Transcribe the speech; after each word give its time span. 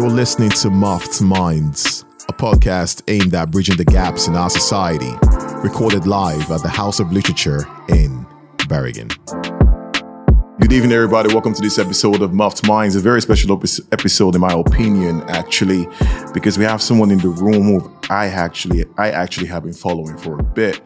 You're 0.00 0.08
listening 0.08 0.48
to 0.48 0.70
Muffed 0.70 1.20
Minds, 1.20 2.06
a 2.26 2.32
podcast 2.32 3.02
aimed 3.08 3.34
at 3.34 3.50
bridging 3.50 3.76
the 3.76 3.84
gaps 3.84 4.28
in 4.28 4.34
our 4.34 4.48
society, 4.48 5.12
recorded 5.62 6.06
live 6.06 6.50
at 6.50 6.62
the 6.62 6.70
House 6.70 7.00
of 7.00 7.12
Literature 7.12 7.66
in 7.90 8.26
Bergen. 8.66 9.08
Good 10.58 10.72
evening, 10.72 10.92
everybody. 10.92 11.34
Welcome 11.34 11.52
to 11.52 11.60
this 11.60 11.78
episode 11.78 12.22
of 12.22 12.32
Muffed 12.32 12.66
Minds, 12.66 12.96
a 12.96 13.00
very 13.00 13.20
special 13.20 13.52
episode, 13.92 14.34
in 14.34 14.40
my 14.40 14.54
opinion, 14.54 15.22
actually, 15.28 15.86
because 16.32 16.56
we 16.56 16.64
have 16.64 16.80
someone 16.80 17.10
in 17.10 17.18
the 17.18 17.28
room 17.28 17.64
who 17.64 17.94
I 18.08 18.28
actually, 18.28 18.86
I 18.96 19.10
actually 19.10 19.48
have 19.48 19.64
been 19.64 19.74
following 19.74 20.16
for 20.16 20.40
a 20.40 20.42
bit, 20.42 20.80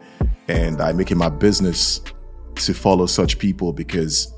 and 0.48 0.80
I 0.80 0.90
make 0.90 1.12
it 1.12 1.16
my 1.16 1.28
business 1.28 2.00
to 2.56 2.74
follow 2.74 3.06
such 3.06 3.38
people 3.38 3.72
because, 3.72 4.34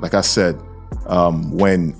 like 0.00 0.12
I 0.12 0.20
said, 0.20 0.60
um, 1.06 1.50
when 1.56 1.96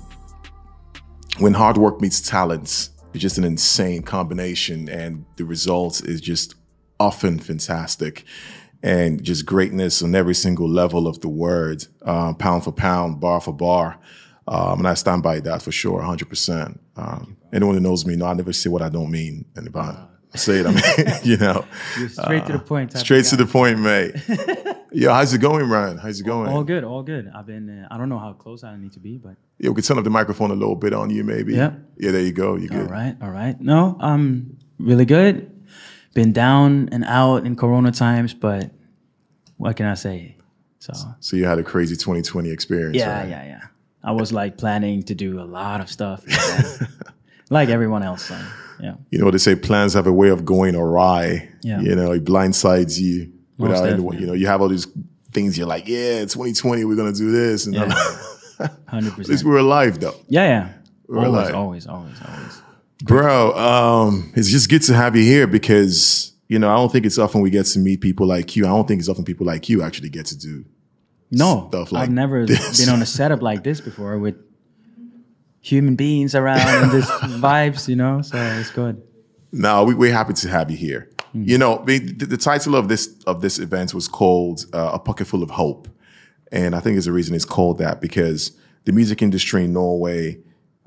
when 1.39 1.53
hard 1.53 1.77
work 1.77 2.01
meets 2.01 2.21
talent, 2.21 2.89
it's 3.13 3.21
just 3.21 3.37
an 3.37 3.43
insane 3.43 4.01
combination, 4.01 4.89
and 4.89 5.25
the 5.37 5.45
result 5.45 6.03
is 6.03 6.21
just 6.21 6.55
often 6.99 7.39
fantastic 7.39 8.23
and 8.81 9.23
just 9.23 9.45
greatness 9.45 10.01
on 10.01 10.13
every 10.13 10.35
single 10.35 10.69
level 10.69 11.07
of 11.07 11.21
the 11.21 11.29
word, 11.29 11.85
uh, 12.01 12.33
pound 12.33 12.63
for 12.65 12.71
pound, 12.71 13.19
bar 13.19 13.39
for 13.39 13.53
bar. 13.53 13.97
Um, 14.45 14.79
and 14.79 14.87
I 14.87 14.93
stand 14.95 15.23
by 15.23 15.39
that 15.39 15.61
for 15.61 15.71
sure, 15.71 16.01
100%. 16.01 16.77
Um, 16.97 17.37
anyone 17.53 17.75
who 17.75 17.81
knows 17.81 18.05
me, 18.05 18.17
know 18.17 18.25
I 18.25 18.33
never 18.33 18.51
say 18.51 18.69
what 18.69 18.81
I 18.81 18.89
don't 18.89 19.09
mean. 19.09 19.45
And 19.55 19.67
if 19.67 19.75
I 19.75 20.05
say 20.35 20.59
it, 20.59 20.65
I 20.65 20.71
mean, 20.71 21.19
you 21.23 21.37
know. 21.37 21.65
You're 21.97 22.09
straight 22.09 22.43
uh, 22.43 22.47
to 22.47 22.53
the 22.53 22.59
point. 22.59 22.97
Straight 22.97 23.25
to 23.25 23.35
the 23.35 23.45
point, 23.45 23.79
mate. 23.79 24.15
Yo, 24.91 25.11
how's 25.11 25.33
it 25.33 25.39
going, 25.39 25.67
Ryan? 25.67 25.97
How's 25.97 26.19
it 26.19 26.23
going? 26.23 26.49
All 26.49 26.63
good, 26.63 26.83
all 26.83 27.03
good. 27.03 27.31
I've 27.33 27.47
been, 27.47 27.69
uh, 27.69 27.87
I 27.89 27.97
don't 27.97 28.09
know 28.09 28.19
how 28.19 28.33
close 28.33 28.63
I 28.63 28.75
need 28.75 28.93
to 28.93 28.99
be, 28.99 29.17
but. 29.17 29.35
Yeah, 29.57 29.69
we 29.69 29.75
could 29.75 29.85
turn 29.85 29.97
up 29.97 30.03
the 30.03 30.09
microphone 30.09 30.51
a 30.51 30.55
little 30.55 30.75
bit 30.75 30.93
on 30.93 31.09
you, 31.09 31.23
maybe. 31.23 31.53
Yeah. 31.53 31.73
Yeah, 31.97 32.11
there 32.11 32.21
you 32.21 32.31
go. 32.31 32.55
You're 32.55 32.69
good. 32.69 32.87
All 32.87 32.93
right, 32.93 33.15
all 33.21 33.31
right. 33.31 33.59
No, 33.59 33.97
I'm 33.99 34.57
really 34.77 35.05
good 35.05 35.49
been 36.13 36.31
down 36.31 36.89
and 36.91 37.03
out 37.05 37.45
in 37.45 37.55
Corona 37.55 37.91
times, 37.91 38.33
but 38.33 38.71
what 39.57 39.75
can 39.75 39.85
I 39.85 39.95
say? 39.95 40.37
So, 40.79 40.93
so 41.19 41.35
you 41.35 41.45
had 41.45 41.59
a 41.59 41.63
crazy 41.63 41.95
2020 41.95 42.49
experience. 42.49 42.97
Yeah, 42.97 43.19
right? 43.19 43.29
yeah, 43.29 43.45
yeah. 43.45 43.61
I 44.03 44.11
was 44.11 44.33
like 44.33 44.57
planning 44.57 45.03
to 45.03 45.15
do 45.15 45.39
a 45.39 45.43
lot 45.45 45.79
of 45.79 45.89
stuff, 45.89 46.25
like 47.49 47.69
everyone 47.69 48.03
else. 48.03 48.25
So, 48.25 48.37
yeah. 48.83 48.95
You 49.11 49.19
know 49.19 49.31
they 49.31 49.37
say 49.37 49.55
plans 49.55 49.93
have 49.93 50.07
a 50.07 50.11
way 50.11 50.27
of 50.27 50.43
going 50.43 50.75
awry. 50.75 51.49
Yeah. 51.61 51.79
You 51.79 51.95
know, 51.95 52.11
it 52.11 52.25
blindsides 52.25 52.99
you 52.99 53.31
without 53.57 53.87
anyone. 53.87 54.19
You 54.19 54.27
know, 54.27 54.33
you 54.33 54.47
have 54.47 54.61
all 54.61 54.67
these 54.67 54.87
things. 55.31 55.57
You're 55.57 55.67
like, 55.67 55.87
yeah, 55.87 56.19
2020, 56.19 56.83
we're 56.83 56.97
gonna 56.97 57.13
do 57.13 57.31
this, 57.31 57.65
and 57.65 57.75
hundred 58.87 59.11
percent. 59.11 59.19
At 59.19 59.27
least 59.29 59.43
we're 59.45 59.59
alive, 59.59 60.01
though. 60.01 60.15
Yeah, 60.27 60.43
yeah. 60.43 60.73
We're 61.07 61.25
always, 61.25 61.31
alive. 61.31 61.55
always, 61.55 61.87
always, 61.87 62.17
always. 62.27 62.61
Bro, 63.03 63.57
um, 63.57 64.33
it's 64.35 64.49
just 64.49 64.69
good 64.69 64.81
to 64.83 64.93
have 64.93 65.15
you 65.15 65.23
here 65.23 65.47
because, 65.47 66.33
you 66.47 66.59
know, 66.59 66.69
I 66.71 66.75
don't 66.75 66.91
think 66.91 67.05
it's 67.05 67.17
often 67.17 67.41
we 67.41 67.49
get 67.49 67.65
to 67.67 67.79
meet 67.79 68.01
people 68.01 68.27
like 68.27 68.55
you. 68.55 68.65
I 68.65 68.69
don't 68.69 68.87
think 68.87 68.99
it's 68.99 69.09
often 69.09 69.23
people 69.23 69.45
like 69.45 69.69
you 69.69 69.81
actually 69.81 70.09
get 70.09 70.25
to 70.27 70.37
do 70.37 70.65
no, 71.31 71.67
stuff 71.69 71.91
like 71.91 72.03
I've 72.03 72.11
never 72.11 72.45
this. 72.45 72.79
been 72.79 72.93
on 72.93 73.01
a 73.01 73.05
setup 73.05 73.41
like 73.41 73.63
this 73.63 73.81
before 73.81 74.17
with 74.19 74.35
human 75.63 75.95
beings 75.95 76.35
around 76.35 76.59
and 76.59 76.91
this 76.91 77.09
vibes, 77.41 77.87
you 77.87 77.95
know, 77.95 78.21
so 78.21 78.37
it's 78.37 78.69
good. 78.69 79.01
No, 79.51 79.83
we, 79.85 79.95
we're 79.95 80.11
happy 80.13 80.33
to 80.33 80.49
have 80.49 80.69
you 80.69 80.77
here. 80.77 81.09
Mm. 81.35 81.47
You 81.47 81.57
know, 81.57 81.83
the, 81.85 81.99
the 81.99 82.37
title 82.37 82.75
of 82.75 82.89
this 82.89 83.15
of 83.25 83.41
this 83.41 83.57
event 83.57 83.93
was 83.93 84.07
called 84.07 84.65
uh, 84.73 84.91
"A 84.93 84.99
Pocket 84.99 85.25
Full 85.25 85.41
of 85.41 85.49
Hope," 85.51 85.87
and 86.51 86.75
I 86.75 86.79
think 86.79 86.95
there's 86.95 87.07
a 87.07 87.11
reason 87.13 87.33
it's 87.33 87.45
called 87.45 87.77
that 87.79 88.01
because 88.01 88.51
the 88.85 88.91
music 88.91 89.21
industry 89.21 89.63
in 89.63 89.73
Norway, 89.73 90.37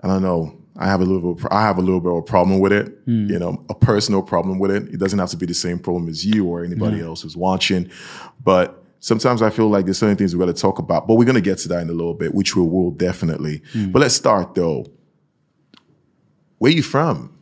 I 0.03 0.07
don't 0.09 0.23
know, 0.23 0.57
I 0.77 0.87
have 0.87 1.01
a 1.01 1.05
little 1.05 1.35
bit, 1.35 1.47
I 1.51 1.63
have 1.63 1.79
a 1.79 1.81
little 1.81 2.01
bit 2.01 2.13
of 2.13 2.19
a 2.19 2.23
problem 2.23 2.61
with 2.61 2.73
it, 2.73 2.89
Hmm. 3.07 3.31
you 3.31 3.39
know, 3.39 3.65
a 3.71 3.75
personal 3.75 4.23
problem 4.23 4.59
with 4.59 4.71
it. 4.71 4.83
It 4.93 4.99
doesn't 5.01 5.19
have 5.19 5.31
to 5.31 5.37
be 5.37 5.47
the 5.47 5.55
same 5.55 5.79
problem 5.79 6.09
as 6.09 6.25
you 6.25 6.45
or 6.47 6.63
anybody 6.65 7.01
else 7.01 7.23
who's 7.23 7.37
watching, 7.37 7.89
but 8.45 8.85
sometimes 9.01 9.43
I 9.43 9.51
feel 9.51 9.69
like 9.69 9.85
there's 9.85 9.99
certain 9.99 10.17
things 10.17 10.35
we 10.35 10.39
got 10.39 10.47
to 10.55 10.61
talk 10.61 10.79
about. 10.79 11.07
But 11.07 11.15
we're 11.17 11.25
gonna 11.25 11.41
get 11.41 11.59
to 11.59 11.69
that 11.69 11.81
in 11.83 11.89
a 11.89 11.93
little 11.93 12.15
bit, 12.15 12.35
which 12.35 12.57
we 12.57 12.63
will 12.63 12.91
definitely. 12.91 13.63
Hmm. 13.73 13.91
But 13.93 14.01
let's 14.01 14.15
start 14.15 14.55
though. 14.55 14.87
Where 16.59 16.73
you 16.73 16.83
from? 16.83 17.33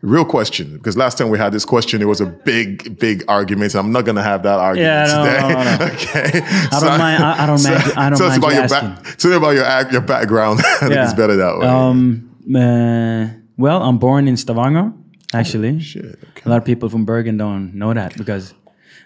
Real 0.00 0.24
question, 0.24 0.76
because 0.78 0.96
last 0.96 1.16
time 1.16 1.28
we 1.30 1.38
had 1.38 1.52
this 1.52 1.64
question, 1.64 2.02
it 2.02 2.06
was 2.06 2.20
a 2.20 2.26
big, 2.26 2.98
big 2.98 3.22
argument. 3.28 3.72
I'm 3.76 3.92
not 3.92 4.04
gonna 4.04 4.22
have 4.22 4.42
that 4.42 4.58
argument 4.58 5.08
Yeah, 5.08 5.14
no, 5.14 5.24
today. 5.24 5.54
no, 5.54 5.76
no. 5.86 5.92
okay. 5.92 6.40
I 6.72 6.80
don't 6.80 6.98
mind. 6.98 7.22
I, 7.22 7.42
I 7.44 7.46
don't 7.46 7.62
mind. 7.62 7.92
I 7.96 8.10
don't 8.10 8.18
tell 8.18 8.26
us 8.28 8.38
mind 8.38 8.38
about 8.38 8.52
you 8.52 8.58
your 8.58 8.68
back. 8.68 9.16
Tell 9.18 9.30
me 9.30 9.36
about 9.36 9.50
your 9.50 9.92
your 9.92 10.00
background. 10.00 10.60
I 10.64 10.76
think 10.80 10.92
Yeah. 10.94 11.04
it's 11.04 11.14
better 11.14 11.36
that 11.36 11.56
way. 11.58 11.66
Um, 11.68 12.30
uh, 12.52 13.28
well, 13.56 13.80
I'm 13.84 13.98
born 13.98 14.26
in 14.26 14.36
Stavanger, 14.36 14.92
actually. 15.32 15.78
Shit. 15.78 16.04
Okay. 16.30 16.42
A 16.46 16.48
lot 16.48 16.56
of 16.58 16.64
people 16.64 16.88
from 16.88 17.04
Bergen 17.04 17.36
don't 17.36 17.72
know 17.74 17.94
that 17.94 18.16
because 18.16 18.54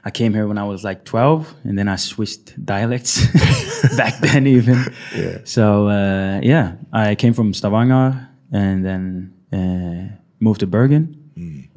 I 0.07 0.11
came 0.11 0.33
here 0.35 0.47
when 0.47 0.57
I 0.59 0.65
was 0.73 0.85
like 0.85 1.05
12, 1.05 1.55
and 1.65 1.77
then 1.79 1.89
I 1.89 1.97
switched 1.97 2.65
dialects 2.65 3.27
back 3.97 4.15
then 4.21 4.47
even. 4.47 4.79
Yeah. 5.15 5.39
So 5.45 5.89
uh, 5.89 6.41
yeah, 6.43 6.77
I 6.93 7.15
came 7.17 7.33
from 7.35 7.53
Stavanger 7.53 8.29
and 8.53 8.85
then 8.85 9.33
uh, 9.53 10.17
moved 10.39 10.61
to 10.61 10.67
Bergen. 10.67 11.15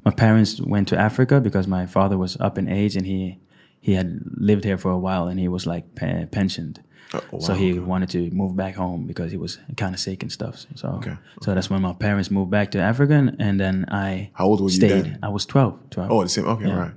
My 0.06 0.12
parents 0.12 0.62
went 0.62 0.88
to 0.90 0.98
Africa 0.98 1.42
because 1.42 1.68
my 1.68 1.86
father 1.86 2.18
was 2.18 2.38
up 2.40 2.58
in 2.58 2.68
age 2.70 2.96
and 2.96 3.06
he 3.06 3.38
he 3.82 3.94
had 3.96 4.22
lived 4.38 4.64
here 4.64 4.78
for 4.78 4.92
a 4.92 4.98
while 4.98 5.28
and 5.30 5.40
he 5.40 5.48
was 5.48 5.66
like 5.66 5.84
pe- 5.96 6.26
pensioned. 6.28 6.80
Oh, 7.14 7.40
So 7.40 7.54
wow, 7.54 7.60
he 7.60 7.80
wanted 7.80 8.10
to 8.12 8.30
move 8.32 8.56
back 8.56 8.76
home 8.76 9.06
because 9.08 9.32
he 9.32 9.38
was 9.38 9.58
kind 9.78 9.94
of 9.96 10.00
sick 10.00 10.24
and 10.24 10.32
stuff. 10.32 10.66
So 10.76 10.88
Okay, 10.98 11.16
so 11.44 11.54
that's 11.54 11.70
when 11.70 11.82
my 11.82 11.94
parents 11.94 12.30
moved 12.32 12.52
back 12.52 12.72
to 12.72 12.80
Africa 12.80 13.14
and, 13.14 13.36
and 13.40 13.60
then 13.60 13.86
I 13.92 14.30
How 14.34 14.46
old 14.46 14.60
were 14.62 14.70
you 14.70 14.76
stayed. 14.76 15.06
then? 15.06 15.20
I 15.24 15.30
was 15.30 15.46
12. 15.46 15.90
12. 15.90 16.12
Oh, 16.12 16.24
the 16.24 16.30
same. 16.30 16.46
Okay, 16.48 16.68
Yeah. 16.68 16.80
right. 16.80 16.92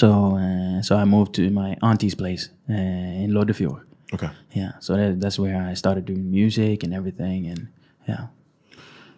So 0.00 0.08
uh, 0.44 0.82
so 0.86 0.92
I 1.02 1.04
moved 1.04 1.32
to 1.38 1.42
my 1.50 1.70
auntie's 1.88 2.14
place 2.22 2.42
uh, 2.68 3.22
in 3.22 3.28
Loddefjord. 3.36 3.82
Okay. 4.14 4.30
Yeah, 4.60 4.72
so 4.80 4.96
that, 4.96 5.20
that's 5.22 5.38
where 5.42 5.56
I 5.70 5.74
started 5.74 6.04
doing 6.10 6.30
music 6.30 6.82
and 6.84 6.92
everything, 6.94 7.40
and 7.52 7.60
yeah. 8.08 8.26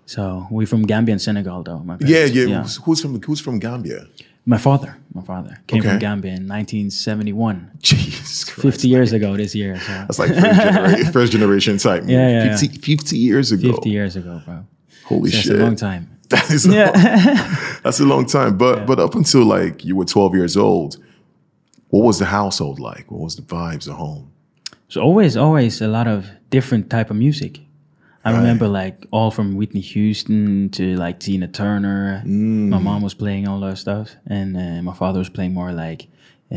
So 0.06 0.46
we're 0.50 0.66
from 0.66 0.82
Gambia 0.86 1.12
and 1.16 1.22
Senegal, 1.22 1.62
though. 1.62 1.80
My 1.80 1.96
Yeah, 2.00 2.28
parents. 2.28 2.36
yeah. 2.78 2.84
Who's, 2.84 3.00
from 3.02 3.20
Who's 3.26 3.40
from 3.40 3.58
Gambia? 3.58 4.06
My 4.48 4.58
father, 4.58 4.96
my 5.12 5.22
father 5.22 5.58
came 5.66 5.80
Okay. 5.80 5.88
from 5.90 5.98
Gambia 5.98 6.32
in 6.40 6.46
1971, 6.48 7.70
Jesus 7.82 8.44
Christ. 8.44 8.62
50 8.62 8.88
years 8.88 9.12
ago 9.12 9.36
this 9.36 9.54
year. 9.54 9.74
So 9.80 9.92
That's 9.92 10.18
like 10.20 10.30
first, 10.34 10.60
genera- 10.62 11.12
first 11.16 11.32
generation 11.32 11.78
type. 11.78 12.04
Yeah, 12.06 12.44
yeah, 12.44 12.56
50, 12.56 12.78
50 12.78 13.18
years 13.18 13.50
ago. 13.52 13.72
50 13.72 13.90
years 13.90 14.14
ago, 14.16 14.40
bro. 14.46 14.64
Holy 15.04 15.30
So 15.30 15.36
that's 15.36 15.48
shit. 15.48 15.60
a 15.60 15.64
long 15.64 15.76
time. 15.76 16.15
That 16.30 16.50
is 16.50 16.66
a 16.66 16.72
Yeah. 16.72 16.90
long, 16.90 17.78
that's 17.84 18.00
a 18.00 18.04
long 18.04 18.26
time. 18.26 18.56
But 18.58 18.86
but 18.86 18.98
up 18.98 19.14
until 19.14 19.44
like 19.44 19.84
you 19.84 19.94
were 19.96 20.04
12 20.04 20.34
years 20.34 20.56
old, 20.56 20.96
what 21.90 22.04
was 22.04 22.18
the 22.18 22.24
household 22.26 22.80
like? 22.80 23.10
What 23.10 23.20
was 23.20 23.36
the 23.36 23.42
vibes 23.42 23.86
at 23.88 23.94
home? 23.94 24.30
So 24.88 25.00
always, 25.00 25.36
always 25.36 25.80
a 25.80 25.88
lot 25.88 26.06
of 26.08 26.26
different 26.50 26.90
type 26.90 27.10
of 27.10 27.16
music. 27.16 27.60
I 28.24 28.32
remember 28.36 28.66
like 28.66 29.06
all 29.12 29.30
from 29.30 29.54
Whitney 29.54 29.80
Houston 29.82 30.68
to 30.70 30.96
like 30.96 31.20
Tina 31.20 31.46
Turner. 31.46 32.22
Mm. 32.26 32.70
My 32.70 32.78
mom 32.78 33.02
was 33.02 33.14
playing 33.14 33.46
all 33.46 33.60
that 33.60 33.78
stuff, 33.78 34.16
and 34.26 34.56
uh, 34.56 34.82
my 34.82 34.92
father 34.94 35.20
was 35.20 35.28
playing 35.28 35.54
more 35.54 35.70
like 35.70 36.08
uh, 36.50 36.56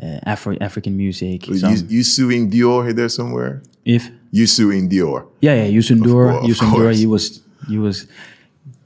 uh, 0.00 0.20
Afro 0.24 0.56
African 0.60 0.96
music. 0.96 1.48
You, 1.48 1.58
some- 1.58 1.86
you 1.88 2.04
suing 2.04 2.48
Dior 2.50 2.84
here 2.84 2.92
there 2.92 3.08
somewhere? 3.08 3.60
if 3.84 4.08
You 4.30 4.46
suing 4.46 4.88
Dior. 4.88 5.26
yeah, 5.40 5.54
yeah, 5.54 5.80
course, 5.80 5.90
of 5.90 6.44
Youssou 6.44 6.66
N'Dour, 6.70 6.94
he 6.94 7.06
was 7.06 7.42
he 7.68 7.78
was 7.78 8.06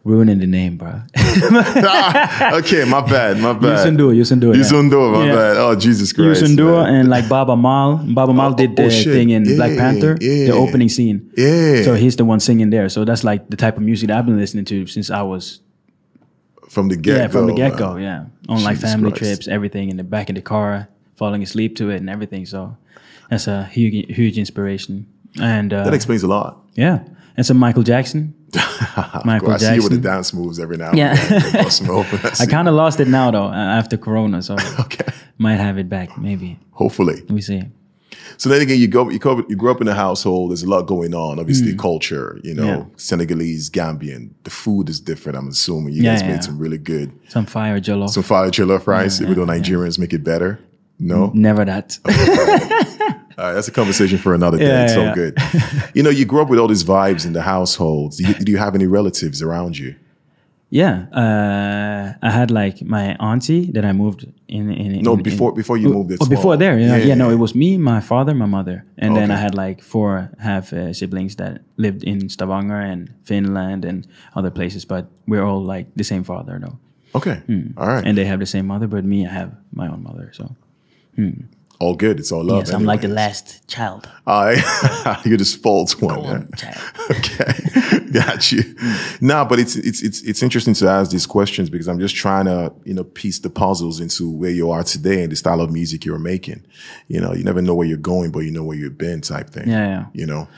ruining 0.04 0.38
the 0.38 0.46
name, 0.46 0.76
bro. 0.76 1.02
okay, 2.58 2.84
my 2.84 3.00
bad, 3.00 3.38
my 3.38 3.52
bad. 3.52 3.86
Youssou 3.86 3.90
N'Dour, 3.96 4.14
Youssou 4.16 4.36
N'Dour, 4.36 4.54
yeah. 4.54 4.60
Youssou 4.62 4.82
N'Dour, 4.88 5.12
my 5.12 5.26
Yeah. 5.26 5.34
bad. 5.34 5.56
Oh, 5.58 5.74
Jesus 5.76 6.12
Christ. 6.12 6.42
Youssou 6.42 6.54
N'Dour 6.56 6.84
man. 6.84 6.94
and 6.94 7.08
like 7.08 7.28
Baaba 7.28 7.56
Maal. 7.56 7.96
Baaba 8.14 8.32
Maal 8.32 8.52
Oh, 8.52 8.56
did 8.56 8.70
oh, 8.78 8.84
the 8.84 8.90
shit. 8.90 9.12
thing 9.12 9.30
in 9.30 9.44
Black 9.56 9.76
Panther, 9.76 10.16
yeah. 10.20 10.46
the 10.46 10.52
opening 10.54 10.88
scene. 10.88 11.30
Yeah. 11.36 11.82
So 11.84 11.94
he's 11.94 12.16
the 12.16 12.24
one 12.24 12.40
singing 12.40 12.70
there. 12.70 12.88
So 12.88 13.04
that's 13.04 13.24
like 13.24 13.50
the 13.50 13.56
type 13.56 13.76
of 13.76 13.82
music 13.82 14.08
that 14.08 14.18
I've 14.18 14.26
been 14.26 14.38
listening 14.38 14.64
to 14.66 14.86
since 14.86 15.10
I 15.10 15.22
was 15.22 15.60
from 16.68 16.88
the 16.88 16.96
get 16.96 17.12
go. 17.14 17.18
yeah 17.20 17.28
from 17.28 17.46
the 17.46 17.54
get 17.54 17.76
go. 17.76 17.96
Yeah, 17.96 18.26
on 18.48 18.62
like 18.62 18.78
family 18.78 19.10
Christ. 19.10 19.22
trips, 19.42 19.48
everything 19.48 19.90
in 19.90 19.96
the 19.96 20.04
back 20.04 20.28
of 20.30 20.34
the 20.36 20.42
car, 20.42 20.88
falling 21.16 21.42
asleep 21.42 21.76
to 21.76 21.90
it 21.90 21.96
and 21.96 22.08
everything. 22.08 22.46
So 22.46 22.76
that's 23.28 23.46
a 23.48 23.64
huge 23.64 24.06
huge 24.14 24.38
inspiration. 24.38 25.06
And 25.40 25.72
uh, 25.72 25.84
That 25.84 25.94
explains 25.94 26.22
a 26.24 26.28
lot. 26.28 26.58
yeah, 26.74 27.00
and 27.36 27.44
some 27.46 27.56
Michael 27.58 27.82
Jackson. 27.84 28.34
Michael 29.24 29.52
I 29.52 29.56
see 29.58 29.74
you 29.76 29.82
with 29.82 29.92
the 29.92 29.98
dance 29.98 30.32
moves 30.34 30.58
every 30.58 30.76
now 30.76 30.88
and 30.90 30.98
Yeah. 30.98 31.14
then. 31.14 31.42
They 31.52 31.62
bust 31.62 31.82
'em 31.82 31.90
open. 31.90 32.18
I 32.40 32.46
kind 32.46 32.68
of 32.68 32.74
lost 32.74 32.98
it 33.00 33.08
now 33.08 33.30
though 33.30 33.48
after 33.48 33.96
Corona, 33.96 34.42
so 34.42 34.56
Okay. 34.80 35.04
might 35.38 35.56
have 35.56 35.78
it 35.78 35.88
back 35.88 36.18
maybe. 36.18 36.58
Hopefully. 36.72 37.22
We 37.28 37.40
see. 37.42 37.62
So 38.36 38.48
then 38.48 38.62
again, 38.62 38.78
you 38.78 38.88
go, 38.88 39.08
you 39.10 39.18
go, 39.18 39.44
you 39.48 39.56
grew 39.56 39.70
up 39.70 39.80
in 39.82 39.88
a 39.88 39.94
household. 39.94 40.50
There's 40.50 40.62
a 40.62 40.68
lot 40.68 40.82
going 40.86 41.14
on. 41.14 41.38
Obviously, 41.38 41.74
culture. 41.74 42.40
You 42.42 42.54
know, 42.54 42.62
Mm. 42.62 42.78
Yeah. 42.78 42.84
Senegalese, 42.96 43.68
Gambian. 43.70 44.30
The 44.44 44.50
food 44.50 44.88
is 44.88 44.98
different. 44.98 45.36
I'm 45.38 45.48
assuming 45.48 45.92
you 45.94 46.02
Yeah, 46.02 46.12
guys 46.14 46.22
yeah. 46.22 46.28
made 46.32 46.44
some 46.44 46.58
really 46.58 46.78
good, 46.78 47.12
Some 47.28 47.44
fire 47.46 47.78
jollof. 47.80 48.10
some 48.10 48.22
fire 48.22 48.48
jollof 48.50 48.86
rice. 48.86 49.20
Even 49.20 49.34
though 49.34 49.46
Nigerians 49.46 49.98
make 49.98 50.12
it 50.14 50.24
better. 50.24 50.58
No, 50.98 51.30
Never 51.34 51.64
that. 51.64 51.98
All 52.04 52.12
right, 53.46 53.52
that's 53.54 53.68
a 53.68 53.72
conversation 53.72 54.18
for 54.18 54.34
another 54.34 54.58
day. 54.58 54.66
Yeah, 54.66 54.84
it's 54.84 54.94
so 54.94 55.02
yeah. 55.02 55.14
good. 55.14 55.38
you 55.94 56.02
know, 56.02 56.10
you 56.10 56.24
grew 56.24 56.42
up 56.42 56.48
with 56.48 56.58
all 56.58 56.68
these 56.68 56.84
vibes 56.84 57.24
in 57.26 57.32
the 57.32 57.42
household. 57.42 58.16
Do 58.16 58.24
you, 58.24 58.34
do 58.34 58.52
you 58.52 58.58
have 58.58 58.74
any 58.74 58.86
relatives 58.86 59.42
around 59.42 59.78
you? 59.78 59.94
Yeah, 60.72 61.06
uh, 61.12 62.14
I 62.22 62.30
had 62.30 62.52
like 62.52 62.80
my 62.82 63.16
auntie 63.16 63.72
that 63.72 63.84
I 63.84 63.92
moved 63.92 64.24
in. 64.46 64.70
in 64.70 65.02
No, 65.02 65.14
in- 65.14 65.22
before 65.22 65.50
in- 65.50 65.56
before 65.56 65.76
you 65.76 65.88
moved. 65.92 66.12
Oh, 66.20 66.26
before 66.28 66.56
there, 66.56 66.78
yeah, 66.78 66.96
Yeah, 66.96 67.06
yeah, 67.08 67.14
no, 67.16 67.30
it 67.30 67.38
was 67.40 67.54
me, 67.56 67.76
my 67.76 68.00
father, 68.00 68.34
my 68.34 68.46
mother, 68.46 68.84
and 68.96 69.16
then 69.16 69.32
I 69.32 69.36
had 69.36 69.54
like 69.54 69.82
four 69.82 70.30
half 70.38 70.72
uh, 70.72 70.92
siblings 70.92 71.34
that 71.36 71.62
lived 71.76 72.04
in 72.04 72.28
Stavanger 72.28 72.80
and 72.92 73.10
Finland 73.24 73.84
and 73.84 74.06
other 74.36 74.50
places, 74.50 74.84
but 74.84 75.06
we're 75.26 75.42
all 75.42 75.60
like 75.76 75.86
the 75.96 76.04
same 76.04 76.22
father, 76.22 76.58
no, 76.60 76.78
Okay, 77.16 77.42
all 77.76 77.88
right, 77.88 78.06
and 78.06 78.16
they 78.16 78.24
have 78.26 78.38
the 78.38 78.46
same 78.46 78.66
mother, 78.68 78.86
but 78.86 79.04
me, 79.04 79.26
I 79.26 79.32
have 79.32 79.50
my 79.72 79.88
own 79.88 80.04
mother, 80.04 80.30
so 80.32 80.54
all 81.80 81.94
good. 81.94 82.20
It's 82.20 82.30
all 82.30 82.44
love. 82.44 82.66
Yes, 82.66 82.74
I'm 82.74 82.84
like 82.84 83.00
the 83.00 83.08
last 83.08 83.66
child. 83.66 84.08
I 84.26 85.20
you're 85.24 85.38
the 85.38 85.44
spoiled 85.46 85.90
one. 86.00 86.22
yeah? 86.22 86.56
Child. 86.56 86.92
okay, 87.10 88.10
got 88.12 88.52
you. 88.52 88.62
Nah, 89.20 89.46
but 89.46 89.58
it's 89.58 89.76
it's 89.76 90.02
it's 90.02 90.20
it's 90.22 90.42
interesting 90.42 90.74
to 90.74 90.88
ask 90.88 91.10
these 91.10 91.26
questions 91.26 91.70
because 91.70 91.88
I'm 91.88 91.98
just 91.98 92.14
trying 92.14 92.44
to 92.44 92.72
you 92.84 92.92
know 92.92 93.04
piece 93.04 93.38
the 93.38 93.50
puzzles 93.50 93.98
into 93.98 94.30
where 94.30 94.50
you 94.50 94.70
are 94.70 94.84
today 94.84 95.22
and 95.22 95.32
the 95.32 95.36
style 95.36 95.60
of 95.62 95.72
music 95.72 96.04
you're 96.04 96.18
making. 96.18 96.64
You 97.08 97.20
know, 97.20 97.32
you 97.32 97.42
never 97.42 97.62
know 97.62 97.74
where 97.74 97.86
you're 97.86 97.96
going, 97.96 98.30
but 98.30 98.40
you 98.40 98.52
know 98.52 98.62
where 98.62 98.76
you've 98.76 98.98
been, 98.98 99.22
type 99.22 99.50
thing. 99.50 99.68
Yeah, 99.68 99.88
yeah. 99.88 100.06
You 100.12 100.26
know, 100.26 100.48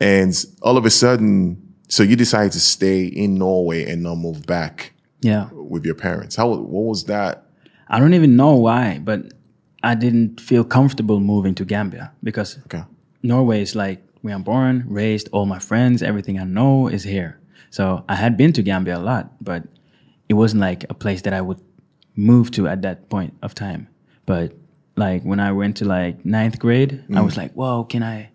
and 0.00 0.34
all 0.62 0.76
of 0.76 0.84
a 0.84 0.90
sudden, 0.90 1.74
so 1.88 2.02
you 2.02 2.16
decided 2.16 2.52
to 2.52 2.60
stay 2.60 3.04
in 3.04 3.36
Norway 3.36 3.88
and 3.88 4.02
not 4.02 4.16
move 4.16 4.46
back 4.46 4.94
yeah. 5.20 5.48
with 5.52 5.84
your 5.84 5.94
parents. 5.94 6.34
How 6.34 6.48
what 6.48 6.84
was 6.84 7.04
that? 7.04 7.46
I 7.88 8.00
don't 8.00 8.14
even 8.14 8.36
know 8.36 8.56
why, 8.56 8.98
but 8.98 9.32
I 9.82 9.94
didn't 9.94 10.40
feel 10.40 10.64
comfortable 10.64 11.20
moving 11.20 11.54
to 11.56 11.64
Gambia 11.64 12.12
because 12.22 12.58
Okay, 12.66 12.84
Norway 13.22 13.62
is 13.62 13.74
like 13.74 14.02
where 14.22 14.34
I'm 14.34 14.42
born, 14.42 14.84
raised, 14.88 15.28
all 15.32 15.46
my 15.46 15.58
friends, 15.58 16.02
everything 16.02 16.38
I 16.38 16.44
know 16.44 16.88
is 16.88 17.02
here. 17.02 17.40
So 17.70 18.04
I 18.08 18.14
had 18.14 18.36
been 18.36 18.52
to 18.52 18.62
Gambia 18.62 18.96
a 18.98 19.00
lot, 19.00 19.32
but 19.40 19.64
it 20.28 20.34
wasn't 20.34 20.60
like 20.60 20.84
a 20.88 20.94
place 20.94 21.22
that 21.22 21.32
I 21.32 21.40
would 21.40 21.60
move 22.14 22.50
to 22.52 22.68
at 22.68 22.82
that 22.82 23.08
point 23.08 23.34
of 23.42 23.54
time. 23.54 23.88
But 24.26 24.52
like 24.96 25.22
when 25.22 25.40
I 25.40 25.52
went 25.52 25.76
to 25.78 25.84
like 25.84 26.24
ninth 26.24 26.58
grade, 26.58 27.04
I 27.10 27.14
mm. 27.14 27.24
was 27.24 27.36
like, 27.36 27.52
whoa, 27.52 27.84
can 27.84 28.02
I 28.02 28.30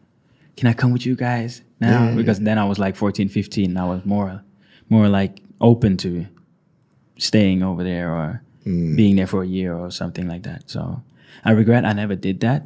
can 0.55 0.67
I 0.67 0.73
come 0.73 0.91
with 0.91 1.05
you 1.05 1.15
guys 1.15 1.61
now? 1.79 2.13
Because 2.15 2.39
then 2.39 2.57
I 2.57 2.65
was 2.65 2.79
like 2.79 2.95
14, 2.95 3.29
15. 3.29 3.77
I 3.77 3.85
was 3.85 4.03
more 4.05 4.43
more 4.89 5.07
like 5.07 5.41
open 5.61 5.97
to 5.97 6.25
staying 7.17 7.63
over 7.63 7.83
there 7.83 8.11
or 8.11 8.41
mm. 8.65 8.95
being 8.95 9.15
there 9.15 9.27
for 9.27 9.43
a 9.43 9.47
year 9.47 9.75
or 9.75 9.91
something 9.91 10.27
like 10.27 10.43
that. 10.43 10.69
So 10.69 11.01
I 11.47 11.51
regret 11.51 11.85
I 11.85 11.93
never 11.93 12.15
did 12.15 12.41
that 12.41 12.59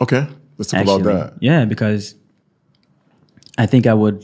okay, 0.00 0.26
let's 0.56 0.70
talk 0.70 0.80
about 0.86 1.02
that. 1.02 1.34
yeah, 1.40 1.64
because 1.66 2.14
I 3.58 3.66
think 3.66 3.86
I 3.86 3.94
would 3.94 4.22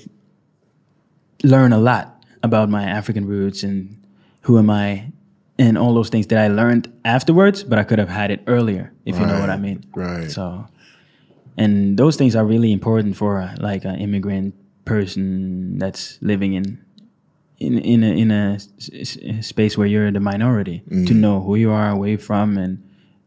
learn 1.43 1.73
a 1.73 1.79
lot 1.79 2.25
about 2.43 2.69
my 2.71 2.85
African 2.85 3.27
roots 3.27 3.63
and 3.63 3.99
who 4.43 4.59
am 4.59 4.71
I 4.71 5.13
and 5.59 5.77
all 5.79 5.93
those 5.95 6.09
things 6.11 6.27
that 6.29 6.39
I 6.39 6.49
learned 6.49 6.93
afterwards, 7.05 7.65
but 7.65 7.79
I 7.79 7.85
could 7.85 7.99
have 7.99 8.09
had 8.11 8.31
it 8.31 8.43
earlier, 8.47 8.93
if 9.05 9.19
you 9.19 9.25
know 9.27 9.41
what 9.41 9.51
I 9.51 9.57
mean. 9.57 9.85
right. 9.95 10.31
So, 10.31 10.67
and 11.57 11.97
those 11.99 12.17
things 12.17 12.37
are 12.37 12.45
really 12.45 12.73
important 12.73 13.17
for 13.17 13.41
uh, 13.41 13.55
like 13.59 13.85
an 13.85 13.97
immigrant 13.97 14.55
person 14.85 15.79
that's 15.79 16.19
living 16.23 16.53
in 16.55 16.85
in 17.59 17.79
in 17.79 18.03
a, 18.05 18.13
in 18.23 18.31
a 18.31 18.55
s- 18.55 18.69
s- 18.93 19.47
space 19.47 19.77
where 19.79 19.87
you're 19.89 20.11
the 20.13 20.21
minority 20.21 20.83
to 21.07 21.15
know 21.15 21.41
who 21.41 21.57
you 21.57 21.71
are, 21.73 21.97
where 21.97 22.11
you're 22.11 22.19
from, 22.19 22.59
and 22.59 22.83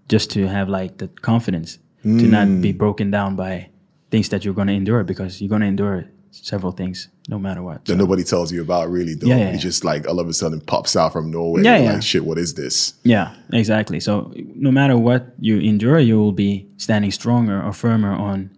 just 0.10 0.32
to 0.32 0.48
have 0.48 0.68
like 0.68 0.98
the 0.98 1.08
confidence 1.08 1.78
to 2.04 2.10
not 2.10 2.62
be 2.62 2.74
mm. 2.74 2.78
broken 2.78 3.12
down 3.12 3.36
by 3.36 3.70
things 4.10 4.30
that 4.30 4.44
you're 4.44 4.54
going 4.54 4.68
to 4.68 4.74
endure 4.74 5.04
because 5.04 5.42
you're 5.42 5.50
going 5.50 5.62
to 5.62 5.68
endure 5.68 6.06
several 6.32 6.72
things 6.72 7.10
no 7.28 7.38
matter 7.38 7.62
what. 7.62 7.86
That 7.86 7.94
So, 7.94 7.98
nobody 7.98 8.24
tells 8.24 8.52
you 8.52 8.62
about 8.62 8.90
really 8.90 9.16
though. 9.16 9.28
Yeah, 9.28 9.38
yeah, 9.38 9.54
It 9.54 9.58
just 9.58 9.84
like 9.84 10.08
all 10.08 10.20
of 10.20 10.28
a 10.28 10.34
sudden 10.34 10.62
pops 10.62 10.96
out 10.96 11.14
from 11.14 11.32
nowhere. 11.32 11.64
Yeah, 11.64 11.78
yeah. 11.78 11.94
Like 11.94 12.04
shit, 12.04 12.26
what 12.26 12.38
is 12.38 12.54
this? 12.54 12.94
yeah, 13.04 13.36
exactly. 13.54 14.00
So 14.00 14.34
no 14.36 14.72
matter 14.72 14.98
what 14.98 15.34
you 15.40 15.60
endure, 15.60 16.00
you 16.00 16.18
will 16.18 16.32
be 16.32 16.68
standing 16.78 17.12
stronger 17.12 17.62
or 17.62 17.74
firmer 17.74 18.12
on 18.12 18.52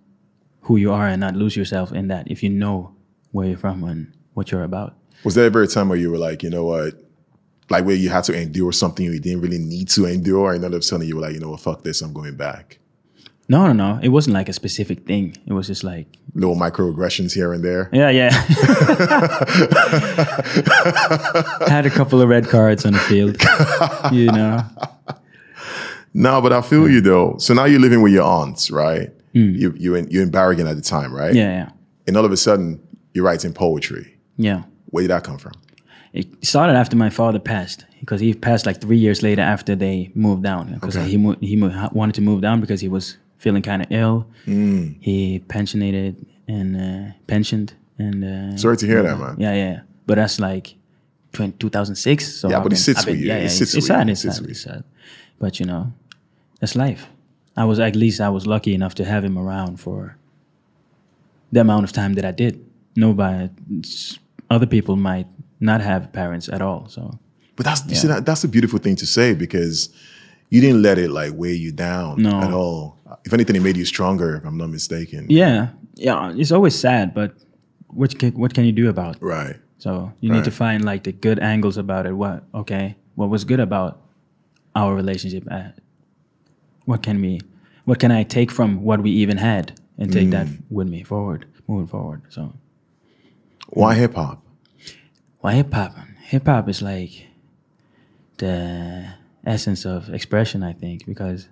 who 0.62 0.78
you 0.78 0.92
are 0.94 1.08
and 1.08 1.20
not 1.20 1.36
lose 1.36 1.56
yourself 1.56 1.92
in 1.92 2.08
that 2.08 2.30
if 2.30 2.44
you 2.44 2.50
know 2.50 2.96
where 3.32 3.48
you're 3.48 3.58
from 3.58 3.84
and 3.84 4.14
what 4.34 4.52
you're 4.52 4.64
about. 4.64 4.96
Was 5.24 5.36
there 5.36 5.46
ever 5.46 5.62
a 5.62 5.68
time 5.68 5.90
where 5.90 5.98
you 5.98 6.12
were 6.12 6.18
like, 6.18 6.44
you 6.44 6.50
know 6.50 6.66
what, 6.66 6.94
like 7.72 7.86
where 7.86 7.96
you 7.96 8.10
had 8.10 8.24
to 8.26 8.40
endure 8.40 8.72
something 8.72 9.06
you 9.06 9.20
didn't 9.20 9.42
really 9.42 9.58
need 9.60 9.90
to 9.90 10.06
endure, 10.06 10.54
and 10.54 10.64
all 10.64 10.74
of 10.74 10.80
a 10.80 10.84
sudden 10.84 11.08
you 11.08 11.16
were 11.16 11.22
like, 11.22 11.34
you 11.34 11.40
know 11.40 11.50
what, 11.50 11.60
fuck 11.62 11.84
this, 11.84 12.02
I'm 12.02 12.14
going 12.14 12.36
back. 12.36 12.78
No, 13.50 13.66
no, 13.68 13.74
no. 13.74 14.00
It 14.02 14.10
wasn't 14.10 14.36
like 14.36 14.48
a 14.48 14.54
specific 14.54 15.06
thing. 15.06 15.36
It 15.46 15.52
was 15.52 15.68
just 15.68 15.84
like, 15.84 16.08
Little 16.36 16.56
microaggressions 16.56 17.34
here 17.34 17.52
and 17.52 17.62
there. 17.66 17.90
yeah, 17.92 18.10
yeah. 18.10 18.30
Had 21.68 21.86
a 21.86 21.90
couple 21.90 22.22
of 22.22 22.30
red 22.30 22.48
cards 22.48 22.86
on 22.86 22.94
the 22.94 23.00
field, 23.00 23.38
you 24.14 24.32
know. 24.32 24.60
No, 26.14 26.42
but 26.42 26.52
I 26.52 26.62
feel 26.62 26.90
you 26.90 27.00
though. 27.00 27.38
So 27.38 27.54
now 27.54 27.64
you're 27.64 27.80
living 27.80 28.02
with 28.02 28.12
your 28.12 28.26
aunts, 28.26 28.70
right? 28.70 29.12
Hmm. 29.32 29.52
You 29.56 29.74
you 29.78 29.96
in 29.96 30.10
you're 30.12 30.24
in 30.24 30.30
Bergen 30.30 30.68
at 30.68 30.76
the 30.76 30.82
time, 30.82 31.14
right? 31.16 31.34
Yeah, 31.34 31.50
yeah, 31.50 31.70
And 32.06 32.18
all 32.18 32.26
of 32.26 32.34
a 32.34 32.38
sudden 32.38 32.86
you're 33.14 33.24
writing 33.24 33.54
poetry. 33.54 34.18
yeah. 34.36 34.64
Where 34.88 35.04
did 35.04 35.12
that 35.12 35.24
come 35.24 35.38
from? 35.38 35.54
It 36.14 36.28
started 36.46 36.76
after 36.76 36.98
my 36.98 37.10
father 37.10 37.40
passed 37.40 37.86
because 38.02 38.20
he 38.20 38.34
passed 38.34 38.66
like 38.66 38.82
three 38.82 38.98
years 38.98 39.22
later 39.24 39.42
after 39.42 39.76
they 39.76 40.12
moved 40.14 40.44
down 40.44 40.74
because 40.74 40.98
Okay. 40.98 41.08
he 41.10 41.18
mo- 41.18 41.38
he 41.40 41.56
mo- 41.56 41.90
wanted 41.94 42.16
to 42.16 42.22
move 42.22 42.42
down 42.42 42.60
because 42.60 42.82
he 42.82 42.90
was 42.90 43.18
feeling 43.38 43.62
kind 43.64 43.82
of 43.82 43.88
ill. 43.92 44.26
Mm. 44.46 44.96
He 45.00 45.40
pensionated 45.48 46.16
and 46.48 46.76
uh, 46.76 47.14
pensioned 47.28 47.74
and 47.98 48.24
uh, 48.26 48.58
Sorry 48.58 48.76
to 48.78 48.86
hear 48.86 49.02
that, 49.04 49.18
man. 49.18 49.36
yeah, 49.40 49.54
yeah. 49.56 49.80
But 50.06 50.16
that's 50.16 50.38
like 50.40 50.76
20, 51.32 51.54
2006. 51.60 52.28
So 52.42 52.50
Yeah, 52.50 52.58
I've 52.58 52.64
but 52.64 52.68
it 52.68 52.76
been- 52.76 52.78
sits 52.78 53.06
been- 53.06 53.14
with 53.14 53.22
you. 53.22 53.28
Yeah, 53.28 53.38
It 53.46 53.50
sits 53.50 53.62
it's, 53.62 53.76
with 53.76 53.84
you. 53.84 53.88
sad. 53.88 54.10
It 54.10 54.12
It's 54.12 54.22
sad. 54.22 54.50
It's 54.50 54.62
sad. 54.62 54.84
But 55.40 55.60
you 55.62 55.66
know, 55.66 55.94
that's 56.60 56.76
life. 56.76 57.08
I 57.56 57.64
was 57.66 57.80
at 57.80 57.96
least 57.96 58.20
I 58.20 58.30
was 58.30 58.46
lucky 58.46 58.74
enough 58.74 58.96
to 58.96 59.06
have 59.06 59.24
him 59.24 59.38
around 59.38 59.80
for 59.80 60.18
the 61.54 61.62
amount 61.62 61.84
of 61.86 61.92
time 61.94 62.14
that 62.16 62.26
I 62.26 62.32
did. 62.32 62.60
Nobody, 62.96 63.50
other 64.50 64.66
people 64.68 64.96
might 64.98 65.28
not 65.62 65.80
have 65.82 66.12
parents 66.12 66.50
at 66.50 66.62
all. 66.62 66.88
So 66.90 67.18
But 67.56 67.66
that's 67.66 67.82
you 67.88 67.96
see 67.96 68.08
that 68.08 68.26
that's 68.26 68.44
a 68.44 68.48
beautiful 68.50 68.80
thing 68.80 68.96
to 68.98 69.06
say 69.06 69.34
because 69.34 69.90
you 70.50 70.60
didn't 70.60 70.82
let 70.82 70.98
it 70.98 71.12
like 71.12 71.32
weigh 71.34 71.54
you 71.54 71.72
down 71.72 72.22
No. 72.22 72.42
at 72.42 72.52
all. 72.52 72.98
If 73.26 73.34
anything, 73.34 73.56
it 73.56 73.62
made 73.62 73.78
you 73.78 73.86
stronger, 73.86 74.36
if 74.38 74.44
I'm 74.46 74.58
not 74.58 74.70
mistaken. 74.70 75.28
yeah, 75.30 75.70
yeah, 75.96 76.34
it's 76.36 76.52
always 76.52 76.76
sad, 76.78 77.14
but 77.14 77.34
what 77.88 78.18
can, 78.18 78.32
what 78.34 78.54
can 78.54 78.66
you 78.66 78.72
do 78.72 78.90
about? 78.90 79.16
it? 79.18 79.22
Right. 79.22 79.56
So 79.78 80.14
you 80.20 80.32
need 80.32 80.44
to 80.46 80.52
find 80.52 80.84
like 80.86 81.04
the 81.04 81.12
good 81.12 81.40
angles 81.40 81.78
about 81.78 82.06
it. 82.06 82.14
What 82.14 82.44
okay? 82.54 82.96
What 83.16 83.30
was 83.30 83.44
good 83.44 83.60
about 83.60 84.00
our 84.76 84.96
relationship? 84.96 85.44
Uh, 85.52 85.70
what 86.86 87.02
can 87.04 87.22
we? 87.22 87.42
What 87.86 88.00
can 88.00 88.12
I 88.12 88.24
take 88.24 88.52
from 88.52 88.84
what 88.84 89.02
we 89.02 89.10
even 89.12 89.38
had 89.38 89.80
and 89.98 90.12
take 90.14 90.30
that 90.32 90.48
with 90.70 90.88
me 90.88 91.04
forward, 91.04 91.46
moving 91.68 91.88
forward? 91.88 92.22
So 92.30 92.54
Why 93.70 93.96
hip 93.96 94.14
hop? 94.16 94.44
Why 95.42 95.54
hip 95.54 95.74
hop? 95.74 95.96
Hip 96.26 96.46
hop 96.46 96.70
is 96.70 96.82
like 96.82 97.28
the 98.38 99.08
essence 99.46 99.86
of 99.86 100.10
expression, 100.14 100.64
I 100.64 100.74
think, 100.74 101.06
because 101.06 101.48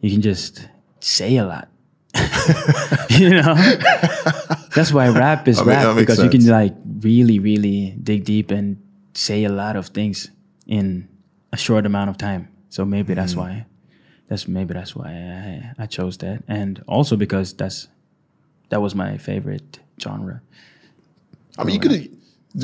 you 0.00 0.10
can 0.10 0.22
just 0.22 0.68
say 1.00 1.36
a 1.36 1.44
lot. 1.44 1.68
you 3.10 3.30
know, 3.30 3.54
that's 4.74 4.92
why 4.92 5.08
rap 5.08 5.48
is 5.48 5.58
I 5.60 5.64
mean, 5.64 5.68
rap 5.76 5.96
because 5.96 6.22
you 6.22 6.30
can 6.30 6.46
like 6.46 6.74
really, 7.00 7.38
really 7.38 7.94
dig 8.02 8.24
deep 8.24 8.50
and 8.50 8.80
say 9.14 9.44
a 9.44 9.50
lot 9.50 9.76
of 9.76 9.88
things 9.88 10.30
in 10.66 11.08
a 11.52 11.56
short 11.56 11.86
amount 11.86 12.10
of 12.10 12.18
time. 12.18 12.48
So 12.70 12.84
maybe 12.84 13.14
that's 13.14 13.34
Mm. 13.34 13.38
why. 13.38 13.66
That's 14.28 14.48
maybe 14.48 14.74
that's 14.74 14.96
why 14.96 15.08
I, 15.78 15.84
I 15.84 15.86
chose 15.86 16.18
that, 16.18 16.42
and 16.48 16.82
also 16.88 17.16
because 17.16 17.52
that's 17.54 17.86
that 18.70 18.82
was 18.82 18.92
my 18.94 19.18
favorite 19.18 19.78
genre. 20.02 20.40
I 21.56 21.62
mean, 21.64 21.74
you 21.74 21.80
could 21.80 21.92
have, 21.92 22.08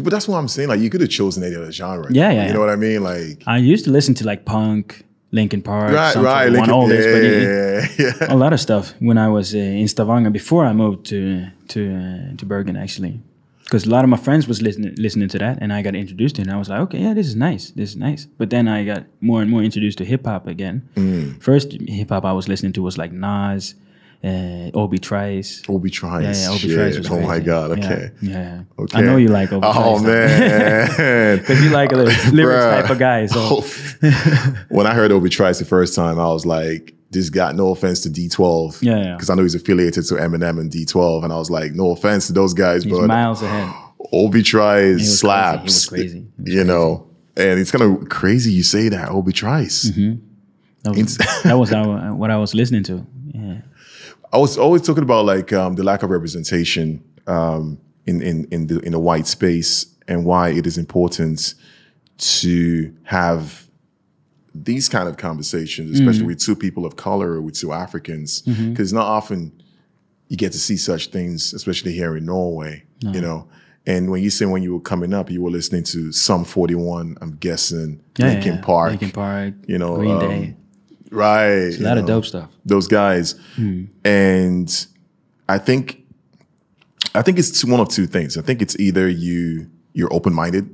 but 0.01 0.11
that's 0.11 0.27
what 0.29 0.39
I'm 0.39 0.49
saying. 0.49 0.69
Like, 0.69 0.81
you 0.81 0.89
could 0.91 1.01
have 1.03 1.11
chosen 1.11 1.43
any 1.45 1.55
other 1.55 1.71
genre. 1.73 2.07
Yeah, 2.11 2.31
yeah, 2.31 2.43
You 2.43 2.47
yeah. 2.49 2.53
know 2.55 2.61
what 2.61 2.71
I 2.71 2.77
mean? 2.77 3.03
Like, 3.03 3.43
I 3.47 3.59
used 3.59 3.85
to 3.85 3.91
listen 3.91 4.15
to 4.15 4.25
like 4.25 4.45
punk, 4.45 5.05
Linkin 5.33 5.63
Park, 5.63 5.93
right, 5.93 6.15
right. 6.17 6.49
41, 6.49 6.53
Linkin- 6.53 6.71
all 6.75 6.87
this, 6.89 7.07
but 7.07 7.23
yeah, 7.25 8.07
yeah, 8.07 8.27
yeah. 8.29 8.35
a 8.35 8.37
lot 8.37 8.53
of 8.53 8.61
stuff 8.61 8.95
when 9.01 9.19
I 9.19 9.29
was 9.29 9.55
uh, 9.55 9.59
in 9.59 9.89
Stavanger 9.89 10.31
before 10.31 10.65
I 10.67 10.73
moved 10.73 11.07
to 11.07 11.47
to 11.69 11.81
uh, 11.97 12.37
to 12.37 12.45
Bergen 12.47 12.77
actually, 12.77 13.21
because 13.65 13.87
a 13.87 13.91
lot 13.91 14.05
of 14.05 14.11
my 14.11 14.19
friends 14.19 14.47
was 14.47 14.61
listening 14.61 14.95
listening 14.99 15.29
to 15.31 15.39
that, 15.39 15.59
and 15.63 15.73
I 15.73 15.81
got 15.83 15.95
introduced 15.95 16.35
to 16.37 16.43
it, 16.43 16.49
and 16.49 16.55
I 16.55 16.59
was 16.59 16.69
like, 16.69 16.81
okay, 16.81 16.99
yeah, 16.99 17.15
this 17.15 17.27
is 17.27 17.35
nice, 17.35 17.71
this 17.71 17.91
is 17.91 17.97
nice. 17.97 18.27
But 18.39 18.51
then 18.51 18.69
I 18.69 18.85
got 18.85 19.05
more 19.23 19.41
and 19.43 19.51
more 19.51 19.63
introduced 19.63 19.97
to 19.99 20.05
hip 20.05 20.27
hop 20.27 20.47
again. 20.47 20.87
Mm. 20.97 21.43
First 21.43 21.73
hip 21.89 22.11
hop 22.11 22.25
I 22.27 22.33
was 22.33 22.47
listening 22.47 22.73
to 22.75 22.83
was 22.83 22.99
like 22.99 23.13
Nas, 23.13 23.75
uh, 24.25 24.71
Obi 24.75 24.99
Trice. 24.99 25.63
Obi 25.69 25.91
Trice. 25.91 26.43
Yeah, 26.45 26.51
yeah, 26.51 26.57
Obi. 26.57 26.75
Trice 26.75 26.99
was 26.99 27.11
Oh 27.11 27.21
my. 27.21 27.41
God. 27.41 27.73
Okay. 27.79 28.11
Yeah, 28.23 28.63
Okay. 28.79 28.99
I 28.99 29.01
know 29.03 29.17
you 29.17 29.29
like 29.29 29.53
Obi 29.53 29.67
Oh 29.69 30.01
Trice. 30.01 30.07
man. 30.99 31.39
because 31.41 31.63
you 31.63 31.71
like 31.71 31.93
a 31.93 31.97
lyrics 32.33 32.65
type 32.65 32.91
of 32.91 32.99
guy. 32.99 33.27
So 33.27 33.61
when 34.69 34.87
I 34.87 34.95
heard 34.95 35.11
Obi 35.13 35.29
Trice 35.29 35.59
the 35.59 35.65
first 35.65 35.95
time, 35.95 36.19
I 36.19 36.27
was 36.29 36.47
like, 36.47 36.95
this 37.11 37.29
guy. 37.31 37.53
No 37.53 37.71
offense 37.73 38.01
to 38.03 38.09
D12, 38.11 38.81
Yeah, 38.83 38.97
yeah. 39.03 39.15
because 39.17 39.29
I 39.29 39.35
know 39.35 39.43
he's 39.43 39.55
affiliated 39.55 40.05
to 40.07 40.15
Eminem 40.15 40.59
and 40.61 40.71
D12, 40.71 41.25
and 41.25 41.33
I 41.33 41.37
was 41.37 41.51
like, 41.51 41.73
no 41.73 41.91
offense 41.91 42.29
to 42.29 42.33
those 42.33 42.55
guys, 42.55 42.85
He's 42.85 42.93
but 42.97 43.07
miles 43.07 43.43
ahead. 43.43 43.71
Obi 44.13 44.43
Trice 44.43 45.21
slaps. 45.21 45.87
crazy. 45.89 46.27
Crazy. 46.37 46.53
You 46.59 46.65
know, 46.65 47.07
and 47.37 47.59
it's 47.61 47.71
kind 47.71 47.83
of 48.03 48.09
crazy 48.09 48.53
you 48.53 48.63
say 48.63 48.89
that 48.89 49.09
Obi 49.11 49.33
Trice. 49.33 49.91
That 50.85 50.95
was, 50.97 51.17
that 51.71 51.87
was 51.87 52.15
what 52.15 52.31
I 52.31 52.37
was 52.39 52.55
listening 52.55 52.83
to. 52.85 53.07
Yeah. 53.35 53.61
I 54.33 54.39
was 54.39 54.57
always 54.57 54.83
talking 54.83 55.03
about 55.03 55.27
like 55.27 55.53
um, 55.53 55.75
the 55.75 55.83
lack 55.83 56.03
of 56.03 56.11
representation 56.11 57.05
um, 57.27 57.79
in 58.07 58.23
in 58.23 58.47
in 58.51 58.67
the 58.67 58.79
in 58.81 58.93
the 58.93 58.99
white 58.99 59.27
space 59.27 59.87
and 60.09 60.25
why 60.25 60.51
it 60.51 60.67
is 60.67 60.79
important 60.79 61.55
to 62.19 62.95
have 63.05 63.69
these 64.55 64.89
kind 64.89 65.09
of 65.09 65.17
conversations, 65.17 65.99
especially 65.99 66.27
with 66.27 66.39
two 66.39 66.55
people 66.55 66.85
of 66.85 66.97
color 66.97 67.33
or 67.33 67.43
with 67.43 67.59
two 67.59 67.73
Africans, 67.73 68.43
because 68.43 68.93
not 68.93 69.07
often 69.07 69.63
you 70.29 70.37
get 70.37 70.53
to 70.53 70.59
see 70.59 70.77
such 70.77 71.09
things, 71.09 71.53
especially 71.53 71.93
here 71.93 72.17
in 72.17 72.27
Norway. 72.27 72.85
You 73.01 73.21
know, 73.21 73.49
and 73.87 74.11
when 74.11 74.23
you 74.23 74.31
say 74.31 74.47
when 74.47 74.63
you 74.63 74.75
were 74.75 74.81
coming 74.81 75.13
up, 75.13 75.31
you 75.31 75.43
were 75.43 75.51
listening 75.51 75.83
to 75.85 76.13
some 76.13 76.45
Forty 76.45 76.75
One. 76.75 77.17
I'm 77.21 77.37
guessing 77.37 78.01
yeah, 78.17 78.27
Linkin 78.29 78.55
yeah. 78.55 78.61
Park, 78.63 78.91
Linkin 78.91 79.11
Park. 79.11 79.55
you 79.67 79.79
know, 79.79 79.97
Green 79.97 80.13
um, 80.13 80.21
Day. 80.21 80.57
Right? 81.13 81.71
A 81.79 81.83
lot 81.83 81.99
of 81.99 82.07
dope 82.07 82.25
stuff. 82.25 82.51
those 82.65 82.89
guys. 82.89 83.35
Hmm. 83.57 83.85
And 84.05 84.87
I 85.49 85.59
think 85.59 86.03
I 87.15 87.23
think 87.23 87.39
it's 87.39 87.65
one 87.65 87.81
of 87.81 87.89
two 87.89 88.07
things. 88.07 88.37
I 88.39 88.43
think 88.43 88.63
it's 88.63 88.79
either 88.79 89.09
you 89.09 89.71
you're 89.93 90.13
open 90.13 90.33
minded, 90.33 90.69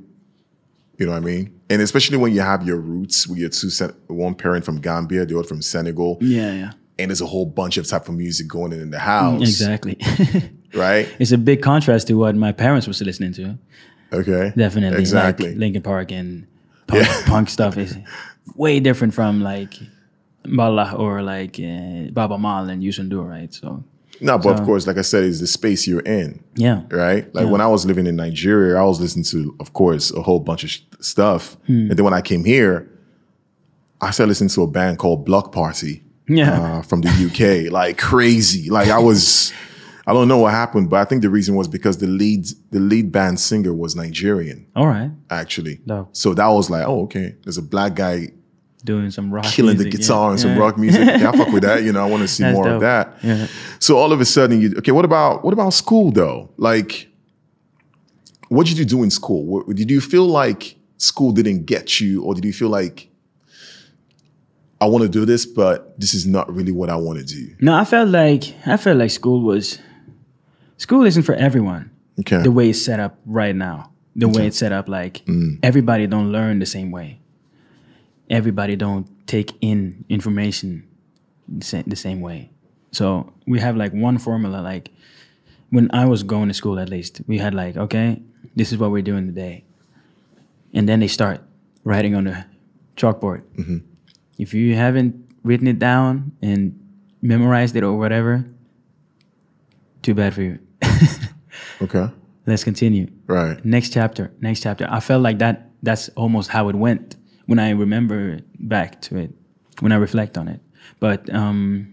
you 0.97 1.05
know 1.05 1.11
what 1.11 1.17
I 1.17 1.25
mean, 1.25 1.59
and 1.69 1.81
especially 1.81 2.17
when 2.17 2.33
you 2.33 2.41
have 2.41 2.65
your 2.65 2.77
roots 2.77 3.27
with 3.27 3.37
your 3.37 3.49
two 3.49 3.69
one 4.07 4.33
parent 4.35 4.63
from 4.65 4.79
Gambia, 4.79 5.25
the 5.25 5.37
other 5.37 5.47
from 5.47 5.61
Senegal, 5.61 6.17
Yeah, 6.21 6.53
yeah. 6.53 6.71
and 6.97 7.09
there's 7.11 7.19
a 7.21 7.25
whole 7.25 7.45
bunch 7.45 7.77
of 7.77 7.85
type 7.87 8.07
of 8.07 8.15
music 8.15 8.47
going 8.47 8.71
in 8.71 8.79
in 8.79 8.91
the 8.91 8.99
house, 8.99 9.41
Exactly. 9.41 9.97
right? 10.73 11.13
it's 11.19 11.31
a 11.33 11.37
big 11.37 11.61
contrast 11.61 12.07
to 12.07 12.13
what 12.13 12.35
my 12.35 12.51
parents 12.53 12.87
was 12.87 13.01
listening 13.01 13.33
to. 13.33 13.57
Okay, 14.13 14.53
Definitely. 14.55 14.99
exactly. 14.99 15.49
Like 15.49 15.57
Linkin 15.57 15.81
Park 15.83 16.11
and 16.13 16.47
punk, 16.87 17.07
punk 17.25 17.49
stuff 17.49 17.77
is 17.77 17.97
way 18.55 18.79
different 18.79 19.13
from 19.13 19.41
like 19.41 19.73
Bala 20.43 20.93
or 20.97 21.21
like 21.21 21.59
uh, 21.59 22.09
Baaba 22.11 22.37
Maal 22.37 22.69
and 22.69 22.81
Youssou 22.83 23.07
N'Dour, 23.09 23.29
right? 23.29 23.53
So, 23.53 23.83
no, 24.21 24.37
but 24.37 24.59
of 24.59 24.65
course, 24.65 24.85
like 24.87 24.97
I 24.97 25.01
said, 25.01 25.23
it's 25.23 25.39
the 25.39 25.47
space 25.47 25.87
you're 25.87 26.01
in. 26.01 26.43
yeah. 26.55 26.83
right? 26.89 27.33
Like 27.33 27.47
when 27.49 27.61
I 27.61 27.67
was 27.67 27.85
living 27.85 28.05
in 28.07 28.15
Nigeria, 28.15 28.77
I 28.77 28.83
was 28.83 28.99
listening 28.99 29.23
to, 29.25 29.55
of 29.59 29.73
course, 29.73 30.11
a 30.11 30.21
whole 30.21 30.39
bunch 30.39 30.63
of 30.63 30.71
stuff. 31.03 31.55
Hmm. 31.67 31.89
And 31.89 31.91
then 31.91 32.03
when 32.03 32.13
I 32.13 32.21
came 32.21 32.43
here, 32.43 32.89
I 34.01 34.11
started 34.11 34.29
listening 34.29 34.49
to 34.49 34.63
a 34.63 34.67
band 34.67 34.97
called 34.97 35.25
Bloc 35.25 35.51
Party 35.51 36.03
Yeah. 36.27 36.59
uh, 36.79 36.81
from 36.81 37.01
the 37.01 37.09
UK, 37.09 37.71
like 37.71 37.97
crazy. 37.97 38.69
Like 38.69 38.89
I 38.89 38.99
was, 38.99 39.53
I 40.07 40.13
don't 40.13 40.27
know 40.27 40.37
what 40.39 40.51
happened, 40.53 40.89
but 40.89 40.99
I 40.99 41.05
think 41.05 41.21
the 41.21 41.29
reason 41.29 41.55
was 41.55 41.67
because 41.67 41.97
the 41.97 42.07
lead, 42.07 42.45
the 42.71 42.79
lead 42.79 43.11
band 43.11 43.39
singer 43.39 43.73
was 43.73 43.95
Nigerian, 43.95 44.67
All 44.75 44.87
right. 44.87 45.11
actually. 45.29 45.79
No. 45.85 46.07
So 46.13 46.33
that 46.33 46.47
was 46.47 46.69
like, 46.69 46.85
oh, 46.87 47.03
okay. 47.03 47.35
There's 47.43 47.57
a 47.57 47.61
black 47.61 47.93
guy 47.95 48.29
Doing 48.85 49.11
some 49.11 49.29
rock 49.31 49.45
killing 49.45 49.75
music, 49.77 49.91
the 49.91 49.97
yeah. 49.97 50.01
guitar 50.01 50.29
and 50.31 50.39
some 50.39 50.51
Yeah. 50.51 50.57
rock 50.59 50.77
music. 50.77 51.05
Yeah, 51.05 51.29
I 51.31 51.37
fuck 51.37 51.49
with 51.49 51.63
that. 51.63 51.83
You 51.83 51.91
know, 51.91 52.01
I 52.01 52.09
want 52.09 52.21
to 52.21 52.27
see 52.35 52.43
That's 52.43 52.55
more 52.55 52.63
dope. 52.65 52.75
of 52.75 52.81
that. 52.81 53.17
Yeah. 53.21 53.47
So 53.79 53.97
all 53.97 54.13
of 54.13 54.21
a 54.21 54.25
sudden, 54.25 54.61
you 54.61 54.73
okay? 54.77 54.91
What 54.93 55.05
about 55.05 55.43
what 55.43 55.53
about 55.53 55.71
school 55.73 56.11
though? 56.11 56.49
Like, 56.57 57.07
what 58.47 58.65
did 58.67 58.77
you 58.77 58.85
do 58.85 59.03
in 59.03 59.09
school? 59.11 59.43
What, 59.45 59.75
did 59.75 59.91
you 59.91 59.99
feel 60.01 60.25
like 60.27 60.77
school 60.97 61.31
didn't 61.33 61.65
get 61.65 61.99
you, 61.99 62.23
or 62.23 62.33
did 62.35 62.45
you 62.45 62.53
feel 62.53 62.69
like 62.69 63.09
I 64.81 64.85
want 64.85 65.03
to 65.03 65.09
do 65.09 65.25
this, 65.25 65.45
but 65.45 65.99
this 65.99 66.13
is 66.13 66.25
not 66.25 66.53
really 66.53 66.71
what 66.71 66.89
I 66.89 66.95
want 66.95 67.19
to 67.19 67.25
do? 67.25 67.53
No, 67.59 67.73
I 67.75 67.83
felt 67.83 68.09
like 68.09 68.55
I 68.65 68.77
felt 68.77 68.97
like 68.97 69.11
school 69.11 69.41
was 69.41 69.77
school 70.77 71.05
isn't 71.05 71.23
for 71.23 71.35
everyone. 71.35 71.91
Okay, 72.21 72.41
The 72.43 72.51
way 72.51 72.69
it's 72.69 72.81
set 72.83 72.99
up 72.99 73.17
right 73.25 73.55
now, 73.55 73.91
the 74.15 74.27
way 74.27 74.47
it's 74.47 74.57
set 74.57 74.71
up, 74.71 74.87
like 74.89 75.23
Mm. 75.25 75.59
everybody 75.63 76.07
don't 76.07 76.31
learn 76.31 76.59
the 76.59 76.65
same 76.65 76.91
way. 76.91 77.19
Everybody 78.29 78.75
don't 78.75 79.07
take 79.27 79.53
in 79.61 80.05
information 80.09 80.87
the 81.47 81.65
same, 81.65 81.83
the 81.87 81.95
same 81.95 82.21
way. 82.21 82.49
So 82.91 83.33
we 83.47 83.59
have 83.59 83.75
like 83.75 83.93
one 83.93 84.17
formula. 84.17 84.57
Like 84.61 84.91
when 85.69 85.89
I 85.93 86.05
was 86.05 86.23
going 86.23 86.47
to 86.47 86.53
school, 86.53 86.79
at 86.79 86.89
least 86.89 87.21
we 87.27 87.37
had 87.37 87.53
like, 87.53 87.77
okay, 87.77 88.21
this 88.55 88.71
is 88.71 88.77
what 88.77 88.91
we're 88.91 89.01
doing 89.01 89.25
today, 89.27 89.63
and 90.73 90.87
then 90.87 90.99
they 90.99 91.07
start 91.07 91.41
writing 91.83 92.15
on 92.15 92.25
the 92.25 92.45
chalkboard. 92.97 93.43
Mm-hmm. 93.57 93.77
If 94.37 94.53
you 94.53 94.75
haven't 94.75 95.15
written 95.43 95.67
it 95.67 95.79
down 95.79 96.31
and 96.41 96.79
memorized 97.21 97.75
it 97.75 97.83
or 97.83 97.97
whatever, 97.97 98.45
too 100.01 100.13
bad 100.13 100.33
for 100.33 100.41
you. 100.41 100.59
okay, 101.81 102.09
Let's 102.45 102.63
continue. 102.63 103.11
right, 103.27 103.63
Next 103.63 103.93
chapter, 103.93 104.31
next 104.39 104.61
chapter. 104.61 104.87
I 104.89 104.99
felt 104.99 105.21
like 105.21 105.39
that 105.39 105.69
that's 105.83 106.09
almost 106.09 106.49
how 106.49 106.69
it 106.69 106.75
went 106.75 107.15
when 107.49 107.57
I 107.57 107.71
remember 107.71 108.41
back 108.59 109.01
to 109.01 109.17
it, 109.17 109.31
when 109.79 109.91
I 109.91 109.95
reflect 109.95 110.37
on 110.37 110.47
it. 110.47 110.61
But 110.99 111.33
um 111.33 111.87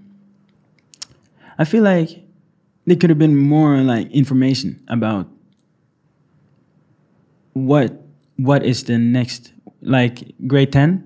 I 1.58 1.64
feel 1.64 1.82
like 1.82 2.10
there 2.84 2.96
could 2.96 3.08
have 3.08 3.18
been 3.18 3.36
more 3.36 3.78
like 3.78 4.10
information 4.12 4.84
about 4.88 5.26
what 7.54 7.90
what 8.36 8.62
is 8.62 8.84
the 8.84 8.98
next 8.98 9.52
like 9.80 10.34
grade 10.46 10.72
10 10.72 11.02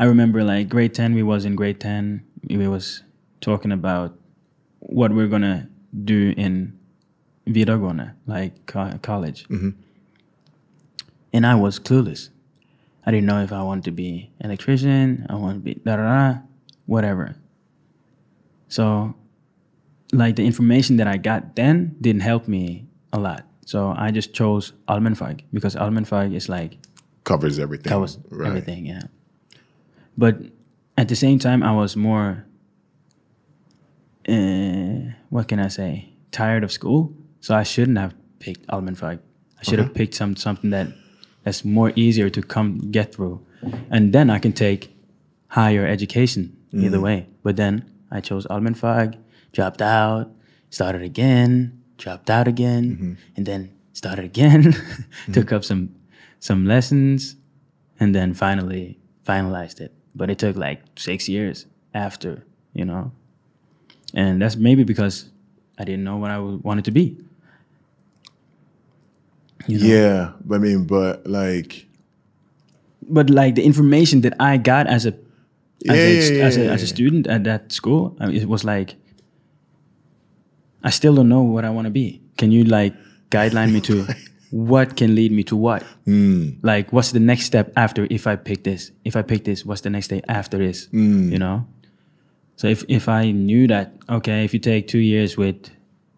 i 0.00 0.04
remember 0.04 0.42
like 0.42 0.68
grade 0.68 0.92
10 0.94 1.14
we 1.14 1.22
was 1.22 1.44
in 1.44 1.54
grade 1.54 1.78
10 1.78 2.24
we 2.50 2.66
was 2.66 3.04
talking 3.40 3.70
about 3.70 4.18
what 4.80 5.12
we're 5.12 5.28
gonna 5.28 5.68
do 6.04 6.34
in 6.36 6.72
videregående 7.46 8.10
like 8.26 8.66
co- 8.66 8.98
college. 9.00 9.46
And 11.32 11.46
i 11.46 11.54
was 11.54 11.78
clueless 11.78 12.30
i 13.08 13.10
didn't 13.10 13.26
know 13.26 13.40
if 13.42 13.52
i 13.52 13.62
wanted 13.62 13.84
to 13.84 13.90
be 13.90 14.30
electrician 14.44 15.26
i 15.28 15.34
want 15.34 15.56
to 15.56 15.60
be 15.60 15.74
da 15.86 15.96
da 15.96 16.04
da 16.04 16.38
whatever 16.84 17.34
so 18.68 19.14
like 20.12 20.36
the 20.36 20.44
information 20.44 20.98
that 20.98 21.08
i 21.08 21.16
got 21.16 21.56
then 21.56 21.96
didn't 22.00 22.22
help 22.22 22.46
me 22.46 22.86
a 23.12 23.18
lot 23.18 23.44
so 23.64 23.94
i 23.96 24.10
just 24.10 24.32
chose 24.32 24.72
allmennfag 24.86 25.40
because 25.52 25.74
allmennfag 25.74 26.34
is 26.34 26.48
like 26.48 26.78
covers 27.28 27.58
everything. 27.58 27.90
that 27.90 28.00
was 28.00 28.18
right. 28.30 28.48
everything, 28.48 28.86
yeah. 28.86 29.02
But 30.16 30.40
at 30.96 31.08
the 31.08 31.16
same 31.16 31.38
time, 31.38 31.62
I 31.62 31.72
was 31.72 31.94
more, 31.94 32.44
uh, 34.26 35.12
what 35.28 35.46
can 35.46 35.60
I 35.60 35.68
say, 35.68 36.08
tired 36.32 36.64
of 36.64 36.72
school. 36.72 37.12
So 37.40 37.54
I 37.54 37.62
shouldn't 37.62 37.98
have 37.98 38.14
picked 38.40 38.66
Allmennfag. 38.66 39.20
I 39.58 39.62
should 39.62 39.78
have 39.78 39.94
picked 39.94 40.14
some 40.14 40.36
something 40.36 40.70
that 40.70 40.88
that's 41.44 41.64
more 41.64 41.92
easier 41.96 42.30
to 42.30 42.42
come 42.42 42.90
get 42.90 43.14
through, 43.14 43.44
and 43.90 44.12
then 44.12 44.30
I 44.30 44.38
can 44.38 44.52
take 44.52 44.94
higher 45.48 45.86
education 45.86 46.56
either 46.72 46.98
mm. 46.98 47.02
way. 47.02 47.26
But 47.42 47.56
then 47.56 47.90
I 48.10 48.20
chose 48.20 48.46
Allmennfag, 48.46 49.18
dropped 49.52 49.82
out, 49.82 50.30
started 50.70 51.02
again, 51.02 51.82
dropped 51.96 52.30
out 52.30 52.48
again, 52.48 52.84
mm-hmm. 52.84 53.12
and 53.36 53.46
then 53.46 53.72
started 53.92 54.24
again. 54.24 54.74
Mm-hmm. 55.18 55.32
Took 55.32 55.52
up 55.52 55.64
some 55.64 55.94
some 56.38 56.64
lessons, 56.64 57.36
and 58.00 58.14
then 58.14 58.34
finally 58.34 58.98
finalized 59.26 59.80
it. 59.80 59.92
But 60.14 60.30
it 60.30 60.38
took 60.38 60.56
like 60.56 60.80
six 60.96 61.28
years 61.28 61.66
after, 61.92 62.44
you 62.72 62.84
know, 62.84 63.12
and 64.14 64.40
that's 64.40 64.56
maybe 64.56 64.84
because 64.84 65.30
I 65.78 65.84
didn't 65.84 66.04
know 66.04 66.16
what 66.16 66.30
i 66.30 66.38
wanted 66.38 66.84
to 66.86 66.90
be. 66.90 67.16
You 69.66 69.78
know? 69.78 69.86
Yeah, 69.86 70.32
but 70.44 70.56
I 70.56 70.58
mean, 70.58 70.84
but 70.86 71.26
like, 71.26 71.86
But 73.02 73.30
like 73.30 73.54
the 73.54 73.64
information 73.64 74.20
that 74.22 74.34
I 74.38 74.56
got 74.56 74.86
as 74.86 75.06
a 75.06 75.14
as, 75.88 76.30
Yeah, 76.30 76.34
a, 76.34 76.38
yeah, 76.38 76.44
as, 76.44 76.56
a, 76.56 76.68
as 76.68 76.82
a 76.82 76.86
student 76.86 77.26
at 77.26 77.44
that 77.44 77.72
school, 77.72 78.16
I 78.20 78.26
mean, 78.26 78.36
it 78.36 78.48
was 78.48 78.64
like 78.64 78.96
I 80.82 80.90
still 80.90 81.14
don't 81.14 81.28
know 81.28 81.42
what 81.42 81.64
I 81.64 81.70
want 81.70 81.86
to 81.86 81.90
be. 81.90 82.20
Can 82.36 82.52
you 82.52 82.64
like 82.64 82.94
guideline 83.30 83.72
me 83.72 83.80
to 83.82 84.06
what 84.50 84.96
can 84.96 85.14
lead 85.14 85.32
me 85.32 85.42
to 85.44 85.56
what? 85.56 85.82
Hmm. 86.04 86.50
Like, 86.62 86.92
what's 86.92 87.12
the 87.12 87.20
next 87.20 87.44
step 87.44 87.72
after 87.76 88.06
if 88.10 88.26
I 88.26 88.36
pick 88.36 88.64
this? 88.64 88.90
If 89.04 89.16
I 89.16 89.22
pick 89.22 89.44
this, 89.44 89.64
what's 89.64 89.82
the 89.82 89.90
next 89.90 90.08
day 90.08 90.22
after 90.28 90.58
this? 90.58 90.86
Hmm. 90.86 91.32
You 91.32 91.38
know. 91.38 91.66
So 92.56 92.66
if 92.66 92.84
if 92.88 93.08
I 93.08 93.30
knew 93.30 93.66
that, 93.68 93.92
okay, 94.08 94.44
if 94.44 94.52
you 94.52 94.60
take 94.60 94.88
two 94.88 94.98
years 94.98 95.36
with 95.36 95.70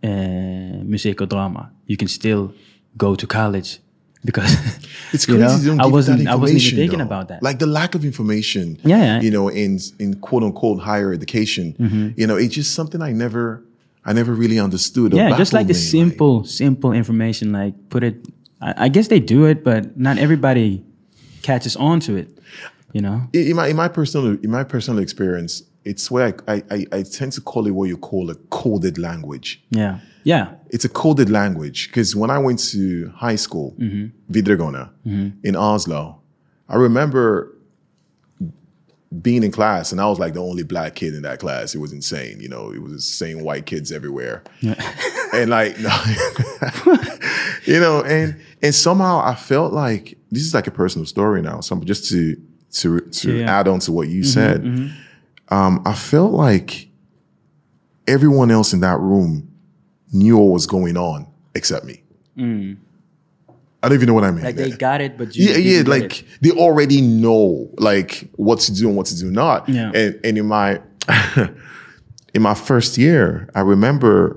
uh, 0.03 0.81
musicodrama, 0.85 1.71
you 1.87 1.97
can 1.97 2.09
still 2.09 2.55
go 2.97 3.15
to 3.15 3.27
college 3.27 3.81
because 4.25 4.55
It's 5.13 5.27
you 5.29 5.37
crazy. 5.37 5.69
know, 5.69 5.77
don't 5.77 5.81
I 5.81 5.87
you 5.87 5.93
wasn't 5.93 6.29
I 6.29 6.35
wasn't 6.35 6.61
even 6.61 6.79
thinking 6.79 6.99
though. 6.99 7.05
about 7.05 7.29
that. 7.29 7.43
Like 7.43 7.59
the 7.59 7.67
lack 7.67 7.95
of 7.95 8.05
information. 8.05 8.79
Yeah. 8.85 9.21
You 9.21 9.31
know, 9.31 9.49
in 9.49 9.79
in 9.99 10.15
quote 10.21 10.43
unquote 10.43 10.81
higher 10.81 11.13
education. 11.13 11.75
Mm-hmm. 11.79 12.21
You 12.21 12.27
know, 12.27 12.37
it's 12.37 12.55
just 12.55 12.75
something 12.75 13.03
I 13.03 13.13
never 13.13 13.65
I 14.05 14.13
never 14.13 14.33
really 14.33 14.59
understood. 14.59 15.13
yeah, 15.13 15.37
just 15.37 15.53
like 15.53 15.67
the 15.67 15.75
baffled 15.75 15.93
me, 15.93 16.01
simple, 16.01 16.45
simple 16.45 16.93
information. 16.93 17.53
Like 17.53 17.75
put 17.91 18.03
it. 18.03 18.27
I, 18.61 18.87
I 18.87 18.89
guess 18.89 19.09
they 19.09 19.21
do 19.21 19.45
it, 19.47 19.63
but 19.65 19.99
not 19.99 20.19
everybody 20.19 20.85
catches 21.43 21.77
on 21.77 22.01
to 22.01 22.17
it. 22.17 22.39
You 22.93 23.03
know. 23.03 23.29
in 23.33 23.49
in 23.49 23.57
my 23.57 23.69
in 23.69 23.77
my 23.77 23.89
personal 23.89 24.39
in 24.43 24.51
my 24.51 24.65
personal 24.65 25.01
experience, 25.03 25.63
it's 25.85 26.11
where 26.11 26.35
I, 26.49 26.55
I, 26.55 26.63
I, 26.71 26.87
I 26.99 27.03
tend 27.03 27.33
to 27.33 27.41
call 27.41 27.67
it 27.67 27.71
what 27.71 27.89
you 27.89 27.97
call 27.97 28.31
a 28.31 28.35
coded 28.51 28.99
language. 28.99 29.63
Yeah. 29.71 30.01
Yeah. 30.25 30.55
It's 30.71 30.85
a 30.85 30.89
coded 30.89 31.31
language 31.31 31.89
because 31.89 32.15
when 32.15 32.31
I 32.31 32.39
went 32.39 32.59
to 32.71 33.11
high 33.17 33.37
school, 33.37 33.75
mm-hmm. 33.79 34.07
Videregående, 34.33 34.91
mm-hmm. 35.07 35.29
in 35.43 35.57
Oslo, 35.57 36.21
I 36.69 36.77
remember 36.77 37.55
being 39.23 39.43
in 39.43 39.51
class 39.51 39.91
and 39.91 40.01
I 40.01 40.09
was 40.09 40.21
like 40.21 40.35
the 40.35 40.43
only 40.43 40.63
black 40.63 40.95
kid 40.95 41.15
in 41.15 41.23
that 41.23 41.41
class. 41.41 41.75
It 41.75 41.79
was 41.79 41.93
insane. 41.93 42.39
You 42.41 42.49
know, 42.49 42.71
it 42.71 42.81
was 42.81 42.93
the 42.93 43.01
same 43.01 43.43
white 43.43 43.67
kids 43.67 43.91
everywhere. 43.91 44.45
and 45.33 45.51
like, 45.51 45.79
no, 45.81 45.91
you 47.65 47.81
know, 47.81 48.03
and 48.05 48.41
and 48.63 48.75
somehow 48.75 49.21
I 49.25 49.35
felt 49.35 49.73
like 49.73 50.17
this 50.31 50.45
is 50.45 50.55
like 50.55 50.69
a 50.69 50.71
personal 50.71 51.07
story 51.07 51.43
now. 51.43 51.61
So 51.61 51.81
just 51.81 52.09
to 52.11 52.37
to 52.75 53.01
to 53.01 53.39
Yeah. 53.39 53.59
add 53.59 53.67
on 53.67 53.81
to 53.81 53.93
what 53.93 54.09
you 54.09 54.23
mm-hmm, 54.23 54.87
said, 54.87 54.93
um, 55.49 55.83
I 55.85 55.95
felt 55.95 56.33
like 56.33 56.89
everyone 58.07 58.53
else 58.53 58.73
in 58.73 58.81
that 58.81 59.01
room 59.01 59.50
knew 60.13 60.37
what 60.39 60.53
was 60.53 60.67
going 60.67 60.97
on 60.97 61.27
except 61.55 61.85
me. 61.85 62.03
I 63.83 63.89
don't 63.89 63.95
even 63.97 64.07
know 64.09 64.15
what 64.15 64.25
I 64.25 64.31
mean. 64.31 64.45
Like 64.45 64.57
they 64.57 64.71
got 64.71 65.01
it, 65.01 65.17
but 65.17 65.35
you 65.35 65.45
yeah, 65.47 65.51
yeah, 65.57 65.57
didn't 65.57 65.85
get 65.85 65.89
like 65.89 66.21
it. 66.21 66.27
they 66.43 66.51
already 66.51 67.01
know 67.01 67.71
like 67.79 68.29
what 68.37 68.61
to 68.61 68.75
do 68.75 68.89
and 68.89 68.97
what 68.97 69.07
to 69.07 69.17
do 69.19 69.31
not. 69.31 69.69
Yeah. 69.69 69.91
And 69.95 70.21
and 70.25 70.39
in 70.39 70.47
my 70.47 70.81
in 72.35 72.43
my 72.43 72.55
first 72.55 72.99
year, 72.99 73.49
I 73.55 73.61
remember 73.61 74.37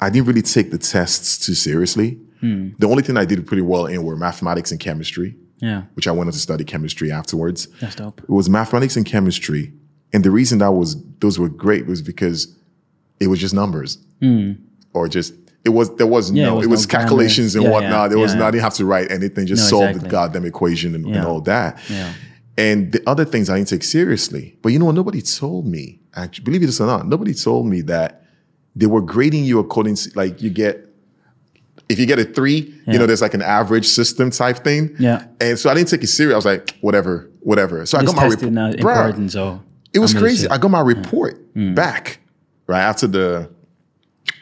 I 0.00 0.10
didn't 0.10 0.26
really 0.26 0.42
take 0.42 0.70
the 0.70 0.78
tests 0.78 1.44
too 1.44 1.54
seriously. 1.54 2.18
Hmm. 2.40 2.70
The 2.78 2.88
only 2.88 3.02
thing 3.02 3.16
I 3.16 3.24
did 3.24 3.46
pretty 3.46 3.62
well 3.62 3.86
in 3.86 4.02
were 4.02 4.16
mathematics 4.16 4.70
and 4.72 4.80
chemistry, 4.80 5.36
Yeah. 5.60 5.82
which 5.94 6.08
I 6.08 6.10
went 6.10 6.26
on 6.28 6.32
to 6.32 6.38
study 6.38 6.64
chemistry 6.64 7.12
afterwards. 7.12 7.68
That's 7.80 7.94
dope. 7.94 8.20
It 8.20 8.28
was 8.28 8.48
mathematics 8.50 8.96
and 8.96 9.06
chemistry. 9.06 9.72
And 10.12 10.24
the 10.24 10.30
reason 10.30 10.58
that 10.58 10.72
was 10.72 10.96
those 11.20 11.38
were 11.38 11.48
great 11.48 11.86
was 11.86 12.02
because 12.02 12.54
it 13.20 13.28
was 13.28 13.38
just 13.40 13.54
numbers. 13.54 13.98
Or 14.94 15.08
just 15.08 15.34
it 15.64 15.70
was 15.70 15.94
there 15.96 16.06
was. 16.06 16.30
Yeah, 16.30 16.46
no 16.46 16.52
it 16.54 16.56
was 16.56 16.64
it 16.66 16.70
was 16.70 16.86
no 16.86 16.90
grammar. 16.90 17.02
calculations 17.08 17.54
and 17.54 17.64
Yeah, 17.64 17.70
whatnot. 17.70 17.90
yeah, 17.92 18.08
There 18.08 18.18
was 18.18 18.34
not 18.34 18.48
I 18.48 18.50
didn't 18.52 18.64
have 18.64 18.74
to 18.74 18.84
write 18.84 19.10
anything, 19.10 19.46
just 19.46 19.70
No, 19.70 19.78
solve 19.78 20.00
the 20.00 20.08
goddamn 20.08 20.44
equation 20.44 20.94
and, 20.94 21.06
and 21.06 21.24
all 21.24 21.40
that. 21.42 21.78
And 22.58 22.92
the 22.92 23.02
other 23.06 23.24
things 23.24 23.48
I 23.48 23.56
didn't 23.56 23.68
take 23.68 23.82
seriously. 23.82 24.58
But 24.60 24.72
you 24.72 24.78
know 24.78 24.84
what? 24.84 24.94
Nobody 24.94 25.22
told 25.22 25.66
me, 25.66 26.00
actually, 26.14 26.44
believe 26.44 26.62
it 26.62 26.80
or 26.80 26.86
not, 26.86 27.08
nobody 27.08 27.32
told 27.32 27.66
me 27.66 27.80
that 27.82 28.24
they 28.76 28.84
were 28.86 29.00
grading 29.00 29.44
you 29.44 29.58
according 29.58 29.94
to 29.96 30.10
like 30.14 30.42
you 30.42 30.50
get 30.50 30.88
if 31.88 31.98
you 31.98 32.06
get 32.06 32.18
a 32.18 32.24
three, 32.24 32.74
you 32.86 32.98
know, 32.98 33.06
there's 33.06 33.20
like 33.22 33.34
an 33.34 33.42
average 33.42 33.86
system 33.86 34.30
type 34.30 34.58
thing. 34.64 34.94
Yeah. 34.98 35.26
And 35.40 35.58
so 35.58 35.68
I 35.70 35.74
didn't 35.74 35.88
take 35.88 36.02
it 36.02 36.06
serious. 36.08 36.32
I 36.34 36.36
was 36.36 36.44
like, 36.46 36.76
whatever, 36.80 37.30
whatever. 37.40 37.84
So 37.86 37.98
I 37.98 38.04
got 38.04 38.14
my 38.16 38.24
report. 38.24 39.30
so 39.30 39.60
It 39.92 39.98
was 39.98 40.14
I'm 40.14 40.20
crazy. 40.20 40.48
I 40.48 40.58
got 40.58 40.70
my 40.70 40.80
report 40.80 41.38
Mm. 41.54 41.74
back 41.74 42.20
right 42.66 42.80
after 42.80 43.06
the, 43.06 43.50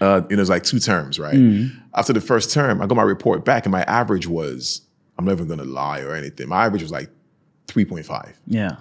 uh, 0.00 0.22
you 0.30 0.36
know, 0.36 0.40
it's 0.40 0.50
like 0.50 0.64
two 0.64 0.78
terms, 0.78 1.18
right? 1.18 1.34
Mm. 1.34 1.70
After 1.94 2.12
the 2.12 2.20
first 2.20 2.52
term, 2.52 2.80
I 2.80 2.86
got 2.86 2.96
my 2.96 3.02
report 3.02 3.44
back, 3.44 3.66
and 3.66 3.72
my 3.72 3.82
average 3.82 4.26
was, 4.26 4.82
I'm 5.18 5.24
never 5.24 5.44
gonna 5.44 5.64
lie 5.64 6.00
or 6.00 6.14
anything. 6.14 6.48
My 6.48 6.64
average 6.64 6.82
was 6.82 6.92
like 6.92 7.10
3.5, 7.68 8.34
Yeah. 8.46 8.76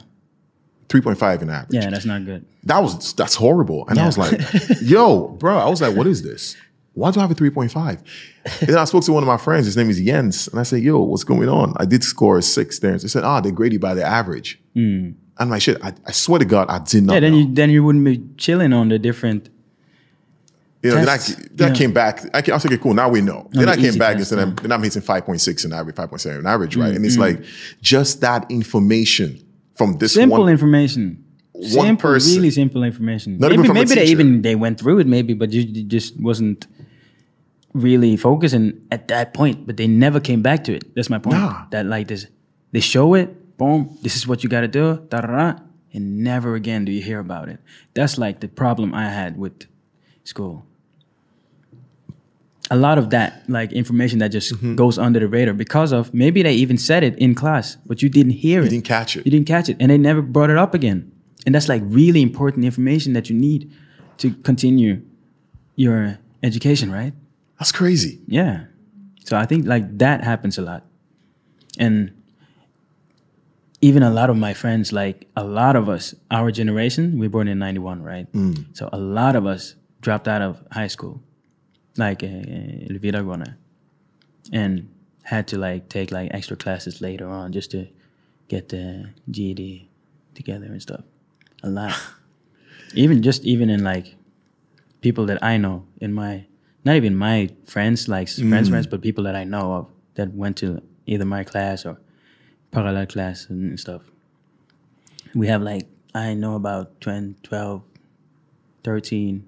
3.5 0.88 1.41
in 1.43 1.49
average. 1.49 1.83
Yeah, 1.83 1.89
that's 1.91 2.05
not 2.05 2.25
good. 2.25 2.45
That 2.63 2.81
was 2.81 3.13
that's 3.13 3.35
horrible. 3.35 3.88
And 3.88 3.99
I 3.99 4.07
was 4.07 4.17
like, 4.17 4.39
yo, 4.81 5.27
bro, 5.27 5.57
I 5.57 5.69
was 5.69 5.81
like, 5.81 5.95
what 5.95 6.07
is 6.07 6.23
this? 6.23 6.55
Why 6.93 7.11
do 7.11 7.19
I 7.19 7.23
have 7.23 7.31
a 7.31 7.35
3.5? 7.35 8.01
And 8.61 8.69
then 8.69 8.77
I 8.77 8.85
spoke 8.85 9.03
to 9.03 9.13
one 9.13 9.21
of 9.21 9.27
my 9.27 9.38
friends, 9.38 9.67
his 9.67 9.77
name 9.77 9.89
is 9.89 10.01
Jens, 10.01 10.47
and 10.47 10.59
I 10.59 10.63
said, 10.63 10.81
yo, 10.81 10.99
what's 10.99 11.23
going 11.23 11.47
on? 11.47 11.73
I 11.77 11.85
did 11.85 12.03
score 12.03 12.39
a 12.39 12.41
six 12.41 12.79
there. 12.79 12.93
And 12.93 12.99
they 12.99 13.07
said, 13.07 13.23
ah, 13.23 13.39
they 13.39 13.51
grade 13.51 13.71
you 13.73 13.79
by 13.79 13.93
the 13.93 14.03
average. 14.03 14.59
And 14.73 15.15
I'm 15.38 15.49
like, 15.49 15.61
shit, 15.61 15.77
I, 15.83 15.93
I 16.05 16.11
swear 16.11 16.39
to 16.39 16.45
God, 16.45 16.67
I 16.69 16.79
did 16.79 17.03
not. 17.03 17.13
Yeah, 17.13 17.19
then 17.21 17.31
know. 17.33 17.38
you 17.39 17.53
then 17.53 17.69
you 17.69 17.83
wouldn't 17.83 18.03
be 18.03 18.21
chilling 18.38 18.73
on 18.73 18.89
the 18.89 18.99
different. 18.99 19.49
You 20.81 20.91
know, 20.91 20.95
then 21.03 21.09
I, 21.09 21.17
then 21.51 21.71
I 21.71 21.75
came 21.75 21.91
back. 21.91 22.21
I, 22.33 22.41
came, 22.41 22.53
I 22.53 22.55
was 22.55 22.63
like, 22.63 22.74
okay, 22.74 22.81
cool, 22.81 22.93
now 22.93 23.09
we 23.09 23.19
know. 23.21 23.50
then 23.51 23.65
the 23.65 23.71
I 23.74 23.75
came 23.75 23.98
back 23.98 24.15
tests, 24.15 24.31
and 24.31 24.39
said, 24.39 24.48
yeah. 24.48 24.62
then 24.62 24.71
I'm 24.71 24.81
hitting 24.81 25.01
5.6 25.01 25.65
in 25.65 25.74
average, 25.74 25.95
5.7 25.95 26.39
in 26.39 26.45
average, 26.45 26.77
right? 26.77 26.95
And 26.95 27.05
it's 27.05 27.17
Mm-hmm. 27.17 27.41
like 27.41 27.45
just 27.81 28.22
that 28.22 28.50
information 28.50 29.44
from 29.75 29.98
this 29.98 30.13
Simple 30.13 30.39
one. 30.39 30.50
information. 30.50 31.24
simple, 31.61 31.98
person. 31.98 32.35
really 32.35 32.51
simple 32.51 32.83
information. 32.83 33.37
Not 33.39 33.51
maybe 33.51 33.63
even 33.63 33.74
maybe 33.74 33.96
they 33.96 34.05
even 34.05 34.42
they 34.42 34.55
went 34.55 34.79
through 34.79 35.00
it, 35.00 35.07
maybe, 35.07 35.33
but 35.33 35.51
you, 35.51 35.61
you 35.63 35.83
just 35.83 36.18
wasn't 36.20 36.65
really 37.74 38.15
focusing 38.18 38.81
at 38.92 39.09
that 39.09 39.33
point. 39.33 39.68
But 39.68 39.75
they 39.77 39.87
never 39.87 40.20
came 40.22 40.42
back 40.42 40.63
to 40.65 40.74
it. 40.74 40.96
That's 40.96 41.09
my 41.09 41.20
point. 41.20 41.35
Nah. 41.37 41.65
That 41.72 41.85
like 41.87 42.07
this, 42.07 42.27
they 42.72 42.79
show 42.79 43.13
it, 43.15 43.57
boom, 43.57 43.98
this 44.01 44.15
is 44.15 44.25
what 44.27 44.44
you 44.44 44.50
got 44.50 44.61
to 44.61 44.68
do, 44.70 45.05
da 45.09 45.22
da 45.22 45.27
da, 45.27 45.59
and 45.94 46.24
never 46.24 46.55
again 46.55 46.85
do 46.85 46.92
you 46.94 47.01
hear 47.01 47.20
about 47.20 47.50
it. 47.50 47.59
That's 47.94 48.18
like 48.18 48.39
the 48.39 48.48
problem 48.48 48.94
I 48.94 49.09
had 49.09 49.37
with 49.37 49.65
school. 50.24 50.65
A 52.72 52.75
lot 52.77 52.98
of 53.00 53.10
that, 53.10 53.44
like 53.50 53.72
information 53.74 54.20
that 54.20 54.29
just 54.29 54.53
Mm-hmm. 54.53 54.75
goes 54.75 54.98
under 55.00 55.20
the 55.20 55.27
radar 55.27 55.53
because 55.55 55.92
of 55.92 56.14
maybe 56.14 56.44
they 56.44 56.53
even 56.53 56.77
said 56.77 57.03
it 57.03 57.18
in 57.18 57.34
class, 57.36 57.77
but 57.86 58.01
you 58.03 58.10
didn't 58.10 58.34
hear 58.34 58.62
it. 58.62 58.66
You 58.66 58.70
didn't 58.70 58.86
catch 58.86 59.18
it. 59.18 59.25
You 59.25 59.32
didn't 59.32 59.48
catch 59.48 59.70
it, 59.70 59.77
and 59.79 59.90
they 59.90 59.98
never 59.98 60.22
brought 60.22 60.50
it 60.51 60.58
up 60.58 60.74
again. 60.75 61.12
And 61.46 61.55
that's 61.55 61.68
like 61.70 61.82
really 61.86 62.22
important 62.22 62.66
information 62.66 63.14
that 63.14 63.29
you 63.29 63.36
need 63.36 63.72
to 64.20 64.32
continue 64.44 65.01
your 65.75 66.20
education, 66.44 66.92
right? 66.92 67.14
That's 67.58 67.72
crazy. 67.72 68.20
Yeah. 68.27 68.66
So 69.25 69.38
I 69.38 69.46
think 69.46 69.66
like 69.66 69.98
that 69.98 70.24
happens 70.24 70.58
a 70.58 70.62
lot. 70.62 70.84
And 71.77 72.12
even 73.82 74.03
a 74.03 74.10
lot 74.12 74.29
of 74.29 74.36
my 74.38 74.53
friends, 74.53 74.92
like 74.92 75.27
a 75.38 75.44
lot 75.44 75.75
of 75.75 75.88
us, 75.88 76.14
our 76.29 76.51
generation, 76.51 77.18
we 77.18 77.27
were 77.27 77.32
born 77.32 77.48
in 77.48 77.58
91, 77.60 78.03
right? 78.03 78.27
So 78.74 78.90
a 78.92 79.00
lot 79.00 79.36
of 79.36 79.46
us 79.46 79.75
dropped 80.01 80.27
out 80.27 80.42
of 80.42 80.62
high 80.72 80.88
school, 80.88 81.22
like 81.97 82.23
uh, 82.23 82.27
uh, 82.27 82.99
videregående, 82.99 83.55
and 84.51 84.89
had 85.23 85.47
to 85.47 85.57
like 85.57 85.89
take 85.89 86.11
like 86.11 86.29
extra 86.33 86.57
classes 86.57 87.01
later 87.01 87.27
on 87.27 87.51
just 87.51 87.71
to 87.71 87.87
get 88.47 88.69
the 88.69 89.09
GED 89.29 89.89
together 90.33 90.65
and 90.65 90.81
stuff. 90.81 91.01
A 91.63 91.69
lot. 91.69 91.93
even 92.93 93.21
just 93.21 93.43
even 93.45 93.69
in 93.69 93.83
like 93.83 94.15
people 95.01 95.25
that 95.27 95.43
I 95.43 95.57
know 95.57 95.85
in 96.01 96.13
my 96.13 96.45
not 96.85 96.95
even 96.95 97.15
my 97.15 97.49
friends 97.65 98.07
like 98.07 98.29
friends 98.29 98.69
friends 98.69 98.87
but 98.87 99.01
people 99.01 99.23
that 99.25 99.35
I 99.35 99.43
know 99.43 99.73
of 99.73 99.87
that 100.15 100.33
went 100.33 100.57
to 100.57 100.81
either 101.05 101.25
my 101.25 101.43
class 101.43 101.85
or 101.85 101.99
parallel 102.71 103.05
class 103.05 103.47
and 103.49 103.79
stuff. 103.79 104.01
We 105.35 105.47
have 105.47 105.61
like 105.61 105.87
I 106.13 106.33
know 106.33 106.55
about 106.55 107.01
10, 107.01 107.35
12, 107.43 107.83
13, 108.83 109.45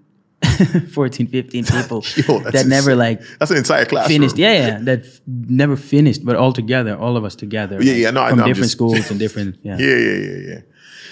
14, 0.94 1.28
15 1.28 1.66
people 1.66 2.04
Yo, 2.28 2.40
that 2.52 2.66
never 2.68 2.92
insane. 2.92 2.98
like 2.98 3.22
That's 3.40 3.52
an 3.52 3.58
entire 3.58 3.86
class 3.86 4.08
finished. 4.08 4.38
Yeah, 4.38 4.54
yeah, 4.54 4.80
that 4.82 5.06
f- 5.06 5.22
never 5.28 5.76
finished, 5.76 6.24
but 6.26 6.36
all 6.36 6.54
together, 6.54 6.96
all 6.98 7.18
of 7.18 7.24
us 7.24 7.36
together. 7.36 7.82
Yeah, 7.82 7.92
like, 7.94 8.02
yeah, 8.02 8.12
no, 8.12 8.22
I 8.22 8.30
from 8.30 8.40
know, 8.40 8.46
different 8.46 8.66
just- 8.66 8.74
schools 8.78 9.10
and 9.12 9.20
different. 9.26 9.58
Yeah, 9.64 9.78
Yeah, 9.78 9.98
yeah, 9.98 10.18
yeah, 10.18 10.38
yeah. 10.50 10.60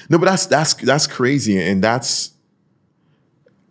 No, 0.10 0.17
but 0.17 0.25
that's 0.25 0.45
that's 0.47 0.73
that's 0.73 1.06
crazy, 1.08 1.60
and 1.62 1.84
that's 1.84 2.32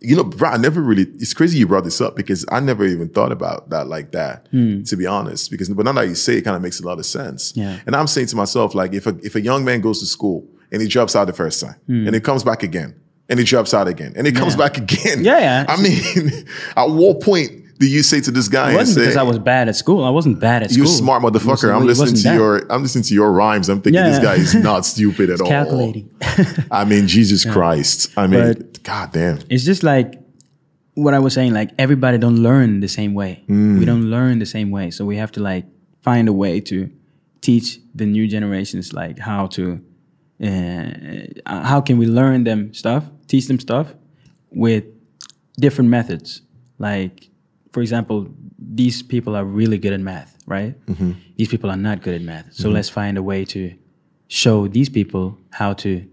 you 0.01 0.15
know, 0.15 0.23
bro. 0.23 0.49
I 0.51 0.57
never 0.57 0.81
really. 0.81 1.03
It's 1.15 1.33
crazy 1.33 1.57
you 1.59 1.67
brought 1.67 1.83
this 1.83 1.99
up 1.99 2.15
because 2.15 2.45
I 2.49 2.61
never 2.61 2.85
even 2.85 3.09
thought 3.09 3.33
about 3.33 3.69
that 3.71 3.87
like 3.87 4.11
that. 4.13 4.49
To 4.51 4.95
be 4.95 5.05
honest, 5.05 5.51
because 5.51 5.67
but 5.69 5.83
now 5.83 5.91
that 5.91 6.07
you 6.07 6.15
say 6.15 6.37
it, 6.37 6.43
kind 6.43 6.55
of 6.55 6.61
makes 6.61 6.79
a 6.79 6.85
lot 6.85 6.99
of 6.99 7.05
sense. 7.05 7.51
Hmm. 7.51 7.59
Yeah. 7.59 7.79
And 7.85 7.95
I'm 7.95 8.07
saying 8.07 8.27
to 8.27 8.37
myself, 8.37 8.73
like, 8.73 8.93
if 8.93 9.05
a 9.07 9.17
if 9.21 9.35
a 9.35 9.41
young 9.41 9.65
man 9.65 9.81
goes 9.81 9.99
to 9.99 10.05
school 10.05 10.47
and 10.71 10.81
he 10.81 10.87
drops 10.87 11.15
out 11.17 11.25
the 11.25 11.33
first 11.33 11.59
time, 11.59 11.75
and 11.87 12.13
he 12.15 12.21
comes 12.21 12.43
back 12.45 12.63
again, 12.63 12.95
and 13.29 13.39
he 13.39 13.45
drops 13.45 13.73
out 13.73 13.87
again, 13.87 14.13
and 14.15 14.25
he 14.27 14.33
comes. 14.33 14.53
Yeah. 14.53 14.57
back 14.57 14.77
again. 14.77 15.23
Yeah, 15.23 15.39
yeah. 15.39 15.65
I 15.69 15.81
mean, 15.81 16.45
at 16.75 16.89
what 16.89 17.21
point 17.21 17.51
do 17.79 17.87
you 17.87 18.03
say 18.03 18.19
to 18.19 18.31
this 18.31 18.47
guy 18.49 18.73
It 18.73 18.75
wasn't 18.75 18.95
say, 18.95 19.01
because 19.03 19.15
I 19.17 19.23
was 19.23 19.39
bad 19.39 19.69
at 19.69 19.75
school. 19.75 20.03
I 20.03 20.09
wasn't 20.09 20.39
bad 20.41 20.63
at 20.63 20.69
"You 20.71 20.85
school. 20.85 20.91
You 20.91 20.97
smart 20.97 21.23
motherfucker"? 21.23 21.73
I'm 21.73 21.85
listening 21.85 22.15
to 22.15 22.23
that. 22.23 22.35
your 22.35 22.71
I'm 22.71 22.81
listening 22.81 23.05
to 23.05 23.13
your 23.13 23.31
rhymes. 23.31 23.69
I'm 23.69 23.81
thinking 23.81 24.01
Yeah. 24.01 24.09
this 24.09 24.19
guy 24.19 24.35
is 24.35 24.53
not 24.55 24.85
stupid 24.93 25.29
at 25.29 25.39
all. 25.41 25.47
calculating. 25.47 26.09
I 26.71 26.83
mean, 26.85 27.07
Jesus 27.07 27.45
Christ. 27.45 28.11
I 28.17 28.27
mean, 28.27 28.53
But- 28.53 28.83
God 28.83 29.11
damn. 29.13 29.39
it's 29.49 29.63
just 29.63 29.83
like 29.83 30.15
what 30.95 31.13
I 31.13 31.19
was 31.19 31.33
saying. 31.33 31.53
Like 31.53 31.69
everybody 31.77 32.17
don't 32.17 32.37
learn 32.43 32.79
the 32.81 32.87
same 32.89 33.13
way. 33.13 33.43
We 33.47 33.85
don't 33.85 34.09
learn 34.09 34.39
the 34.39 34.45
same 34.45 34.71
way, 34.71 34.91
so 34.91 35.05
we 35.05 35.15
have 35.17 35.31
to 35.33 35.39
like 35.41 35.65
find 36.01 36.27
a 36.27 36.33
way 36.33 36.59
to 36.61 36.89
teach 37.41 37.79
the 37.95 38.05
new 38.05 38.27
generations 38.27 38.91
like 38.93 39.19
how 39.19 39.47
to. 39.47 39.79
Uh, 40.41 41.61
how 41.65 41.81
can 41.81 41.97
we 41.97 42.05
learn 42.07 42.43
them 42.45 42.73
stuff? 42.73 43.03
Teach 43.29 43.47
them 43.47 43.59
stuff 43.59 43.93
with 44.51 44.83
different 45.57 45.89
methods. 45.89 46.41
Like, 46.79 47.29
for 47.71 47.81
example, 47.81 48.27
these 48.57 49.01
people 49.01 49.35
are 49.35 49.45
really 49.45 49.77
good 49.77 49.93
at 49.93 50.01
math, 50.01 50.37
right? 50.45 50.73
Mm-hmm. 50.87 51.11
These 51.37 51.47
people 51.47 51.69
are 51.69 51.77
not 51.77 52.01
good 52.01 52.15
at 52.15 52.21
math. 52.21 52.53
So 52.53 52.65
mm-hmm. 52.65 52.73
let's 52.73 52.89
find 52.89 53.17
a 53.17 53.23
way 53.23 53.45
to 53.45 53.73
show 54.27 54.67
these 54.67 54.89
people 54.89 55.37
how 55.51 55.73
to 55.73 56.05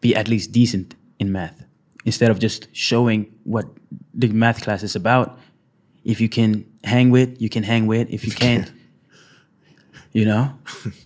be 0.00 0.14
at 0.14 0.28
least 0.28 0.52
decent 0.52 0.94
in 1.18 1.32
math 1.32 1.64
instead 2.04 2.30
of 2.30 2.38
just 2.38 2.68
showing 2.72 3.32
what 3.44 3.66
the 4.14 4.28
math 4.28 4.62
class 4.62 4.82
is 4.82 4.96
about. 4.96 5.38
If 6.04 6.20
you 6.20 6.28
can 6.28 6.64
hang 6.84 7.10
with, 7.10 7.40
you 7.40 7.48
can 7.48 7.62
hang 7.62 7.86
with. 7.86 8.10
If 8.10 8.24
you 8.24 8.32
can't, 8.44 8.70
you 10.12 10.24
know, 10.24 10.58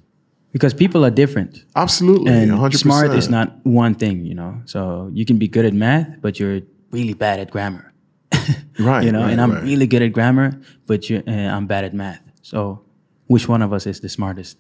because 0.52 0.74
people 0.74 1.04
are 1.04 1.10
different. 1.10 1.64
Absolutely, 1.76 2.32
and 2.32 2.50
100%. 2.50 2.74
smart 2.76 3.10
is 3.12 3.28
not 3.28 3.64
one 3.64 3.94
thing, 3.94 4.24
you 4.24 4.34
know. 4.34 4.60
So 4.64 5.10
you 5.12 5.24
can 5.24 5.38
be 5.38 5.48
good 5.48 5.64
at 5.64 5.74
math, 5.74 6.20
but 6.20 6.38
you're 6.40 6.60
really 6.90 7.14
bad 7.14 7.40
at 7.40 7.50
grammar. 7.50 7.92
right. 8.78 9.04
you 9.04 9.12
know, 9.12 9.22
right, 9.22 9.32
and 9.32 9.40
I'm 9.40 9.52
right. 9.52 9.62
really 9.62 9.86
good 9.86 10.02
at 10.02 10.12
grammar, 10.12 10.60
but 10.86 11.10
you, 11.10 11.22
uh, 11.26 11.30
I'm 11.30 11.66
bad 11.66 11.84
at 11.84 11.94
math. 11.94 12.22
So, 12.42 12.82
which 13.26 13.48
one 13.48 13.62
of 13.62 13.72
us 13.72 13.86
is 13.86 14.00
the 14.00 14.08
smartest? 14.08 14.58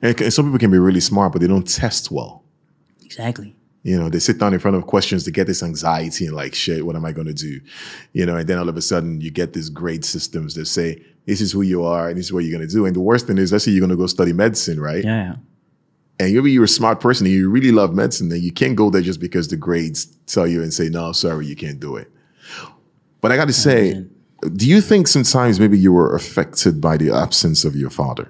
And 0.00 0.18
c- 0.18 0.30
some 0.30 0.46
people 0.46 0.58
can 0.58 0.70
be 0.70 0.78
really 0.78 1.00
smart, 1.00 1.32
but 1.32 1.40
they 1.40 1.48
don't 1.48 1.66
test 1.66 2.10
well. 2.10 2.44
Exactly. 3.04 3.56
You 3.88 3.98
know, 3.98 4.10
they 4.10 4.18
sit 4.18 4.36
down 4.36 4.52
in 4.52 4.60
front 4.60 4.76
of 4.76 4.86
questions 4.86 5.24
to 5.24 5.30
get 5.30 5.46
this 5.46 5.62
anxiety 5.62 6.26
and 6.26 6.36
like, 6.36 6.54
shit, 6.54 6.84
what 6.84 6.94
am 6.94 7.06
I 7.06 7.12
going 7.12 7.26
to 7.26 7.32
do? 7.32 7.58
You 8.12 8.26
know, 8.26 8.36
and 8.36 8.46
then 8.46 8.58
all 8.58 8.68
of 8.68 8.76
a 8.76 8.82
sudden 8.82 9.22
you 9.22 9.30
get 9.30 9.54
these 9.54 9.70
grade 9.70 10.04
systems 10.04 10.54
that 10.56 10.66
say, 10.66 11.02
this 11.24 11.40
is 11.40 11.52
who 11.52 11.62
you 11.62 11.82
are 11.82 12.10
and 12.10 12.18
this 12.18 12.26
is 12.26 12.32
what 12.32 12.44
you're 12.44 12.56
going 12.56 12.68
to 12.68 12.70
do. 12.72 12.84
And 12.84 12.94
the 12.94 13.00
worst 13.00 13.26
thing 13.26 13.38
is, 13.38 13.50
let's 13.50 13.64
say 13.64 13.70
you're 13.70 13.80
going 13.80 13.88
to 13.88 13.96
go 13.96 14.06
study 14.06 14.34
medicine, 14.34 14.78
right? 14.78 15.02
Yeah. 15.02 15.36
And 16.20 16.34
maybe 16.34 16.52
you're 16.52 16.64
a 16.64 16.68
smart 16.68 17.00
person 17.00 17.24
and 17.24 17.34
you 17.34 17.48
really 17.48 17.72
love 17.72 17.94
medicine 17.94 18.30
and 18.30 18.42
you 18.42 18.52
can't 18.52 18.76
go 18.76 18.90
there 18.90 19.00
just 19.00 19.20
because 19.20 19.48
the 19.48 19.56
grades 19.56 20.04
tell 20.26 20.46
you 20.46 20.62
and 20.62 20.74
say, 20.74 20.90
no, 20.90 21.12
sorry, 21.12 21.46
you 21.46 21.56
can't 21.56 21.80
do 21.80 21.96
it. 21.96 22.12
But 23.22 23.32
I 23.32 23.36
got 23.36 23.46
to 23.46 23.50
oh, 23.50 23.52
say, 23.52 23.94
man. 23.94 24.10
do 24.54 24.68
you 24.68 24.82
think 24.82 25.08
sometimes 25.08 25.58
maybe 25.58 25.78
you 25.78 25.94
were 25.94 26.14
affected 26.14 26.78
by 26.78 26.98
the 26.98 27.10
absence 27.10 27.64
of 27.64 27.74
your 27.74 27.90
father? 27.90 28.28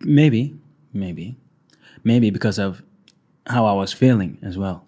Maybe, 0.00 0.58
maybe, 0.92 1.36
maybe 2.02 2.30
because 2.30 2.58
of 2.58 2.82
how 3.48 3.66
I 3.66 3.72
was 3.72 3.92
feeling 3.92 4.38
as 4.42 4.56
well, 4.58 4.84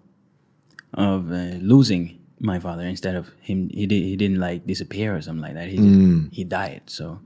of 0.93 1.31
uh, 1.31 1.57
losing 1.61 2.19
my 2.39 2.59
father 2.59 2.83
instead 2.83 3.15
of 3.15 3.29
him. 3.41 3.69
He 3.69 3.85
did. 3.85 4.03
He 4.03 4.15
didn't 4.15 4.39
like 4.39 4.65
disappear 4.65 5.15
or 5.15 5.21
something 5.21 5.41
like 5.43 5.53
that. 5.55 5.67
He 5.69 5.77
Mm. 5.77 6.33
he 6.33 6.43
died. 6.43 6.81
So, 6.87 7.19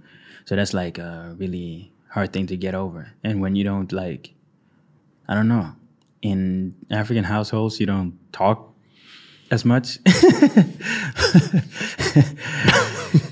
so 0.46 0.56
that's 0.56 0.74
like 0.74 0.98
a 0.98 1.36
really 1.38 1.92
hard 2.10 2.32
thing 2.34 2.48
to 2.48 2.58
get 2.58 2.74
over. 2.76 3.12
And 3.24 3.42
when 3.42 3.56
you 3.56 3.64
don't 3.64 3.92
like, 3.92 4.34
I 5.28 5.34
don't 5.36 5.48
know, 5.48 5.74
in 6.22 6.76
African 6.92 7.24
households 7.26 7.80
you 7.80 7.86
don't 7.86 8.14
talk 8.32 8.74
as 9.52 9.64
much. 9.66 10.00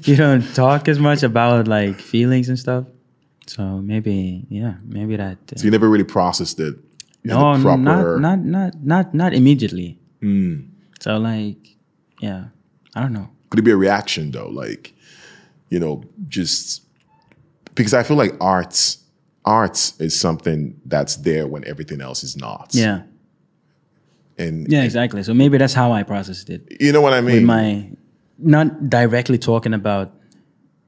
you 0.04 0.16
don't 0.16 0.44
talk 0.56 0.88
as 0.88 1.00
much 1.00 1.24
about 1.24 1.68
like 1.68 2.00
feelings 2.00 2.50
and 2.50 2.58
stuff. 2.60 2.86
So 3.48 3.64
maybe, 3.80 4.46
yeah, 4.50 4.76
maybe 4.86 5.16
that. 5.18 5.38
uh, 5.52 5.58
So 5.58 5.66
you 5.66 5.72
never 5.72 5.90
really 5.90 6.04
processed 6.06 6.60
it. 6.60 6.76
No, 7.24 7.62
proper- 7.62 7.78
not 7.78 8.20
not 8.20 8.40
not 8.40 8.84
not 8.84 9.14
not 9.14 9.34
immediately. 9.34 10.00
Mm. 10.22 10.70
So 11.00 11.18
like, 11.18 11.76
yeah, 12.20 12.46
I 12.96 13.02
don't 13.02 13.14
know. 13.14 13.30
Could 13.50 13.60
it 13.60 13.64
be 13.64 13.72
a 13.72 13.78
reaction 13.78 14.32
though? 14.32 14.50
Like, 14.50 14.94
you 15.70 15.80
know, 15.80 16.04
just 16.28 16.82
because 17.76 17.94
I 17.94 18.04
feel 18.04 18.18
like 18.18 18.34
arts, 18.42 18.98
arts 19.46 20.00
is 20.00 20.20
something 20.20 20.80
that's 20.86 21.18
there 21.18 21.48
when 21.48 21.66
everything 21.68 22.02
else 22.02 22.24
is 22.24 22.36
not. 22.38 22.70
Yeah, 22.74 23.02
And 24.38 24.72
yeah, 24.72 24.84
exactly. 24.84 25.24
So 25.24 25.34
maybe 25.34 25.58
that's 25.58 25.74
how 25.74 25.92
I 25.92 26.04
processed 26.04 26.50
it 26.50 26.68
you 26.80 26.92
know 26.92 27.02
what 27.02 27.14
I 27.14 27.22
with 27.22 27.36
mean? 27.36 27.46
my 27.46 27.90
not 28.40 28.90
directly 28.90 29.38
talking 29.38 29.74
about 29.74 30.12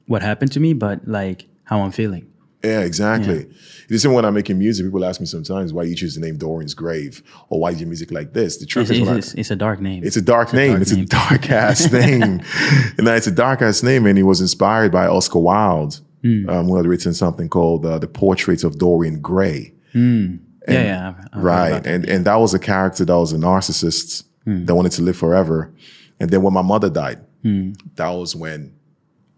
what 0.07 0.21
happened 0.21 0.51
to 0.53 0.59
me, 0.59 0.73
but 0.73 1.07
like 1.07 1.45
how 1.63 1.81
I'm 1.81 1.91
feeling. 1.91 2.31
Yeah, 2.65 2.79
exactly. 2.81 3.47
The 3.87 3.99
same 3.99 4.13
when 4.13 4.25
I'm 4.25 4.33
making 4.33 4.57
music, 4.57 4.85
people 4.85 5.05
ask 5.05 5.19
me 5.19 5.27
sometimes 5.27 5.71
why 5.71 5.83
you 5.83 5.95
choose 5.95 6.15
the 6.15 6.21
name 6.21 6.37
Dorian's 6.37 6.73
Grave 6.73 7.21
or 7.49 7.59
why 7.59 7.69
is 7.71 7.79
your 7.79 7.87
music 7.87 8.11
like 8.11 8.33
this? 8.33 8.57
The 8.57 8.65
truth 8.65 8.89
It's, 8.89 8.99
is, 8.99 9.05
when 9.05 9.15
I- 9.15 9.17
it's, 9.19 9.33
it's 9.35 9.51
a 9.51 9.55
dark 9.55 9.79
name. 9.79 10.03
It's 10.03 10.17
a 10.17 10.21
dark 10.21 10.53
name. 10.53 10.71
dark 10.71 10.81
it's 10.81 10.91
name. 10.91 11.03
a 11.03 11.07
dark 11.07 11.49
ass 11.51 11.91
name. 12.01 12.23
and 12.97 13.07
it's 13.07 13.27
a 13.27 13.31
dark 13.31 13.61
ass 13.61 13.83
name. 13.83 14.05
And 14.07 14.17
he 14.17 14.23
was 14.23 14.41
inspired 14.41 14.91
by 14.91 15.05
Oscar 15.07 15.39
Wilde, 15.39 15.99
Hmm. 16.23 16.49
um, 16.49 16.65
who 16.65 16.75
had 16.77 16.87
written 16.87 17.13
something 17.13 17.47
called 17.49 17.85
uh, 17.85 17.99
The 17.99 18.07
Portraits 18.07 18.63
of 18.63 18.79
Dorian 18.79 19.21
Gray. 19.21 19.73
yeah, 19.93 20.27
yeah, 20.67 21.09
I've- 21.09 21.27
I've 21.33 21.43
right. 21.43 21.85
And 21.85 22.09
and 22.09 22.25
that 22.25 22.35
was 22.37 22.53
a 22.55 22.59
character 22.59 23.05
that 23.05 23.15
was 23.17 23.31
a 23.33 23.37
narcissist 23.37 24.23
Hmm. 24.45 24.65
that 24.65 24.73
wanted 24.75 24.91
to 24.93 25.03
live 25.03 25.15
forever. 25.17 25.71
And 26.19 26.29
then 26.31 26.41
when 26.41 26.53
my 26.53 26.63
mother 26.63 26.89
died, 26.89 27.19
Hmm. 27.43 27.73
that 27.97 28.09
was 28.09 28.35
when 28.35 28.73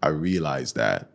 I 0.02 0.08
realized 0.08 0.76
that, 0.76 1.10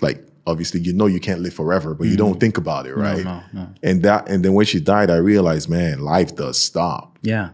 like, 0.00 0.24
obviously, 0.48 0.80
you 0.80 0.92
know, 0.92 1.06
you 1.06 1.20
can't 1.20 1.40
live 1.40 1.54
forever, 1.54 1.94
but 1.94 2.06
you 2.08 2.16
don't 2.16 2.38
think 2.40 2.56
about 2.58 2.86
it, 2.86 2.94
right? 2.96 3.22
Hmm. 3.22 3.28
no, 3.28 3.42
no. 3.52 3.68
And 3.82 4.02
that, 4.02 4.28
and 4.30 4.44
then 4.44 4.52
when 4.54 4.66
she 4.66 4.80
died, 4.80 5.10
I 5.10 5.16
realized, 5.16 5.68
man, 5.68 6.00
life 6.00 6.34
does 6.34 6.56
stop. 6.60 7.18
Yeah, 7.22 7.50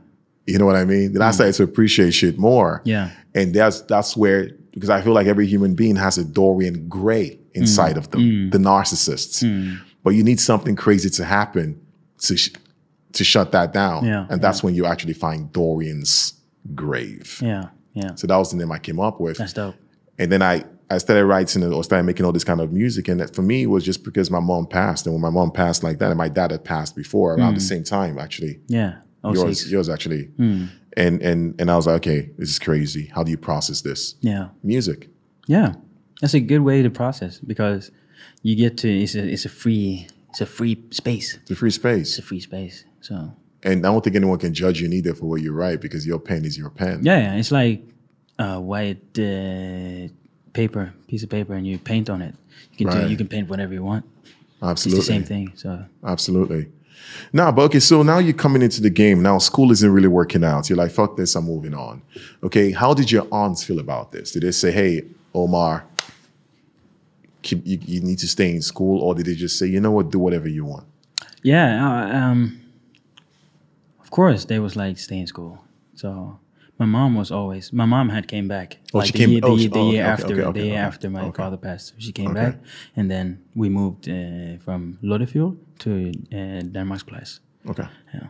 You 0.46 0.58
know 0.58 0.66
what 0.66 0.76
I 0.76 0.84
mean? 0.84 1.12
Then 1.12 1.22
I 1.22 1.30
started 1.32 1.54
to 1.56 1.62
appreciate 1.64 2.12
shit 2.14 2.38
more. 2.38 2.80
Yeah, 2.84 3.10
And 3.34 3.54
that's 3.54 3.80
that's 3.82 4.16
where 4.16 4.50
because 4.72 4.90
I 4.90 5.00
feel 5.02 5.12
like 5.12 5.26
every 5.26 5.46
human 5.46 5.74
being 5.74 5.96
has 5.96 6.18
a 6.18 6.24
Dorian 6.24 6.88
Gray 6.88 7.38
inside 7.54 7.96
of 7.96 8.10
them, 8.10 8.20
Mm. 8.22 8.50
the 8.52 8.58
narcissists. 8.58 9.38
But 10.02 10.10
you 10.16 10.22
need 10.24 10.40
something 10.40 10.76
crazy 10.76 11.10
to 11.18 11.24
happen 11.24 11.80
to 12.26 12.36
sh- 12.36 12.50
to 13.12 13.22
shut 13.24 13.52
that 13.52 13.72
down. 13.72 14.04
Yeah, 14.04 14.26
And 14.30 14.42
that's 14.42 14.60
when 14.64 14.74
you 14.74 14.84
actually 14.86 15.14
find 15.14 15.50
Dorian's 15.52 16.34
grave. 16.74 17.38
yeah, 17.42 17.68
yeah. 17.94 18.14
So 18.16 18.26
that 18.26 18.36
was 18.36 18.50
the 18.50 18.56
name 18.56 18.72
I 18.72 18.78
came 18.78 19.00
up 19.00 19.20
with. 19.20 19.36
That's 19.38 19.52
dope. 19.52 19.76
And 20.18 20.30
then 20.32 20.42
I 20.42 20.64
I 20.90 20.98
started 20.98 21.24
writing 21.24 21.62
it 21.62 21.72
or 21.72 21.82
started 21.82 22.04
making 22.04 22.26
all 22.26 22.32
this 22.32 22.44
kind 22.44 22.60
of 22.60 22.72
music. 22.72 23.08
And 23.08 23.20
that 23.20 23.34
for 23.34 23.42
me 23.42 23.62
it 23.62 23.66
was 23.66 23.84
just 23.84 24.04
because 24.04 24.30
my 24.30 24.40
mom 24.40 24.66
passed. 24.66 25.06
And 25.06 25.14
when 25.14 25.22
my 25.22 25.30
mom 25.30 25.50
passed 25.50 25.82
like 25.82 25.98
that, 25.98 26.10
and 26.10 26.18
my 26.18 26.28
dad 26.28 26.50
had 26.50 26.64
passed 26.64 26.94
before 26.94 27.34
around 27.34 27.54
the 27.54 27.60
same 27.60 27.84
time, 27.84 28.18
actually 28.18 28.60
Yeah. 28.68 28.96
Oh, 29.22 29.32
yours, 29.32 29.60
six. 29.60 29.70
yours 29.70 29.88
actually. 29.88 30.30
And 30.38 31.22
and 31.22 31.60
and 31.60 31.70
I 31.70 31.76
was 31.76 31.86
like, 31.86 31.96
okay, 31.96 32.30
this 32.38 32.50
is 32.50 32.58
crazy. 32.58 33.10
How 33.14 33.22
do 33.24 33.30
you 33.30 33.38
process 33.38 33.80
this? 33.80 34.14
Yeah. 34.20 34.48
Music. 34.62 35.08
Yeah, 35.46 35.74
that's 36.20 36.34
a 36.34 36.40
good 36.40 36.60
way 36.60 36.82
to 36.82 36.90
process 36.90 37.38
because 37.38 37.90
you 38.42 38.54
get 38.56 38.78
to 38.78 38.88
it's 38.88 39.14
a 39.14 39.26
it's 39.26 39.44
a 39.44 39.48
free 39.48 40.06
it's 40.30 40.40
a 40.40 40.46
free 40.46 40.84
space. 40.90 41.38
It's 41.42 41.50
a 41.50 41.56
free 41.56 41.70
space. 41.70 42.08
It's 42.10 42.18
a 42.18 42.22
free 42.22 42.40
space. 42.40 42.84
So 43.00 43.32
And 43.62 43.86
I 43.86 43.90
don't 43.90 44.04
think 44.04 44.16
anyone 44.16 44.38
can 44.38 44.52
judge 44.54 44.80
you 44.80 44.88
neither 44.88 45.14
for 45.14 45.26
what 45.26 45.40
you 45.42 45.52
write 45.52 45.80
because 45.80 46.06
your 46.06 46.18
pen 46.18 46.44
is 46.44 46.56
your 46.58 46.70
pen. 46.70 47.00
yeah, 47.02 47.18
yeah 47.18 47.34
it's 47.36 47.50
like 47.50 47.82
uh, 48.38 48.58
white 48.60 49.18
uh, 49.18 50.08
paper, 50.54 50.94
piece 51.08 51.22
of 51.22 51.28
paper, 51.28 51.52
and 51.54 51.66
you 51.66 51.78
paint 51.78 52.08
on 52.08 52.22
it. 52.22 52.34
You 52.72 52.78
can 52.78 52.86
Right. 52.86 53.04
do 53.04 53.10
you 53.10 53.16
can 53.18 53.28
paint 53.28 53.48
whatever 53.50 53.74
you 53.74 53.82
want. 53.84 54.04
It's 54.24 54.62
Absolutely. 54.62 55.00
the 55.00 55.06
same 55.06 55.24
thing. 55.24 55.52
So 55.54 55.84
Absolutely. 56.02 56.68
Now, 57.32 57.52
but 57.52 57.62
okay, 57.64 57.80
so 57.80 58.02
now 58.02 58.18
you're 58.18 58.32
coming 58.32 58.62
into 58.62 58.80
the 58.80 58.88
game. 58.90 59.22
Now 59.22 59.36
school 59.38 59.70
isn't 59.72 59.90
really 59.90 60.08
working 60.08 60.42
out. 60.42 60.68
You're 60.70 60.78
like, 60.78 60.90
fuck 60.90 61.16
this, 61.16 61.34
I'm 61.36 61.44
moving 61.44 61.74
on. 61.74 62.00
Okay, 62.42 62.72
how 62.72 62.94
did 62.94 63.12
your 63.12 63.26
aunts 63.30 63.62
feel 63.62 63.78
about 63.78 64.10
this? 64.12 64.32
Did 64.32 64.42
they 64.44 64.52
say, 64.52 64.72
hey, 64.72 65.02
Omar, 65.34 65.84
keep, 67.42 67.60
you, 67.66 67.78
you 67.84 68.00
need 68.00 68.18
to 68.20 68.28
stay 68.28 68.50
in 68.50 68.62
school? 68.62 69.02
Or 69.02 69.14
did 69.14 69.26
they 69.26 69.34
just 69.34 69.58
say, 69.58 69.66
you 69.66 69.80
know 69.80 69.90
what, 69.90 70.10
do 70.10 70.18
whatever 70.18 70.48
you 70.48 70.64
want? 70.64 70.84
yeah, 71.42 71.86
uh, 71.86 72.16
um, 72.16 72.60
of 74.02 74.10
course 74.10 74.46
they 74.46 74.58
was 74.58 74.76
like 74.76 74.96
stay 74.98 75.18
in 75.18 75.26
school. 75.26 75.62
So 75.94 76.38
my 76.78 76.86
mom 76.86 77.14
was 77.14 77.30
always 77.30 77.72
my 77.72 77.84
mom 77.84 78.08
had 78.08 78.26
came 78.26 78.48
back. 78.48 78.78
Oh, 78.92 78.98
like 78.98 79.06
she 79.06 79.12
the 79.12 79.18
came- 79.18 79.30
Year, 79.30 79.40
the 79.40 79.46
oh, 79.46 79.56
year, 79.56 79.68
the 79.68 79.78
oh, 79.78 79.90
year 79.90 80.02
okay, 80.02 80.12
after 80.12 80.34
okay, 80.34 80.42
okay, 80.42 80.60
the 80.60 80.66
year 80.66 80.78
after 80.78 81.10
my 81.10 81.30
father 81.30 81.56
passed, 81.56 81.94
she 81.98 82.12
came 82.12 82.34
back, 82.34 82.56
and 82.96 83.10
then 83.10 83.44
we 83.54 83.68
moved 83.68 84.08
uh, 84.08 84.58
from 84.64 84.98
Loddefjord 85.02 85.56
to 85.80 86.12
uh, 86.32 86.98
place. 87.06 87.40
Okay. 87.68 87.88
Yeah. 88.12 88.28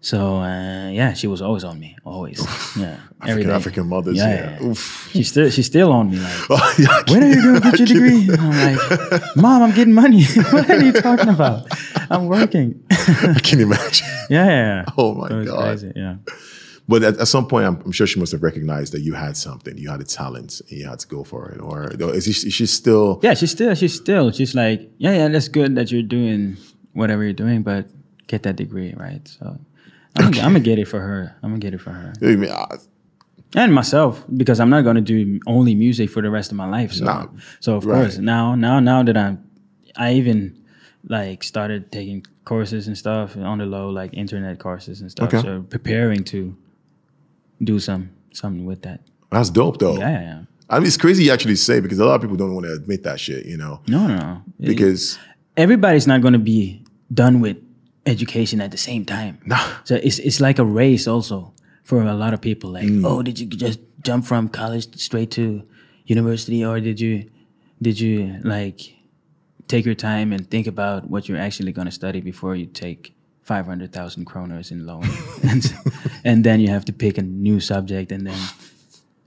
So 0.00 0.36
uh, 0.36 0.88
yeah, 0.90 1.14
she 1.14 1.26
was 1.26 1.42
always 1.42 1.64
on 1.64 1.80
me, 1.80 1.96
always. 2.04 2.38
Yeah, 2.76 3.00
African. 3.20 3.50
African 3.50 3.86
mothers, 3.88 4.16
Yeah, 4.16 4.58
yeah. 4.60 4.74
She's 5.10 5.28
still 5.28 5.50
she's 5.50 5.66
still 5.66 5.90
on 5.92 6.10
me 6.10 6.18
like. 6.18 6.40
Oh, 6.50 6.74
yeah, 6.78 7.02
When 7.12 7.24
are 7.24 7.28
you 7.28 7.42
going 7.42 7.60
to 7.60 7.70
get 7.70 7.78
your 7.80 7.86
degree? 7.88 8.28
And 8.32 8.40
I'm 8.40 8.76
like, 8.78 9.36
Mom, 9.36 9.62
I'm 9.62 9.74
getting 9.74 9.94
money. 9.94 10.22
what 10.52 10.70
are 10.70 10.80
you 10.80 10.92
talking 10.92 11.28
about? 11.28 11.66
I'm 12.08 12.26
working. 12.26 12.84
I 12.90 13.40
can 13.42 13.60
imagine. 13.60 14.06
yeah, 14.30 14.46
yeah, 14.46 14.74
yeah. 14.76 14.84
Oh 14.96 15.14
my 15.14 15.28
God. 15.44 15.78
crazy, 15.78 15.92
Yeah. 15.96 16.16
But 16.88 17.02
at, 17.02 17.18
at 17.18 17.26
some 17.28 17.48
point, 17.48 17.66
I'm, 17.66 17.80
I'm 17.84 17.92
sure 17.92 18.06
she 18.06 18.20
must 18.20 18.32
have 18.32 18.42
recognized 18.42 18.92
that 18.92 19.00
you 19.00 19.14
had 19.14 19.36
something, 19.36 19.76
you 19.76 19.90
had 19.90 20.00
a 20.00 20.04
talent, 20.04 20.60
and 20.70 20.78
you 20.78 20.86
had 20.88 21.00
to 21.00 21.08
go 21.08 21.24
for 21.24 21.50
it. 21.50 21.60
Or 21.60 21.90
is, 22.14 22.24
she, 22.24 22.46
is 22.46 22.54
she 22.54 22.66
still? 22.66 23.18
Yeah, 23.22 23.34
she's 23.34 23.50
still, 23.50 23.74
she's 23.74 23.94
still, 23.94 24.30
she's 24.30 24.54
like, 24.54 24.88
yeah, 24.98 25.12
yeah, 25.12 25.28
that's 25.28 25.48
good 25.48 25.74
that 25.74 25.90
you're 25.90 26.02
doing 26.02 26.56
whatever 26.92 27.24
you're 27.24 27.32
doing, 27.32 27.62
but 27.62 27.88
get 28.28 28.44
that 28.44 28.56
degree, 28.56 28.94
right? 28.96 29.26
So 29.26 29.58
I'm, 30.16 30.30
gonna, 30.30 30.44
I'm 30.44 30.52
gonna 30.52 30.60
get 30.60 30.78
it 30.78 30.86
for 30.86 31.00
her. 31.00 31.36
I'm 31.42 31.50
gonna 31.50 31.60
get 31.60 31.74
it 31.74 31.80
for 31.80 31.90
her 31.90 32.12
I 32.22 32.36
mean, 32.36 32.50
uh, 32.50 32.78
and 33.54 33.72
myself 33.74 34.24
because 34.36 34.60
I'm 34.60 34.70
not 34.70 34.82
gonna 34.82 35.00
do 35.00 35.40
only 35.46 35.74
music 35.74 36.10
for 36.10 36.22
the 36.22 36.30
rest 36.30 36.50
of 36.50 36.56
my 36.56 36.68
life. 36.68 36.92
So, 36.92 37.04
No, 37.04 37.30
so 37.60 37.76
of 37.76 37.84
right. 37.84 38.02
course 38.02 38.18
now, 38.18 38.54
now, 38.54 38.80
now 38.80 39.02
that 39.02 39.16
I'm, 39.16 39.44
I 39.96 40.14
even 40.14 40.62
like 41.08 41.42
started 41.42 41.90
taking 41.92 42.24
courses 42.44 42.86
and 42.86 42.96
stuff 42.96 43.36
on 43.36 43.58
the 43.58 43.66
low, 43.66 43.90
like 43.90 44.14
internet 44.14 44.58
courses 44.58 45.00
and 45.00 45.10
stuff. 45.10 45.32
Okay. 45.34 45.42
So 45.42 45.62
preparing 45.62 46.24
to 46.24 46.56
do 47.62 47.78
some 47.78 48.10
something 48.32 48.64
with 48.66 48.82
that. 48.82 49.00
that's 49.30 49.50
dope, 49.50 49.78
though. 49.78 49.98
Yeah, 49.98 50.10
yeah, 50.10 50.20
yeah. 50.22 50.42
I 50.68 50.78
mean, 50.78 50.88
it's 50.88 50.96
crazy 50.96 51.24
you 51.24 51.32
actually 51.32 51.56
say 51.56 51.80
because 51.80 51.98
a 51.98 52.04
lot 52.04 52.16
of 52.16 52.20
people 52.22 52.36
don't 52.36 52.54
want 52.54 52.66
to 52.66 52.72
admit 52.72 53.02
that 53.04 53.20
shit, 53.20 53.46
you 53.46 53.56
know, 53.56 53.80
No, 53.86 54.06
no, 54.08 54.16
no. 54.16 54.42
because 54.60 55.18
everybody's 55.56 56.06
not 56.06 56.20
going 56.22 56.32
to 56.32 56.38
be 56.40 56.82
done 57.12 57.40
with 57.40 57.56
education 58.04 58.60
at 58.60 58.70
the 58.72 58.76
same 58.76 59.04
time. 59.04 59.38
Nah. 59.46 59.64
So 59.84 59.94
it's 59.96 60.18
it's 60.18 60.40
like 60.40 60.58
a 60.58 60.64
race 60.64 61.06
also 61.06 61.52
for 61.84 62.02
a 62.02 62.14
lot 62.14 62.34
of 62.34 62.40
people. 62.40 62.70
Like, 62.70 62.84
Mm. 62.88 63.06
oh, 63.06 63.22
did 63.22 63.38
you 63.38 63.46
just 63.46 63.78
jump 64.02 64.24
from 64.26 64.48
college 64.48 64.96
straight 64.98 65.30
to 65.32 65.62
university, 66.04 66.64
or 66.64 66.80
did 66.80 67.00
you 67.00 67.24
did 67.80 67.98
you 68.00 68.38
like 68.42 68.94
take 69.68 69.84
your 69.84 69.94
time 69.96 70.32
and 70.32 70.48
think 70.50 70.66
about 70.66 71.08
what 71.10 71.28
you're 71.28 71.38
actually 71.38 71.72
going 71.72 71.86
to 71.86 71.92
study 71.92 72.20
before 72.20 72.54
you 72.56 72.66
take 72.66 73.15
500,000 73.46 74.26
kroners 74.26 74.72
in 74.72 74.86
loan. 74.86 75.04
and, 75.48 75.74
and 76.24 76.44
then 76.44 76.58
you 76.58 76.68
have 76.68 76.84
to 76.86 76.92
pick 76.92 77.16
a 77.16 77.22
new 77.22 77.60
subject 77.60 78.10
and 78.10 78.26
then, 78.26 78.38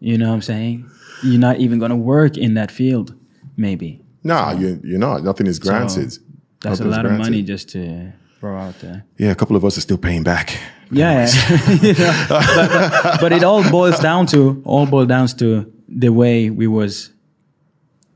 you 0.02 0.18
know 0.18 0.28
what 0.28 0.36
I'm 0.36 0.42
saying? 0.42 0.92
You're 1.24 1.40
not 1.40 1.58
even 1.58 1.80
going 1.80 1.92
to 1.92 1.98
work 1.98 2.38
in 2.38 2.54
that 2.56 2.70
field, 2.70 3.16
maybe. 3.56 4.02
Nah, 4.24 4.52
you 4.52 4.80
you're 4.84 5.00
not. 5.00 5.24
Nothing 5.24 5.48
is 5.48 5.60
granted. 5.60 6.12
So 6.12 6.20
that's 6.60 6.82
a 6.82 6.86
lot 6.86 7.06
of 7.06 7.14
money 7.14 7.42
just 7.42 7.70
to 7.70 8.12
throw 8.40 8.58
out 8.58 8.78
there. 8.80 9.06
Yeah, 9.18 9.32
a 9.32 9.36
couple 9.36 9.56
of 9.56 9.64
us 9.64 9.78
are 9.78 9.82
still 9.82 9.98
paying 9.98 10.24
back. 10.24 10.60
Yeah, 10.92 11.30
You 11.82 11.94
know, 11.94 12.26
but, 12.28 13.04
but, 13.04 13.22
but 13.22 13.32
it 13.32 13.44
all 13.44 13.70
boils 13.70 14.00
down 14.00 14.26
to 14.28 14.62
all 14.66 14.86
boils 14.86 15.08
down 15.08 15.28
to 15.28 15.72
the 15.88 16.10
way 16.10 16.50
we 16.50 16.68
was 16.68 17.12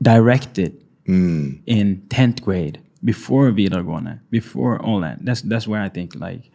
directed 0.02 0.84
hmm. 1.06 1.52
in 1.66 2.02
tenth 2.08 2.42
grade 2.42 2.83
before 3.04 3.52
videregående, 3.52 4.18
before 4.30 4.78
all 4.82 5.00
that. 5.00 5.18
That's 5.24 5.42
that's 5.42 5.66
where 5.68 5.82
I 5.86 5.88
think 5.90 6.14
like 6.14 6.50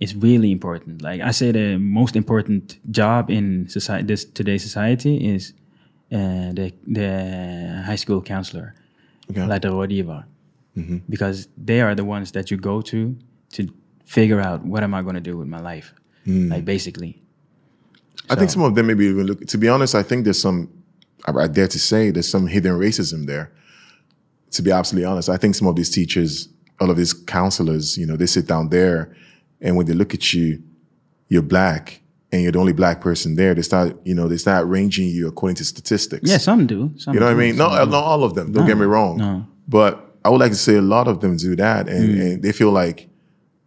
it's 0.00 0.14
really 0.14 0.50
important. 0.50 1.02
Like 1.02 1.20
I 1.20 1.32
say, 1.32 1.52
the 1.52 1.78
most 1.78 2.14
important 2.16 2.78
job 2.90 3.30
in 3.30 3.68
society, 3.68 4.06
this 4.06 4.24
today's 4.24 4.62
society 4.62 5.16
is 5.34 5.52
uh, 6.12 6.52
the 6.54 6.72
the 6.86 7.82
high 7.86 7.96
school 7.98 8.22
counselor, 8.22 8.74
Okay. 9.30 9.46
like 9.46 9.62
the 9.62 9.68
rådgiver, 9.68 10.24
because 11.08 11.48
they 11.66 11.80
are 11.80 11.94
the 11.94 12.04
ones 12.04 12.30
that 12.32 12.50
you 12.50 12.56
go 12.56 12.80
to 12.82 13.14
to 13.52 13.62
figure 14.04 14.40
out 14.40 14.64
what 14.64 14.82
am 14.82 14.94
I 14.94 15.02
going 15.02 15.14
to 15.14 15.30
do 15.30 15.36
with 15.36 15.48
my 15.48 15.60
life, 15.60 15.92
like 16.26 16.64
basically. 16.64 17.20
I 18.28 18.36
think 18.36 18.50
some 18.50 18.62
of 18.62 18.74
them 18.74 18.86
maybe 18.86 19.06
even 19.06 19.26
look. 19.26 19.44
To 19.46 19.58
be 19.58 19.68
honest, 19.68 19.94
I 19.94 20.02
think 20.04 20.24
there's 20.24 20.40
some. 20.40 20.68
I 21.26 21.46
dare 21.48 21.68
to 21.68 21.78
say 21.78 22.10
there's 22.12 22.28
some 22.30 22.46
hidden 22.46 22.78
racism 22.78 23.26
there. 23.26 23.50
To 24.52 24.62
be 24.62 24.70
absolutely 24.70 25.06
honest, 25.10 25.28
I 25.28 25.36
think 25.36 25.54
some 25.54 25.68
of 25.68 25.76
these 25.76 25.90
teachers, 25.90 26.48
all 26.80 26.90
of 26.90 26.96
these 26.96 27.12
counselors, 27.12 27.96
you 27.96 28.06
know, 28.06 28.16
they 28.16 28.26
sit 28.26 28.46
down 28.46 28.68
there, 28.70 29.14
and 29.60 29.76
when 29.76 29.86
they 29.86 29.92
look 29.94 30.12
at 30.14 30.32
you, 30.34 30.62
you're 31.28 31.42
black, 31.42 32.00
and 32.32 32.42
you're 32.42 32.52
the 32.52 32.58
only 32.58 32.72
black 32.72 33.00
person 33.00 33.36
there. 33.36 33.54
They 33.54 33.62
start, 33.62 33.96
you 34.04 34.14
know, 34.14 34.26
they 34.28 34.36
start 34.38 34.66
ranging 34.66 35.08
you 35.08 35.28
according 35.28 35.56
to 35.56 35.64
statistics. 35.64 36.28
Yeah, 36.28 36.38
some 36.38 36.66
do. 36.66 36.92
Some 36.96 37.14
You 37.14 37.20
know 37.20 37.26
what 37.26 37.32
I 37.32 37.38
mean? 37.38 37.56
No, 37.56 37.68
do. 37.70 37.90
not 37.90 38.04
all 38.04 38.24
of 38.24 38.34
them. 38.34 38.52
Don't 38.52 38.66
get 38.66 38.76
me 38.78 38.86
wrong. 38.86 39.18
no. 39.18 39.46
But 39.68 40.14
I 40.24 40.30
would 40.30 40.40
like 40.40 40.50
to 40.50 40.56
say 40.58 40.74
a 40.76 40.82
lot 40.82 41.06
of 41.06 41.20
them 41.20 41.36
do 41.36 41.54
that, 41.56 41.88
and, 41.88 42.20
and 42.20 42.42
they 42.42 42.50
feel 42.52 42.72
like, 42.72 43.08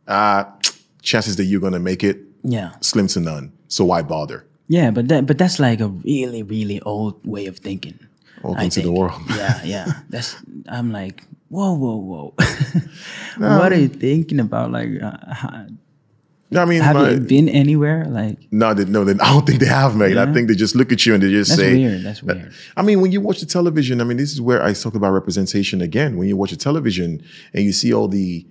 ah, 0.08 0.54
chances 1.02 1.36
that 1.38 1.46
you're 1.46 1.62
gonna 1.62 1.80
make 1.80 2.04
it 2.04 2.18
Yeah, 2.44 2.72
slim 2.82 3.08
to 3.08 3.20
none. 3.22 3.52
So 3.70 3.86
why 3.86 4.02
bother? 4.02 4.46
yeah, 4.68 4.92
but 4.92 5.08
that 5.10 5.26
but 5.26 5.38
that's 5.38 5.60
like 5.60 5.80
a 5.82 5.88
really 5.90 6.44
really 6.44 6.82
old 6.82 7.26
way 7.26 7.46
of 7.48 7.58
thinking. 7.60 8.00
Welcome 8.44 8.62
I 8.66 8.70
to 8.70 8.82
the 8.82 8.92
world. 8.92 9.22
yeah, 9.30 9.64
yeah. 9.64 9.86
That's 10.10 10.36
I'm 10.68 10.92
like, 10.92 11.24
whoa, 11.48 11.74
whoa, 11.74 11.96
whoa. 11.96 12.34
what 13.38 13.72
are 13.72 13.80
you 13.80 13.88
thinking 13.88 14.40
about? 14.42 14.72
Like, 14.72 14.90
uh, 15.02 15.66
I 16.56 16.66
mean, 16.66 16.82
have 16.82 16.96
my- 16.96 17.12
you 17.12 17.20
been 17.20 17.50
anywhere? 17.50 18.06
Like, 18.06 18.38
no, 18.52 18.74
they, 18.74 18.86
no, 18.86 19.04
they, 19.06 19.14
I 19.14 19.34
don't 19.34 19.46
think 19.46 19.60
they 19.60 19.66
have, 19.68 19.96
mate. 19.96 20.18
I 20.18 20.32
think 20.34 20.48
they 20.48 20.56
just 20.56 20.76
look 20.76 20.92
at 20.92 21.06
you 21.06 21.14
and 21.14 21.24
they 21.24 21.30
just 21.30 21.52
that's 21.52 21.62
say, 21.62 21.74
weird. 21.74 22.04
That's 22.04 22.22
weird. 22.22 22.54
I 22.76 22.82
mean, 22.82 23.02
when 23.02 23.12
you 23.12 23.22
watch 23.22 23.40
the 23.40 23.46
television, 23.46 24.02
I 24.02 24.04
mean, 24.04 24.18
this 24.18 24.34
is 24.34 24.42
where 24.42 24.62
I 24.62 24.74
talk 24.74 24.96
about 24.96 25.12
representation 25.12 25.82
again. 25.82 26.18
When 26.18 26.28
you 26.28 26.38
watch 26.38 26.52
the 26.52 26.58
television 26.58 27.24
and 27.54 27.64
you 27.64 27.72
see 27.72 27.94
all 27.94 28.08
the 28.08 28.46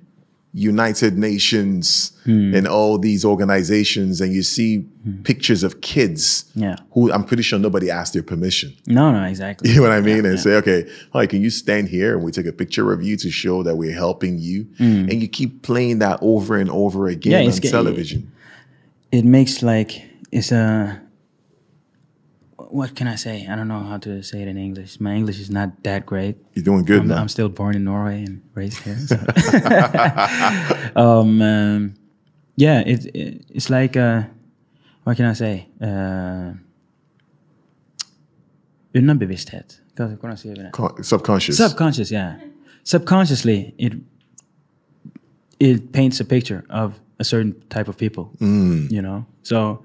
United 0.55 1.17
Nations 1.17 2.13
Hmm. 2.25 2.55
and 2.55 2.69
all 2.69 2.99
these 2.99 3.25
organizations, 3.25 4.21
and 4.21 4.33
you 4.33 4.43
see 4.43 4.85
pictures 5.25 5.63
of 5.65 5.81
kids 5.81 6.45
Yeah. 6.55 6.77
who 6.93 7.11
I'm 7.11 7.25
pretty 7.25 7.43
sure 7.43 7.59
nobody 7.59 7.91
asked 7.91 8.13
their 8.13 8.23
permission. 8.23 8.73
No, 8.87 9.11
no, 9.11 9.25
exactly. 9.25 9.71
You 9.71 9.77
know 9.77 9.83
what 9.83 9.93
I 9.93 10.01
mean? 10.01 10.25
and 10.25 10.39
say, 10.39 10.55
okay, 10.57 10.87
hi, 11.13 11.27
can 11.27 11.41
you 11.43 11.51
stand 11.51 11.89
here 11.89 12.15
and 12.15 12.23
we 12.25 12.31
take 12.31 12.47
a 12.47 12.53
picture 12.53 12.93
of 12.93 13.03
you 13.03 13.17
to 13.17 13.31
show 13.31 13.63
that 13.65 13.77
we're 13.77 13.95
helping 13.95 14.39
you? 14.39 14.67
And 14.79 15.21
you 15.23 15.27
keep 15.27 15.63
playing 15.63 15.99
that 16.01 16.19
over 16.23 16.57
and 16.57 16.71
over 16.71 17.09
again. 17.09 17.45
Yeah, 17.45 17.51
on 17.51 17.61
television. 17.61 18.31
It 19.11 19.25
makes 19.25 19.63
like 19.63 20.03
it's 20.31 20.53
a. 20.53 21.01
What 22.73 22.95
can 22.97 23.07
I 23.07 23.17
say? 23.17 23.47
I 23.47 23.55
don't 23.55 23.69
know 23.69 23.85
how 23.85 23.99
to 23.99 24.23
say 24.23 24.41
it 24.43 24.49
in 24.49 24.57
English. 24.57 24.99
My 24.99 25.15
English 25.15 25.39
is 25.41 25.51
not 25.51 25.69
that 25.83 26.07
great. 26.07 26.37
You're 26.55 26.65
doing 26.65 26.85
good 26.85 27.01
I'm, 27.01 27.09
now. 27.09 27.21
I'm 27.21 27.29
still 27.29 27.49
born 27.51 27.77
in 27.77 27.85
Norway 27.85 28.25
and 28.25 28.41
raised 28.55 28.79
here. 28.85 28.97
So. 28.97 29.17
um, 30.97 31.43
um, 31.43 31.95
yeah, 32.57 32.81
it, 32.81 33.05
it 33.15 33.45
it's 33.51 33.69
like 33.69 33.97
uh, 33.97 34.23
what 35.05 35.17
can 35.17 35.27
I 35.27 35.35
say? 35.35 35.69
Uh, 35.81 36.53
underbevissthet. 38.95 39.81
Hva- 39.95 40.17
Hvordan 40.17 40.37
sier 40.37 40.55
vi 40.55 40.63
det? 40.63 40.73
Con- 40.73 41.05
subconscious. 41.05 41.57
Subconscious, 41.57 42.11
yeah. 42.11 42.33
Subconsciously, 42.85 43.75
it 43.79 43.93
it 45.61 45.93
paints 45.93 46.21
a 46.21 46.25
picture 46.25 46.63
of 46.71 46.93
a 47.19 47.25
certain 47.25 47.55
type 47.69 47.89
of 47.89 47.97
people. 47.97 48.25
You 48.91 49.03
know, 49.03 49.25
so 49.43 49.85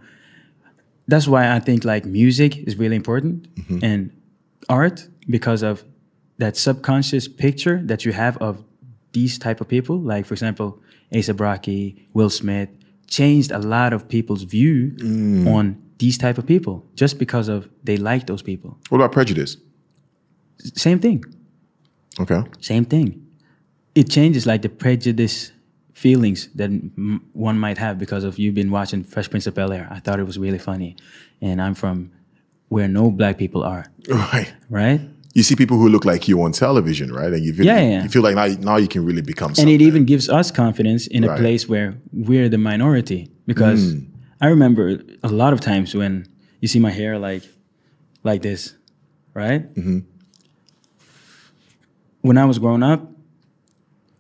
that's 1.08 1.28
why 1.28 1.56
I 1.56 1.60
think 1.60 1.84
like 1.84 2.06
music 2.06 2.58
is 2.58 2.76
really 2.76 2.96
important 2.96 3.54
mm-hmm. 3.56 3.84
and 3.84 4.12
art 4.70 5.08
because 5.30 5.64
of 5.64 5.84
that 6.38 6.58
subconscious 6.58 7.28
picture 7.28 7.82
that 7.86 8.06
you 8.06 8.12
have 8.14 8.38
of 8.38 8.64
these 9.14 9.38
type 9.40 9.62
of 9.62 9.68
people. 9.68 10.00
Like 10.00 10.26
for 10.26 10.34
example, 10.34 10.82
A$AP 11.12 11.40
Rocky, 11.40 12.08
Will 12.14 12.30
Smith 12.30 12.70
changed 13.08 13.52
a 13.52 13.60
lot 13.60 13.94
of 13.94 14.08
people's 14.08 14.44
view 14.44 14.92
mm. 14.98 15.48
on 15.48 15.82
these 15.98 16.18
type 16.18 16.38
of 16.38 16.46
people 16.46 16.86
just 16.96 17.18
because 17.18 17.48
of 17.48 17.70
they 17.84 17.98
like 17.98 18.28
those 18.28 18.42
people. 18.42 18.78
what 18.90 19.00
about 19.00 19.12
prejudice? 19.12 19.58
Same 20.76 21.00
thing. 21.00 21.24
Okay. 22.20 22.42
Same 22.60 22.86
thing. 22.86 23.26
It 23.96 24.10
changes 24.10 24.46
like 24.46 24.62
the 24.62 24.70
prejudice 24.70 25.52
feelings 25.98 26.50
that 26.54 26.70
m- 26.70 27.22
one 27.34 27.58
might 27.58 27.80
have 27.80 27.98
because 27.98 28.24
of 28.24 28.38
you've 28.38 28.54
been 28.54 28.70
watching 28.70 29.04
Fresh 29.04 29.32
Prince 29.32 29.48
of 29.48 29.56
Bel 29.56 29.74
Air. 29.74 29.88
I 29.90 30.00
thought 30.00 30.20
it 30.20 30.28
was 30.32 30.38
really 30.38 30.60
funny, 30.60 30.96
and 31.42 31.60
I'm 31.60 31.74
from 31.74 32.12
where 32.70 32.88
no 32.88 33.10
black 33.10 33.38
people 33.38 33.64
are, 33.64 33.86
Right. 34.08 34.54
right? 34.70 35.02
You 35.34 35.44
see 35.44 35.56
people 35.56 35.78
who 35.78 35.90
look 35.90 36.06
like 36.06 36.28
you 36.28 36.42
on 36.44 36.52
television, 36.52 37.12
right? 37.12 37.32
And 37.34 37.44
you 37.44 37.54
feel, 37.54 37.66
Yeah, 37.66 37.80
yeah. 37.82 38.04
you 38.04 38.10
feel 38.10 38.22
like 38.22 38.36
now, 38.36 38.48
now 38.72 38.78
you 38.78 38.88
can 38.88 39.06
really 39.06 39.22
become 39.22 39.50
And 39.50 39.58
something. 39.58 39.74
it 39.74 39.82
even 39.82 40.06
gives 40.06 40.30
us 40.30 40.52
confidence 40.52 41.08
in 41.08 41.24
a 41.24 41.36
place 41.36 41.68
where 41.68 41.96
we're 42.14 42.50
the 42.50 42.58
minority. 42.58 43.32
Because 43.46 43.94
hmm. 43.94 44.00
I 44.42 44.48
remember 44.48 45.00
a 45.24 45.30
lot 45.30 45.54
of 45.54 45.62
times 45.62 45.96
when 45.96 46.28
you 46.62 46.68
see 46.68 46.80
my 46.80 46.92
hair 46.92 47.18
like 47.18 47.44
like 48.24 48.42
this, 48.42 48.76
right? 49.34 49.62
Mm-hmm. 49.76 50.00
When 52.22 52.38
I 52.38 52.46
was 52.46 52.60
growing 52.60 52.84
up, 52.84 53.02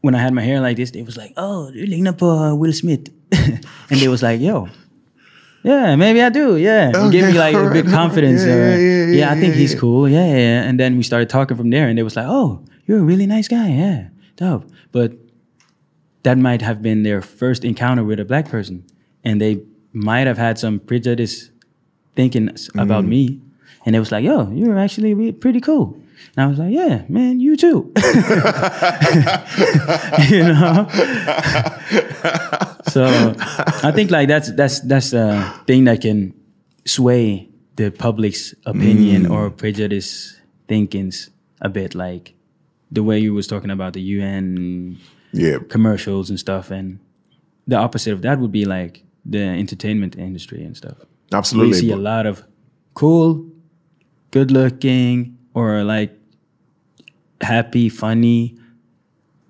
when 0.08 0.16
I 0.16 0.22
had 0.26 0.34
my 0.40 0.44
hair 0.50 0.60
like 0.68 0.78
this, 0.82 0.92
they 0.98 1.04
was 1.12 1.18
like, 1.22 1.34
"Oh, 1.46 1.70
du 1.78 1.86
ligner 1.94 2.14
på 2.24 2.28
uh, 2.34 2.56
Will 2.64 2.74
Smith," 2.82 3.10
and 3.90 4.00
they 4.02 4.08
was 4.16 4.24
like, 4.30 4.42
"Yo." 4.50 4.68
Yeah, 5.64 5.96
maybe 5.98 6.22
I 6.26 6.30
do. 6.30 6.56
Yeah, 6.58 6.92
and 6.96 7.12
give 7.12 7.24
me 7.26 7.30
Okay, 7.30 7.40
like 7.46 7.56
a 7.56 7.70
big 7.74 7.86
alright. 7.88 7.94
confidence. 8.02 8.42
Yeah, 8.46 8.54
or, 8.56 8.78
yeah, 8.80 9.06
yeah, 9.06 9.18
yeah, 9.20 9.32
I 9.34 9.40
think 9.40 9.56
he's 9.56 9.76
cool. 9.76 10.08
Yeah, 10.18 10.28
yeah. 10.44 10.70
And 10.70 10.80
then 10.80 10.96
we 10.98 11.04
started 11.04 11.30
talking 11.30 11.58
from 11.58 11.70
there, 11.76 11.88
and 11.90 11.98
they 11.98 12.04
was 12.04 12.16
like, 12.20 12.28
"Oh, 12.30 12.62
you're 12.88 13.00
a 13.06 13.08
really 13.12 13.28
nice 13.28 13.48
guy. 13.50 13.68
Yeah, 13.84 14.00
dope." 14.44 14.64
But 14.92 15.10
that 16.24 16.38
might 16.38 16.62
have 16.62 16.82
been 16.82 17.04
their 17.04 17.22
first 17.22 17.64
encounter 17.66 18.04
with 18.04 18.20
a 18.20 18.26
black 18.26 18.48
person, 18.50 18.84
and 19.26 19.42
they 19.42 19.60
might 19.94 20.28
have 20.28 20.38
had 20.38 20.58
some 20.58 20.80
prejudice 20.80 21.52
thinking 22.16 22.50
about 22.78 23.04
Mm. 23.04 23.10
me, 23.16 23.24
and 23.86 23.96
it 23.96 24.00
was 24.00 24.12
like, 24.12 24.24
"Yo, 24.30 24.50
you're 24.60 24.78
actually 24.86 25.14
re- 25.14 25.34
pretty 25.44 25.60
cool." 25.60 25.98
And 26.36 26.46
I 26.46 26.48
was 26.48 26.60
like, 26.60 26.74
"Yeah, 26.74 27.04
man, 27.10 27.40
you 27.40 27.58
too." 27.58 27.92
you 30.30 30.44
know. 30.44 30.88
so 32.90 33.06
I 33.84 33.92
think 33.94 34.12
like 34.12 34.28
that's 34.28 34.52
that's 34.54 34.80
that's 34.82 35.14
a 35.14 35.54
thing 35.66 35.86
that 35.86 36.02
can 36.02 36.34
sway 36.86 37.50
the 37.76 37.92
public's 37.92 38.54
opinion 38.66 39.24
Mm. 39.24 39.32
or 39.32 39.50
prejudice 39.52 40.40
thinkings 40.68 41.30
a 41.62 41.70
bit, 41.70 41.96
like 41.96 42.34
the 42.92 43.04
way 43.04 43.20
you 43.20 43.34
was 43.34 43.48
talking 43.48 43.72
about 43.72 43.94
the 43.94 44.02
UN 44.02 44.98
yeah. 45.34 45.58
commercials 45.70 46.30
and 46.30 46.40
stuff, 46.40 46.72
and 46.72 47.00
the 47.68 47.76
opposite 47.76 48.14
of 48.14 48.22
that 48.22 48.40
would 48.40 48.52
be 48.52 48.66
like 48.66 49.04
the 49.26 49.44
entertainment 49.44 50.16
industry 50.18 50.64
and 50.64 50.76
stuff. 50.76 50.98
Absolutely. 51.32 51.72
We 51.74 51.80
see 51.80 51.92
a 51.92 51.98
lot 51.98 52.26
of 52.26 52.44
cool, 52.94 53.46
good 54.32 54.52
looking, 54.52 55.37
or 55.58 55.84
like 55.84 56.12
happy, 57.42 57.90
funny, 57.90 58.56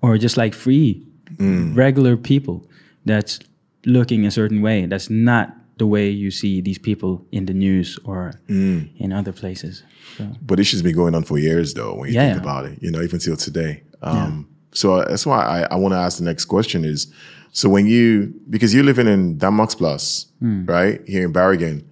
or 0.02 0.18
just 0.18 0.36
like 0.36 0.54
free, 0.54 1.04
Mm. 1.36 1.76
regular 1.76 2.16
people 2.16 2.56
that's 3.04 3.38
looking 3.84 4.26
a 4.26 4.30
certain 4.30 4.60
way. 4.62 4.86
That's 4.86 5.10
not 5.10 5.46
the 5.76 5.86
way 5.86 6.08
you 6.10 6.30
see 6.30 6.60
these 6.62 6.78
people 6.78 7.12
in 7.30 7.46
the 7.46 7.54
news 7.54 7.98
or 8.04 8.32
Mm. 8.48 8.88
in 8.96 9.12
other 9.12 9.32
places. 9.32 9.82
So, 10.16 10.24
But 10.48 10.56
this 10.56 10.72
has 10.72 10.82
been 10.82 10.96
going 10.96 11.14
on 11.14 11.24
for 11.24 11.38
years, 11.38 11.74
though, 11.74 11.94
when 11.98 12.08
you 12.08 12.14
Yeah, 12.14 12.32
think 12.32 12.36
yeah. 12.36 12.50
about 12.50 12.64
it, 12.68 12.78
you 12.82 12.90
know, 12.90 13.02
even 13.02 13.18
till 13.20 13.36
today. 13.36 13.82
Um, 14.02 14.46
So 14.72 14.86
uh, 14.94 15.08
that's 15.08 15.24
why 15.26 15.40
I, 15.56 15.58
I 15.74 15.76
want 15.76 15.92
to 15.92 15.98
ask 15.98 16.18
the 16.18 16.24
next 16.24 16.44
question 16.46 16.84
is, 16.84 17.06
so 17.52 17.68
when 17.68 17.86
you, 17.86 18.34
because 18.50 18.74
you're 18.74 18.84
living 18.92 19.06
in 19.08 19.36
Danmarksplass, 19.38 20.26
Hmm. 20.40 20.64
right, 20.66 21.00
here 21.06 21.24
in 21.24 21.32
Bergen, 21.32 21.82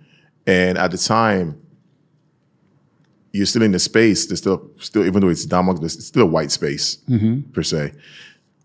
and 0.46 0.79
at 0.79 0.90
the 0.90 0.98
time, 0.98 1.55
you're 3.37 3.46
still 3.46 3.62
in 3.62 3.72
the 3.72 3.79
space. 3.79 4.27
There's 4.27 4.40
still, 4.40 4.70
still 4.79 5.07
even 5.07 5.20
though 5.20 5.29
it's 5.29 5.44
Denmark, 5.44 5.83
it's 5.83 6.07
still 6.07 6.22
a 6.22 6.27
white 6.27 6.51
space 6.51 6.99
mm-hmm. 7.09 7.51
per 7.53 7.62
se. 7.62 7.92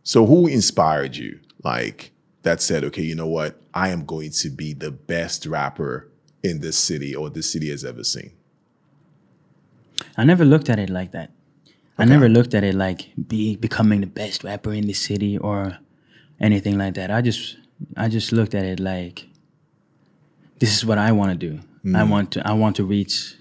So 0.03 0.25
who 0.25 0.47
inspired 0.47 1.15
you? 1.15 1.39
Like 1.63 2.11
that 2.43 2.61
said, 2.61 2.83
okay, 2.85 3.03
you 3.03 3.15
know 3.15 3.27
what? 3.27 3.61
I 3.73 3.89
am 3.89 4.05
going 4.05 4.31
to 4.31 4.49
be 4.49 4.73
the 4.73 4.91
best 4.91 5.45
rapper 5.45 6.09
in 6.43 6.59
this 6.61 6.77
city 6.77 7.15
or 7.15 7.29
this 7.29 7.51
city 7.51 7.69
has 7.69 7.85
ever 7.85 8.03
seen. 8.03 8.31
I 10.17 10.23
never 10.23 10.43
looked 10.43 10.69
at 10.69 10.79
it 10.79 10.89
like 10.89 11.11
that. 11.11 11.31
I 11.97 12.05
never 12.05 12.27
looked 12.27 12.55
at 12.55 12.63
it 12.63 12.73
like 12.73 13.11
be 13.27 13.55
becoming 13.55 14.01
the 14.01 14.07
best 14.07 14.43
rapper 14.43 14.73
in 14.73 14.87
the 14.87 14.93
city 14.93 15.37
or 15.37 15.77
anything 16.39 16.77
like 16.77 16.95
that. 16.95 17.11
I 17.11 17.21
just 17.21 17.57
I 17.95 18.09
just 18.09 18.31
looked 18.31 18.55
at 18.55 18.65
it 18.65 18.79
like 18.79 19.27
this 20.57 20.75
is 20.75 20.83
what 20.83 20.97
I 20.97 21.11
want 21.11 21.31
to 21.31 21.37
do. 21.37 21.59
I 21.59 21.87
mm-hmm. 21.87 22.09
want 22.09 22.31
to 22.31 22.47
I 22.47 22.53
want 22.53 22.75
to 22.77 22.83
reach 22.83 23.35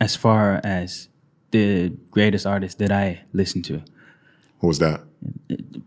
as 0.00 0.16
far 0.16 0.60
as 0.64 1.08
the 1.50 1.90
greatest 2.10 2.46
artists 2.46 2.78
that 2.78 2.90
I 2.92 3.22
listen 3.32 3.62
to. 3.62 3.82
Who 4.60 4.66
was 4.68 4.78
that? 4.78 5.00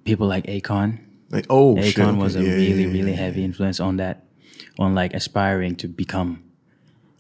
People 0.06 0.28
like 0.28 0.46
Akon. 0.46 1.00
Like, 1.30 1.46
oh, 1.50 1.76
shit, 1.82 1.96
Akon 1.96 2.10
okay, 2.10 2.18
was 2.18 2.36
a 2.36 2.44
yeah, 2.44 2.54
really, 2.54 2.84
yeah, 2.86 2.92
really 2.92 3.12
yeah. 3.12 3.18
heavy 3.18 3.44
influence 3.44 3.80
on 3.80 3.98
that, 3.98 4.26
on 4.78 4.94
like 4.94 5.14
aspiring 5.14 5.76
to 5.78 5.88
become 5.88 6.44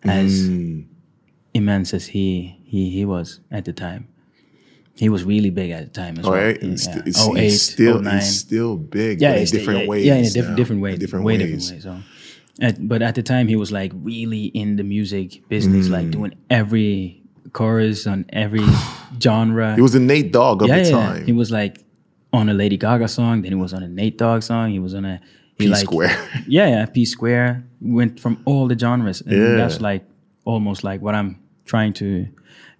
as 0.03 0.49
Mm. 0.49 0.85
immense 1.53 1.93
as 1.93 2.07
he 2.07 2.59
he 2.65 2.89
he 2.89 3.05
was 3.05 3.39
at 3.51 3.65
the 3.65 3.73
time. 3.73 4.07
He 4.95 5.09
was 5.09 5.23
really 5.23 5.49
big 5.49 5.71
at 5.71 5.85
the 5.85 5.89
time 6.01 6.19
as 6.19 6.25
Oh, 6.25 6.31
well. 6.31 6.43
right? 6.43 6.57
It's, 6.61 6.85
Yeah. 6.85 7.01
it's, 7.05 7.19
08, 7.27 7.43
he's 7.43 7.61
still 7.63 7.99
09. 8.01 8.13
he's 8.19 8.39
still 8.39 8.77
big, 8.77 9.21
yeah, 9.21 9.33
in 9.33 9.45
different 9.45 9.79
yeah, 9.81 9.87
ways. 9.87 10.05
Yeah, 10.05 10.15
in 10.17 10.25
a 10.25 10.29
diff- 10.29 10.55
different 10.55 10.81
way, 10.83 10.95
different 10.97 11.25
way 11.25 11.37
ways. 11.39 11.69
different 11.71 11.85
way. 11.85 12.01
So, 12.03 12.03
at, 12.61 12.87
but 12.87 13.01
at 13.01 13.15
the 13.15 13.23
time, 13.23 13.47
he 13.47 13.55
was 13.55 13.71
like 13.71 13.91
really 13.95 14.45
in 14.45 14.75
the 14.75 14.83
music 14.83 15.47
business, 15.49 15.87
Mm. 15.87 15.91
like 15.91 16.11
doing 16.11 16.33
every 16.49 17.21
chorus 17.51 18.05
on 18.07 18.25
every 18.29 18.65
genre. 19.21 19.75
He 19.75 19.81
was 19.81 19.93
the 19.93 19.99
Nate 19.99 20.31
Dogg 20.31 20.61
of 20.61 20.67
yeah, 20.69 20.79
the 20.83 20.89
yeah. 20.89 20.91
time. 20.91 21.25
He 21.25 21.31
was 21.33 21.51
like 21.51 21.79
on 22.31 22.49
a 22.49 22.53
Lady 22.53 22.77
Gaga 22.77 23.07
song, 23.07 23.41
then 23.41 23.51
he 23.51 23.57
was 23.57 23.73
on 23.73 23.83
a 23.83 23.87
Nate 23.87 24.17
Dogg 24.17 24.41
song. 24.43 24.71
He 24.71 24.79
was 24.79 24.93
on 24.93 25.05
a 25.05 25.19
he 25.57 25.65
P 25.65 25.67
like, 25.67 25.79
Square. 25.85 26.29
Yeah, 26.47 26.67
yeah, 26.67 26.85
P 26.85 27.05
Square 27.05 27.63
went 27.81 28.19
from 28.19 28.41
all 28.45 28.67
the 28.67 28.77
genres, 28.77 29.21
and 29.21 29.31
Yeah. 29.31 29.55
that's 29.55 29.81
like 29.81 30.03
almost 30.45 30.83
like 30.83 31.01
what 31.01 31.15
I'm 31.15 31.39
trying 31.65 31.93
to 31.93 32.27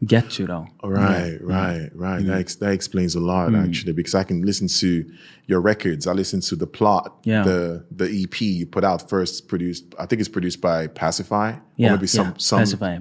get 0.06 0.30
to, 0.32 0.46
though. 0.46 0.68
Right, 0.84 1.38
right, 1.42 1.90
right. 1.94 2.22
Mm. 2.22 2.28
That 2.28 2.40
ex- 2.40 2.56
that 2.56 2.72
explains 2.72 3.16
a 3.16 3.20
lot 3.20 3.54
actually, 3.56 3.94
because 3.94 4.16
I 4.16 4.24
can 4.24 4.42
listen 4.44 4.68
to 4.68 5.06
your 5.48 5.60
records. 5.62 6.08
I 6.08 6.14
listen 6.14 6.40
to 6.42 6.56
the 6.56 6.68
plot, 6.68 7.18
Yeah. 7.26 7.44
the 7.44 7.86
the 7.92 8.06
EP 8.24 8.42
you 8.42 8.66
put 8.66 8.84
out 8.84 9.10
first, 9.10 9.48
produced. 9.48 9.84
I 10.00 10.06
think 10.06 10.20
it's 10.20 10.30
produced 10.30 10.62
by 10.62 10.88
Pacify, 10.88 11.56
Yeah, 11.76 11.92
maybe 11.96 12.08
some 12.08 12.28
yeah. 12.28 12.34
some. 12.38 12.60
Pacify. 12.60 13.00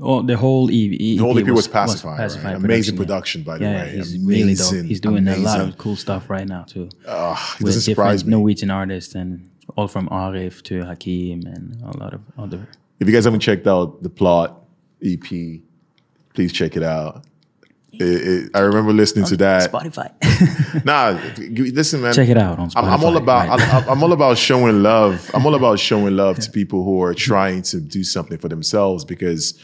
Oh, 0.00 0.22
the 0.22 0.36
whole 0.36 0.68
EP, 0.70 0.90
The 0.98 1.16
whole 1.18 1.38
EP 1.38 1.48
was 1.50 1.68
Pacify, 1.68 2.16
Pacify 2.16 2.52
right? 2.54 2.64
Amazing 2.64 2.94
yeah. 2.94 3.00
production, 3.02 3.42
by 3.42 3.58
the 3.58 3.64
yeah, 3.64 3.82
way. 3.84 3.96
he's 3.96 4.18
really 4.18 4.54
dope. 4.54 4.68
Amazing, 4.70 4.88
He's 4.88 5.00
doing 5.00 5.26
a 5.28 5.36
lot 5.36 5.60
of 5.60 5.76
cool 5.78 5.96
stuff 5.96 6.30
right 6.30 6.46
now 6.48 6.62
too. 6.62 6.84
It 6.84 6.90
with 6.90 7.02
doesn't 7.06 7.58
different 7.60 7.82
surprise 7.82 8.24
me. 8.24 8.30
Norwegian 8.30 8.70
artists 8.70 9.14
and 9.14 9.48
all 9.76 9.88
from 9.88 10.08
Arif 10.08 10.62
to 10.64 10.82
Hakim 10.84 11.42
and 11.46 11.76
a 11.82 11.96
lot 11.98 12.12
of 12.14 12.20
other. 12.38 12.68
If 13.00 13.08
you 13.08 13.14
guys 13.14 13.24
haven't 13.24 13.40
checked 13.40 13.66
out 13.66 14.02
the 14.02 14.10
plot 14.10 14.60
EP, 15.04 15.24
please 16.34 16.52
check 16.52 16.76
it 16.76 16.82
out. 16.82 17.24
It, 17.92 18.02
it, 18.02 18.50
I 18.54 18.60
remember 18.60 18.92
listening 18.92 19.26
to 19.26 19.36
that. 19.38 19.70
Spotify. 19.70 20.12
Nah, 20.84 21.20
listen, 21.38 22.00
man. 22.00 22.14
Check 22.14 22.28
it 22.30 22.38
out 22.38 22.58
on 22.58 22.70
I'm, 22.74 22.86
I'm 22.86 23.04
all 23.04 23.16
about 23.16 23.48
right. 23.48 23.60
I'm, 23.60 23.88
I'm 23.90 24.02
all 24.02 24.12
about 24.12 24.38
showing 24.38 24.82
love. 24.82 25.30
I'm 25.34 25.44
all 25.44 25.54
about 25.54 25.78
showing 25.78 26.16
love 26.16 26.38
to 26.40 26.50
people 26.58 26.82
who 26.84 27.02
are 27.02 27.14
trying 27.14 27.62
to 27.62 27.80
do 27.80 28.02
something 28.02 28.38
for 28.38 28.48
themselves 28.48 29.04
because 29.04 29.60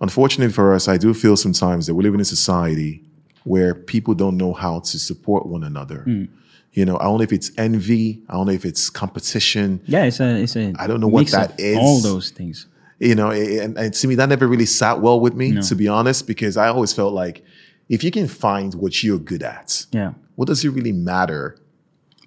unfortunately 0.00 0.52
for 0.52 0.74
us, 0.74 0.88
I 0.88 0.96
do 0.96 1.12
feel 1.12 1.36
sometimes 1.36 1.86
that 1.86 1.94
we 1.94 2.02
live 2.02 2.14
in 2.14 2.20
a 2.20 2.24
society 2.24 3.04
where 3.44 3.74
people 3.74 4.14
don't 4.14 4.36
know 4.36 4.54
how 4.54 4.80
to 4.80 4.98
support 4.98 5.46
one 5.46 5.62
another. 5.62 6.00
Hmm. 6.00 6.24
You 6.72 6.84
know, 6.84 6.98
I 6.98 7.04
don't 7.04 7.18
know 7.18 7.24
if 7.24 7.32
it's 7.32 7.50
envy, 7.56 8.22
I 8.28 8.34
don't 8.34 8.46
know 8.46 8.52
if 8.52 8.64
it's 8.64 8.90
competition. 8.90 9.82
yeah, 9.86 10.04
it's 10.04 10.20
a 10.20 10.42
it's 10.42 10.56
a. 10.56 10.74
I 10.78 10.86
don't 10.86 11.00
know 11.00 11.08
what 11.08 11.20
mix 11.20 11.32
that 11.32 11.52
of 11.52 11.60
is. 11.60 11.78
All 11.78 12.00
those 12.00 12.30
things. 12.30 12.66
You 12.98 13.14
know, 13.14 13.30
and, 13.30 13.76
and 13.76 13.92
to 13.92 14.08
me, 14.08 14.14
that 14.14 14.28
never 14.28 14.46
really 14.48 14.64
sat 14.66 15.00
well 15.02 15.20
with 15.20 15.34
me, 15.34 15.60
to 15.60 15.74
be 15.74 15.86
honest, 15.86 16.26
because 16.26 16.56
I 16.56 16.68
always 16.68 16.92
felt 16.94 17.12
like 17.12 17.44
if 17.90 18.02
you 18.02 18.10
can 18.10 18.26
find 18.26 18.74
what 18.74 19.02
you're 19.04 19.18
good 19.18 19.42
at, 19.42 19.84
Yeah. 19.92 20.12
what 20.36 20.48
does 20.48 20.64
it 20.64 20.70
really 20.70 20.92
matter 20.92 21.58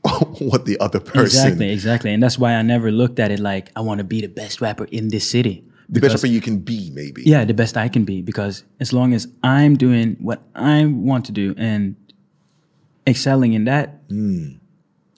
what 0.40 0.66
the 0.66 0.80
other 0.80 1.00
person 1.00 1.24
Exactly, 1.26 1.72
exactly, 1.72 2.14
and 2.14 2.22
that's 2.24 2.38
why 2.38 2.54
I 2.54 2.62
never 2.62 2.92
looked 2.92 3.20
at 3.20 3.32
it 3.32 3.40
like 3.40 3.72
I 3.76 3.82
want 3.82 3.98
to 3.98 4.04
be 4.04 4.22
the 4.22 4.28
best 4.30 4.62
rapper 4.62 4.86
in 4.86 5.10
this 5.10 5.30
city. 5.30 5.64
the 5.90 6.00
best 6.00 6.02
Because- 6.14 6.24
rapper 6.24 6.32
you 6.34 6.40
can 6.42 6.60
be, 6.60 6.92
maybe. 6.94 7.24
yeah, 7.26 7.44
the 7.46 7.54
best 7.56 7.76
I 7.76 7.90
can 7.90 8.06
be 8.06 8.22
because 8.22 8.64
as 8.80 8.94
long 8.94 9.14
as 9.14 9.28
I'm 9.44 9.76
doing 9.76 10.18
what 10.22 10.44
I 10.56 10.86
want 10.86 11.26
to 11.26 11.32
do 11.32 11.56
and 11.58 11.96
excelling 13.08 13.54
in 13.54 13.66
that, 13.66 14.02
Hmm. 14.10 14.58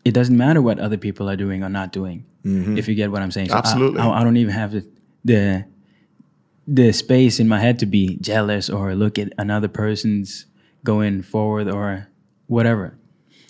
it 0.05 0.13
doesn't 0.13 0.37
matter 0.37 0.61
what 0.61 0.79
other 0.79 0.97
people 0.97 1.29
are 1.29 1.35
doing 1.35 1.61
or 1.63 1.69
not 1.69 1.91
doing. 1.91 2.25
If 2.43 2.87
you 2.87 2.95
get 2.95 3.11
what 3.11 3.21
I'm 3.21 3.29
saying, 3.29 3.49
So 3.49 3.55
Mm-hmm. 3.55 3.67
Absolutely. 3.67 3.99
I, 3.99 4.21
I 4.21 4.23
don't 4.23 4.37
even 4.37 4.53
have 4.53 4.71
the, 4.71 4.83
the 5.25 5.65
the 6.67 6.91
space 6.93 7.39
in 7.39 7.47
my 7.47 7.59
head 7.59 7.79
to 7.79 7.85
be 7.85 8.17
jealous 8.21 8.69
or 8.69 8.95
look 8.95 9.17
at 9.19 9.33
another 9.37 9.67
person's 9.67 10.45
going 10.83 11.21
forward 11.21 11.69
or 11.69 12.07
whatever. 12.47 12.97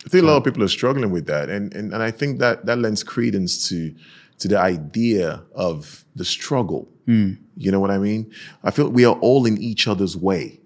I 0.06 0.10
think 0.10 0.24
a 0.24 0.28
lot 0.28 0.38
of 0.38 0.44
people 0.44 0.64
are 0.64 0.68
struggling 0.68 1.12
with 1.12 1.28
that, 1.28 1.50
and 1.50 1.74
and, 1.74 1.94
and 1.94 2.02
I 2.02 2.12
think 2.12 2.40
that 2.40 2.66
that 2.66 2.78
lends 2.80 3.04
credence 3.04 3.68
to 3.70 3.94
to 4.40 4.48
the 4.48 4.58
idea 4.60 5.44
of 5.54 6.06
the 6.16 6.26
struggle. 6.26 6.88
Hmm. 7.06 7.34
You 7.56 7.72
know 7.72 7.80
what 7.80 7.92
I 7.92 8.00
mean? 8.00 8.32
I 8.64 8.72
feel 8.72 8.90
we 8.90 9.06
are 9.06 9.16
all 9.22 9.46
in 9.46 9.58
each 9.62 9.88
other's 9.88 10.18
way 10.18 10.60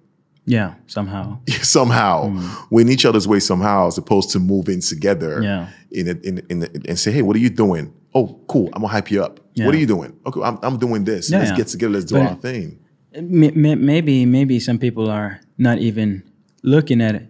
Yeah, 0.46 0.76
somehow. 0.88 1.40
somehow. 1.62 2.32
We're 2.70 2.82
in 2.82 2.90
each 2.90 3.06
other's 3.06 3.28
way 3.28 3.40
somehow, 3.42 3.88
as 3.88 3.98
opposed 3.98 4.30
to 4.32 4.40
moving 4.40 4.80
together. 4.82 5.42
Yeah. 5.42 5.68
In 5.92 6.08
in 6.08 6.46
in 6.50 6.64
a, 6.64 6.68
and 6.88 6.98
say, 6.98 7.12
hey, 7.12 7.22
what 7.22 7.36
are 7.36 7.40
you 7.40 7.50
doing? 7.50 7.94
Oh, 8.14 8.40
cool. 8.48 8.68
I'm 8.68 8.82
gonna 8.82 8.88
hype 8.94 9.12
you 9.12 9.22
up. 9.24 9.40
Yeah. 9.56 9.66
What 9.66 9.76
are 9.76 9.78
you 9.80 9.88
doing? 9.88 10.20
Okay, 10.26 10.42
I'm, 10.42 10.60
I'm 10.62 10.78
doing 10.78 11.04
this. 11.06 11.30
Yeah, 11.32 11.40
let's 11.40 11.52
yeah. 11.52 11.58
get 11.58 11.68
together. 11.68 11.94
Let's 11.94 12.06
do 12.06 12.16
But- 12.16 12.30
our 12.30 12.36
thing. 12.36 12.80
Maybe 13.18 14.26
maybe 14.26 14.60
some 14.60 14.78
people 14.78 15.10
are 15.10 15.40
not 15.58 15.78
even 15.80 16.24
looking 16.64 17.02
at 17.02 17.24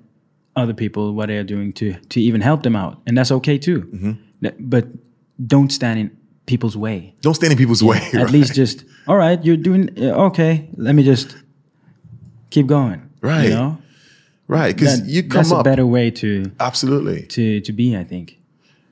other 0.56 0.74
people 0.74 1.14
what 1.14 1.28
they're 1.28 1.44
doing 1.44 1.72
to 1.74 1.94
to 2.10 2.20
even 2.20 2.42
help 2.42 2.64
them 2.64 2.76
out 2.76 3.02
and 3.06 3.16
that's 3.18 3.32
okay 3.32 3.58
too 3.60 3.82
Mm-hmm. 3.94 4.50
But 4.70 4.88
don't 5.46 5.72
stand 5.72 6.00
in 6.00 6.18
people's 6.48 6.76
way 6.78 7.14
Don't 7.22 7.36
stand 7.36 7.52
in 7.52 7.58
people's 7.58 7.84
way. 7.84 7.98
at 7.98 8.14
right? 8.14 8.30
least 8.32 8.56
just 8.56 8.86
all 9.08 9.18
right 9.18 9.44
you're 9.46 9.58
doing 9.58 9.90
uh, 10.02 10.26
okay 10.30 10.68
let 10.78 10.96
me 10.96 11.04
just 11.04 11.36
keep 12.50 12.66
going 12.68 13.02
Right. 13.22 13.44
you 13.44 13.50
know 13.52 13.78
right? 14.48 14.76
Because 14.76 15.02
That- 15.02 15.10
you 15.10 15.22
come 15.24 15.38
that's 15.44 15.52
a 15.52 15.62
better 15.62 15.86
way 15.86 16.10
to 16.12 16.52
absolutely. 16.60 17.28
to 17.28 17.62
to 17.62 17.72
be 17.74 17.96
i 17.98 18.04
think 18.04 18.40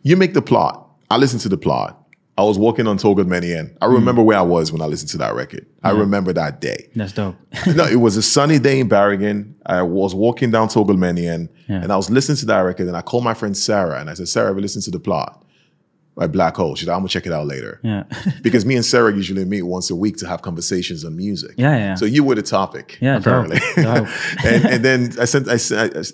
You 0.03 0.17
make 0.17 0.33
the 0.33 0.41
plot. 0.41 0.75
I 1.09 1.17
listen 1.17 1.39
to 1.39 1.49
the 1.49 1.57
plot. 1.57 2.02
I 2.35 2.41
was 2.43 2.57
walking 2.57 2.87
on 2.87 2.97
Torgallmenningen. 2.97 3.75
I 3.79 3.85
Mm. 3.85 3.93
remember 3.93 4.23
where 4.23 4.37
I 4.39 4.41
was 4.41 4.71
when 4.71 4.81
I 4.81 4.85
listened 4.85 5.11
to 5.11 5.17
that 5.19 5.35
record. 5.35 5.67
I 5.83 5.91
remember 5.91 6.33
that 6.33 6.61
day. 6.61 6.89
that's 6.95 7.13
dope 7.13 7.35
no, 7.75 7.85
it 7.85 7.97
was 7.97 8.17
a 8.17 8.23
sunny 8.23 8.57
day 8.57 8.79
in 8.79 8.87
Bergen. 8.87 9.53
I 9.65 9.83
was 9.83 10.15
walking 10.15 10.49
down 10.49 10.67
Torgallmenningen 10.69 11.49
Yeah. 11.69 11.83
and 11.83 11.91
I 11.93 11.95
was 11.95 12.09
listening 12.09 12.37
to 12.37 12.45
that 12.47 12.59
record 12.61 12.87
and 12.87 12.97
I 12.97 13.01
called 13.01 13.23
my 13.23 13.33
friend 13.35 13.55
Sarah 13.55 13.99
and 13.99 14.09
I 14.09 14.15
said, 14.15 14.27
Sarah, 14.29 14.47
have 14.47 14.55
you 14.55 14.61
listened 14.61 14.83
to 14.85 14.91
the 14.91 14.99
plot 14.99 15.42
by 16.15 16.27
Blacko? 16.27 16.77
She's 16.77 16.87
like, 16.87 16.95
I'm 16.95 17.01
gonna 17.01 17.09
check 17.09 17.25
it 17.25 17.33
out 17.33 17.47
later. 17.47 17.79
yeah 17.83 18.03
Because 18.41 18.65
me 18.65 18.75
and 18.75 18.85
Sarah 18.85 19.13
usually 19.15 19.45
meet 19.45 19.63
once 19.63 19.89
a 19.89 19.95
week 19.95 20.17
to 20.17 20.27
have 20.27 20.41
conversations 20.41 21.03
on 21.05 21.15
music. 21.15 21.55
Yeah, 21.57 21.75
yeah. 21.77 21.95
So 21.95 22.05
you 22.05 22.23
were 22.23 22.35
the 22.35 22.41
topic, 22.43 22.97
Yeah, 23.01 23.17
apparently. 23.17 23.57
dope. 23.75 24.07
and, 24.45 24.65
and 24.65 24.85
then 24.85 25.11
I 25.19 25.25
sent 25.25 25.47
I, 25.49 25.53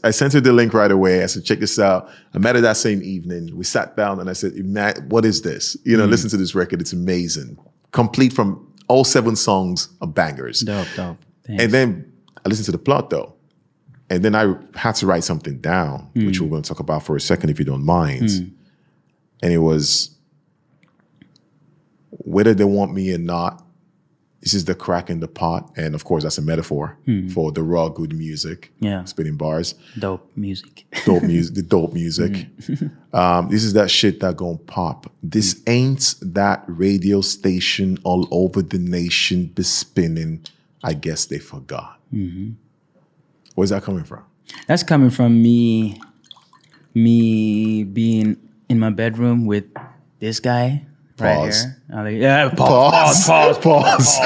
I 0.07 0.11
sent 0.11 0.33
her 0.33 0.39
the 0.41 0.53
link 0.53 0.73
right 0.73 0.91
away. 0.91 1.23
I 1.23 1.25
said, 1.27 1.43
check 1.45 1.59
this 1.59 1.77
out. 1.79 2.09
I 2.33 2.37
met 2.39 2.55
her 2.55 2.61
that 2.61 2.77
same 2.77 3.01
evening. 3.03 3.55
We 3.57 3.63
sat 3.63 3.97
down 3.97 4.19
and 4.19 4.29
I 4.29 4.33
said, 4.33 4.53
"Matt, 4.65 5.03
what 5.07 5.25
is 5.25 5.41
this? 5.41 5.75
You 5.83 5.95
Mm. 5.95 5.99
know, 5.99 6.05
listen 6.05 6.29
to 6.29 6.37
this 6.37 6.55
record. 6.55 6.79
It's 6.81 6.93
amazing. 6.93 7.57
Complete 7.91 8.33
from 8.33 8.71
all 8.87 9.03
seven 9.03 9.35
songs 9.35 9.89
of 10.01 10.13
bangers. 10.13 10.61
dope 10.61 10.87
dope 10.95 11.17
Thanks. 11.45 11.63
And 11.63 11.73
then 11.73 12.11
I 12.45 12.49
listened 12.49 12.65
to 12.65 12.71
the 12.71 12.77
plot 12.77 13.09
though. 13.09 13.35
And 14.11 14.23
then 14.25 14.33
I 14.33 14.55
had 14.73 14.93
to 14.95 15.05
write 15.05 15.23
something 15.23 15.59
down, 15.59 16.09
which 16.15 16.41
we're 16.41 16.49
going 16.49 16.63
to 16.63 16.67
talk 16.67 16.79
about 16.79 17.03
for 17.03 17.15
a 17.15 17.21
second, 17.21 17.51
if 17.51 17.59
you 17.59 17.65
don't 17.65 17.85
mind. 17.85 18.53
And 19.41 19.53
it 19.53 19.59
was 19.59 20.15
whether 22.09 22.53
they 22.53 22.63
want 22.63 22.93
me 22.93 23.13
or 23.13 23.17
not, 23.17 23.65
this 24.41 24.53
is 24.53 24.65
the 24.65 24.75
crack 24.75 25.09
in 25.09 25.19
the 25.19 25.27
pot. 25.27 25.69
And 25.75 25.95
of 25.95 26.05
course, 26.05 26.23
that's 26.23 26.37
a 26.37 26.41
metaphor 26.41 26.97
hmm. 27.05 27.27
for 27.29 27.51
the 27.51 27.61
raw 27.61 27.89
good 27.89 28.13
music, 28.13 28.71
Yeah. 28.79 29.03
spitting 29.03 29.35
bars, 29.35 29.75
dope 29.97 30.31
music 30.35 30.85
dope 31.05 31.23
music, 31.23 31.55
the 31.55 31.61
dope 31.61 31.93
music. 31.93 32.47
Hmm. 32.65 32.87
Um, 33.11 33.49
this 33.49 33.63
is 33.63 33.73
that 33.73 33.89
shit 33.89 34.19
that 34.19 34.37
gonna 34.37 34.59
pop. 34.59 35.11
This 35.23 35.53
hmm. 35.53 35.63
ain't 35.71 36.13
that 36.21 36.63
radio 36.67 37.21
station 37.21 37.97
all 38.03 38.27
over 38.29 38.61
the 38.61 38.77
nation 38.77 39.47
be 39.47 39.63
spinning. 39.63 40.45
I 40.83 40.93
guess 40.93 41.25
they 41.25 41.39
forgot. 41.39 41.99
Mm-hmm. 42.13 42.51
Where's 43.55 43.71
that 43.71 43.81
coming 43.81 44.03
from? 44.03 44.23
That's 44.67 44.83
coming 44.83 45.09
from 45.09 45.41
me, 45.41 45.99
me 46.93 47.83
being 47.83 48.37
in 48.69 48.79
my 48.79 48.89
bedroom 48.91 49.45
with 49.45 49.65
this 50.19 50.39
guy 50.39 50.85
right 51.19 51.51
here. 51.53 51.75
Like, 51.91 52.15
yeah, 52.15 52.49
pause, 52.49 53.25
Pause. 53.27 53.57
pause, 53.57 53.57
pause. 54.15 54.19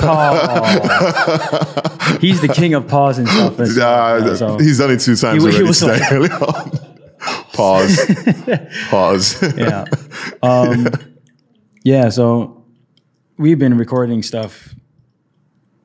Pause. 0.00 2.20
He's 2.20 2.40
the 2.40 2.48
king 2.48 2.74
of 2.74 2.88
pause 2.88 3.18
and 3.18 3.28
stuff. 3.28 3.58
well, 3.58 4.28
Uh, 4.30 4.36
so- 4.36 4.58
he's 4.58 4.78
done 4.78 4.90
it 4.90 5.00
two 5.00 5.16
times 5.16 5.42
He- 5.42 5.50
he 5.50 5.56
already 5.56 5.64
was 5.68 5.78
today. 5.80 6.00
like- 6.00 6.12
early 6.12 6.30
on. 6.30 6.70
Pause. 7.54 8.00
Pause. 8.90 9.56
yeah. 9.56 9.84
Um, 10.42 10.88
yeah, 11.84 12.08
so 12.10 12.64
we've 13.38 13.58
been 13.58 13.78
recording 13.78 14.22
stuff. 14.22 14.74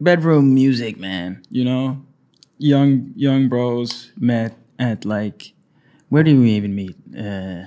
Bedroom 0.02 0.54
music, 0.54 0.98
man. 1.00 1.42
You 1.50 1.64
know, 1.66 2.02
young 2.58 3.14
young 3.16 3.48
bros 3.50 4.12
met 4.18 4.56
at 4.80 5.06
like, 5.06 5.54
where 6.10 6.24
did 6.24 6.38
we 6.38 6.52
even 6.52 6.76
meet? 6.76 6.96
Uh, 7.18 7.66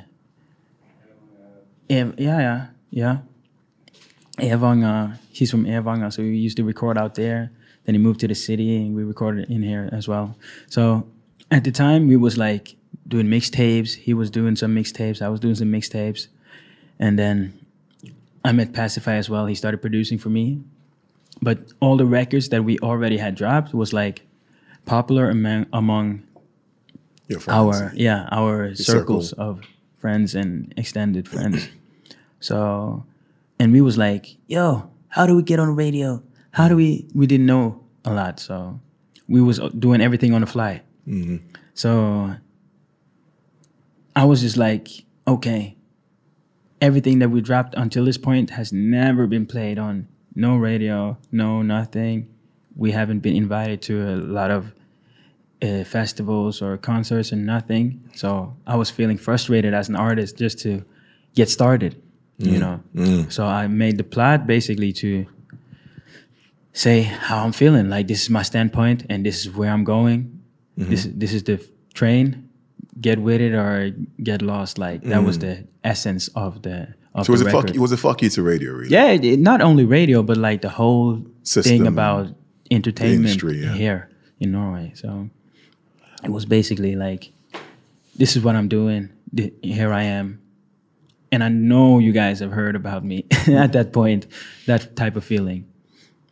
yeah, 1.89 2.13
yeah, 2.19 2.67
yeah. 2.91 3.19
Evanger. 4.39 5.19
He's 5.31 5.51
from 5.51 5.65
Evanger, 5.65 6.13
so 6.13 6.23
we 6.23 6.37
used 6.37 6.57
to 6.57 6.65
record 6.65 6.99
out 6.99 7.15
there. 7.15 7.53
Then 7.85 7.95
he 7.95 7.99
moved 7.99 8.21
to 8.21 8.29
the 8.29 8.35
city, 8.35 8.77
and 8.77 8.95
we 8.95 9.05
recorded 9.05 9.51
in 9.51 9.63
here 9.63 9.89
as 9.93 10.09
well. 10.09 10.37
So 10.69 11.07
at 11.51 11.65
the 11.65 11.73
time, 11.73 12.09
we 12.09 12.17
was 12.17 12.39
like 12.39 12.77
doing 13.07 13.27
mixtapes. 13.27 13.95
He 13.95 14.15
was 14.15 14.31
doing 14.31 14.57
some 14.57 14.75
mixtapes. 14.75 15.21
I 15.21 15.29
was 15.29 15.41
doing 15.41 15.55
some 15.55 15.69
mixtapes, 15.69 16.29
and 16.99 17.19
then 17.19 17.59
I 18.45 18.53
met 18.53 18.73
Pacify 18.73 19.15
as 19.15 19.29
well. 19.29 19.47
He 19.47 19.55
started 19.55 19.81
producing 19.81 20.19
for 20.19 20.31
me, 20.31 20.63
but 21.41 21.59
all 21.81 21.97
the 21.97 22.07
records 22.07 22.49
that 22.49 22.65
we 22.65 22.79
already 22.79 23.19
had 23.19 23.35
dropped 23.35 23.75
was 23.75 23.93
like 23.93 24.23
popular 24.87 25.29
among 25.31 25.67
among. 25.73 26.23
Our 27.49 27.93
yeah 27.95 28.29
our 28.31 28.75
circle. 28.75 29.23
circles 29.23 29.33
of 29.35 29.61
friends 29.99 30.35
and 30.35 30.73
extended 30.77 31.29
friends. 31.29 31.69
So 32.41 33.07
and 33.61 33.71
we 33.73 33.81
was 33.81 33.97
like 33.97 34.37
yo 34.49 34.91
how 35.11 35.27
do 35.27 35.37
we 35.37 35.45
get 35.45 35.61
on 35.61 35.69
the 35.69 35.75
radio? 35.75 36.25
How 36.51 36.67
do 36.69 36.75
we 36.75 37.07
we 37.15 37.29
didn't 37.29 37.47
know 37.47 37.85
a 38.05 38.13
lot. 38.13 38.41
So 38.41 38.81
we 39.29 39.41
was 39.41 39.61
doing 39.79 40.01
everything 40.01 40.35
on 40.35 40.41
the 40.41 40.47
fly. 40.47 40.83
So 41.75 42.35
i 44.15 44.25
was 44.25 44.43
just 44.43 44.59
like 44.59 44.89
okay 45.27 45.75
everything 46.83 47.19
that 47.21 47.31
we 47.31 47.41
dropped 47.41 47.75
until 47.77 48.05
this 48.05 48.19
point 48.19 48.51
has 48.51 48.73
never 48.73 49.27
been 49.27 49.47
played 49.47 49.79
on 49.79 50.07
no 50.35 50.57
radio 50.57 51.17
no 51.31 51.63
nothing. 51.63 52.29
We 52.75 52.91
haven't 52.93 53.21
been 53.21 53.37
invited 53.37 53.83
to 53.83 54.03
a 54.03 54.17
lot 54.17 54.51
of 54.51 54.75
uh, 55.63 55.85
festivals 55.85 56.61
or 56.61 56.77
concerts 56.77 57.33
and 57.33 57.47
nothing. 57.47 58.11
So 58.15 58.57
I 58.67 58.77
was 58.77 58.91
feeling 58.91 59.19
frustrated 59.19 59.75
as 59.75 59.89
an 59.89 59.97
artist 59.97 60.37
just 60.37 60.59
to 60.61 60.85
get 61.35 61.49
started, 61.49 62.03
you 62.39 62.59
mm, 62.59 62.61
know. 62.61 62.81
Mm. 62.95 63.33
So 63.33 63.47
I 63.47 63.69
made 63.69 63.97
the 63.97 64.05
plot 64.05 64.47
basically 64.47 64.93
to 64.95 65.27
say 66.73 67.03
how 67.03 67.45
I'm 67.45 67.53
feeling. 67.53 67.89
Like 67.89 68.09
this 68.09 68.23
is 68.23 68.31
my 68.31 68.43
standpoint, 68.43 69.07
and 69.09 69.25
this 69.25 69.41
is 69.41 69.51
where 69.55 69.71
I'm 69.71 69.85
going. 69.85 70.43
Mm-hmm. 70.79 70.91
This 70.91 71.09
this 71.13 71.33
is 71.33 71.45
the 71.45 71.65
train. 71.95 72.49
Get 73.01 73.19
with 73.19 73.41
it 73.41 73.55
or 73.55 73.91
get 74.23 74.43
lost. 74.43 74.79
Like 74.79 75.03
that 75.05 75.25
was 75.25 75.39
mm. 75.39 75.41
the 75.41 75.69
essence 75.83 76.29
of 76.35 76.63
the 76.63 76.95
of 77.15 77.27
So 77.27 77.33
was 77.33 77.43
the 77.43 77.49
it 77.49 77.53
fuck? 77.53 77.71
It 77.71 77.79
was 77.79 77.93
a 77.93 77.97
fuck 77.97 78.23
you 78.23 78.31
to 78.31 78.43
radio, 78.43 78.73
really. 78.73 78.91
Yeah, 78.91 79.11
it- 79.11 79.41
not 79.41 79.61
only 79.61 79.85
radio, 79.85 80.23
but 80.23 80.37
like 80.37 80.61
the 80.63 80.69
whole 80.69 81.25
System, 81.43 81.79
thing 81.79 81.87
about 81.87 82.29
entertainment 82.71 83.21
industry, 83.21 83.63
yeah. 83.63 83.73
here 83.73 84.11
in 84.41 84.53
Norway. 84.53 84.93
So 84.95 85.31
it 86.23 86.31
was 86.31 86.45
basically 86.45 86.95
like, 86.97 87.33
this 88.17 88.37
is 88.37 88.43
what 88.43 88.55
I'm 88.55 88.69
doing. 88.69 89.11
Here 89.63 89.93
I 89.93 90.05
am. 90.05 90.41
And 91.31 91.43
I 91.43 91.49
know 91.49 91.99
you 91.99 92.13
guys 92.13 92.41
have 92.41 92.53
heard 92.53 92.77
about 92.77 93.05
me 93.05 93.25
at 93.49 93.73
that 93.73 93.93
point, 93.93 94.27
that 94.67 94.95
type 94.97 95.17
of 95.17 95.25
feeling. 95.25 95.67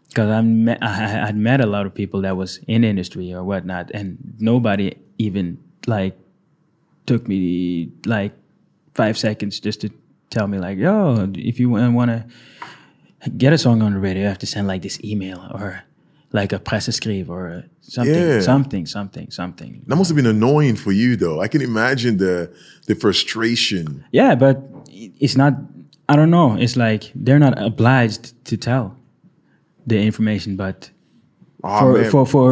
Because 0.08 0.28
I 0.28 0.40
I 0.82 1.28
I'd 1.28 1.36
met 1.36 1.60
a 1.60 1.66
lot 1.66 1.86
of 1.86 1.94
people 1.94 2.22
that 2.22 2.36
was 2.36 2.58
in 2.66 2.84
industry 2.84 3.32
or 3.32 3.44
whatnot, 3.44 3.92
and 3.94 4.34
nobody 4.38 4.96
even 5.18 5.58
like 5.86 6.18
took 7.06 7.28
me 7.28 7.92
like 8.04 8.32
five 8.94 9.16
seconds 9.16 9.60
just 9.60 9.80
to 9.82 9.90
tell 10.28 10.46
me 10.48 10.58
like, 10.58 10.78
yo, 10.78 11.30
if 11.34 11.60
you 11.60 11.70
want 11.70 12.10
to 12.10 13.30
get 13.36 13.52
a 13.52 13.58
song 13.58 13.82
on 13.82 13.94
the 13.94 13.98
radio, 14.00 14.22
you 14.22 14.28
have 14.28 14.38
to 14.38 14.46
send 14.46 14.66
like 14.66 14.82
this 14.82 15.02
email 15.04 15.48
or 15.54 15.82
like 16.32 16.52
a 16.52 16.58
presseskriv 16.58 17.28
or 17.28 17.64
something, 17.90 18.14
Yeah. 18.14 18.40
something, 18.40 18.86
something, 18.86 19.30
something. 19.30 19.82
That 19.86 19.96
must 19.96 20.08
have 20.10 20.16
been 20.16 20.26
annoying 20.38 20.76
for 20.76 20.92
you, 20.92 21.16
though. 21.16 21.40
I 21.44 21.48
can 21.48 21.60
imagine 21.62 22.16
the 22.24 22.50
the 22.86 22.94
frustration. 22.94 24.04
Yeah, 24.12 24.34
but 24.44 24.54
it's 25.24 25.36
not. 25.36 25.52
I 26.08 26.16
don't 26.16 26.30
know. 26.30 26.56
It's 26.64 26.76
like 26.76 27.02
they're 27.24 27.38
not 27.46 27.54
obliged 27.70 28.24
to 28.50 28.56
tell 28.56 28.96
the 29.86 29.98
information, 30.10 30.56
but 30.56 30.90
Oh, 31.62 31.78
for 31.80 31.92
man. 32.00 32.10
for 32.10 32.26
for 32.26 32.48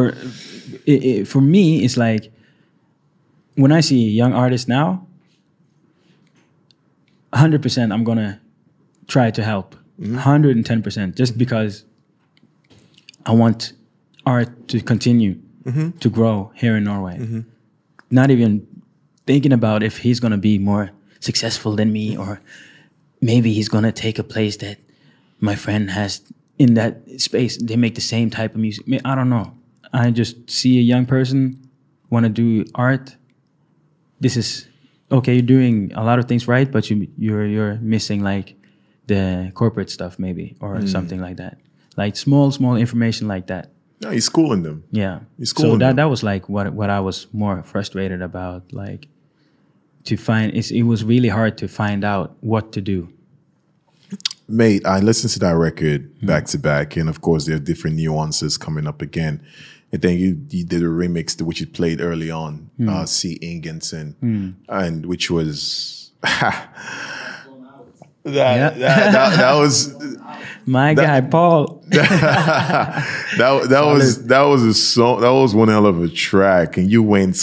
for 1.33 1.41
me, 1.41 1.65
it's 1.85 1.97
like 1.97 2.31
when 3.57 3.73
I 3.79 3.81
see 3.81 4.01
young 4.21 4.33
artists 4.35 4.69
now, 4.69 5.07
hundred 7.33 7.63
percent, 7.63 7.93
I'm 7.93 8.05
gonna 8.05 8.41
try 9.07 9.31
to 9.31 9.43
help. 9.43 9.75
Mm-hmm. 10.01 10.17
Hundred 10.17 10.57
and 10.57 10.65
ten 10.65 10.83
percent, 10.83 11.17
just 11.17 11.37
because 11.39 11.85
I 13.27 13.33
want 13.33 13.73
art 14.29 14.69
to 14.69 14.81
continue 14.81 15.41
mm-hmm. 15.65 15.91
to 15.99 16.09
grow 16.11 16.53
here 16.55 16.77
in 16.77 16.85
Norway. 16.85 17.19
Mm-hmm. 17.19 17.41
Not 18.11 18.31
even 18.31 18.67
thinking 19.27 19.53
about 19.53 19.83
if 19.83 19.99
he's 19.99 20.21
gonna 20.21 20.39
be 20.39 20.59
more 20.59 20.91
successful 21.21 21.75
than 21.77 21.93
me, 21.93 22.17
or 22.17 22.41
maybe 23.21 23.53
he's 23.53 23.69
gonna 23.69 23.93
take 23.93 24.19
a 24.19 24.25
place 24.25 24.57
that 24.59 24.79
my 25.41 25.55
friend 25.55 25.91
has 25.91 26.23
in 26.59 26.75
that 26.75 27.01
space. 27.17 27.57
They 27.57 27.77
make 27.77 27.95
the 27.95 28.01
same 28.01 28.31
type 28.31 28.55
of 28.55 28.61
music. 28.61 28.85
I 29.05 29.15
don't 29.15 29.31
know. 29.31 29.55
I 29.93 30.11
just 30.11 30.51
see 30.51 30.79
a 30.79 30.83
young 30.83 31.07
person 31.07 31.71
want 32.11 32.25
to 32.25 32.31
do 32.31 32.65
art. 32.75 33.17
This 34.21 34.37
is 34.37 34.69
okay. 35.11 35.35
You're 35.35 35.43
doing 35.43 35.93
a 35.95 36.05
lot 36.05 36.19
of 36.19 36.27
things 36.27 36.49
right, 36.49 36.71
but 36.71 36.91
you 36.91 37.09
you're 37.17 37.47
you're 37.47 37.77
missing 37.77 38.23
like 38.23 38.57
the 39.07 39.51
corporate 39.55 39.91
stuff 39.91 40.19
maybe 40.19 40.57
or 40.61 40.77
mm. 40.77 40.89
something 40.89 41.21
like 41.21 41.37
that. 41.39 41.59
Like 41.97 42.17
small 42.17 42.51
small 42.51 42.77
information 42.77 43.29
like 43.29 43.47
that. 43.47 43.73
No, 44.01 44.11
he's 44.11 44.27
schooling 44.27 44.63
them. 44.63 44.85
Yeah. 44.91 45.21
It's 45.39 45.51
so 45.51 45.73
that 45.73 45.79
man. 45.79 45.97
that 45.97 46.05
was 46.05 46.23
like 46.23 46.49
what 46.49 46.73
what 46.73 46.91
I 46.91 47.01
was 47.01 47.27
more 47.33 47.63
frustrated 47.63 48.23
about. 48.23 48.73
Like 48.73 49.09
to 50.05 50.17
find 50.17 50.55
it's, 50.55 50.71
it 50.71 50.83
was 50.83 51.05
really 51.05 51.29
hard 51.29 51.59
to 51.59 51.69
find 51.69 52.05
out 52.05 52.37
what 52.41 52.73
to 52.73 52.81
do. 52.81 53.13
Mate, 54.49 54.87
I 54.87 55.01
listened 55.01 55.33
to 55.33 55.39
that 55.41 55.57
record 55.57 56.11
hmm. 56.21 56.27
back 56.27 56.47
to 56.47 56.59
back, 56.59 56.97
and 56.97 57.09
of 57.09 57.21
course, 57.21 57.47
there 57.47 57.57
are 57.57 57.61
different 57.61 57.97
nuances 57.97 58.57
coming 58.57 58.87
up 58.87 59.03
again. 59.03 59.45
And 59.93 60.03
then 60.03 60.19
you, 60.19 60.41
you 60.51 60.65
did 60.65 60.83
a 60.83 60.87
remix 60.87 61.37
to 61.39 61.45
which 61.45 61.61
you 61.61 61.67
played 61.67 62.01
early 62.01 62.31
on, 62.31 62.71
hmm. 62.77 62.89
uh, 62.89 63.07
C. 63.07 63.39
Ingenson, 63.43 64.15
hmm. 64.17 64.51
and 64.69 65.05
which 65.07 65.31
was 65.31 66.13
that, 66.23 66.71
that, 68.25 68.79
that, 68.79 69.37
that 69.37 69.55
was 69.55 69.95
My 70.69 70.93
guy 70.93 71.23
Paul. 71.23 71.83
that 71.89 73.05
that 73.39 73.81
was 73.87 74.27
that 74.27 74.43
was 74.43 74.63
a 74.63 74.75
song 74.75 75.23
that 75.23 75.31
was 75.33 75.55
one 75.55 75.69
hell 75.69 75.87
of 75.87 76.03
a 76.03 76.09
track, 76.09 76.77
and 76.77 76.91
you 76.91 77.03
went 77.03 77.43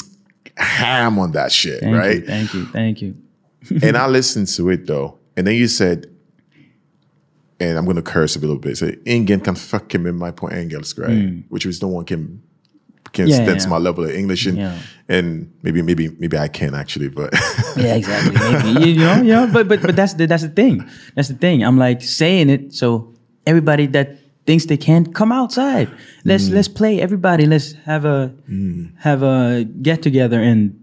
ham 0.57 1.17
on 1.17 1.31
that 1.31 1.51
shit, 1.51 1.81
Thank 1.81 1.97
right? 1.97 2.15
you, 2.17 2.25
thank 2.25 2.53
you, 2.53 2.65
thank 2.65 3.01
you. 3.01 3.15
and 3.81 3.97
I 3.97 4.07
listened 4.07 4.47
to 4.49 4.69
it 4.69 4.85
though, 4.85 5.17
and 5.35 5.47
then 5.47 5.55
you 5.55 5.67
said, 5.67 6.05
and 7.59 7.79
I'm 7.79 7.85
gonna 7.85 8.03
curse 8.03 8.35
a 8.35 8.39
little 8.39 8.59
bit. 8.59 8.77
Say, 8.77 8.97
ingen 9.05 9.39
kan 9.39 9.55
fucka 9.55 9.99
med 9.99 10.13
mig 10.13 10.35
på 10.35 10.47
engelska, 10.49 11.01
right? 11.01 11.17
Mm. 11.17 11.43
Which 11.49 11.65
is 11.65 11.81
no 11.81 11.87
one 11.87 12.05
can 12.05 12.41
can. 13.11 13.27
Yeah, 13.27 13.43
stand 13.43 13.61
yeah. 13.61 13.69
my 13.69 13.77
level 13.79 14.03
of 14.03 14.11
English, 14.11 14.45
and 14.45 14.57
Yeah. 14.57 14.77
and 15.09 15.51
maybe 15.63 15.81
maybe 15.81 16.09
maybe 16.19 16.37
I 16.37 16.47
can 16.47 16.75
actually, 16.75 17.09
but 17.09 17.33
Yeah, 17.75 17.95
exactly. 17.95 18.37
Maybe 18.37 18.85
you, 18.85 18.93
you 18.93 18.99
know, 18.99 19.15
you 19.15 19.33
know, 19.33 19.47
but 19.51 19.67
but 19.67 19.81
but 19.81 19.95
that's 19.95 20.13
the 20.13 20.27
that's 20.27 20.43
the 20.43 20.53
thing. 20.53 20.85
That's 21.15 21.29
the 21.29 21.37
thing. 21.37 21.63
I'm 21.63 21.79
like 21.79 22.03
saying 22.03 22.49
it 22.51 22.73
so 22.73 23.14
everybody 23.45 23.87
that 23.87 24.17
thinks 24.45 24.65
they 24.65 24.77
can't 24.77 25.13
come 25.13 25.31
outside. 25.31 25.89
Let's 26.23 26.45
mm. 26.45 26.53
let's 26.53 26.67
play. 26.67 27.01
Everybody, 27.01 27.45
let's 27.45 27.73
have 27.85 28.05
a 28.05 28.33
mm. 28.49 28.91
have 28.99 29.23
a 29.23 29.63
get 29.81 30.01
together 30.01 30.41
and 30.41 30.79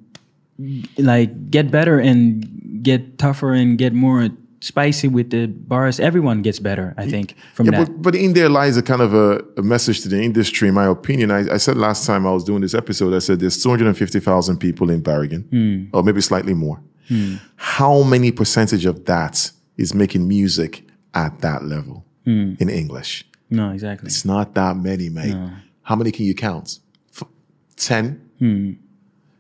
like 0.99 1.51
get 1.51 1.71
better 1.71 1.99
and 1.99 2.83
get 2.83 3.19
tougher 3.19 3.53
and 3.53 3.79
get 3.79 3.93
more 3.93 4.29
spicy 4.61 5.09
with 5.09 5.31
the 5.31 5.47
bars. 5.47 5.99
Everyone 6.01 6.43
gets 6.43 6.59
better, 6.59 6.95
I 6.97 7.09
think, 7.09 7.35
from 7.55 7.67
yeah, 7.67 7.79
that. 7.79 7.89
but 7.89 8.03
but 8.03 8.15
in 8.15 8.33
there 8.33 8.49
lies 8.49 8.77
a 8.77 8.83
kind 8.83 9.03
of 9.03 9.15
a, 9.15 9.45
a 9.57 9.63
message 9.63 10.03
to 10.03 10.09
the 10.09 10.23
industry, 10.23 10.69
in 10.69 10.75
my 10.75 10.87
opinion. 10.87 11.31
I, 11.31 11.55
I 11.55 11.57
said 11.59 11.77
last 11.77 12.07
time 12.07 12.27
I 12.27 12.33
was 12.33 12.45
doing 12.45 12.63
this 12.63 12.75
episode, 12.75 13.15
I 13.15 13.21
said 13.21 13.41
there's 13.41 13.63
250,000 13.63 14.59
people 14.59 14.91
in 14.91 15.01
Bergen, 15.01 15.43
Hmm. 15.51 15.97
or 15.97 16.03
maybe 16.03 16.21
slightly 16.21 16.55
more. 16.55 16.81
Hmm. 17.09 17.37
How 17.57 18.03
many 18.03 18.31
percentage 18.31 18.87
of 18.87 19.05
that 19.07 19.51
is 19.77 19.95
making 19.95 20.29
music 20.29 20.85
at 21.15 21.41
that 21.41 21.65
level 21.65 22.05
Hmm. 22.25 22.55
in 22.59 22.69
English? 22.69 23.25
no, 23.51 23.71
exactly. 23.71 24.07
It's 24.07 24.25
not 24.25 24.55
that 24.55 24.77
many, 24.77 25.09
mate. 25.09 25.37
How 25.83 25.97
many 25.97 26.11
can 26.13 26.25
you 26.25 26.35
count? 26.35 26.79
F- 27.15 27.29
10? 27.77 28.31
Hmm. 28.39 28.73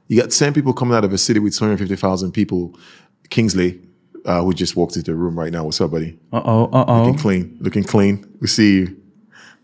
You 0.08 0.20
got 0.20 0.30
10 0.30 0.52
people 0.52 0.74
coming 0.74 0.94
out 0.94 1.04
of 1.04 1.12
a 1.12 1.18
city 1.18 1.38
with 1.40 1.56
250,000 1.56 2.32
people, 2.32 2.78
Kingsley, 3.30 3.80
uh, 4.26 4.42
who 4.42 4.52
just 4.52 4.76
walked 4.76 4.96
into 4.96 5.10
the 5.12 5.16
room 5.16 5.38
right 5.38 5.52
now. 5.52 5.64
What's 5.64 5.80
up, 5.80 5.90
buddy? 5.90 6.18
Uh 6.32 6.42
oh, 6.44 6.64
uh 6.72 6.84
oh. 6.86 6.98
Looking 7.04 7.18
clean, 7.18 7.56
looking 7.60 7.84
clean. 7.84 8.36
We 8.40 8.48
see 8.48 8.74
you. 8.74 8.96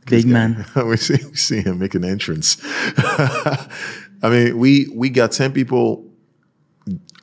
Big 0.06 0.26
man. 0.26 0.64
we 0.86 0.96
see 0.96 1.18
we 1.22 1.36
see 1.36 1.60
him 1.60 1.78
make 1.78 1.94
an 1.94 2.04
entrance. 2.04 2.56
I 2.96 3.68
mean, 4.22 4.58
we 4.58 4.88
we 4.94 5.10
got 5.10 5.32
ten 5.32 5.52
people 5.52 6.10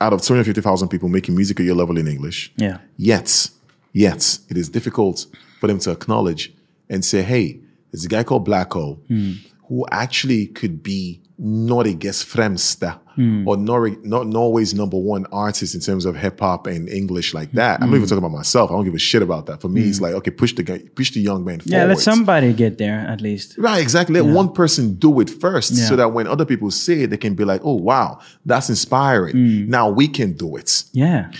out 0.00 0.12
of 0.12 0.22
two 0.22 0.34
hundred 0.34 0.44
fifty 0.44 0.60
thousand 0.60 0.88
people 0.88 1.08
making 1.08 1.34
music 1.34 1.58
at 1.58 1.66
your 1.66 1.74
level 1.74 1.98
in 1.98 2.06
English. 2.06 2.52
Yeah. 2.56 2.78
Yet, 2.96 3.50
yet 3.92 4.38
it 4.48 4.56
is 4.56 4.68
difficult 4.68 5.26
for 5.60 5.66
them 5.66 5.78
to 5.80 5.90
acknowledge 5.90 6.52
and 6.88 7.04
say, 7.04 7.22
"Hey, 7.22 7.60
there's 7.90 8.04
a 8.04 8.08
guy 8.08 8.22
called 8.22 8.46
Blacko 8.46 8.98
hmm. 9.06 9.32
who 9.68 9.86
actually 9.90 10.46
could 10.46 10.82
be 10.82 11.22
Norges 11.38 12.24
främsta 12.24 12.98
hmm. 13.14 13.46
or 13.46 13.58
Nor- 13.58 13.98
Nor- 14.02 14.24
Norway's 14.24 14.72
number 14.72 14.96
one 14.96 15.26
artist 15.32 15.74
in 15.74 15.80
terms 15.82 16.06
of 16.06 16.16
hip 16.16 16.40
hop 16.40 16.66
and 16.66 16.88
English 16.88 17.34
like 17.34 17.52
that." 17.52 17.82
I'm 17.82 17.90
not 17.90 17.96
even 17.96 18.02
hmm. 18.02 18.08
talking 18.08 18.24
about 18.24 18.36
myself. 18.36 18.70
I 18.70 18.74
don't 18.74 18.84
give 18.84 18.94
a 18.94 18.98
shit 18.98 19.22
about 19.22 19.46
that. 19.46 19.60
For 19.60 19.68
me, 19.68 19.82
it's 19.82 20.00
like, 20.00 20.14
okay, 20.14 20.30
push 20.30 20.54
the 20.54 20.62
guy, 20.62 20.78
push 20.94 21.10
the 21.12 21.20
young 21.20 21.44
man 21.44 21.60
Yeah, 21.64 21.84
let 21.84 21.98
somebody 21.98 22.52
get 22.52 22.78
there 22.78 23.00
at 23.00 23.20
least. 23.20 23.56
Right, 23.58 23.82
exactly. 23.82 24.20
Let 24.20 24.32
one 24.32 24.52
person 24.52 24.94
do 24.94 25.20
it 25.20 25.30
first 25.30 25.72
Yeah. 25.72 25.86
so 25.86 25.96
that 25.96 26.12
when 26.12 26.26
other 26.26 26.44
people 26.44 26.70
see 26.70 27.02
it, 27.02 27.10
they 27.10 27.16
can 27.16 27.34
be 27.34 27.44
like, 27.44 27.60
oh, 27.64 27.74
wow, 27.74 28.20
that's 28.44 28.68
inspiring. 28.68 29.34
Mm. 29.34 29.68
Now 29.68 29.88
we 29.88 30.08
can 30.08 30.32
do 30.32 30.56
it. 30.56 30.84
Yeah. 30.92 31.30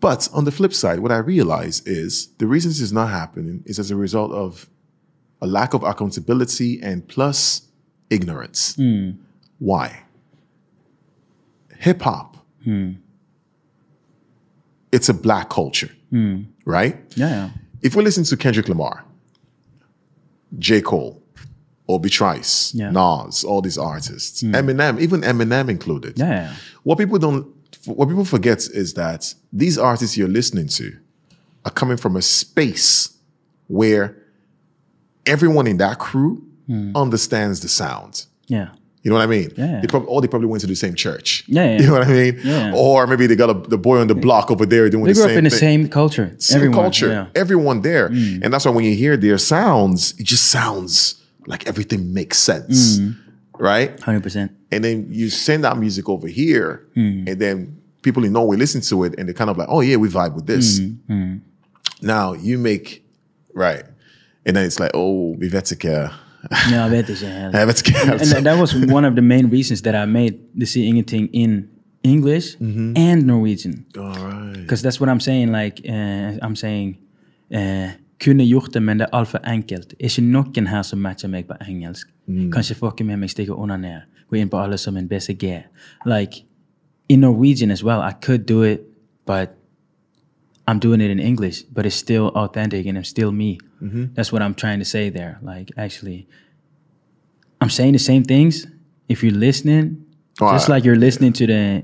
But 0.00 0.28
on 0.32 0.44
the 0.44 0.52
flip 0.52 0.74
side, 0.74 1.00
what 1.00 1.10
I 1.10 1.18
realize 1.18 1.80
is 1.86 2.28
the 2.38 2.46
reason 2.46 2.70
this 2.70 2.80
is 2.80 2.92
not 2.92 3.08
happening 3.08 3.62
is 3.66 3.78
as 3.78 3.90
a 3.90 3.96
result 3.96 4.32
of 4.32 4.68
a 5.40 5.46
lack 5.46 5.74
of 5.74 5.82
accountability 5.82 6.80
and 6.82 7.06
plus 7.08 7.62
ignorance. 8.10 8.74
Hmm. 8.76 9.12
Why? 9.58 10.02
Hip 11.78 12.02
hop, 12.02 12.36
hmm. 12.64 12.92
it's 14.92 15.08
a 15.08 15.14
black 15.14 15.50
culture, 15.50 15.90
hmm. 16.10 16.44
right? 16.64 16.96
Yeah. 17.16 17.28
yeah. 17.28 17.50
If 17.82 17.94
we 17.94 18.02
listen 18.02 18.24
to 18.24 18.36
Kendrick 18.36 18.68
Lamar, 18.68 19.04
J. 20.58 20.80
Cole, 20.80 21.22
Obi 21.88 22.08
Trice, 22.08 22.74
Yeah. 22.74 22.90
Nas, 22.90 23.44
all 23.44 23.60
these 23.60 23.78
artists, 23.78 24.40
hmm. 24.40 24.54
Eminem, 24.54 25.00
even 25.00 25.20
Eminem 25.20 25.68
included. 25.68 26.18
Yeah. 26.18 26.28
yeah. 26.28 26.54
What 26.82 26.98
people 26.98 27.18
don't, 27.18 27.46
what 27.86 28.08
people 28.08 28.24
forget 28.24 28.66
is 28.68 28.94
that 28.94 29.34
these 29.52 29.78
artists 29.78 30.16
you're 30.16 30.28
listening 30.28 30.68
to 30.68 30.96
are 31.64 31.70
coming 31.70 31.96
from 31.96 32.16
a 32.16 32.22
space 32.22 33.16
where 33.68 34.16
everyone 35.24 35.66
in 35.66 35.76
that 35.78 35.98
crew 35.98 36.42
understands 36.94 37.60
the 37.60 37.68
sound. 37.68 38.26
Yeah. 38.48 38.70
You 39.02 39.10
know 39.10 39.16
what 39.18 39.22
I 39.22 39.26
mean? 39.26 39.50
Yeah. 39.56 39.80
They 39.80 39.86
probably, 39.86 40.08
or 40.08 40.20
they 40.20 40.26
probably 40.26 40.48
went 40.48 40.62
to 40.62 40.66
the 40.66 40.74
same 40.74 40.96
church. 40.96 41.44
Yeah, 41.46 41.64
yeah. 41.64 41.78
You 41.80 41.86
know 41.86 41.92
what 41.92 42.08
I 42.08 42.12
mean? 42.12 42.40
Yeah. 42.42 42.72
Or 42.74 43.06
maybe 43.06 43.28
they 43.28 43.36
got 43.36 43.50
a, 43.50 43.54
the 43.54 43.78
boy 43.78 43.98
on 44.00 44.08
the 44.08 44.16
block 44.16 44.50
over 44.50 44.66
there 44.66 44.90
doing 44.90 45.04
They 45.04 45.12
the 45.12 45.20
grew 45.22 45.30
up 45.30 45.38
in 45.38 45.44
the 45.44 45.50
same 45.50 45.88
culture. 45.88 46.34
same 46.38 46.56
Everyone, 46.56 46.76
culture, 46.80 47.08
Yeah. 47.08 47.24
Mm. 47.26 47.30
everyone 47.36 47.82
there. 47.82 48.06
And 48.06 48.52
that's 48.52 48.64
why 48.64 48.72
when 48.72 48.84
you 48.84 48.96
hear 48.96 49.16
their 49.16 49.38
sounds, 49.38 50.12
it 50.18 50.24
just 50.26 50.46
sounds 50.50 51.22
like 51.46 51.68
everything 51.68 52.12
makes 52.12 52.38
sense. 52.38 52.98
Mm. 52.98 53.16
Right? 53.58 53.96
100%. 54.00 54.50
And 54.72 54.84
then 54.84 55.06
you 55.10 55.30
send 55.30 55.64
that 55.64 55.76
music 55.78 56.08
over 56.08 56.28
here, 56.28 56.80
Mm. 56.96 57.28
and 57.30 57.40
then 57.40 57.76
people 58.02 58.24
in 58.24 58.32
Norway 58.32 58.56
listen 58.56 58.80
to 58.82 59.04
it 59.04 59.14
and 59.18 59.26
they're 59.28 59.34
kind 59.34 59.50
of 59.50 59.56
like, 59.58 59.68
oh, 59.70 59.80
yeah, 59.80 59.96
we 59.96 60.08
vibe 60.08 60.34
with 60.34 60.46
this. 60.46 60.80
Mm. 61.08 61.40
Now 62.02 62.34
you 62.34 62.58
make, 62.58 63.02
right. 63.54 63.82
And 64.44 64.56
then 64.56 64.64
it's 64.64 64.78
like, 64.80 64.90
oh, 64.94 65.34
vi 65.38 65.48
vet 65.48 65.72
ikke. 65.72 66.10
Ja, 66.70 66.88
vet 66.88 67.08
ikke 67.08 67.26
helt. 67.26 67.54
Jeg 67.54 67.66
vet 67.66 67.82
ikke. 67.88 67.98
and 68.36 68.46
that, 68.46 68.58
was 68.60 68.74
one 68.92 69.04
of 69.04 69.14
the 69.16 69.22
main 69.22 69.46
reasons 69.50 69.82
that 69.82 69.94
I 69.94 70.06
made 70.06 70.34
the 70.60 70.66
See 70.66 70.86
Ingenting 70.86 71.28
in 71.32 71.68
English 72.04 72.56
Mm-hmm. 72.60 72.92
and 72.96 73.26
Norwegian. 73.26 73.84
All 73.98 74.04
right. 74.04 74.52
Because 74.56 74.82
that's 74.82 75.00
what 75.00 75.08
I'm 75.08 75.20
saying. 75.20 75.50
Like, 75.50 75.80
uh, 75.88 76.38
I'm 76.42 76.54
saying 76.54 76.98
uh, 77.52 77.88
Kunne 78.24 78.44
gjort 78.44 78.74
det, 78.74 78.82
men 78.82 78.98
det 78.98 79.04
er 79.12 79.16
altfor 79.16 79.38
enkelt. 79.48 79.94
Ikke 80.00 80.22
noen 80.22 80.66
her 80.66 80.82
som 80.82 80.98
matcher 80.98 81.28
meg 81.28 81.46
på 81.46 81.54
engelsk. 81.68 82.08
Kanskje 82.52 82.74
fucke 82.74 83.04
med 83.04 83.16
meg, 83.16 83.30
stikke 83.30 83.54
under 83.54 83.76
ned. 83.76 84.00
Gå 84.30 84.36
inn 84.36 84.48
på 84.48 84.58
alle 84.62 84.78
som 84.78 84.96
en 84.96 85.08
BCG. 85.08 85.62
Like, 86.06 86.44
in 87.08 87.20
Norwegian 87.20 87.70
as 87.70 87.84
well, 87.84 88.00
I 88.00 88.12
could 88.26 88.46
do 88.48 88.62
it, 88.62 88.80
but 89.26 89.48
I'm 90.68 90.78
doing 90.78 91.00
it 91.00 91.10
in 91.10 91.20
English, 91.20 91.62
but 91.74 91.86
it's 91.86 91.94
still 91.94 92.30
authentic 92.34 92.86
and 92.86 92.96
I'm 92.98 93.04
still 93.04 93.30
me. 93.32 93.58
That's 94.14 94.32
what 94.32 94.42
I'm 94.42 94.54
trying 94.54 94.78
to 94.80 94.84
say 94.84 95.10
there. 95.10 95.38
Like, 95.42 95.70
actually, 95.76 96.26
I'm 97.60 97.70
saying 97.70 97.92
the 97.92 97.98
same 97.98 98.24
things. 98.24 98.66
If 99.08 99.22
you're 99.22 99.38
listening, 99.38 99.96
Oh, 100.40 100.52
just 100.52 100.68
I- 100.68 100.72
like 100.74 100.84
you're 100.84 100.98
listening 100.98 101.32
to 101.34 101.46
the 101.46 101.82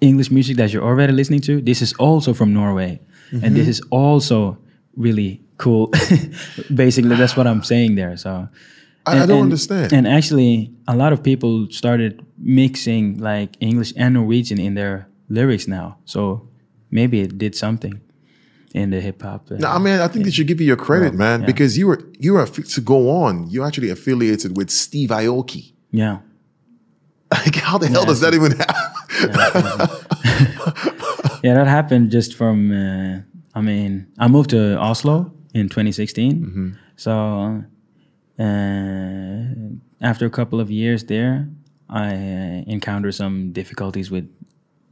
English 0.00 0.30
music 0.30 0.56
that 0.56 0.72
you're 0.72 0.82
already 0.84 1.12
listening 1.12 1.40
to, 1.42 1.60
this 1.60 1.82
is 1.82 1.92
also 1.98 2.32
from 2.34 2.52
Norway. 2.52 3.00
And 3.42 3.56
this 3.56 3.68
is 3.68 3.80
also 3.90 4.58
really 4.96 5.40
cool. 5.58 5.90
Basically, 6.74 7.16
that's 7.16 7.36
what 7.36 7.46
I'm 7.46 7.62
saying 7.62 7.94
there. 7.96 8.16
So, 8.16 8.48
I, 9.06 9.22
I 9.22 9.26
don't 9.26 9.42
understand. 9.42 9.92
And 9.92 10.06
actually, 10.08 10.72
a 10.88 10.96
lot 10.96 11.12
of 11.12 11.22
people 11.22 11.68
started 11.70 12.24
mixing 12.38 13.18
like 13.18 13.56
English 13.60 13.92
and 13.96 14.14
Norwegian 14.14 14.58
in 14.58 14.74
their 14.74 15.06
lyrics 15.28 15.66
now. 15.68 15.98
So 16.04 16.48
maybe 16.90 17.20
it 17.20 17.36
did 17.38 17.54
something 17.54 18.00
in 18.74 18.90
the 18.90 19.00
hip 19.00 19.22
hop. 19.22 19.50
uh, 19.50 19.56
No, 19.56 19.68
I 19.68 19.78
mean, 19.78 20.00
I 20.00 20.08
think 20.08 20.24
they 20.24 20.30
should 20.30 20.46
give 20.48 20.60
you 20.60 20.66
your 20.66 20.76
credit, 20.76 21.10
Well, 21.10 21.18
man, 21.18 21.40
yeah. 21.40 21.46
because 21.46 21.76
you 21.78 21.86
were 21.86 22.00
you 22.18 22.32
were 22.34 22.46
to 22.46 22.80
go 22.80 23.10
on. 23.10 23.48
You're 23.50 23.66
actually 23.66 23.90
affiliated 23.90 24.56
with 24.56 24.70
Steve 24.70 25.10
Aoki. 25.10 25.72
yeah. 25.92 26.18
Like, 27.32 27.56
how 27.56 27.78
the 27.78 27.88
hell 27.88 28.04
does 28.04 28.20
that 28.20 28.32
even 28.32 28.52
happen? 28.52 29.88
Yeah, 31.42 31.54
that 31.54 31.66
happened 31.66 32.10
just 32.10 32.34
from. 32.36 32.70
Uh, 32.72 33.20
I 33.54 33.60
mean, 33.60 34.06
I 34.18 34.28
moved 34.28 34.50
to 34.50 34.78
Oslo 34.78 35.30
in 35.54 35.68
2016. 35.68 36.42
So 36.96 37.64
uh, 38.38 40.04
after 40.04 40.26
a 40.26 40.30
couple 40.30 40.60
of 40.60 40.70
years 40.70 41.04
there, 41.04 41.48
I 41.88 42.08
uh, 42.14 42.62
encountered 42.66 43.14
some 43.14 43.52
difficulties 43.52 44.10
with 44.10 44.28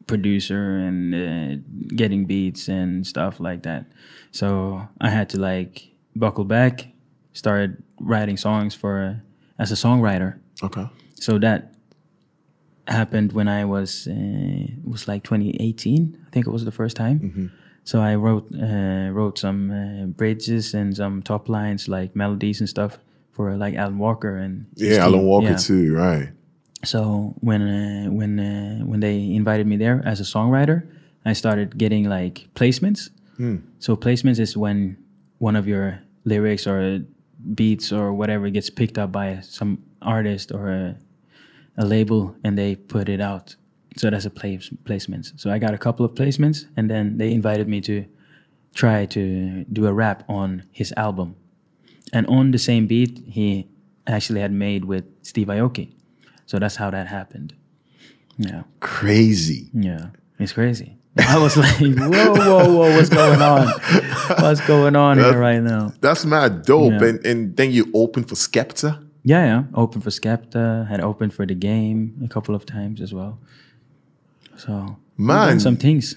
producer 0.07 0.79
and 0.79 1.15
uh, 1.15 1.63
getting 1.97 2.25
beats 2.27 2.69
and 2.69 3.07
stuff 3.07 3.41
like 3.41 3.63
that. 3.65 3.87
So 4.31 4.89
I 5.01 5.11
had 5.11 5.29
to 5.31 5.41
like 5.41 5.89
buckle 6.15 6.45
back, 6.45 6.89
started 7.33 7.83
writing 8.01 8.37
songs 8.37 8.75
for 8.75 9.21
as 9.59 9.73
a 9.73 9.75
songwriter. 9.75 10.39
Okay. 10.63 10.87
So 11.15 11.39
that 11.39 11.75
happened 12.89 13.33
when 13.33 13.49
I 13.49 13.65
was 13.65 14.07
uh, 14.09 14.13
it 14.13 14.85
was 14.85 15.09
like 15.09 15.25
2018. 15.25 16.25
I 16.27 16.31
think 16.31 16.47
it 16.47 16.51
was 16.51 16.65
the 16.65 16.73
first 16.73 16.97
time. 16.97 17.51
So 17.85 18.01
I 18.01 18.15
wrote 18.15 18.47
uh, 18.55 19.11
wrote 19.13 19.39
some 19.39 19.71
uh, 19.71 20.07
bridges 20.07 20.75
and 20.75 20.97
some 20.97 21.23
top 21.23 21.49
lines 21.49 21.89
like 21.89 22.15
melodies 22.15 22.61
and 22.61 22.69
stuff 22.69 22.99
for 23.33 23.57
like 23.57 23.75
Alan 23.75 23.99
Walker 23.99 24.37
and 24.37 24.67
Yeah, 24.77 25.03
Alan 25.05 25.21
team. 25.21 25.27
Walker 25.29 25.51
Yeah. 25.51 25.57
too, 25.57 25.95
right? 25.95 26.29
So 26.85 27.35
when 27.41 27.63
uh, 27.63 28.11
when 28.11 28.39
uh, 28.39 28.85
when 28.85 29.01
they 29.01 29.35
invited 29.35 29.67
me 29.67 29.77
there 29.77 30.03
as 30.05 30.21
a 30.21 30.25
songwriter, 30.25 30.87
I 31.25 31.33
started 31.35 31.77
getting 31.79 32.09
like 32.09 32.49
placements. 32.55 33.11
So 33.81 33.97
placements 33.97 34.39
is 34.39 34.57
when 34.57 34.97
one 35.39 35.57
of 35.57 35.67
your 35.67 35.99
lyrics 36.25 36.65
or 36.69 37.01
beats 37.55 37.91
or 37.91 38.13
whatever 38.13 38.49
gets 38.51 38.71
picked 38.71 38.97
up 38.99 39.11
by 39.11 39.41
some 39.43 39.79
artist 40.01 40.53
or 40.53 40.71
a, 40.71 40.95
a 41.77 41.85
label 41.85 42.37
and 42.45 42.57
they 42.57 42.77
put 42.77 43.09
it 43.09 43.21
out. 43.21 43.57
So 43.97 44.11
that's 44.11 44.25
a 44.25 44.31
place 44.31 44.71
placements. 44.85 45.39
So 45.39 45.51
I 45.51 45.59
got 45.59 45.75
a 45.75 45.79
couple 45.79 46.05
of 46.05 46.13
placements 46.15 46.67
and 46.77 46.91
then 46.91 47.19
they 47.19 47.33
invited 47.33 47.69
me 47.69 47.81
to 47.83 48.05
try 48.75 49.07
to 49.07 49.65
do 49.65 49.87
a 49.87 49.93
rap 49.93 50.25
on 50.29 50.65
his 50.71 50.93
album. 50.97 51.37
And 52.13 52.27
on 52.27 52.51
the 52.51 52.59
same 52.59 52.87
beat 52.87 53.23
he 53.27 53.69
actually 54.07 54.41
had 54.41 54.53
made 54.53 54.85
with 54.85 55.05
Steve 55.23 55.49
Aoki. 55.49 55.95
So 56.47 56.59
that's 56.59 56.77
how 56.77 56.91
that 56.91 57.07
happened. 57.07 57.55
Yeah. 58.39 58.63
Crazy. 58.81 59.71
Yeah. 59.73 60.09
It's 60.39 60.53
crazy. 60.53 60.99
I 61.19 61.39
was 61.39 61.57
like, 61.65 61.77
whoa, 61.79 62.33
whoa, 62.33 62.75
whoa, 62.75 62.97
what's 62.97 63.11
going 63.11 63.43
on? 63.43 63.69
What's 64.39 64.61
going 64.63 64.97
on 64.97 65.19
here 65.19 65.39
right 65.39 65.61
now? 65.61 65.93
That's 66.01 66.25
mad 66.25 66.65
dope. 66.65 66.93
Yeah. 66.93 67.09
And 67.09 67.27
and 67.27 67.57
then 67.57 67.71
you 67.71 67.91
open 67.95 68.25
for 68.25 68.35
Skepta. 68.35 69.07
Yeah, 69.23 69.45
yeah. 69.45 69.63
Open 69.75 70.01
for 70.01 70.11
Skepta, 70.11 70.89
had 70.89 71.01
opened 71.01 71.33
for 71.33 71.47
the 71.47 71.55
game 71.55 72.21
a 72.25 72.29
couple 72.29 72.55
of 72.55 72.67
times 72.67 73.01
as 73.01 73.13
well. 73.15 73.39
So 74.65 74.97
Man. 75.17 75.61
some 75.61 75.77
things. 75.77 76.17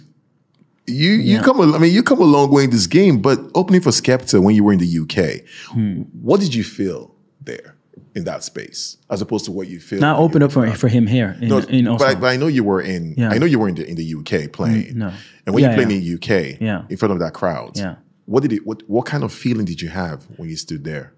You 0.88 1.12
you 1.14 1.36
Yeah. 1.38 1.42
come 1.44 1.60
a, 1.60 1.76
I 1.76 1.80
mean 1.80 1.94
you 1.94 2.04
come 2.04 2.22
a 2.22 2.26
long 2.26 2.52
way 2.52 2.64
in 2.64 2.70
this 2.70 2.88
game, 2.88 3.20
but 3.22 3.40
opening 3.56 3.82
for 3.82 3.90
Skepta 3.92 4.42
when 4.42 4.56
you 4.56 4.64
were 4.64 4.74
in 4.74 4.80
the 4.80 5.00
UK, 5.02 5.42
Hmm. 5.74 6.02
what 6.28 6.40
did 6.40 6.54
you 6.54 6.64
feel 6.64 7.16
there 7.44 7.76
in 8.14 8.24
that 8.26 8.44
space 8.44 8.98
as 9.10 9.22
opposed 9.22 9.46
to 9.46 9.52
what 9.52 9.68
you 9.68 9.80
feel? 9.80 10.00
Now 10.00 10.16
when 10.18 10.26
open 10.26 10.44
up 10.44 10.52
for, 10.52 10.70
for 10.76 10.88
him 10.88 11.08
here 11.08 11.36
in, 11.42 11.48
No, 11.50 11.58
in 11.60 11.86
but, 11.86 12.02
I, 12.02 12.16
but 12.16 12.28
I 12.28 12.38
know 12.38 12.48
you 12.48 12.64
were 12.64 12.82
in. 12.82 13.16
Yeah. 13.18 13.30
Mm, 13.30 13.34
I 13.34 13.38
know 13.40 13.46
you 13.48 13.58
were 13.60 13.68
in 13.70 13.76
the 13.76 13.86
in 13.90 13.96
the 13.96 14.06
UK 14.20 14.52
playing. 14.52 14.98
no. 14.98 15.12
And 15.46 15.54
when 15.56 15.64
Yeah, 15.64 15.70
you 15.72 15.76
played 15.76 15.92
in 15.92 16.00
the 16.04 16.14
UK, 16.18 16.58
Yeah. 16.62 16.84
in 16.90 16.98
front 16.98 17.14
of 17.14 17.20
that 17.20 17.34
crowd, 17.34 17.72
Yeah. 17.78 17.96
what 18.26 18.42
did 18.44 18.54
it? 18.54 18.62
What 18.68 18.84
what 18.88 19.06
kind 19.06 19.24
of 19.24 19.32
feeling 19.34 19.66
did 19.66 19.82
you 19.82 19.90
have 19.90 20.18
when 20.38 20.50
you 20.50 20.56
stood 20.58 20.84
there? 20.84 21.12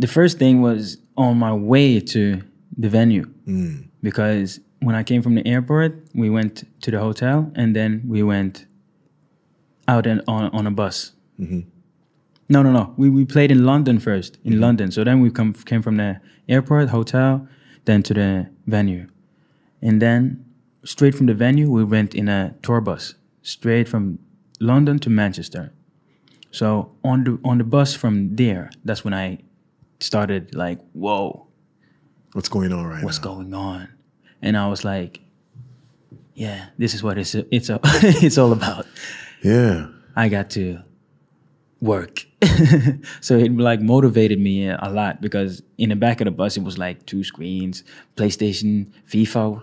the 0.00 0.06
first 0.06 0.38
thing 0.38 0.62
was 0.62 0.96
on 1.16 1.36
my 1.36 1.52
way 1.52 1.98
to 1.98 2.40
the 2.76 2.88
venue 2.88 3.26
Mm. 3.48 3.88
because 4.00 4.60
when 4.80 4.94
I 4.94 5.02
came 5.02 5.22
from 5.22 5.34
the 5.34 5.46
airport, 5.46 6.04
we 6.14 6.30
went 6.30 6.64
to 6.82 6.90
the 6.90 6.98
hotel 6.98 7.50
and 7.54 7.74
then 7.74 8.02
we 8.06 8.22
went 8.22 8.66
out 9.86 10.06
in, 10.06 10.22
on 10.28 10.50
on 10.52 10.66
a 10.66 10.70
bus. 10.70 11.12
Mm-hmm. 11.40 11.60
No, 12.48 12.62
no, 12.62 12.72
no. 12.72 12.94
We 12.96 13.10
we 13.10 13.24
played 13.24 13.50
in 13.50 13.64
London 13.64 13.98
first, 13.98 14.38
in 14.44 14.52
mm-hmm. 14.52 14.62
London. 14.62 14.90
So 14.90 15.04
then 15.04 15.20
we 15.20 15.30
come 15.30 15.52
came 15.52 15.82
from 15.82 15.96
the 15.96 16.20
airport, 16.48 16.90
hotel, 16.90 17.46
then 17.84 18.02
to 18.04 18.14
the 18.14 18.50
venue, 18.66 19.08
and 19.82 20.00
then 20.00 20.44
straight 20.84 21.14
from 21.14 21.26
the 21.26 21.34
venue 21.34 21.70
we 21.70 21.84
went 21.84 22.14
in 22.14 22.28
a 22.28 22.54
tour 22.62 22.80
bus 22.80 23.14
straight 23.42 23.88
from 23.88 24.18
London 24.60 24.98
to 25.00 25.10
Manchester. 25.10 25.72
So 26.50 26.92
on 27.04 27.24
the 27.24 27.38
on 27.44 27.58
the 27.58 27.64
bus 27.64 27.94
from 27.94 28.36
there, 28.36 28.70
that's 28.84 29.04
when 29.04 29.14
I 29.14 29.38
started 30.00 30.54
like, 30.54 30.78
whoa, 30.92 31.46
What's 32.32 32.48
going 32.48 32.72
on 32.72 32.86
right 32.86 33.02
what's 33.02 33.18
now? 33.18 33.34
going 33.34 33.54
on? 33.54 33.88
And 34.42 34.56
I 34.56 34.68
was 34.68 34.84
like, 34.84 35.20
yeah, 36.34 36.66
this 36.78 36.94
is 36.94 37.02
what 37.02 37.18
it's 37.18 37.34
it's 37.34 37.68
a, 37.68 37.80
it's 37.84 38.38
all 38.38 38.52
about. 38.52 38.86
Yeah. 39.42 39.88
I 40.16 40.28
got 40.28 40.50
to 40.50 40.80
work. 41.80 42.26
so 43.20 43.36
it 43.36 43.52
like 43.56 43.80
motivated 43.80 44.38
me 44.38 44.68
a 44.68 44.88
lot 44.90 45.20
because 45.20 45.62
in 45.76 45.88
the 45.88 45.96
back 45.96 46.20
of 46.20 46.26
the 46.26 46.30
bus 46.30 46.56
it 46.56 46.62
was 46.62 46.78
like 46.78 47.04
two 47.06 47.24
screens, 47.24 47.82
PlayStation, 48.16 48.90
FIFA, 49.10 49.60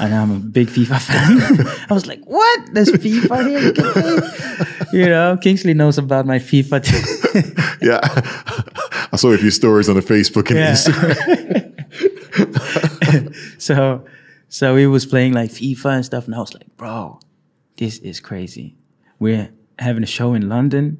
and 0.00 0.12
I'm 0.14 0.30
a 0.32 0.38
big 0.40 0.68
FIFA 0.68 1.00
fan. 1.08 1.86
I 1.88 1.94
was 1.94 2.06
like, 2.06 2.20
"What? 2.24 2.60
There's 2.72 2.90
FIFA 2.90 3.46
here? 3.48 3.60
You 3.60 3.72
can 3.72 3.92
play?" 3.92 4.18
You 4.92 5.06
know, 5.06 5.36
Kingsley 5.40 5.74
knows 5.74 5.98
about 5.98 6.26
my 6.26 6.38
FIFA. 6.40 6.82
Too. 6.82 7.86
Yeah. 7.86 8.00
I 9.12 9.16
saw 9.16 9.30
a 9.32 9.38
few 9.38 9.50
stories 9.50 9.88
on 9.88 9.94
the 9.96 10.02
Facebook 10.02 10.50
and 10.50 10.58
Yeah. 10.58 10.72
Instagram. 10.72 11.65
So, 13.66 14.04
so 14.48 14.76
he 14.76 14.86
was 14.86 15.04
playing 15.06 15.32
like 15.34 15.50
FIFA 15.50 15.96
and 15.96 16.04
stuff, 16.04 16.26
and 16.26 16.34
I 16.34 16.38
was 16.38 16.54
like, 16.54 16.76
"Bro, 16.76 17.20
this 17.76 17.98
is 17.98 18.20
crazy. 18.20 18.76
We're 19.18 19.50
having 19.78 20.02
a 20.02 20.06
show 20.18 20.34
in 20.34 20.48
London, 20.48 20.98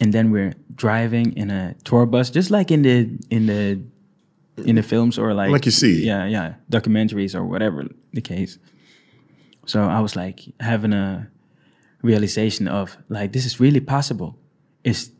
and 0.00 0.12
then 0.12 0.30
we're 0.30 0.54
driving 0.74 1.36
in 1.36 1.50
a 1.50 1.74
tour 1.84 2.06
bus, 2.06 2.30
just 2.30 2.50
like 2.50 2.70
in 2.70 2.82
the 2.82 2.98
in 3.30 3.46
the 3.46 3.80
in 4.68 4.74
the 4.76 4.82
films 4.82 5.18
or 5.18 5.34
like 5.34 5.50
Like 5.50 5.66
you 5.66 5.72
see. 5.72 6.04
yeah, 6.04 6.26
yeah, 6.26 6.54
documentaries 6.70 7.34
or 7.34 7.44
whatever 7.44 7.86
the 8.12 8.20
case. 8.20 8.58
So 9.66 9.82
I 9.82 10.00
was 10.00 10.16
like 10.16 10.40
having 10.60 10.92
a 10.92 11.28
realization 12.02 12.68
of 12.68 12.96
like 13.08 13.32
this 13.32 13.44
is 13.46 13.60
really 13.60 13.80
possible. 13.80 14.36
It's 14.84 15.10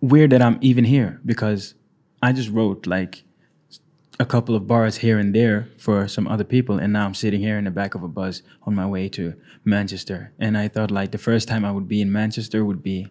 weird 0.00 0.30
that 0.30 0.42
I'm 0.42 0.58
even 0.60 0.84
here 0.84 1.20
because 1.24 1.74
I 2.22 2.32
just 2.32 2.50
wrote 2.50 2.86
like 2.86 3.24
a 4.20 4.24
couple 4.24 4.54
of 4.54 4.66
bars 4.66 4.96
here 4.98 5.18
and 5.18 5.34
there 5.34 5.68
for 5.76 6.06
some 6.06 6.28
other 6.28 6.44
people 6.44 6.78
and 6.78 6.92
now 6.92 7.04
I'm 7.04 7.14
sitting 7.14 7.40
here 7.40 7.58
in 7.58 7.64
the 7.64 7.70
back 7.70 7.94
of 7.94 8.02
a 8.02 8.08
bus 8.08 8.42
on 8.62 8.74
my 8.74 8.86
way 8.86 9.08
to 9.10 9.34
Manchester. 9.64 10.32
And 10.38 10.56
I 10.56 10.68
thought 10.68 10.90
like 10.90 11.10
the 11.10 11.18
first 11.18 11.48
time 11.48 11.64
I 11.64 11.72
would 11.72 11.88
be 11.88 12.00
in 12.00 12.12
Manchester 12.12 12.64
would 12.64 12.82
be 12.82 13.08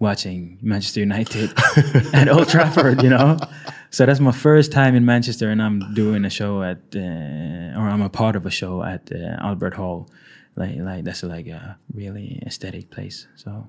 watching 0.00 0.58
Manchester 0.60 1.00
United 1.00 1.52
at 2.12 2.28
Old 2.28 2.48
Trafford 2.48 3.02
you 3.02 3.10
know? 3.10 3.38
So 3.90 4.06
that's 4.06 4.20
my 4.20 4.32
first 4.32 4.72
time 4.72 4.96
in 4.96 5.04
Manchester 5.04 5.50
and 5.50 5.62
I'm 5.62 5.94
doing 5.94 6.24
a 6.24 6.30
show 6.30 6.62
at 6.62 6.78
uh, 6.96 7.78
or 7.78 7.88
I'm 7.88 8.02
a 8.02 8.08
part 8.08 8.34
of 8.34 8.44
a 8.44 8.50
show 8.50 8.82
at 8.82 9.10
uh, 9.12 9.36
Albert 9.40 9.74
Hall. 9.74 10.08
Like 10.56 10.76
like 10.78 11.04
that's 11.04 11.22
like 11.22 11.46
a 11.46 11.78
really 11.94 12.42
aesthetic 12.44 12.90
place. 12.90 13.28
So 13.36 13.68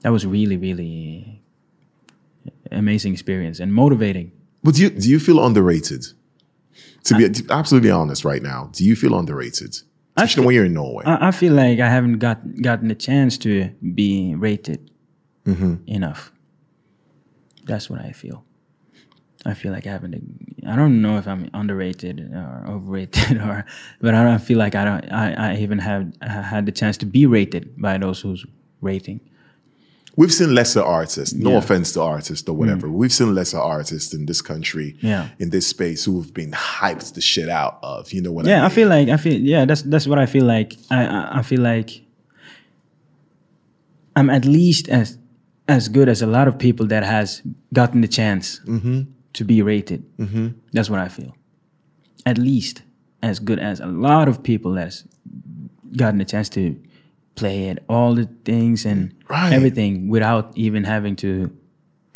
that 0.00 0.10
was 0.10 0.26
really 0.26 0.56
really 0.56 1.42
amazing 2.72 3.12
experience 3.12 3.60
and 3.60 3.72
motivating 3.72 4.32
But 4.62 4.74
do 4.74 4.82
you 4.82 4.90
do 4.90 5.08
you 5.08 5.18
feel 5.18 5.44
underrated? 5.44 6.06
To 7.04 7.16
be 7.16 7.28
be 7.28 7.40
absolutely 7.50 7.90
honest 7.90 8.24
right 8.24 8.42
now, 8.42 8.70
do 8.72 8.84
you 8.84 8.94
feel 8.94 9.18
underrated? 9.18 9.76
Especially 10.16 10.46
when 10.46 10.54
you're 10.54 10.66
in 10.66 10.74
Norway. 10.74 11.04
I, 11.04 11.28
I 11.28 11.30
feel 11.30 11.54
like 11.54 11.80
I 11.80 11.88
haven't 11.88 12.18
got 12.18 12.38
gotten 12.60 12.88
the 12.88 12.94
chance 12.94 13.38
to 13.38 13.70
be 13.94 14.34
rated 14.34 14.90
mm-hmm. 15.46 15.76
enough. 15.86 16.32
That's 17.64 17.88
what 17.88 18.00
I 18.00 18.12
feel. 18.12 18.44
I 19.44 19.54
feel 19.54 19.72
like 19.72 19.86
I 19.86 19.90
haven't. 19.90 20.14
I 20.66 20.76
don't 20.76 21.02
know 21.02 21.18
if 21.18 21.26
I'm 21.26 21.50
underrated 21.54 22.20
or 22.32 22.64
overrated, 22.68 23.38
or 23.42 23.64
but 24.00 24.14
I 24.14 24.22
don't 24.22 24.38
feel 24.38 24.58
like 24.58 24.74
I 24.74 24.84
don't. 24.84 25.12
I, 25.12 25.52
I 25.52 25.56
even 25.56 25.78
have 25.78 26.12
I 26.20 26.28
had 26.28 26.66
the 26.66 26.72
chance 26.72 26.96
to 26.98 27.06
be 27.06 27.26
rated 27.26 27.80
by 27.80 27.98
those 27.98 28.20
who's 28.20 28.46
rating. 28.80 29.20
We've 30.16 30.32
seen 30.32 30.54
lesser 30.54 30.82
artists, 30.82 31.34
no 31.34 31.50
Yeah. 31.50 31.56
Mm. 31.56 31.58
offense 31.62 31.92
to 31.92 32.02
artists 32.02 32.46
or 32.48 32.54
whatever. 32.54 32.86
We've 32.90 33.12
seen 33.12 33.34
lesser 33.34 33.58
artists 33.58 34.12
in 34.12 34.26
this 34.26 34.42
country, 34.42 34.96
Yeah. 35.00 35.28
in 35.38 35.48
this 35.50 35.66
space, 35.66 36.04
who've 36.04 36.32
been 36.34 36.50
hyped 36.52 37.14
the 37.14 37.20
shit 37.22 37.48
out 37.48 37.78
of. 37.82 38.12
You 38.12 38.20
know 38.22 38.32
what 38.32 38.46
I 38.46 38.50
Yeah, 38.50 38.56
mean? 38.56 38.64
I 38.66 38.68
feel 38.68 38.88
like 38.88 39.08
I 39.08 39.16
feel 39.16 39.40
yeah. 39.40 39.64
That's 39.64 39.82
that's 39.82 40.06
what 40.06 40.18
I 40.18 40.26
feel 40.26 40.44
like. 40.44 40.76
I 40.90 41.04
I, 41.06 41.38
I 41.38 41.42
feel 41.42 41.60
like 41.62 42.02
I'm 44.14 44.28
at 44.30 44.44
least 44.44 44.88
as 44.88 45.18
as 45.68 45.88
good 45.88 46.08
as 46.08 46.20
a 46.22 46.26
lot 46.26 46.48
of 46.48 46.58
people 46.58 46.86
that 46.88 47.04
has 47.04 47.40
gotten 47.72 48.00
the 48.02 48.08
chance 48.08 48.60
to 49.32 49.44
be 49.44 49.62
rated. 49.62 50.04
Mm-hmm. 50.18 50.48
That's 50.72 50.90
what 50.90 50.98
I 50.98 51.08
feel. 51.08 51.34
At 52.26 52.36
least 52.36 52.82
as 53.22 53.38
good 53.38 53.58
as 53.58 53.80
a 53.80 53.86
lot 53.86 54.28
of 54.28 54.42
people 54.42 54.72
that's 54.74 55.04
gotten 55.96 56.18
the 56.18 56.24
chance 56.24 56.48
to 56.50 56.76
play 57.34 57.68
at 57.68 57.78
all 57.88 58.14
the 58.14 58.28
things 58.44 58.84
and 58.84 59.14
Right. 59.28 59.52
everything 59.52 60.08
without 60.08 60.52
even 60.56 60.84
having 60.84 61.16
to 61.16 61.50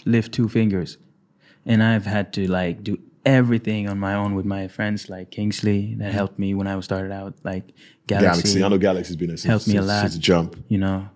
lift 0.04 0.32
two 0.32 0.48
fingers. 0.48 0.98
And 1.64 1.82
I've 1.82 2.06
had 2.06 2.32
to 2.34 2.50
like 2.50 2.84
do 2.84 2.98
everything 3.24 3.88
on 3.88 3.98
my 3.98 4.14
own 4.14 4.34
with 4.34 4.46
my 4.46 4.68
friends 4.68 5.08
like 5.10 5.30
Kingsley 5.30 5.94
that 5.98 6.04
mm-hmm. 6.04 6.12
helped 6.12 6.38
me 6.38 6.54
when 6.54 6.66
I 6.66 6.76
was 6.76 6.84
started 6.84 7.12
out, 7.12 7.34
like 7.42 7.72
Galaxy, 8.06 8.42
Galaxy. 8.42 8.64
I 8.64 8.68
know 8.68 8.78
Galaxy's 8.78 9.16
been 9.16 9.30
a 9.30 9.36
since, 9.36 9.44
Helped 9.44 9.68
me 9.68 9.76
a 9.76 9.82
lot. 9.82 10.02
since 10.02 10.18
jump. 10.18 10.56
you 10.68 10.78
know. 10.78 11.08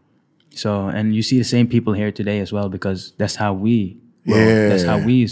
So 0.54 0.88
and 0.88 1.14
you 1.14 1.22
see 1.22 1.38
the 1.38 1.44
same 1.44 1.68
people 1.68 1.92
here 1.92 2.10
today 2.10 2.40
as 2.40 2.52
well 2.52 2.68
because 2.68 3.12
that's 3.18 3.36
how 3.36 3.52
we 3.52 3.98
roll. 4.26 4.36
That's 4.68 4.82
how 4.82 4.98
we 4.98 5.28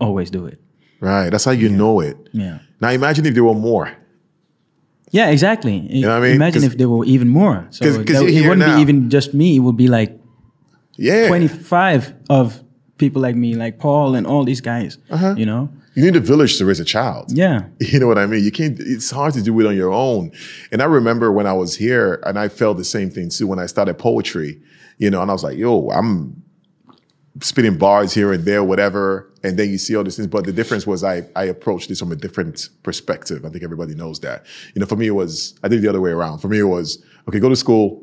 always 0.00 0.30
do 0.30 0.46
it. 0.46 0.60
Right. 1.00 1.30
That's 1.30 1.44
how 1.44 1.52
you 1.52 1.68
know 1.68 2.00
it. 2.00 2.16
Yeah. 2.32 2.58
Now 2.80 2.90
imagine 2.90 3.24
if 3.26 3.34
there 3.34 3.44
were 3.44 3.54
more. 3.54 3.96
Yeah, 5.10 5.30
exactly. 5.30 5.78
You 5.78 6.02
know 6.02 6.08
what 6.10 6.18
I 6.18 6.20
mean? 6.26 6.34
Imagine 6.36 6.64
if 6.64 6.76
there 6.76 6.88
were 6.88 7.04
even 7.04 7.28
more. 7.28 7.66
So 7.70 7.84
'cause- 7.84 7.96
'cause 7.98 8.06
that- 8.20 8.32
you're 8.32 8.44
it 8.44 8.48
wouldn't 8.48 8.66
now. 8.68 8.76
be 8.76 8.82
even 8.82 9.10
just 9.10 9.32
me. 9.34 9.56
It 9.56 9.60
would 9.60 9.76
be 9.76 9.88
like 9.88 10.18
Yeah. 10.96 11.28
25 11.28 12.12
of 12.28 12.62
people 12.98 13.22
like 13.22 13.36
me, 13.36 13.54
like 13.54 13.78
Paul 13.78 14.14
and 14.14 14.26
all 14.26 14.44
these 14.44 14.60
guys. 14.60 14.98
Uh-huh. 15.10 15.34
You 15.36 15.46
know? 15.46 15.68
You 15.94 16.04
need 16.04 16.16
a 16.16 16.20
village 16.20 16.58
to 16.58 16.64
raise 16.64 16.80
a 16.80 16.84
child. 16.84 17.32
Yeah. 17.32 17.62
You 17.80 17.98
know 18.00 18.06
what 18.06 18.18
I 18.18 18.26
mean? 18.26 18.44
You 18.44 18.50
can't, 18.52 18.78
it's 18.78 19.10
hard 19.10 19.34
to 19.34 19.42
do 19.42 19.58
it 19.60 19.66
on 19.66 19.76
your 19.76 19.92
own. 19.92 20.30
And 20.72 20.82
I 20.82 20.84
remember 20.86 21.32
when 21.32 21.46
I 21.46 21.52
was 21.52 21.76
here 21.76 22.20
and 22.26 22.38
I 22.38 22.48
felt 22.48 22.76
the 22.76 22.84
same 22.84 23.10
thing 23.10 23.30
too 23.30 23.46
when 23.46 23.58
I 23.58 23.66
started 23.66 23.94
poetry, 23.98 24.60
you 24.98 25.10
know, 25.10 25.22
and 25.22 25.30
I 25.30 25.34
was 25.34 25.42
like, 25.44 25.56
yo, 25.56 25.88
I'm 25.90 26.42
spitting 27.40 27.76
bars 27.78 28.12
here 28.12 28.32
and 28.32 28.44
there, 28.44 28.64
whatever. 28.64 29.30
And 29.42 29.58
then 29.58 29.70
you 29.70 29.78
see 29.78 29.94
all 29.96 30.04
these 30.04 30.16
things. 30.16 30.26
But 30.26 30.44
the 30.44 30.52
difference 30.52 30.86
was 30.86 31.04
I, 31.04 31.22
I 31.36 31.44
approached 31.44 31.88
this 31.88 31.98
from 31.98 32.12
a 32.12 32.16
different 32.16 32.68
perspective. 32.82 33.44
I 33.44 33.50
think 33.50 33.62
everybody 33.62 33.94
knows 33.94 34.20
that. 34.20 34.44
You 34.74 34.80
know, 34.80 34.86
for 34.86 34.96
me, 34.96 35.06
it 35.06 35.12
was, 35.12 35.58
I 35.62 35.68
did 35.68 35.78
it 35.78 35.82
the 35.82 35.88
other 35.88 36.00
way 36.00 36.10
around. 36.10 36.38
For 36.38 36.48
me, 36.48 36.58
it 36.58 36.64
was, 36.64 37.02
okay, 37.28 37.38
go 37.38 37.48
to 37.48 37.56
school, 37.56 38.02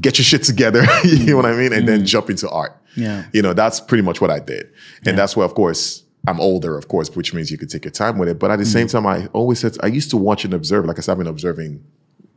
get 0.00 0.18
your 0.18 0.24
shit 0.24 0.42
together. 0.42 0.84
you 1.04 1.26
know 1.26 1.36
what 1.36 1.46
I 1.46 1.54
mean? 1.54 1.72
And 1.72 1.86
then 1.86 1.98
mm-hmm. 1.98 2.06
jump 2.06 2.30
into 2.30 2.48
art. 2.50 2.76
Yeah. 2.96 3.26
You 3.32 3.42
know, 3.42 3.52
that's 3.52 3.80
pretty 3.80 4.02
much 4.02 4.20
what 4.20 4.30
I 4.30 4.40
did. 4.40 4.72
And 5.06 5.16
that's 5.16 5.36
why, 5.36 5.44
of 5.44 5.54
course, 5.54 6.04
I'm 6.26 6.40
older, 6.40 6.76
of 6.76 6.88
course, 6.88 7.14
which 7.16 7.32
means 7.32 7.50
you 7.50 7.58
could 7.58 7.70
take 7.70 7.84
your 7.84 7.92
time 7.92 8.18
with 8.18 8.28
it. 8.28 8.38
But 8.38 8.50
at 8.50 8.56
the 8.56 8.64
mm-hmm. 8.64 8.72
same 8.72 8.86
time, 8.88 9.06
I 9.06 9.26
always 9.28 9.60
said, 9.60 9.76
I 9.82 9.86
used 9.86 10.10
to 10.10 10.16
watch 10.16 10.44
and 10.44 10.52
observe. 10.52 10.84
Like 10.84 10.98
I 10.98 11.00
said, 11.00 11.12
I've 11.12 11.18
been 11.18 11.26
observing 11.26 11.84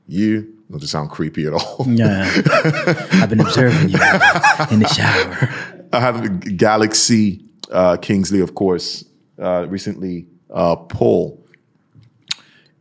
you, 0.08 0.54
not 0.70 0.82
to 0.82 0.88
sound 0.88 1.10
creepy 1.10 1.45
at 1.45 1.54
all. 1.54 1.86
Yeah. 1.89 2.30
I've 3.14 3.30
been 3.30 3.39
observing 3.39 3.89
you 3.89 3.99
in 4.72 4.80
the 4.80 4.88
shower. 4.93 5.49
I 5.93 5.99
had 5.99 6.58
Galaxy, 6.58 7.45
uh, 7.72 7.97
Kingsley, 7.97 8.39
of 8.39 8.56
course, 8.56 9.06
uh, 9.39 9.68
recently, 9.70 10.28
uh, 10.49 10.76
Paul. 10.76 11.39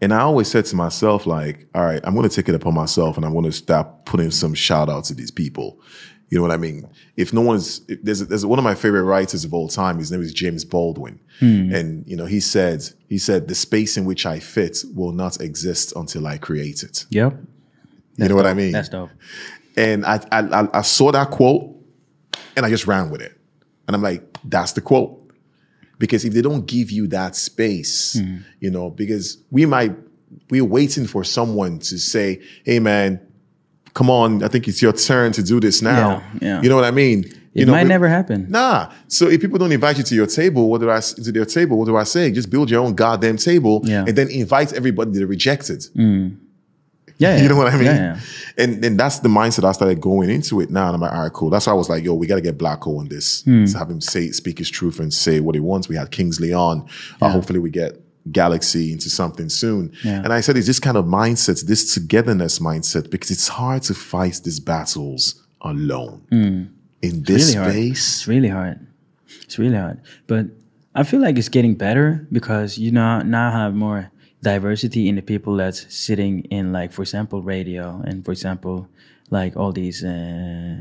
And 0.01 0.12
I 0.12 0.20
always 0.20 0.49
said 0.49 0.64
to 0.66 0.77
myself, 0.77 1.27
like, 1.27 1.68
all 1.75 1.85
right, 1.85 2.01
I'm 2.03 2.14
going 2.14 2.29
to 2.29 2.35
take 2.35 2.49
it 2.49 2.55
upon 2.55 2.75
myself 2.75 3.16
and 3.16 3.25
I'm 3.25 3.33
going 3.33 3.45
to 3.45 3.53
stop 3.53 4.05
putting 4.05 4.31
some 4.33 4.55
shout 4.55 4.89
out 4.89 5.05
to 5.05 5.14
these 5.14 5.31
people. 5.31 5.81
You 6.33 6.39
know 6.39 6.43
what 6.45 6.51
I 6.51 6.57
mean? 6.57 6.89
If 7.18 7.35
no 7.35 7.43
one's, 7.43 7.83
if 7.89 8.03
there's, 8.03 8.26
there's 8.26 8.47
one 8.47 8.59
of 8.59 8.62
my 8.62 8.74
favorite 8.74 9.03
writers 9.03 9.45
of 9.45 9.53
all 9.53 9.68
time. 9.68 9.99
His 9.99 10.11
name 10.11 10.22
is 10.22 10.33
James 10.33 10.64
Baldwin. 10.64 11.20
Hmm. 11.41 11.74
And, 11.74 12.09
you 12.09 12.16
know, 12.16 12.24
he 12.24 12.41
said, 12.41 12.89
he 13.07 13.18
said, 13.18 13.49
the 13.49 13.55
space 13.55 13.99
in 13.99 14.07
which 14.07 14.24
I 14.24 14.39
fit 14.39 14.78
will 14.95 15.12
not 15.12 15.43
exist 15.43 15.93
until 15.95 16.26
I 16.26 16.39
create 16.39 16.85
it. 16.85 17.05
Yep. 17.11 17.37
You 18.16 18.28
know 18.28 18.35
what 18.35 18.47
I 18.47 18.55
mean? 18.55 18.72
That's 18.72 18.89
dope. 18.89 19.11
And 19.76 20.07
I, 20.07 20.20
I, 20.33 20.39
I, 20.39 20.78
I 20.78 20.80
saw 20.80 21.12
that 21.12 21.30
quote 21.33 21.76
and 22.57 22.64
I 22.64 22.70
just 22.70 22.87
ran 22.87 23.11
with 23.11 23.20
it. 23.20 23.39
And 23.87 23.95
I'm 23.95 24.01
like, 24.01 24.39
that's 24.43 24.72
the 24.72 24.80
quote. 24.80 25.35
Because 25.99 26.24
if 26.24 26.33
they 26.33 26.41
don't 26.41 26.64
give 26.64 26.91
you 26.91 27.09
that 27.09 27.37
space, 27.37 28.18
hmm. 28.18 28.39
you 28.59 28.70
know, 28.70 28.89
because 28.89 29.37
we 29.51 29.66
might, 29.66 29.95
we're 30.49 30.64
waiting 30.64 31.07
for 31.07 31.24
someone 31.24 31.78
to 31.80 31.99
say, 31.99 32.41
hey 32.64 32.78
man, 32.78 33.20
come 33.95 34.11
on, 34.11 34.43
I 34.43 34.49
think 34.49 34.68
it's 34.68 34.80
your 34.82 34.93
turn 34.93 35.32
to 35.32 35.43
do 35.43 35.61
this 35.61 35.82
now. 35.82 36.09
Yeah, 36.09 36.38
yeah. 36.40 36.62
You 36.62 36.68
know 36.68 36.76
what 36.76 36.84
I 36.84 36.90
mean? 36.90 37.24
It 37.55 37.61
you 37.61 37.66
know, 37.66 37.72
might 37.72 37.82
we- 37.82 37.88
never 37.88 38.09
happen. 38.09 38.47
Nah. 38.51 38.90
So 39.09 39.28
if 39.28 39.40
people 39.40 39.59
don't 39.59 39.72
invite 39.72 39.99
you 39.99 40.05
to 40.05 40.14
your 40.14 40.26
table, 40.26 40.70
what 40.70 40.80
do 40.80 40.90
I 40.90 41.01
to 41.01 41.32
their 41.32 41.45
table? 41.45 41.78
What 41.78 41.84
do 41.86 41.97
I 41.99 42.05
say? 42.05 42.30
Just 42.30 42.49
build 42.49 42.70
your 42.70 42.82
own 42.82 42.95
goddamn 42.95 43.36
table 43.36 43.82
Yeah. 43.84 44.05
and 44.07 44.16
then 44.16 44.28
invite 44.30 44.72
everybody 44.72 45.11
that 45.12 45.26
rejected. 45.26 45.84
Yeah, 45.95 46.28
Yeah, 47.18 47.36
you 47.43 47.49
know 47.51 47.57
what 47.57 47.68
I 47.68 47.76
mean? 47.76 47.84
Yeah. 47.86 48.18
And 48.57 48.82
and 48.84 48.99
that's 48.99 49.18
the 49.18 49.28
mindset 49.28 49.64
I 49.64 49.72
started 49.72 50.01
going 50.01 50.30
into 50.30 50.61
it 50.62 50.70
now. 50.70 50.86
And 50.86 50.95
I'm 50.95 51.01
like, 51.03 51.12
all 51.12 51.22
right, 51.24 51.32
cool. 51.32 51.51
That's 51.51 51.66
why 51.66 51.72
I 51.74 51.76
was 51.76 51.90
like, 51.90 52.03
yo, 52.05 52.14
we 52.14 52.26
got 52.26 52.36
to 52.36 52.40
get 52.40 52.57
Blacko 52.57 52.99
on 52.99 53.09
this. 53.09 53.43
Hmm. 53.43 53.66
To 53.66 53.78
have 53.78 53.90
him 53.90 54.01
say, 54.01 54.30
speak 54.30 54.59
his 54.59 54.70
truth 54.70 54.99
and 54.99 55.12
say 55.12 55.40
what 55.40 55.55
he 55.55 55.61
wants. 55.61 55.88
We 55.90 55.97
had 55.97 56.11
Kingsley 56.11 56.53
on. 56.55 56.86
Uh, 57.20 57.28
hopefully 57.28 57.59
we 57.59 57.68
get 57.70 58.01
Galaxy 58.31 58.93
into 58.93 59.11
something 59.11 59.49
soon. 59.49 59.93
Yeah. 60.05 60.23
And 60.23 60.33
I 60.33 60.41
said, 60.41 60.57
it's 60.57 60.66
this 60.66 60.79
kind 60.79 60.97
of 60.97 61.05
mindset, 61.05 61.66
this 61.66 61.95
togetherness 61.95 62.59
mindset, 62.59 63.11
because 63.11 63.31
it's 63.31 63.49
hard 63.49 63.83
to 63.85 63.95
fight 63.95 64.41
these 64.45 64.61
battles 64.61 65.43
alone. 65.61 66.25
Hmm. 66.31 66.64
In 67.03 67.25
this 67.25 67.57
really 67.57 67.95
space, 67.95 68.16
It's 68.16 68.29
really 68.29 68.49
hard. 68.49 68.87
It's 69.43 69.59
really 69.59 69.77
hard. 69.77 70.01
But 70.27 70.47
I 70.95 71.03
feel 71.03 71.20
like 71.20 71.37
it's 71.39 71.49
getting 71.49 71.75
better 71.75 72.27
because 72.31 72.79
you 72.79 72.93
now 72.93 73.23
now 73.23 73.51
have 73.51 73.75
more 73.75 74.12
diversity 74.43 75.09
in 75.09 75.16
the 75.16 75.23
people 75.23 75.57
that's 75.57 75.93
sitting 75.95 76.45
in 76.45 76.73
like 76.73 76.93
for 76.93 77.03
example 77.03 77.43
radio 77.43 78.03
and 78.05 78.25
for 78.25 78.33
example 78.33 78.89
like 79.33 79.57
all 79.57 79.72
these 79.72 80.05
uh, 80.05 80.76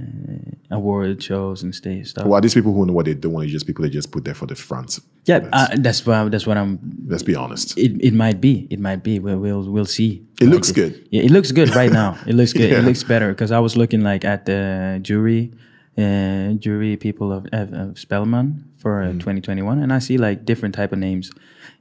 award 0.72 1.24
shows 1.24 1.64
and 1.64 1.74
stuff. 1.74 2.26
well, 2.26 2.41
these 2.41 2.54
people 2.54 2.74
who 2.74 2.86
know 2.86 2.93
what 2.93 3.06
they're 3.06 3.14
doing 3.14 3.45
are 3.47 3.49
just 3.49 3.66
people 3.66 3.84
they 3.84 3.89
just 3.89 4.12
put 4.12 4.24
there 4.26 4.34
for 4.36 4.45
the 4.45 4.56
front. 4.56 4.99
Yeah, 5.26 5.47
uh, 5.54 5.68
that's 5.80 6.06
what 6.06 6.32
that's 6.32 6.45
what 6.45 6.58
I'm. 6.58 6.80
Let's 7.08 7.24
be 7.24 7.36
honest. 7.36 7.78
It, 7.78 7.91
it 8.04 8.14
might 8.14 8.39
be. 8.41 8.68
It 8.70 8.80
might 8.80 9.04
be. 9.04 9.20
We'll 9.20 9.39
we'll, 9.39 9.64
we'll 9.72 9.86
see. 9.99 10.26
It 10.41 10.47
looks 10.47 10.72
good. 10.72 11.08
Yeah, 11.12 11.24
it 11.24 11.32
looks 11.32 11.52
good 11.52 11.70
right 11.76 11.91
now. 11.91 12.18
It 12.28 12.36
looks 12.36 12.54
good. 12.54 12.70
Yeah. 12.72 12.80
It 12.80 12.84
looks 12.86 13.04
better 13.04 13.30
because 13.30 13.52
I 13.52 13.60
was 13.60 13.76
looking 13.78 14.02
like 14.02 14.26
at 14.26 14.45
the 14.45 14.99
jury, 15.02 15.52
uh, 15.97 16.54
jury 16.60 16.97
people 16.97 17.32
of, 17.32 17.45
of, 17.54 17.74
of 17.74 17.88
Spellemann 17.95 18.64
for 18.78 19.02
Mm. 19.04 19.10
uh, 19.10 19.14
2021, 19.14 19.80
and 19.84 19.93
I 19.93 19.99
see 19.99 20.18
like 20.18 20.43
different 20.45 20.74
type 20.76 20.91
of 20.91 20.99
names, 20.99 21.32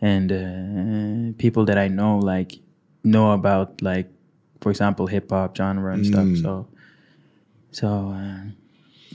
and 0.01 0.31
uh, 0.31 1.39
people 1.39 1.65
that 1.65 1.79
I 1.79 1.89
know 1.89 2.19
like 2.19 2.59
know 3.03 3.33
about 3.33 3.81
like, 3.83 4.09
for 4.61 4.71
example, 4.71 5.07
hip 5.07 5.31
hop 5.31 5.57
genre 5.57 5.93
and 5.95 6.05
Mm. 6.05 6.09
stuff. 6.09 6.43
So, 6.43 6.67
so 7.73 7.89
uh, 8.15 8.51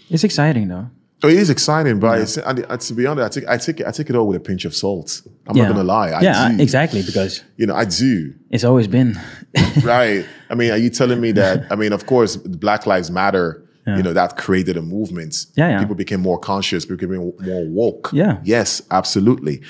it's 0.09 0.23
exciting 0.23 0.67
though. 0.67 0.89
Oh, 1.23 1.29
it 1.29 1.37
is 1.37 1.49
exciting, 1.49 1.99
but 1.99 2.19
it's, 2.19 2.37
I, 2.37 2.53
to 2.53 2.93
be 2.93 3.07
honest, 3.07 3.37
I 3.37 3.39
take 3.39 3.49
I 3.49 3.57
take 3.57 3.79
it 3.79 3.87
I 3.87 3.91
take 3.91 4.09
it 4.09 4.15
all 4.15 4.27
with 4.27 4.37
a 4.37 4.39
pinch 4.39 4.65
of 4.65 4.75
salt. 4.75 5.21
I'm 5.47 5.55
yeah. 5.55 5.63
not 5.63 5.71
gonna 5.73 5.83
lie. 5.87 6.09
I 6.09 6.21
yeah, 6.21 6.49
do. 6.51 6.61
Exactly 6.61 7.01
because 7.03 7.43
You 7.57 7.65
know, 7.67 7.75
I 7.75 7.85
do. 7.85 8.33
it's 8.51 8.63
always 8.63 8.87
been. 8.87 9.19
right. 9.83 10.25
I 10.49 10.55
mean, 10.55 10.71
are 10.71 10.77
you 10.77 10.89
telling 10.89 11.19
me 11.21 11.31
that? 11.33 11.71
I 11.71 11.75
mean, 11.75 11.93
of 11.93 12.05
course, 12.05 12.35
Black 12.35 12.85
Lives 12.85 13.09
Matter. 13.09 13.61
Yeah. 13.87 13.97
You 13.97 14.03
know 14.03 14.13
that 14.13 14.35
created 14.35 14.77
a 14.77 14.81
movement. 14.81 15.45
Yeah, 15.55 15.69
yeah. 15.69 15.79
People 15.79 15.95
became 15.95 16.19
more 16.19 16.39
conscious. 16.39 16.85
People 16.85 17.07
became 17.07 17.33
more 17.39 17.65
woke. 17.67 18.09
Yeah. 18.13 18.39
Yes, 18.43 18.81
absolutely. 18.91 19.61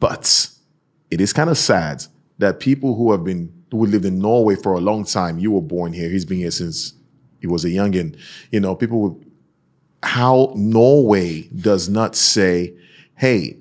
But 0.00 0.48
it 1.10 1.20
is 1.20 1.32
kind 1.32 1.48
of 1.50 1.56
sad 1.56 2.04
that 2.38 2.58
people 2.60 2.94
who 2.96 3.12
have 3.12 3.22
been 3.24 3.52
who 3.70 3.86
lived 3.86 4.04
in 4.04 4.18
Norway 4.18 4.56
for 4.56 4.74
a 4.74 4.80
long 4.80 5.04
time. 5.04 5.38
You 5.38 5.52
were 5.52 5.62
born 5.62 5.92
here. 5.92 6.08
He's 6.08 6.24
been 6.24 6.38
here 6.38 6.50
since 6.50 6.94
he 7.40 7.46
was 7.46 7.64
a 7.64 7.68
youngin. 7.68 8.16
You 8.50 8.60
know, 8.60 8.74
people 8.74 9.00
would 9.02 9.26
how 10.02 10.52
Norway 10.56 11.42
does 11.48 11.88
not 11.88 12.16
say, 12.16 12.74
"Hey, 13.16 13.58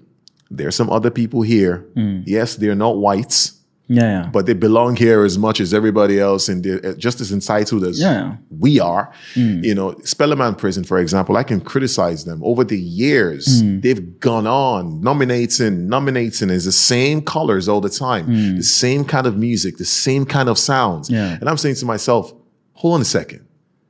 there's 0.50 0.76
some 0.76 0.90
other 0.90 1.12
people 1.12 1.42
here. 1.42 1.86
Mm. 1.96 2.24
Yes, 2.26 2.56
they're 2.56 2.76
not 2.76 2.98
whites." 2.98 3.59
Yeah, 3.92 4.04
yeah. 4.04 4.30
but 4.32 4.46
they 4.46 4.54
belong 4.54 4.96
here 4.96 5.24
as 5.26 5.40
much 5.40 5.60
as 5.60 5.74
everybody 5.74 6.20
else 6.20 6.48
and 6.48 6.64
they're 6.64 6.86
uh, 6.86 6.94
just 6.94 7.20
as 7.22 7.32
entitled 7.32 7.84
as 7.84 8.00
Yeah. 8.00 8.36
we 8.52 8.80
are. 8.80 9.12
Mm. 9.34 9.64
You 9.64 9.74
know, 9.74 9.94
Spellemannprisen, 10.04 10.86
for 10.86 11.00
example, 11.00 11.36
I 11.36 11.44
can 11.44 11.60
criticize 11.60 12.24
them. 12.24 12.40
Over 12.44 12.64
the 12.64 12.78
years, 12.80 13.64
mm. 13.64 13.82
they've 13.82 14.20
gone 14.20 14.46
on 14.46 15.02
nominating, 15.02 15.90
nominating 15.90 16.52
is 16.52 16.66
the 16.66 16.72
same 16.72 17.22
colors 17.24 17.68
all 17.68 17.82
the 17.82 17.90
time, 17.90 18.28
mm. 18.28 18.58
the 18.58 18.64
same 18.64 19.04
kind 19.04 19.26
of 19.26 19.36
music, 19.38 19.78
the 19.78 19.86
same 19.86 20.24
kind 20.24 20.50
of 20.50 20.60
sounds. 20.60 21.10
Yeah. 21.10 21.38
And 21.40 21.50
I'm 21.50 21.58
saying 21.58 21.76
to 21.76 21.86
myself, 21.86 22.32
hold 22.74 22.94
on 22.94 23.02
a 23.02 23.06
second. 23.06 23.44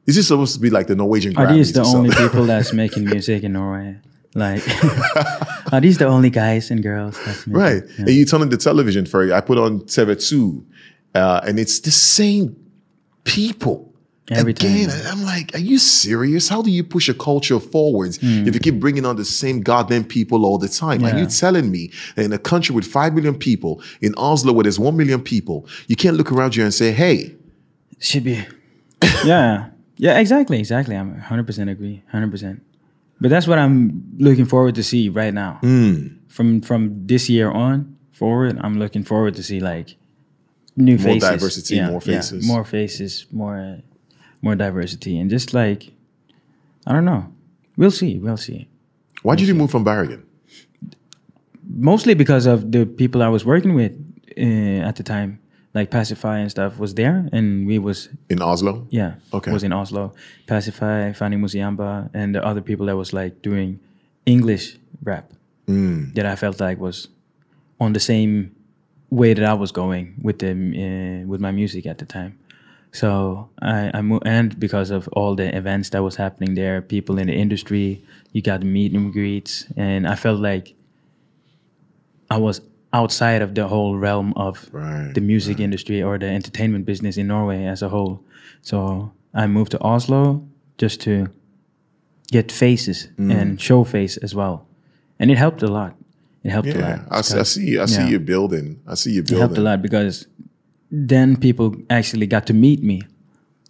Is 0.06 0.16
this 0.16 0.30
supposed 0.30 0.56
to 0.56 0.62
be 0.62 0.70
like 0.70 0.88
the 0.88 0.96
Norwegian 0.96 1.36
Are 1.38 1.52
these 1.54 1.72
Grammys 1.72 1.92
the 1.92 1.98
only 1.98 2.16
people 2.16 2.46
that's 2.46 2.74
making 2.84 3.06
music 3.06 3.44
in 3.44 3.54
Norway? 3.54 3.98
Like, 4.36 4.62
are 5.74 5.82
these 5.82 5.98
the 5.98 6.06
only 6.06 6.30
guys 6.30 6.70
and 6.72 6.84
girls? 6.84 7.18
Right. 7.48 7.84
And 7.98 8.10
you 8.10 8.26
turn 8.26 8.42
on 8.42 8.50
the 8.50 8.58
television 8.58 9.06
for. 9.06 9.34
I 9.34 9.42
put 9.42 9.58
on 9.58 9.82
TV2, 9.82 10.64
uh, 11.16 11.42
and 11.48 11.60
it's 11.60 11.80
the 11.80 11.92
same 11.92 12.56
people. 13.24 13.86
Every 14.32 14.52
Again, 14.52 14.90
time. 14.90 15.02
I'm 15.08 15.24
like, 15.24 15.56
are 15.56 15.60
you 15.60 15.80
serious? 15.80 16.48
How 16.48 16.62
do 16.62 16.70
you 16.70 16.84
push 16.84 17.10
a 17.10 17.16
culture 17.16 17.60
forwards 17.60 18.20
if 18.22 18.54
you 18.54 18.60
keep 18.60 18.80
bringing 18.80 19.04
on 19.04 19.16
the 19.16 19.26
same 19.26 19.62
goddamn 19.62 20.04
people 20.04 20.46
all 20.46 20.60
the 20.60 20.68
time? 20.68 21.04
Are 21.04 21.10
Hmm. 21.10 21.18
You 21.18 21.26
telling 21.26 21.72
me 21.72 21.90
that 22.14 22.26
in 22.26 22.32
a 22.34 22.38
country 22.38 22.76
with 22.76 22.86
5 22.86 23.16
million 23.16 23.34
people, 23.34 23.82
in 24.02 24.14
Oslo 24.18 24.54
where 24.54 24.62
there's 24.62 24.78
1 24.78 24.96
million 24.96 25.20
people, 25.20 25.68
you 25.88 25.96
can't 25.96 26.16
look 26.16 26.32
around 26.32 26.56
you 26.56 26.64
and 26.64 26.72
say, 26.72 26.92
hey, 26.92 27.34
Should 27.98 28.24
be. 28.24 28.46
yeah. 29.26 29.70
Yeah, 29.98 30.20
exactly. 30.20 30.60
Exactly. 30.60 30.96
I'm 30.96 31.16
100% 31.22 31.72
agree. 31.72 32.04
100%. 32.14 32.62
But 33.22 33.30
that's 33.30 33.48
what 33.48 33.58
I'm 33.60 34.04
looking 34.18 34.46
forward 34.46 34.76
to 34.76 34.84
see 34.84 35.10
right 35.10 35.34
now. 35.34 35.60
Hmm. 35.62 36.08
From 36.28 36.62
from 36.62 37.06
this 37.08 37.30
year 37.30 37.50
on 37.52 37.98
forward, 38.12 38.58
I'm 38.62 38.80
looking 38.80 39.04
forward 39.04 39.36
to 39.36 39.44
see 39.44 39.60
like 39.60 39.96
new 40.78 40.98
More 40.98 41.04
faces. 41.06 41.30
diversity, 41.30 41.82
more 41.82 42.02
faces. 42.02 42.48
more 42.48 42.64
faces, 42.64 43.26
more 43.32 43.80
more 44.42 44.56
diversity 44.56 45.20
and 45.20 45.30
just 45.30 45.54
like 45.54 45.92
I 46.88 46.94
don't 46.94 47.06
know. 47.06 47.34
We'll 47.76 47.92
see. 47.92 48.18
We'll 48.20 48.38
see. 48.38 48.68
why 49.24 49.36
did 49.36 49.48
you 49.48 49.56
move 49.56 49.72
from 49.72 49.84
Bergen? 49.84 50.24
mostly 51.72 52.14
because 52.16 52.46
of 52.46 52.72
the 52.72 52.86
people 52.86 53.22
I 53.22 53.28
was 53.30 53.46
working 53.46 53.74
with 53.76 53.92
uh, 54.38 54.88
at 54.90 54.96
the 54.96 55.04
time, 55.04 55.40
like 55.74 55.92
Pacify 55.92 56.40
and 56.40 56.50
stuff, 56.50 56.80
was 56.80 56.96
there, 56.96 57.28
and 57.32 57.68
we 57.68 57.78
was 57.80 58.10
In 58.30 58.42
Oslo? 58.42 58.88
yeah, 58.90 59.14
Okay. 59.34 59.52
was 59.52 59.64
in 59.64 59.72
Oslo. 59.74 60.14
Pacify, 60.48 61.14
Fanny 61.14 61.38
Musiamba, 61.38 62.10
and 62.14 62.34
the 62.36 62.44
other 62.46 62.62
people 62.62 62.86
that 62.88 62.96
was 62.98 63.14
like 63.14 63.42
doing 63.42 63.80
English 64.26 64.78
rap 65.04 65.32
Mm. 65.68 66.16
that 66.16 66.26
I 66.26 66.36
felt 66.36 66.60
like 66.60 66.80
was 66.80 67.08
on 67.80 67.94
the 67.94 68.00
same 68.00 68.56
way 69.12 69.34
that 69.36 69.46
I 69.46 69.54
was 69.54 69.72
going 69.72 70.16
with 70.24 70.40
the 70.40 70.52
uh, 70.52 71.28
with 71.28 71.40
my 71.42 71.52
music 71.52 71.86
at 71.86 71.98
the 72.00 72.06
time. 72.06 72.34
So 72.92 73.50
I, 73.62 73.92
I 73.94 74.02
moved, 74.02 74.24
and 74.26 74.60
because 74.60 74.90
of 74.90 75.08
all 75.14 75.36
the 75.36 75.56
events 75.56 75.90
that 75.92 76.02
was 76.02 76.16
happening 76.16 76.56
there, 76.56 76.82
people 76.82 77.20
in 77.20 77.28
the 77.28 77.34
industry, 77.36 78.04
you 78.34 78.42
got 78.42 78.64
meet 78.64 78.94
and 78.94 79.14
greets, 79.14 79.66
and 79.78 80.08
I 80.08 80.16
felt 80.16 80.40
like 80.40 80.74
I 82.32 82.38
was 82.38 82.62
outside 82.92 83.42
of 83.42 83.54
the 83.54 83.68
whole 83.68 83.98
realm 83.98 84.34
of 84.36 84.68
Right, 84.72 85.12
the 85.14 85.22
music 85.22 85.60
industry 85.60 86.02
or 86.02 86.18
the 86.18 86.26
entertainment 86.28 86.86
business 86.86 87.18
in 87.18 87.28
Norway 87.28 87.66
as 87.66 87.82
a 87.82 87.90
whole. 87.90 88.24
So 88.62 89.12
I 89.34 89.48
moved 89.48 89.72
to 89.72 89.80
Oslo 89.82 90.42
just 90.78 91.02
to 91.02 91.28
get 92.32 92.52
faces 92.52 93.08
Mm. 93.18 93.32
and 93.34 93.62
show 93.62 93.84
face 93.84 94.18
as 94.24 94.34
well, 94.36 94.66
and 95.20 95.30
it 95.32 95.38
helped 95.38 95.62
a 95.64 95.68
lot. 95.68 95.96
It 96.44 96.52
helped 96.52 96.70
a 96.70 96.80
lot. 96.80 97.00
I, 97.12 97.22
see- 97.22 97.40
I 97.40 97.44
see. 97.44 97.80
I 97.80 97.86
see 97.86 98.02
Yeah. 98.02 98.08
you 98.10 98.20
building. 98.20 98.80
I 98.88 98.96
see 98.96 99.12
you 99.12 99.22
It 99.22 99.30
helped 99.30 99.58
a 99.58 99.62
lot 99.62 99.82
because 99.82 100.28
then 100.92 101.36
people 101.38 101.76
actually 101.90 102.28
got 102.28 102.46
to 102.48 102.54
meet 102.54 102.82
me 102.82 103.02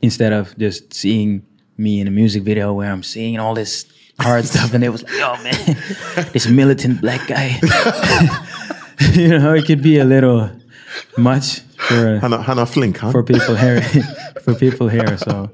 instead 0.02 0.32
of 0.34 0.56
just 0.58 0.94
seeing 0.94 1.42
me 1.78 2.00
in 2.00 2.08
a 2.08 2.12
music 2.12 2.44
video 2.44 2.72
where 2.74 2.92
I'm 2.92 3.04
seeing 3.04 3.40
all 3.40 3.54
this 3.56 3.86
hard 4.20 4.46
stuff 4.54 4.74
and 4.74 4.84
it 4.84 4.90
was 4.90 5.04
like, 5.04 5.14
oh 5.16 5.38
man, 5.44 6.30
this 6.34 6.48
militant 6.48 7.02
black 7.02 7.28
guy. 7.28 7.60
you 9.14 9.30
know, 9.30 9.54
it 9.54 9.66
could 9.66 9.82
be 9.82 9.98
a 9.98 10.06
little 10.06 10.50
much 11.18 11.62
for 11.78 12.20
Hannah, 12.20 12.42
Hannah 12.42 12.66
Flink, 12.66 12.98
huh? 12.98 13.12
for 13.12 13.24
people 13.24 13.56
here 13.56 13.82
for 14.44 14.54
people 14.56 14.90
here. 14.90 15.18
So 15.18 15.50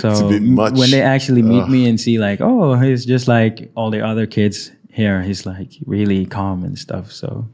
so 0.00 0.30
much. 0.40 0.74
when 0.74 0.90
they 0.90 1.02
actually 1.02 1.42
meet 1.42 1.68
me 1.68 1.88
and 1.88 2.00
see 2.00 2.18
like, 2.18 2.40
oh, 2.40 2.74
he's 2.74 3.04
just 3.04 3.28
like 3.28 3.70
all 3.74 3.90
the 3.90 4.04
other 4.04 4.26
kids 4.26 4.72
here, 4.90 5.22
he's 5.22 5.46
like 5.46 5.72
really 5.84 6.26
calm 6.26 6.64
and 6.64 6.78
stuff. 6.78 7.12
So 7.12 7.48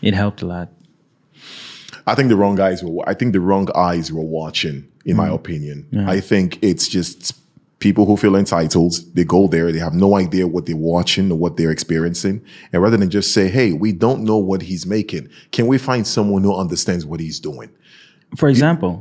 it 0.00 0.14
helped 0.14 0.42
a 0.42 0.46
lot. 0.46 0.68
I 2.06 2.14
think 2.14 2.28
the 2.28 2.36
wrong 2.36 2.54
guys 2.54 2.82
were. 2.82 3.06
I 3.08 3.14
think 3.14 3.32
the 3.32 3.40
wrong 3.40 3.68
eyes 3.74 4.12
were 4.12 4.24
watching. 4.24 4.88
In 5.06 5.16
my 5.16 5.28
mm. 5.28 5.34
opinion, 5.34 5.86
I 6.08 6.20
think 6.20 6.58
it's 6.62 6.88
just 6.88 7.34
people 7.84 8.06
who 8.06 8.16
feel 8.16 8.34
entitled. 8.34 8.94
They 9.14 9.24
go 9.24 9.46
there. 9.46 9.70
They 9.70 9.78
have 9.78 9.92
no 9.92 10.16
idea 10.16 10.46
what 10.48 10.64
they're 10.66 10.74
watching 10.94 11.30
or 11.30 11.38
what 11.38 11.56
they're 11.58 11.70
experiencing, 11.70 12.42
and 12.72 12.82
rather 12.82 12.96
than 12.96 13.10
just 13.10 13.32
say, 13.32 13.48
"Hey, 13.48 13.72
we 13.84 13.92
don't 13.92 14.24
know 14.24 14.38
what 14.38 14.62
he's 14.62 14.86
making. 14.86 15.28
Can 15.52 15.66
we 15.66 15.76
find 15.78 16.06
someone 16.06 16.42
who 16.42 16.52
understands 16.64 17.04
what 17.04 17.20
he's 17.20 17.38
doing?" 17.38 17.70
For 18.36 18.48
example, 18.48 18.92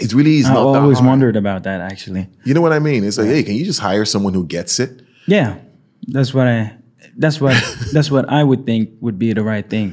It 0.00 0.14
really 0.14 0.36
is 0.38 0.46
I 0.46 0.54
always 0.54 1.02
wondered 1.02 1.36
about 1.36 1.64
that 1.64 1.80
actually. 1.92 2.24
You 2.46 2.54
know 2.54 2.62
what 2.62 2.72
I 2.72 2.78
mean? 2.78 3.04
It's 3.04 3.18
like, 3.18 3.26
hey, 3.26 3.42
can 3.42 3.54
you 3.54 3.64
just 3.66 3.80
hire 3.80 4.06
someone 4.06 4.32
who 4.32 4.46
gets 4.46 4.80
it? 4.80 5.02
Yeah, 5.26 5.58
that's 6.06 6.32
what 6.32 6.46
I. 6.46 6.58
That's 7.18 7.38
what 7.40 7.56
that's 7.92 8.10
what 8.14 8.24
I 8.30 8.42
would 8.44 8.64
think 8.64 8.90
would 9.04 9.18
be 9.18 9.34
the 9.34 9.42
right 9.42 9.68
thing. 9.68 9.88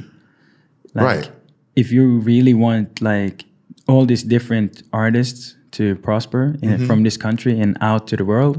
Like, 0.94 1.04
Right. 1.04 1.30
If 1.76 1.92
you 1.92 2.04
really 2.30 2.54
want 2.54 3.02
like 3.02 3.44
all 3.86 4.06
these 4.06 4.22
different 4.22 4.82
artists 4.92 5.57
to 5.72 5.96
prosper 5.96 6.56
in, 6.62 6.70
Mm-hmm. 6.70 6.86
from 6.86 7.02
this 7.02 7.16
country 7.16 7.60
and 7.60 7.76
out 7.80 8.06
to 8.08 8.16
the 8.16 8.24
world, 8.24 8.56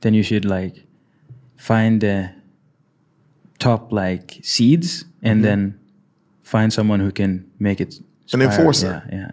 then 0.00 0.14
you 0.14 0.22
should 0.22 0.44
like 0.44 0.84
find 1.56 2.00
the 2.00 2.30
top 3.58 3.92
like 3.92 4.38
seeds 4.42 5.04
and 5.22 5.44
then 5.44 5.78
find 6.42 6.72
someone 6.72 7.00
who 7.00 7.12
can 7.12 7.44
make 7.58 7.80
it. 7.80 7.90
Mm-hmm. 7.90 8.40
An 8.40 8.42
enforcer. 8.48 9.02
Yeah, 9.12 9.18
yeah. 9.18 9.30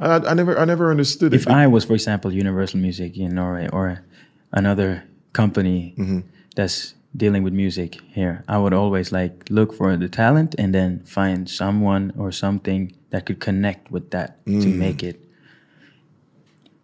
I, 0.00 0.30
I 0.30 0.34
never 0.34 0.58
I 0.58 0.64
never 0.64 0.90
understood 0.90 1.34
if 1.34 1.42
it. 1.42 1.48
I 1.52 1.66
was, 1.66 1.84
for 1.84 1.94
example, 1.94 2.32
Universal 2.32 2.80
Music 2.80 3.16
in 3.18 3.34
Norway 3.34 3.68
or 3.72 4.04
another 4.52 5.04
company 5.32 5.94
Mm-hmm. 5.98 6.20
that's 6.56 6.94
dealing 7.14 7.42
with 7.42 7.52
music 7.52 8.00
here, 8.14 8.42
I 8.48 8.56
would 8.56 8.72
always 8.72 9.12
like 9.12 9.44
look 9.50 9.74
for 9.74 9.96
the 9.98 10.08
talent 10.08 10.54
and 10.58 10.74
then 10.74 11.00
find 11.04 11.48
someone 11.48 12.12
or 12.16 12.32
something 12.32 12.92
that 13.10 13.26
could 13.26 13.38
connect 13.38 13.90
with 13.90 14.10
that 14.12 14.42
to 14.46 14.50
Mm. 14.52 14.76
make 14.78 15.02
it 15.02 15.20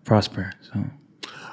prosper. 0.08 0.52
So 0.72 0.84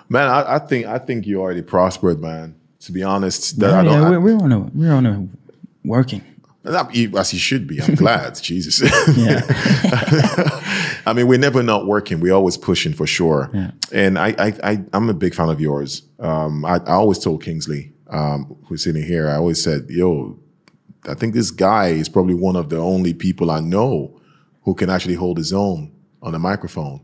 man, 0.09 0.27
I, 0.29 0.55
I 0.55 0.59
think 0.59 0.85
I 0.87 0.97
think 0.97 1.27
you 1.27 1.41
already 1.41 1.61
prospered, 1.61 2.21
man. 2.21 2.55
To 2.79 2.91
be 2.91 3.03
honest, 3.03 3.59
that 3.59 3.71
yeah, 3.71 3.79
I 3.79 3.83
don't. 3.83 4.01
yeah, 4.01 4.09
we're, 4.09 4.19
we're 4.19 4.37
on 4.37 4.51
a 4.51 4.59
we're 4.59 4.93
on 4.93 5.05
a 5.05 5.27
working. 5.83 6.23
As 6.63 7.31
you 7.31 7.39
should 7.39 7.67
be. 7.67 7.79
I'm 7.79 7.93
glad. 8.05 8.35
Jesus. 8.41 8.81
Yeah. 9.15 9.41
I 11.05 11.13
mean, 11.13 11.27
we're 11.27 11.37
never 11.37 11.61
not 11.61 11.85
working. 11.85 12.19
We're 12.19 12.33
always 12.33 12.57
pushing 12.57 12.91
for 12.93 13.05
sure. 13.05 13.51
Yeah. 13.53 13.71
And 13.93 14.17
I, 14.17 14.29
I, 14.39 14.53
I, 14.63 14.83
I'm 14.91 15.07
a 15.07 15.13
big 15.13 15.35
fan 15.35 15.49
of 15.49 15.61
yours. 15.61 16.01
Um, 16.17 16.65
I, 16.65 16.77
I 16.77 16.93
always 16.93 17.19
told 17.19 17.43
Kingsley, 17.43 17.93
um, 18.09 18.57
who's 18.67 18.83
sitting 18.83 19.03
here, 19.03 19.29
I 19.29 19.35
always 19.35 19.63
said, 19.63 19.85
yo, 19.89 20.39
I 21.07 21.13
think 21.13 21.35
this 21.35 21.51
guy 21.51 21.89
is 21.89 22.09
probably 22.09 22.33
one 22.33 22.55
of 22.55 22.69
the 22.69 22.77
only 22.77 23.13
people 23.13 23.51
I 23.51 23.59
know 23.59 24.19
who 24.63 24.73
can 24.73 24.89
actually 24.89 25.13
hold 25.13 25.37
his 25.37 25.53
own 25.53 25.91
on 26.23 26.33
a 26.33 26.39
microphone 26.39 27.01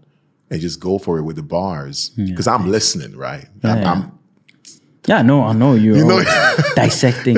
and 0.51 0.59
just 0.61 0.79
go 0.79 0.99
for 0.99 1.17
it 1.17 1.23
with 1.23 1.37
the 1.37 1.41
bars. 1.43 2.09
Because 2.09 2.45
I'm 2.45 2.69
listening, 2.69 3.15
right? 3.17 3.47
I'm, 3.63 3.77
yeah. 3.81 3.91
I'm, 3.91 4.19
Yeah, 5.07 5.21
no, 5.23 5.43
I 5.43 5.53
know 5.53 5.73
you're 5.73 5.95
You 5.97 6.05
know- 6.05 6.23
dissecting 6.75 7.37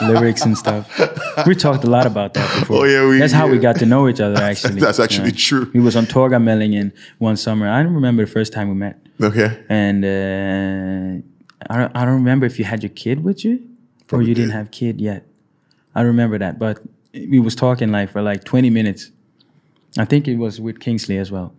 lyrics 0.00 0.42
and 0.44 0.56
stuff. 0.58 0.88
We 1.46 1.54
talked 1.54 1.84
a 1.84 1.90
lot 1.90 2.06
about 2.06 2.34
that 2.34 2.58
before. 2.60 2.78
Oh, 2.78 2.84
yeah, 2.84 3.06
we- 3.06 3.18
that's 3.18 3.32
how 3.32 3.46
we 3.46 3.58
got 3.58 3.76
to 3.76 3.86
know 3.86 4.08
each 4.08 4.20
other. 4.20 4.42
Actually, 4.42 4.80
That's 4.86 4.98
actually 4.98 5.32
true. 5.32 5.70
We 5.74 5.80
was 5.80 5.94
on 5.96 6.06
Torgallmenningen 6.06 6.80
in 6.80 6.92
one 7.18 7.36
summer. 7.36 7.68
I 7.68 7.82
don't 7.82 7.94
remember 7.94 8.24
the 8.24 8.30
first 8.30 8.52
time 8.52 8.68
we 8.70 8.74
met, 8.74 8.96
okay. 9.22 9.62
and 9.68 10.04
uh, 10.04 11.72
I 11.72 11.76
don't, 11.78 11.96
I 11.96 12.04
don't 12.06 12.14
remember 12.14 12.46
if 12.46 12.58
you 12.58 12.64
had 12.64 12.82
your 12.82 12.90
kid 12.90 13.22
with 13.22 13.44
you 13.44 13.62
or 14.10 14.22
you 14.22 14.34
didn't 14.34 14.50
have 14.52 14.70
kid 14.70 15.00
yet. 15.00 15.26
I 15.94 16.00
remember 16.02 16.38
that, 16.38 16.58
but 16.58 16.80
we 17.12 17.38
was 17.38 17.54
talking 17.54 17.90
like 17.92 18.10
for 18.10 18.22
like 18.22 18.44
20 18.44 18.70
minutes. 18.70 19.10
I 19.98 20.04
think 20.06 20.26
it 20.28 20.36
was 20.36 20.60
with 20.60 20.80
Kingsley 20.80 21.18
as 21.18 21.30
well. 21.30 21.52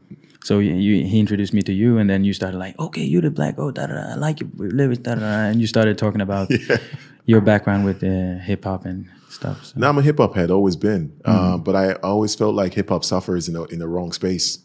So 0.44 0.60
you, 0.60 0.74
you, 0.74 1.06
he 1.06 1.20
introduced 1.20 1.54
me 1.54 1.62
to 1.64 1.74
you, 1.74 1.98
and 2.00 2.10
then 2.10 2.24
you 2.24 2.34
started 2.34 2.58
like, 2.58 2.78
okay, 2.80 3.04
you're 3.04 3.22
the 3.22 3.30
black, 3.30 3.56
oh, 3.60 3.70
da 3.72 3.86
da, 3.88 3.94
da, 3.94 4.12
I 4.14 4.16
like 4.16 4.40
your 4.42 4.50
lyrics, 4.58 5.00
da 5.00 5.16
da, 5.16 5.22
da, 5.22 5.50
and 5.50 5.62
you 5.62 5.68
started 5.68 5.98
talking 5.98 6.22
about 6.22 6.50
your 7.26 7.42
background 7.42 7.86
with 7.86 8.04
uh, 8.04 8.40
hip 8.44 8.64
hop 8.64 8.86
and 8.86 9.08
stuff. 9.30 9.66
So. 9.66 9.74
Now 9.78 9.90
I'm 9.90 9.98
a 9.98 10.02
hip 10.02 10.18
hop 10.18 10.34
head, 10.36 10.50
always 10.50 10.76
been, 10.76 11.14
uh, 11.26 11.32
Mm-hmm. 11.32 11.64
but 11.64 11.76
I 11.76 11.94
always 12.02 12.34
felt 12.36 12.56
like 12.56 12.74
hip 12.74 12.90
hop 12.90 13.04
suffers 13.06 13.48
in 13.48 13.54
the 13.54 13.64
in 13.66 13.80
the 13.80 13.88
wrong 13.88 14.12
space. 14.12 14.60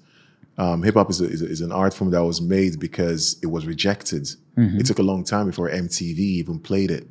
Um, 0.59 0.83
hip 0.83 0.95
hop 0.95 1.11
is, 1.11 1.20
a, 1.20 1.27
is, 1.29 1.43
a, 1.43 1.47
is 1.47 1.61
an 1.61 1.70
art 1.70 1.93
form 1.93 2.11
that 2.12 2.24
was 2.24 2.41
made 2.41 2.81
because 2.81 3.37
it 3.43 3.49
was 3.49 3.66
rejected. 3.66 4.22
Mm-hmm. 4.57 4.81
It 4.81 4.87
took 4.87 4.99
a 4.99 5.03
long 5.03 5.22
time 5.22 5.47
before 5.47 5.68
MTV 5.68 6.18
even 6.18 6.59
played 6.59 6.91
it. 6.91 7.07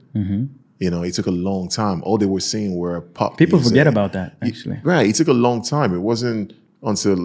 You 0.80 0.90
know, 0.90 1.04
it 1.04 1.14
took 1.14 1.28
a 1.28 1.32
long 1.32 1.70
time. 1.70 2.02
All 2.04 2.18
they 2.18 2.26
were 2.26 2.40
seeing 2.40 2.76
were 2.76 3.02
pop. 3.02 3.38
People 3.38 3.60
music. 3.60 3.72
forget 3.72 3.86
about 3.88 4.14
that 4.14 4.36
actually. 4.42 4.80
Right. 4.84 5.08
It 5.08 5.16
took 5.16 5.28
a 5.28 5.34
long 5.34 5.64
time. 5.64 5.94
It 5.94 6.00
wasn't 6.00 6.54
until 6.82 7.18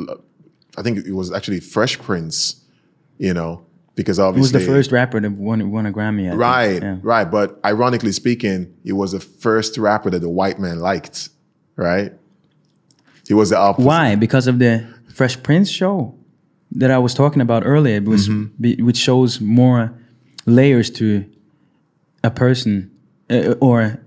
I 0.77 0.83
think 0.83 1.07
it 1.07 1.13
was 1.13 1.33
actually 1.33 1.61
Fresh 1.61 1.99
Prince. 2.01 2.57
You 3.19 3.35
know, 3.35 3.67
because 3.97 4.19
obviously 4.19 4.51
He 4.51 4.57
was 4.57 4.67
the 4.67 4.73
first 4.73 4.93
rapper 4.93 5.21
that 5.21 5.33
won, 5.33 5.71
won 5.71 5.85
a 5.85 5.93
Grammy. 5.93 6.31
I. 6.33 6.35
Right, 6.35 6.83
Yeah. 6.83 6.97
right. 7.03 7.31
But 7.31 7.61
ironically 7.65 8.13
speaking, 8.13 8.73
he 8.83 8.93
was 8.93 9.13
the 9.13 9.21
first 9.21 9.77
rapper 9.77 10.09
that 10.11 10.21
the 10.21 10.29
white 10.31 10.59
man 10.59 10.79
liked. 10.81 11.29
Right. 11.77 12.13
He 13.29 13.35
was 13.35 13.51
the 13.51 13.59
opposite. 13.59 13.87
Why? 13.87 14.15
Because 14.17 14.47
of 14.47 14.59
the 14.59 14.87
Fresh 15.13 15.43
Prince 15.43 15.69
show 15.71 16.15
that 16.73 16.91
I 16.91 16.97
was 16.99 17.13
talking 17.15 17.43
about 17.43 17.63
earlier, 17.67 17.97
it 17.97 18.05
was 18.05 18.29
Mm-hmm. 18.29 18.45
be, 18.63 18.77
which 18.83 18.97
shows 18.97 19.39
more 19.41 19.93
layers 20.47 20.89
to 20.93 21.27
a 22.25 22.31
person 22.31 22.91
uh, 23.29 23.55
or 23.61 24.01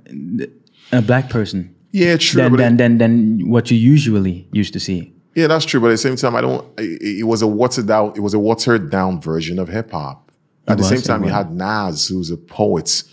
a 0.91 1.01
black 1.03 1.29
person 1.29 1.73
Yeah, 1.91 2.17
true. 2.17 2.41
than, 2.41 2.55
than, 2.57 2.77
than, 2.77 2.97
than 2.97 3.49
what 3.49 3.69
you 3.69 3.77
usually 3.77 4.47
used 4.51 4.73
to 4.73 4.79
see. 4.79 5.12
Yeah, 5.35 5.47
that's 5.47 5.65
true. 5.65 5.79
But 5.79 5.87
at 5.87 5.91
the 5.91 5.97
same 5.97 6.15
time, 6.15 6.35
I 6.35 6.41
don't. 6.41 6.65
It, 6.79 7.19
it 7.19 7.23
was 7.23 7.41
a 7.41 7.47
watered 7.47 7.87
down. 7.87 8.13
It 8.15 8.19
was 8.21 8.33
a 8.33 8.39
watered 8.39 8.89
down 8.89 9.19
version 9.21 9.59
of 9.59 9.67
hip 9.69 9.91
hop. 9.91 10.31
At 10.67 10.77
the 10.77 10.83
same 10.83 11.01
time, 11.01 11.23
you 11.23 11.29
had 11.29 11.51
Nas, 11.51 12.07
who's 12.07 12.31
a 12.31 12.37
poet. 12.37 13.03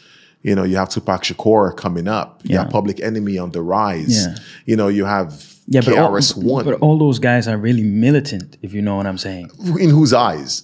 You 0.43 0.55
know, 0.55 0.63
you 0.65 0.77
have 0.77 0.89
Tupac 0.89 1.23
Shakur 1.23 1.77
coming 1.77 2.09
up. 2.09 2.41
You 2.45 2.55
Yeah. 2.55 2.63
have 2.63 2.71
Public 2.71 3.01
Enemy 3.01 3.37
on 3.39 3.51
the 3.51 3.61
rise. 3.61 4.25
Yeah. 4.27 4.35
You 4.65 4.77
know, 4.77 4.89
you 4.89 5.05
have 5.05 5.45
Yeah, 5.67 5.83
but 5.85 5.99
all, 5.99 6.11
KRS 6.13 6.35
One. 6.37 6.65
but 6.65 6.75
all 6.81 6.97
those 6.99 7.19
guys 7.19 7.47
are 7.49 7.59
really 7.59 7.83
militant, 7.83 8.57
if 8.63 8.73
you 8.73 8.81
know 8.81 8.97
what 8.97 9.07
I'm 9.07 9.19
saying. 9.19 9.51
in 9.79 9.91
whose 9.91 10.13
eyes? 10.15 10.63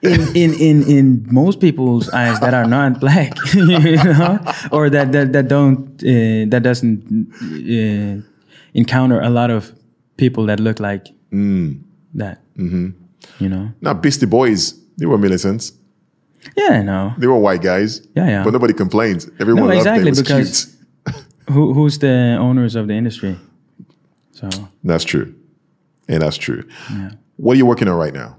in 0.00 0.20
in 0.36 0.54
in 0.54 0.82
in 0.96 1.26
most 1.28 1.58
people's 1.60 2.08
eyes 2.10 2.38
that 2.40 2.54
are 2.54 2.66
not 2.66 3.00
black, 3.00 3.32
you 3.54 3.96
know, 3.96 4.38
or 4.70 4.88
that 4.88 5.10
that 5.12 5.32
that 5.32 5.48
don't 5.48 5.78
uh, 6.04 6.46
that 6.52 6.62
doesn't 6.62 7.02
uh, 7.42 8.22
encounter 8.74 9.20
a 9.20 9.28
lot 9.30 9.50
of 9.50 9.72
people 10.18 10.44
that 10.46 10.60
look 10.60 10.78
like 10.80 11.06
Mm. 11.32 11.80
that. 12.14 12.38
Mm-hmm. 12.56 12.88
You 13.38 13.48
know. 13.48 13.72
Now, 13.80 13.94
Beastie 13.94 14.26
Boys, 14.26 14.74
they 14.98 15.06
were 15.06 15.18
militants. 15.18 15.72
Yeah, 16.56 16.82
no. 16.82 17.12
They 17.18 17.26
were 17.26 17.38
white 17.38 17.62
guys. 17.62 18.00
Yeah, 18.14 18.28
yeah. 18.28 18.44
But 18.44 18.52
nobody 18.52 18.72
complained. 18.74 19.30
Everyone 19.40 19.62
No, 19.64 19.68
loved 19.68 19.78
exactly, 19.78 20.00
them. 20.04 20.08
It 20.08 20.10
was 20.10 20.22
because- 20.22 20.64
cute. 20.64 20.74
Who 21.54 21.72
who's 21.72 21.98
the 21.98 22.36
owners 22.38 22.76
of 22.76 22.88
the 22.88 22.94
industry? 22.94 23.38
So 24.32 24.48
That's 24.84 25.04
true. 25.04 25.34
And 26.08 26.20
that's 26.22 26.36
true. 26.36 26.62
What 27.36 27.54
are 27.54 27.56
you 27.58 27.66
working 27.66 27.88
on 27.88 27.96
right 27.98 28.12
now? 28.14 28.36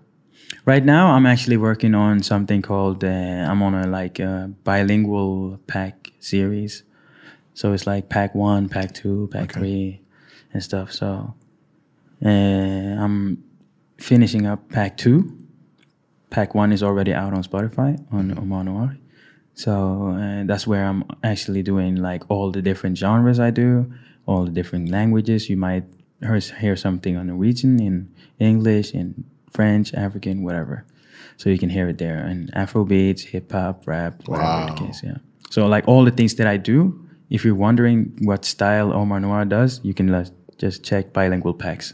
right 0.66 0.86
now, 0.86 1.12
I'm 1.16 1.26
actually 1.26 1.58
working 1.58 1.96
on 1.96 2.22
something 2.24 2.62
called 2.62 3.04
uh, 3.04 3.08
I'm 3.50 3.62
on 3.64 3.74
a 3.74 3.88
like 3.88 4.20
a 4.20 4.52
bilingual 4.64 5.58
pack 5.68 6.12
series. 6.20 6.84
So 7.56 7.74
it's 7.74 7.88
like 7.88 8.10
pack 8.10 8.36
one, 8.36 8.70
pack 8.70 8.94
two, 8.94 9.28
pack 9.32 9.54
three, 9.54 10.02
and 10.54 10.62
stuff. 10.64 10.92
So 10.92 11.34
uh, 12.24 12.28
I'm 13.04 13.44
finishing 13.98 14.46
up 14.46 14.70
pack 14.70 14.98
two. 14.98 15.36
Pack 16.30 16.54
one 16.54 16.72
is 16.72 16.84
already 16.84 17.14
out 17.14 17.34
on 17.34 17.44
Spotify 17.44 18.00
on 18.12 18.32
Omanuari. 18.36 18.98
So 19.56 20.10
uh, 20.10 20.44
that's 20.46 20.66
where 20.68 20.86
I'm 20.86 21.04
actually 21.24 21.64
doing 21.64 21.96
like 21.96 22.24
all 22.30 22.52
the 22.52 22.62
different 22.62 22.98
genres 22.98 23.40
I 23.40 23.50
do, 23.52 23.92
all 24.26 24.46
the 24.46 24.52
different 24.52 24.90
languages. 24.90 25.50
You 25.50 25.58
might 25.58 25.84
hear, 26.22 26.40
hear 26.40 26.76
something 26.76 27.18
on 27.18 27.28
Norwegian, 27.28 27.82
in 27.82 28.14
English, 28.40 28.94
in 28.94 29.26
French, 29.52 29.94
African, 29.94 30.44
whatever. 30.44 30.86
So 31.38 31.50
you 31.50 31.58
can 31.58 31.70
hear 31.70 31.90
it 31.90 31.98
there. 31.98 32.20
And 32.20 32.50
Afro 32.54 32.86
beats, 32.86 33.24
hip 33.24 33.52
hop, 33.52 33.88
rap, 33.88 34.22
whatever 34.28 34.66
the 34.66 34.72
Wow. 34.82 34.88
case. 34.88 35.02
Yeah. 35.04 35.18
So 35.50 35.66
like 35.68 35.88
all 35.88 36.06
the 36.06 36.12
things 36.12 36.36
that 36.36 36.48
I 36.48 36.58
do, 36.58 37.08
if 37.30 37.44
you're 37.44 37.56
wondering 37.56 38.18
what 38.22 38.46
style 38.46 38.94
Omar 38.94 39.20
Noir 39.20 39.46
does, 39.46 39.82
you 39.84 39.94
can 39.94 40.26
just 40.58 40.84
check 40.84 41.12
bilingual 41.12 41.54
packs, 41.54 41.94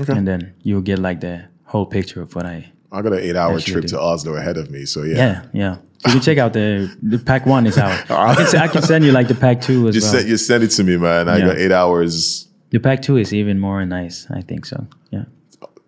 Okay. 0.00 0.12
and 0.12 0.26
then 0.26 0.54
you'll 0.62 0.80
get 0.82 0.98
like 0.98 1.20
the 1.20 1.44
whole 1.64 1.86
picture 1.86 2.20
of 2.22 2.34
what 2.34 2.46
I. 2.46 2.72
I 2.92 3.02
got 3.02 3.12
an 3.12 3.20
eight 3.20 3.36
hour 3.36 3.58
trip 3.60 3.82
do. 3.82 3.88
to 3.88 4.00
Oslo 4.00 4.34
ahead 4.36 4.56
of 4.56 4.70
me. 4.70 4.84
So 4.86 5.02
yeah. 5.02 5.16
Yeah, 5.16 5.42
yeah. 5.52 5.76
You 6.06 6.12
can 6.12 6.20
check 6.20 6.38
out 6.38 6.52
the 6.52 6.94
the 7.02 7.18
pack 7.18 7.46
one 7.46 7.66
is 7.66 7.78
out. 7.78 7.92
I 8.10 8.34
can, 8.34 8.56
I 8.60 8.68
can 8.68 8.82
send 8.82 9.04
you 9.04 9.12
like 9.12 9.28
the 9.28 9.34
pack 9.34 9.60
two 9.62 9.88
as 9.88 9.94
Just 9.94 10.06
well. 10.12 10.20
send, 10.20 10.28
you 10.28 10.36
send 10.36 10.64
it 10.64 10.68
to 10.68 10.84
me, 10.84 10.96
man. 10.96 11.28
I 11.28 11.38
Yeah. 11.38 11.46
got 11.46 11.56
eight 11.58 11.72
hours. 11.72 12.48
The 12.70 12.78
pack 12.80 13.02
two 13.02 13.16
is 13.16 13.32
even 13.32 13.58
more 13.58 13.84
nice. 13.86 14.26
I 14.30 14.40
think 14.42 14.66
so. 14.66 14.86
Yeah, 15.10 15.24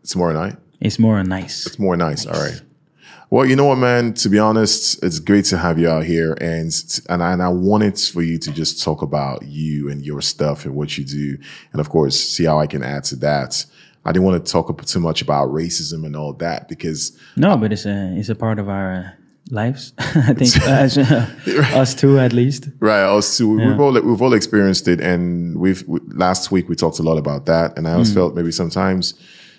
It's 0.02 0.14
more 0.16 0.32
night. 0.32 0.56
it's 0.80 0.98
more 0.98 1.22
nice. 1.24 1.66
It's 1.66 1.78
more 1.78 1.96
nice. 1.96 2.26
All 2.26 2.40
right. 2.40 2.60
Well, 3.28 3.44
you 3.44 3.56
know 3.56 3.66
what, 3.66 3.78
man? 3.78 4.14
To 4.14 4.28
be 4.28 4.38
honest, 4.38 5.02
it's 5.02 5.18
great 5.18 5.44
to 5.46 5.58
have 5.58 5.80
you 5.80 5.88
out 5.88 6.04
here, 6.04 6.36
and 6.40 6.70
and 7.08 7.22
I, 7.22 7.32
and 7.32 7.42
I 7.42 7.48
wanted 7.48 7.98
for 7.98 8.22
you 8.22 8.38
to 8.38 8.52
just 8.52 8.82
talk 8.82 9.02
about 9.02 9.42
you 9.42 9.90
and 9.90 10.04
your 10.06 10.20
stuff 10.22 10.64
and 10.64 10.76
what 10.76 10.96
you 10.96 11.04
do, 11.04 11.36
and 11.72 11.80
of 11.80 11.88
course, 11.88 12.18
see 12.18 12.44
how 12.44 12.60
I 12.60 12.66
can 12.68 12.82
add 12.84 13.02
to 13.04 13.16
that. 13.16 13.66
I 14.06 14.12
didn't 14.12 14.24
want 14.24 14.44
to 14.44 14.52
talk 14.52 14.84
too 14.86 15.00
much 15.00 15.20
about 15.20 15.48
racism 15.48 16.06
and 16.06 16.14
all 16.14 16.32
that 16.34 16.68
because 16.68 17.18
No, 17.36 17.56
but 17.56 17.72
it's 17.72 17.84
a 17.84 18.14
it's 18.16 18.28
a 18.28 18.34
part 18.34 18.58
of 18.58 18.68
our 18.68 19.14
lives. 19.50 19.92
I 19.98 20.32
think 20.32 20.56
as, 20.66 20.96
uh, 20.96 21.28
us 21.74 21.94
two 21.94 22.18
at 22.18 22.32
least. 22.32 22.68
Right, 22.78 23.02
us 23.02 23.36
too. 23.36 23.56
We've 23.56 23.80
all 23.80 23.92
we've 23.92 24.22
all 24.22 24.32
experienced 24.32 24.88
it, 24.88 25.00
and 25.00 25.58
we've 25.58 25.86
we, 25.88 26.00
last 26.08 26.50
week 26.50 26.68
we 26.68 26.76
talked 26.76 26.98
a 26.98 27.02
lot 27.02 27.18
about 27.18 27.46
that, 27.46 27.76
and 27.76 27.88
I 27.88 27.92
always 27.92 28.10
mm. 28.10 28.14
felt 28.14 28.34
maybe 28.34 28.52
sometimes, 28.52 29.14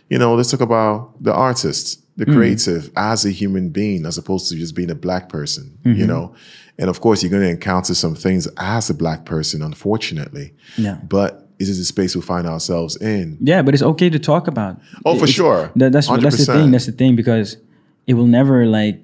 you 0.09 0.17
know, 0.17 0.35
let's 0.35 0.51
talk 0.51 0.61
about 0.61 1.21
the 1.21 1.33
artist, 1.33 2.01
the 2.17 2.25
mm. 2.25 2.33
creative, 2.33 2.89
as 2.95 3.25
a 3.25 3.31
human 3.31 3.69
being, 3.69 4.05
as 4.05 4.17
opposed 4.17 4.49
to 4.49 4.55
just 4.55 4.75
being 4.75 4.91
a 4.91 4.95
black 4.95 5.29
person, 5.29 5.77
you 5.83 5.93
mm-hmm. 5.93 6.07
know. 6.07 6.35
And 6.79 6.89
of 6.89 7.01
course, 7.01 7.23
you're 7.23 7.31
going 7.31 7.43
to 7.43 7.49
encounter 7.49 7.95
some 7.95 8.13
things 8.13 8.47
as 8.57 8.89
a 8.89 8.93
black 8.93 9.25
person, 9.25 9.63
unfortunately. 9.63 10.53
Yeah. 10.77 10.99
But 11.03 11.46
this 11.59 11.69
is 11.69 11.77
the 11.79 11.85
space 11.85 12.15
we 12.15 12.21
find 12.21 12.45
ourselves 12.47 12.95
in. 12.97 13.37
Yeah, 13.41 13.61
but 13.63 13.73
it's 13.73 13.83
okay 13.83 14.09
to 14.09 14.19
talk 14.19 14.47
about. 14.47 14.79
Oh, 15.05 15.13
for 15.15 15.23
It's- 15.23 15.29
sure. 15.35 15.71
That, 15.75 15.91
that's 15.91 16.09
what- 16.09 16.21
that's 16.21 16.37
the 16.37 16.53
thing. 16.53 16.71
That's 16.71 16.85
the 16.85 16.91
thing 16.91 17.15
because 17.15 17.57
it 18.05 18.13
will 18.13 18.27
never 18.27 18.65
like 18.65 18.99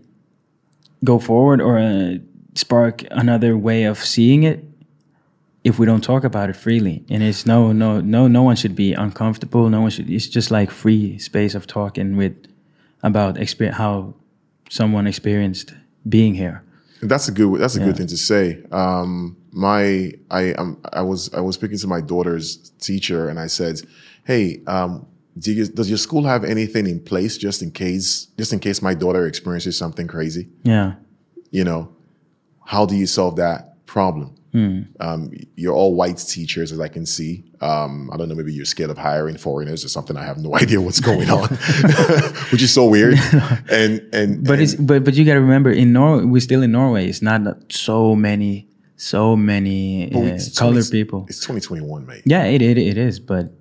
go 1.03 1.19
forward 1.19 1.61
or 1.61 1.77
uh, 1.79 2.17
spark 2.55 3.03
another 3.11 3.57
way 3.57 3.83
of 3.83 3.97
seeing 4.03 4.43
it 4.43 4.63
if 5.63 5.79
we 5.79 5.85
don't 5.85 6.03
talk 6.03 6.23
about 6.23 6.49
it 6.49 6.55
freely. 6.55 7.03
And 7.09 7.23
it's 7.23 7.45
no, 7.45 7.71
no, 7.71 7.99
no, 8.01 8.27
no 8.27 8.43
one 8.43 8.55
should 8.55 8.75
be 8.75 8.93
uncomfortable. 8.93 9.69
No 9.69 9.81
one 9.81 9.89
should. 9.89 10.09
It's 10.09 10.27
just 10.27 10.51
like 10.51 10.71
free 10.71 11.17
space 11.19 11.55
of 11.55 11.67
talking 11.67 12.15
with 12.17 12.35
about 13.01 13.37
experience 13.37 13.77
how 13.77 14.13
someone 14.69 15.07
experienced 15.07 15.73
being 16.07 16.35
here. 16.35 16.63
That's 17.01 17.27
a 17.27 17.31
good. 17.31 17.59
That's 17.59 17.75
a 17.75 17.79
good 17.79 17.97
thing 17.97 18.07
to 18.07 18.17
say. 18.17 18.63
Um, 18.71 19.35
my, 19.53 20.11
I, 20.31 20.53
um, 20.53 20.81
I 20.91 21.01
was, 21.01 21.33
I 21.33 21.39
was 21.41 21.55
speaking 21.55 21.77
to 21.77 21.87
my 21.87 22.01
daughter's 22.01 22.71
teacher, 22.79 23.29
and 23.29 23.39
I 23.39 23.47
said, 23.47 23.81
"Hey, 24.25 24.61
um, 24.67 25.05
do 25.37 25.53
you, 25.53 25.67
does 25.67 25.89
your 25.89 25.97
school 25.99 26.23
have 26.25 26.43
anything 26.43 26.87
in 26.87 26.99
place 26.99 27.37
just 27.37 27.61
in 27.61 27.71
case, 27.71 28.25
just 28.37 28.51
in 28.53 28.59
case 28.59 28.81
my 28.81 28.93
daughter 28.93 29.25
experiences 29.27 29.77
something 29.77 30.07
crazy? 30.07 30.47
Yeah, 30.63 30.93
You 31.51 31.63
know, 31.63 31.89
how 32.65 32.85
do 32.85 32.95
you 32.95 33.07
solve 33.07 33.35
that 33.37 33.85
problem? 33.85 34.35
Um, 34.99 35.31
you're 35.55 35.73
all 35.73 35.95
white 35.95 36.17
teachers, 36.17 36.71
as 36.71 36.79
I 36.79 36.87
can 36.87 37.07
see. 37.07 37.43
Um, 37.59 38.11
I 38.13 38.17
don't 38.17 38.29
know, 38.29 38.35
maybe 38.35 38.53
you're 38.53 38.65
scared 38.65 38.91
of 38.91 38.99
hiring 38.99 39.35
foreigners 39.35 39.83
or 39.83 39.89
something. 39.89 40.15
I 40.15 40.23
have 40.25 40.37
no 40.37 40.55
idea 40.63 40.79
what's 40.79 40.99
going 40.99 41.27
on, 41.31 41.47
which 42.51 42.61
is 42.61 42.71
so 42.71 42.85
weird. 42.85 43.17
And 43.71 44.01
and 44.13 44.43
but 44.43 44.53
and- 44.53 44.61
it's 44.61 44.75
but 44.75 45.03
but 45.03 45.15
you 45.15 45.25
got 45.25 45.33
to 45.33 45.39
remember 45.41 45.71
in 45.71 45.91
Norway 45.93 46.25
we're 46.25 46.39
still 46.41 46.61
in 46.61 46.71
Norway. 46.71 47.07
It's 47.07 47.23
not 47.23 47.41
so 47.71 48.15
many 48.15 48.67
so 49.03 49.35
many 49.35 50.11
uh, 50.13 50.21
it's 50.21 50.57
colored 50.57 50.85
people. 50.89 51.25
It's 51.27 51.39
2021, 51.39 52.05
mate. 52.05 52.23
Yeah, 52.25 52.45
it, 52.45 52.61
it 52.61 52.77
it 52.77 52.97
is, 52.97 53.19
but 53.19 53.51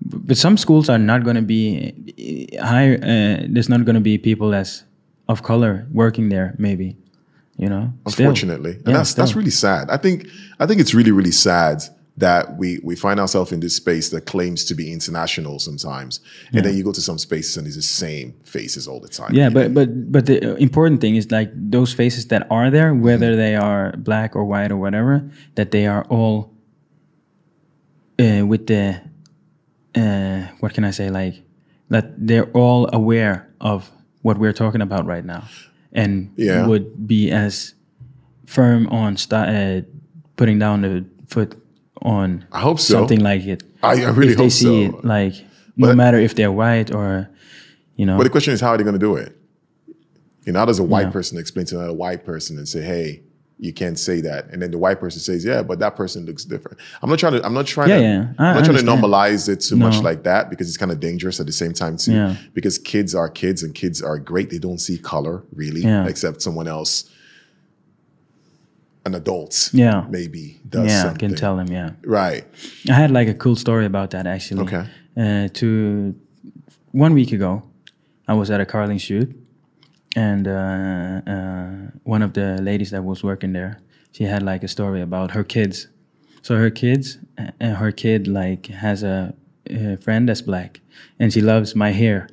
but 0.00 0.36
some 0.36 0.56
schools 0.56 0.88
are 0.88 0.98
not 0.98 1.24
going 1.24 1.36
to 1.36 1.42
be 1.42 1.94
uh, 2.58 2.66
high. 2.66 2.94
Uh, 2.94 3.46
there's 3.48 3.68
not 3.68 3.84
going 3.84 3.94
to 3.94 4.00
be 4.00 4.18
people 4.18 4.54
as 4.54 4.84
of 5.28 5.42
color 5.42 5.86
working 5.92 6.30
there. 6.30 6.54
Maybe, 6.58 6.96
you 7.56 7.68
know. 7.68 7.92
Still. 8.08 8.26
Unfortunately, 8.26 8.72
and 8.72 8.88
Yeah, 8.88 8.96
that's 8.98 9.14
that's 9.14 9.34
really 9.36 9.50
sad. 9.50 9.90
I 9.90 9.96
think 9.96 10.26
I 10.58 10.66
think 10.66 10.80
it's 10.80 10.94
really 10.94 11.12
really 11.12 11.32
sad 11.32 11.82
that 12.18 12.56
we 12.58 12.78
we 12.82 12.94
find 12.96 13.18
ourselves 13.20 13.52
in 13.52 13.60
this 13.60 13.76
space 13.76 14.10
that 14.10 14.22
claims 14.26 14.64
to 14.64 14.74
be 14.74 14.92
international 14.92 15.58
sometimes, 15.58 16.20
and 16.52 16.64
then 16.64 16.76
you 16.76 16.82
go 16.84 16.92
to 16.92 17.00
some 17.00 17.18
spaces 17.18 17.56
and 17.56 17.66
it's 17.66 17.76
the 17.76 17.82
same 17.82 18.32
faces 18.44 18.86
all 18.88 19.00
the 19.00 19.08
time. 19.08 19.32
Yeah, 19.34 19.50
but 19.50 19.68
know? 19.70 19.74
but 19.74 20.12
but 20.12 20.26
the 20.26 20.56
important 20.56 21.00
thing 21.00 21.16
is 21.16 21.30
like 21.30 21.50
those 21.54 21.92
faces 21.94 22.26
that 22.28 22.46
are 22.50 22.70
there, 22.70 22.92
whether 22.94 23.28
Mm-hmm. 23.30 23.38
they 23.44 23.54
are 23.56 23.92
black 23.96 24.34
or 24.36 24.44
white 24.44 24.70
or 24.72 24.76
whatever, 24.76 25.22
that 25.54 25.70
they 25.70 25.86
are 25.86 26.04
all 26.10 26.52
uh, 28.18 28.44
with 28.46 28.66
the 28.66 29.00
uh, 29.94 30.46
what 30.60 30.74
can 30.74 30.84
I 30.84 30.90
say 30.90 31.10
like 31.10 31.42
that 31.90 32.12
they're 32.26 32.50
all 32.52 32.88
aware 32.92 33.48
of 33.60 33.90
what 34.22 34.38
we're 34.38 34.52
talking 34.52 34.80
about 34.82 35.06
right 35.06 35.24
now, 35.24 35.44
and 35.92 36.30
Yeah. 36.36 36.66
would 36.66 37.06
be 37.06 37.30
as 37.30 37.74
firm 38.46 38.86
on 38.88 39.16
sta- 39.16 39.48
uh, 39.48 39.80
putting 40.36 40.58
down 40.58 40.82
the 40.82 41.04
foot 41.28 41.54
on 42.02 42.44
I 42.52 42.60
hope 42.60 42.78
so. 42.80 42.94
something 42.94 43.20
like 43.20 43.42
it. 43.46 43.62
I, 43.82 44.04
I 44.04 44.10
really 44.10 44.32
if 44.32 44.38
they 44.38 44.44
hope 44.44 44.52
see 44.52 44.86
so. 44.90 44.98
it, 44.98 45.04
like 45.04 45.34
no 45.76 45.94
matter 45.94 46.18
if 46.18 46.34
they're 46.34 46.52
white 46.52 46.92
or 46.94 47.28
you 47.96 48.06
know. 48.06 48.16
But 48.16 48.24
the 48.24 48.30
question 48.30 48.52
is, 48.54 48.60
how 48.60 48.68
are 48.70 48.76
they 48.78 48.84
going 48.84 48.94
to 48.94 48.98
do 49.00 49.16
it? 49.16 49.36
You 50.44 50.52
know, 50.52 50.60
how 50.60 50.64
does 50.66 50.78
a 50.78 50.84
white 50.84 51.06
Yeah. 51.06 51.10
person 51.10 51.38
explain 51.38 51.66
to 51.66 51.76
another 51.78 51.92
white 51.92 52.24
person 52.24 52.56
and 52.58 52.66
say, 52.68 52.80
"Hey, 52.80 53.22
you 53.58 53.72
can't 53.72 53.98
say 53.98 54.20
that," 54.22 54.46
and 54.50 54.62
then 54.62 54.70
the 54.70 54.78
white 54.78 54.98
person 55.00 55.20
says, 55.20 55.44
"Yeah, 55.44 55.62
but 55.62 55.78
that 55.80 55.94
person 55.96 56.24
looks 56.24 56.44
different." 56.44 56.78
I'm 57.02 57.10
not 57.10 57.18
trying 57.18 57.32
to. 57.34 57.44
I'm 57.44 57.52
not 57.54 57.66
trying 57.66 57.90
Yeah, 57.90 57.96
to. 57.96 58.02
yeah. 58.02 58.26
I- 58.38 58.44
I'm 58.50 58.56
I 58.56 58.60
not 58.60 58.64
trying 58.64 58.78
to 58.78 58.84
normalize 58.84 59.48
it 59.48 59.60
too 59.60 59.76
much 59.76 60.00
like 60.02 60.22
that 60.24 60.48
because 60.48 60.68
it's 60.68 60.76
kind 60.78 60.90
of 60.92 61.00
dangerous 61.00 61.38
at 61.40 61.46
the 61.46 61.52
same 61.52 61.72
time 61.72 61.96
too. 61.96 62.12
Yeah. 62.12 62.36
Because 62.54 62.78
kids 62.78 63.14
are 63.14 63.28
kids 63.28 63.62
and 63.62 63.74
kids 63.74 64.00
are 64.00 64.18
great. 64.18 64.48
They 64.50 64.58
don't 64.58 64.78
see 64.78 64.96
color 64.96 65.42
really, 65.54 65.84
except 66.08 66.40
someone 66.40 66.66
else, 66.68 67.10
an 69.04 69.14
adult, 69.14 69.70
Yeah. 69.72 70.04
maybe 70.10 70.60
does 70.68 70.86
yeah, 70.90 70.98
I 71.00 71.02
something. 71.02 71.28
can 71.30 71.36
tell 71.36 71.56
them. 71.56 71.68
Yeah, 71.68 71.90
Right. 72.04 72.44
I 72.88 72.92
had 72.92 73.10
like 73.10 73.28
a 73.28 73.34
cool 73.34 73.56
story 73.56 73.86
about 73.86 74.10
that 74.10 74.26
actually. 74.26 74.62
Okay. 74.62 74.84
Uh, 75.16 75.48
to 75.54 76.14
one 76.92 77.14
week 77.14 77.32
ago, 77.32 77.62
I 78.28 78.34
was 78.34 78.50
at 78.50 78.60
a 78.60 78.66
carling 78.66 78.98
shoot, 78.98 79.34
and 80.16 80.46
uh, 80.46 81.20
uh, 81.26 81.90
one 82.04 82.22
of 82.22 82.32
the 82.34 82.60
ladies 82.62 82.90
that 82.90 83.02
was 83.04 83.22
working 83.24 83.52
there, 83.52 83.80
she 84.12 84.24
had 84.24 84.42
like 84.42 84.62
a 84.64 84.68
story 84.68 85.00
about 85.00 85.30
her 85.32 85.44
kids. 85.44 85.88
So 86.42 86.56
her 86.56 86.70
kids, 86.70 87.18
and 87.60 87.76
her 87.76 87.92
kid 87.92 88.26
like 88.28 88.66
has 88.66 89.02
a, 89.02 89.34
a 89.70 89.96
friend 89.96 90.28
that's 90.28 90.42
black, 90.42 90.80
and 91.18 91.32
she 91.32 91.40
loves 91.40 91.74
my 91.74 91.90
hair. 91.92 92.28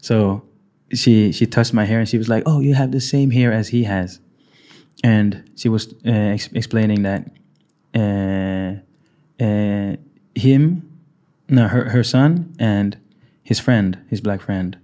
So 0.00 0.44
she 0.92 1.32
she 1.32 1.46
touched 1.46 1.74
my 1.74 1.84
hair 1.84 1.98
and 2.00 2.08
she 2.08 2.18
was 2.18 2.28
like, 2.28 2.42
"Oh, 2.46 2.60
you 2.60 2.74
have 2.74 2.90
the 2.92 3.00
same 3.00 3.30
hair 3.32 3.52
as 3.52 3.68
he 3.68 3.84
has," 3.84 4.20
and 5.04 5.50
she 5.56 5.68
was 5.68 5.92
uh, 6.06 6.10
ex- 6.10 6.52
explaining 6.52 7.02
that 7.02 7.30
uh, 7.94 8.74
uh, 9.42 9.96
him, 10.34 10.98
no, 11.48 11.68
her 11.68 11.88
her 11.90 12.04
son 12.04 12.54
and 12.58 12.96
his 13.42 13.60
friend, 13.60 13.98
his 14.08 14.20
black 14.20 14.40
friend, 14.40 14.76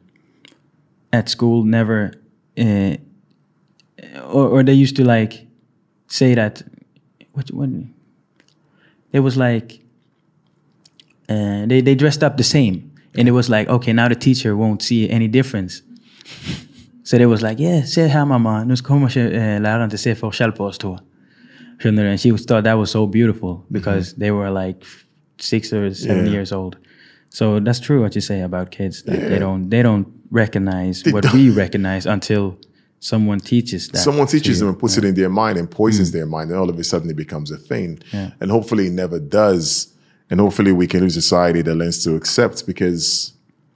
at 1.12 1.28
school 1.28 1.64
never, 1.64 2.12
uh, 2.58 2.96
or 4.32 4.48
or 4.48 4.62
they 4.62 4.72
used 4.72 4.96
to 4.96 5.04
like 5.04 5.46
say 6.06 6.34
that 6.34 6.62
what 7.32 7.50
what 7.50 7.70
it 9.12 9.20
was 9.20 9.36
like 9.36 9.80
uh, 11.28 11.66
they 11.66 11.80
they 11.80 11.94
dressed 11.94 12.22
up 12.22 12.36
the 12.36 12.44
same. 12.44 12.90
And 13.16 13.28
it 13.28 13.30
was 13.30 13.48
like 13.48 13.68
okay 13.68 13.92
now 13.92 14.08
the 14.08 14.16
teacher 14.16 14.56
won't 14.56 14.82
see 14.82 15.08
any 15.08 15.28
difference 15.28 15.82
so 17.04 17.16
they 17.18 17.26
was 17.26 17.42
like 17.42 17.62
yeah 17.62 17.84
se 17.84 18.06
här 18.06 18.24
mamma 18.24 18.64
nu 18.64 18.76
kommer 18.76 19.18
uh, 19.18 19.60
läraren 19.62 19.84
inte 19.84 19.98
se 19.98 20.14
forskjell 20.14 20.52
på 20.52 20.64
oss 20.64 20.78
två 20.78 20.98
du? 21.82 21.88
and 21.88 22.20
she 22.20 22.32
was, 22.32 22.46
thought 22.46 22.64
that 22.64 22.76
was 22.78 22.90
so 22.90 23.06
beautiful 23.06 23.56
because 23.68 24.14
they 24.16 24.30
were 24.30 24.66
like 24.66 24.78
six 25.40 25.72
or 25.72 25.90
seven. 25.94 26.24
Yeah. 26.24 26.34
years 26.34 26.52
old 26.52 26.76
so 27.28 27.60
that's 27.60 27.80
true 27.80 28.00
what 28.00 28.14
you 28.16 28.20
say 28.22 28.42
about 28.42 28.70
kids 28.70 29.02
that 29.02 29.20
they 29.28 29.38
don't 29.38 29.70
they 29.70 29.82
don't 29.82 30.06
recognize 30.30 31.02
They 31.02 31.12
what 31.12 31.24
don't. 31.24 31.34
we 31.34 31.50
recognize 31.50 32.10
until 32.10 32.56
someone 33.00 33.38
teaches 33.40 33.88
that 33.88 33.98
Someone 33.98 34.26
teaches 34.26 34.58
them 34.58 34.68
and 34.68 34.78
puts 34.78 34.96
it 34.96 35.04
in 35.04 35.14
their 35.14 35.28
mind 35.28 35.58
and 35.58 35.68
poisons 35.70 36.10
their 36.10 36.26
mind, 36.26 36.50
and 36.50 36.58
all 36.58 36.70
of 36.70 36.78
a 36.78 36.84
sudden 36.84 37.10
it 37.10 37.16
becomes 37.16 37.50
a 37.50 37.56
thing. 37.58 37.98
Yeah. 38.12 38.30
And 38.40 38.50
hopefully 38.50 38.86
it 38.86 38.92
never 38.92 39.18
does. 39.20 39.88
And 40.30 40.40
hopefully 40.40 40.72
we 40.72 40.86
can 40.86 41.00
lose 41.00 41.14
society 41.14 41.62
that 41.62 41.74
learns 41.74 42.02
to 42.04 42.16
accept 42.16 42.66
because 42.66 43.33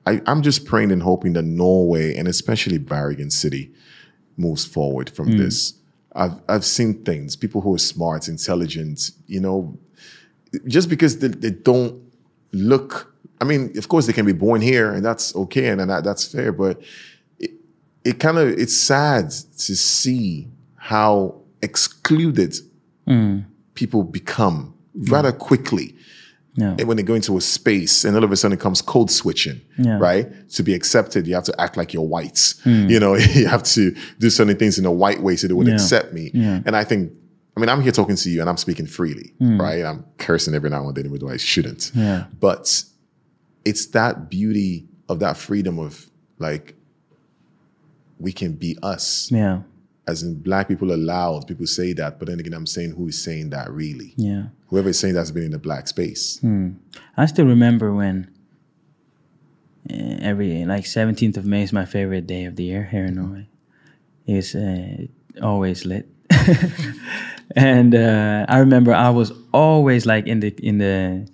I, 0.08 0.22
I'm 0.26 0.40
just 0.40 0.64
praying 0.64 0.90
and 0.90 1.02
hoping 1.02 1.34
that 1.34 1.42
Norway 1.42 2.16
and 2.16 2.26
especially 2.26 2.78
Bergen 2.78 3.30
City 3.30 3.70
moves 4.38 4.64
forward 4.64 5.10
from 5.10 5.32
hmm. 5.32 5.36
this. 5.36 5.74
I've 6.14 6.40
I've 6.48 6.64
seen 6.64 7.04
things, 7.04 7.36
people 7.36 7.60
who 7.60 7.74
are 7.74 7.78
smart, 7.78 8.26
intelligent, 8.26 9.10
you 9.26 9.40
know, 9.40 9.78
just 10.66 10.88
because 10.88 11.18
they, 11.18 11.28
they 11.28 11.50
don't 11.50 12.02
look 12.52 13.14
I 13.40 13.44
mean, 13.44 13.76
of 13.76 13.88
course 13.88 14.06
they 14.06 14.12
can 14.14 14.26
be 14.26 14.32
born 14.32 14.60
here 14.62 14.92
and 14.92 15.04
that's 15.04 15.36
okay 15.36 15.68
and, 15.68 15.80
and 15.80 15.90
that, 15.90 16.02
that's 16.02 16.24
fair, 16.24 16.50
but 16.52 16.80
it, 17.38 17.50
it 18.02 18.18
kind 18.18 18.38
of 18.38 18.48
it's 18.48 18.76
sad 18.76 19.30
to 19.30 19.76
see 19.76 20.48
how 20.76 21.42
excluded 21.60 22.56
hmm. 23.06 23.40
people 23.74 24.04
become 24.04 24.74
rather 24.94 25.32
hmm. 25.32 25.38
quickly 25.38 25.94
Yeah. 26.58 26.74
and 26.78 26.88
when 26.88 26.96
they 26.96 27.02
go 27.04 27.14
into 27.14 27.36
a 27.36 27.40
space 27.40 28.04
and 28.04 28.16
all 28.16 28.24
of 28.24 28.32
a 28.32 28.36
sudden 28.36 28.58
it 28.58 28.60
comes 28.60 28.82
code 28.82 29.10
switching 29.10 29.60
Yeah. 29.78 29.98
right? 29.98 30.26
To 30.56 30.62
be 30.62 30.74
accepted 30.74 31.26
you 31.28 31.34
have 31.34 31.44
to 31.44 31.60
act 31.60 31.76
like 31.76 31.92
you're 31.94 32.02
whites 32.14 32.44
mm. 32.64 32.90
you 32.90 32.98
know 32.98 33.14
you 33.40 33.46
have 33.46 33.62
to 33.74 33.94
do 34.18 34.28
certain 34.28 34.56
things 34.56 34.78
in 34.78 34.84
a 34.84 34.92
white 34.92 35.20
way 35.22 35.36
so 35.36 35.46
they 35.46 35.54
would 35.54 35.68
Yeah. 35.68 35.74
accept 35.74 36.12
me. 36.12 36.30
And 36.66 36.74
i 36.76 36.84
think 36.84 37.12
i 37.56 37.60
mean 37.60 37.68
i'm 37.68 37.80
here 37.82 37.92
talking 37.92 38.16
to 38.16 38.28
you 38.30 38.40
and 38.40 38.48
i'm 38.50 38.56
speaking 38.56 38.86
freely 38.86 39.32
mm. 39.40 39.58
right? 39.60 39.84
I'm 39.84 40.04
cursing 40.18 40.54
every 40.54 40.70
now 40.70 40.86
and 40.88 40.94
then 40.96 41.06
even 41.06 41.18
though 41.20 41.30
i 41.30 41.36
shouldn't. 41.38 41.92
Yeah. 41.94 42.24
but 42.40 42.82
it's 43.64 43.86
that 43.98 44.28
beauty 44.30 44.86
of 45.08 45.20
that 45.20 45.36
freedom 45.36 45.78
of 45.78 46.10
like 46.38 46.74
we 48.18 48.32
can 48.32 48.52
be 48.52 48.76
us. 48.82 49.30
Yeah. 49.30 49.62
As 50.06 50.22
in 50.22 50.40
black 50.40 50.66
people 50.68 50.90
are 50.92 50.96
loud 50.96 51.46
people 51.46 51.66
say 51.66 51.92
that 51.94 52.18
but 52.18 52.28
then 52.28 52.40
again 52.40 52.54
i'm 52.54 52.66
saying 52.66 52.92
who 52.92 53.08
is 53.08 53.22
saying 53.22 53.50
that 53.50 53.70
really? 53.70 54.14
Yeah 54.16 54.44
whoever 54.68 54.88
is 54.90 54.98
saying 54.98 55.14
that's 55.14 55.30
been 55.30 55.44
in 55.44 55.50
the 55.50 55.58
black 55.58 55.88
space 55.88 56.40
I 57.16 57.26
still 57.26 57.46
remember 57.46 57.92
when 57.94 58.30
uh, 59.90 60.18
every 60.20 60.64
like 60.64 60.84
17th 60.84 61.36
of 61.36 61.44
May 61.46 61.62
is 61.62 61.72
my 61.72 61.84
favorite 61.84 62.26
day 62.26 62.44
of 62.44 62.56
the 62.56 62.64
year 62.64 62.84
here 62.84 63.06
in 63.06 63.14
Norway. 63.14 63.48
It's 64.26 64.54
uh, 64.54 65.06
always 65.42 65.86
lit, 65.86 66.06
and 67.56 67.94
uh, 67.94 68.44
I 68.46 68.58
remember 68.58 68.92
I 68.92 69.08
was 69.08 69.32
always 69.52 70.04
like 70.04 70.26
in 70.26 70.40
the 70.40 70.54
in 70.62 70.76
the 70.78 71.26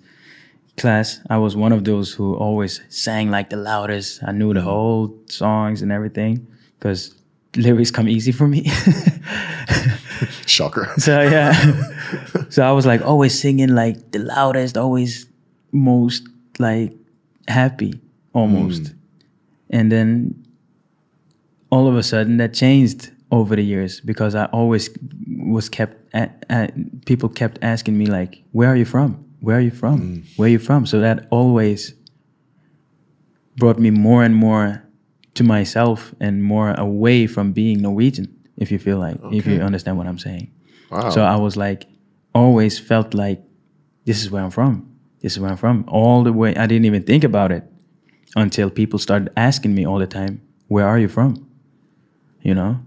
class. 0.77 1.19
I 1.29 1.37
was 1.37 1.55
one 1.57 1.73
of 1.73 1.83
those 1.83 2.13
who 2.13 2.35
always 2.35 2.79
sang 2.87 3.29
like 3.29 3.49
the 3.49 3.57
loudest. 3.57 4.23
I 4.23 4.31
knew 4.31 4.53
the 4.53 4.61
whole 4.61 5.19
songs 5.27 5.81
and 5.81 5.91
everything 5.91 6.47
because 6.79 7.13
lyrics 7.57 7.91
come 7.91 8.07
easy 8.07 8.31
for 8.31 8.47
me. 8.47 8.71
shocker 10.45 10.93
So 10.97 11.21
yeah. 11.21 11.53
so 12.49 12.63
I 12.63 12.71
was 12.71 12.85
like 12.85 13.01
always 13.01 13.39
singing 13.39 13.75
like 13.75 14.11
the 14.11 14.19
loudest, 14.19 14.77
always 14.77 15.27
most 15.71 16.27
like 16.59 16.93
happy 17.47 17.99
almost. 18.33 18.93
And 19.69 19.91
then 19.91 20.45
all 21.69 21.87
of 21.87 21.95
a 21.95 22.03
sudden 22.03 22.37
that 22.37 22.53
changed 22.53 23.11
over 23.31 23.55
the 23.55 23.63
years 23.63 23.99
because 23.99 24.35
I 24.35 24.45
always 24.45 24.89
was 25.27 25.69
kept 25.69 25.97
a, 26.13 26.29
a, 26.49 26.69
people 27.05 27.29
kept 27.29 27.59
asking 27.61 27.97
me 27.97 28.05
like, 28.05 28.43
"Where 28.51 28.69
are 28.69 28.75
you 28.75 28.85
from? 28.85 29.25
Where 29.41 29.57
are 29.57 29.61
you 29.61 29.71
from? 29.71 30.01
Mm. 30.01 30.37
Where 30.37 30.47
are 30.47 30.51
you 30.51 30.59
from?" 30.59 30.85
So 30.85 30.99
that 30.99 31.27
always 31.31 31.93
brought 33.57 33.79
me 33.79 33.89
more 33.89 34.23
and 34.23 34.35
more 34.35 34.83
to 35.33 35.43
myself 35.43 36.13
and 36.19 36.43
more 36.43 36.73
away 36.73 37.27
from 37.27 37.51
being 37.51 37.81
Norwegian. 37.81 38.34
If 38.57 38.71
you 38.71 38.79
feel 38.79 38.97
like, 38.99 39.17
if 39.31 39.45
you 39.45 39.61
understand 39.61 39.97
what 39.97 40.07
I'm 40.07 40.17
saying. 40.19 40.51
Wow. 40.89 41.09
So 41.09 41.23
I 41.23 41.35
was 41.35 41.57
like, 41.57 41.85
always 42.33 42.79
felt 42.79 43.13
like 43.13 43.41
this 44.05 44.21
is 44.21 44.31
where 44.31 44.43
I'm 44.43 44.51
from. 44.51 44.89
This 45.21 45.33
is 45.33 45.39
where 45.39 45.51
I'm 45.51 45.57
from. 45.57 45.83
All 45.87 46.23
the 46.23 46.31
way, 46.31 46.55
I 46.55 46.65
didn't 46.67 46.85
even 46.85 47.03
think 47.03 47.23
about 47.23 47.51
it 47.51 47.63
until 48.35 48.69
people 48.69 48.99
started 48.99 49.29
asking 49.35 49.73
me 49.75 49.85
all 49.85 49.97
the 49.99 50.07
time, 50.07 50.41
"Where 50.67 50.87
are 50.87 50.99
you 50.99 51.07
from?" 51.09 51.47
You 52.41 52.53
know? 52.55 52.79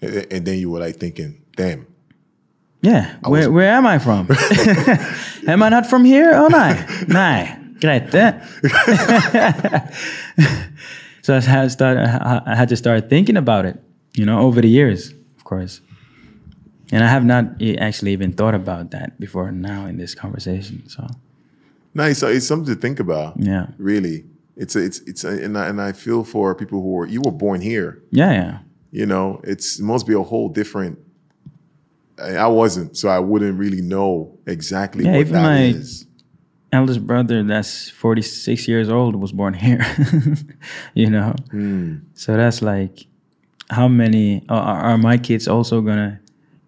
and, 0.00 0.26
and 0.32 0.44
then 0.46 0.58
you 0.58 0.70
were 0.70 0.80
like 0.80 0.96
thinking, 0.96 1.40
damn. 1.56 1.86
Yeah. 2.82 3.16
Where, 3.22 3.48
was- 3.48 3.48
where 3.48 3.72
am 3.72 3.86
I 3.86 3.98
from? 3.98 4.28
am 5.48 5.62
I 5.62 5.68
not 5.68 5.86
from 5.86 6.04
here? 6.04 6.32
Oh. 6.34 6.48
Nei. 6.48 7.56
Greit, 7.80 8.10
det. 8.10 8.40
so 11.22 11.34
I 11.36 11.40
had, 11.40 11.70
start, 11.70 11.98
I 11.98 12.54
had 12.54 12.68
to 12.70 12.76
start 12.76 13.10
thinking 13.10 13.36
about 13.36 13.66
it, 13.66 13.78
you 14.16 14.24
know, 14.26 14.38
over 14.40 14.60
the 14.60 14.68
years, 14.68 15.12
of 15.38 15.44
course. 15.44 15.80
And 16.92 17.02
I 17.02 17.08
have 17.08 17.24
not 17.24 17.44
actually 17.78 18.12
even 18.12 18.32
thought 18.32 18.54
about 18.54 18.90
that 18.92 19.18
before 19.18 19.50
now 19.52 19.86
in 19.86 19.96
this 19.98 20.14
conversation. 20.14 20.88
So, 20.88 21.06
Nice. 21.94 22.18
So 22.18 22.28
it's 22.28 22.46
something 22.46 22.74
to 22.74 22.80
think 22.80 23.00
about. 23.00 23.34
yeah. 23.38 23.66
Really. 23.78 24.24
It's 24.56 24.74
a, 24.76 24.82
it's 24.84 25.00
it's 25.00 25.24
a, 25.24 25.28
and 25.44 25.56
I, 25.58 25.68
and 25.68 25.80
I 25.82 25.92
feel 25.92 26.24
for 26.24 26.54
people 26.54 26.80
who 26.80 26.98
are 27.00 27.06
you 27.06 27.20
were 27.24 27.32
born 27.32 27.60
here. 27.60 28.02
Yeah, 28.10 28.32
yeah. 28.32 28.58
You 28.90 29.04
know, 29.06 29.40
it's 29.44 29.78
it 29.80 29.84
must 29.84 30.06
be 30.06 30.14
a 30.14 30.22
whole 30.22 30.48
different. 30.48 30.98
I 32.22 32.36
I 32.36 32.46
wasn't, 32.46 32.96
so 32.96 33.08
I 33.10 33.18
wouldn't 33.18 33.58
really 33.58 33.82
know 33.82 34.38
exactly 34.46 35.04
Yeah, 35.04 35.12
what 35.12 35.20
even 35.20 35.32
that 35.34 35.42
my- 35.42 35.62
is. 35.80 36.06
Eldest 36.72 37.06
brother, 37.06 37.42
that's 37.44 37.88
46 37.90 38.66
years 38.68 38.88
old, 38.88 39.14
was 39.16 39.32
born 39.32 39.54
here, 39.54 39.84
you 40.94 41.08
know? 41.08 41.34
Hmm. 41.50 41.96
So 42.14 42.36
that's 42.36 42.60
like, 42.60 43.06
how 43.70 43.88
many 43.88 44.44
are, 44.48 44.60
are 44.92 44.98
my 44.98 45.18
kids 45.18 45.48
also 45.48 45.80
gonna 45.80 46.20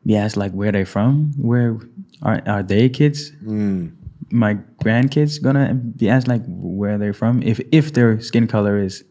be 0.06 0.16
asked 0.16 0.36
like 0.36 0.52
where 0.52 0.72
they 0.72 0.84
from? 0.84 1.32
Where 1.36 1.78
are 2.22 2.42
are 2.46 2.62
they 2.62 2.88
kids? 2.88 3.30
Hmm. 3.44 3.88
My 4.30 4.54
grandkids 4.84 5.40
gonna 5.42 5.74
be 5.74 6.08
asked 6.08 6.28
like 6.28 6.42
where 6.46 6.98
they're 6.98 7.14
from 7.14 7.42
if 7.42 7.60
if 7.72 7.92
their 7.92 8.20
skin 8.20 8.46
color 8.46 8.76
is 8.76 9.04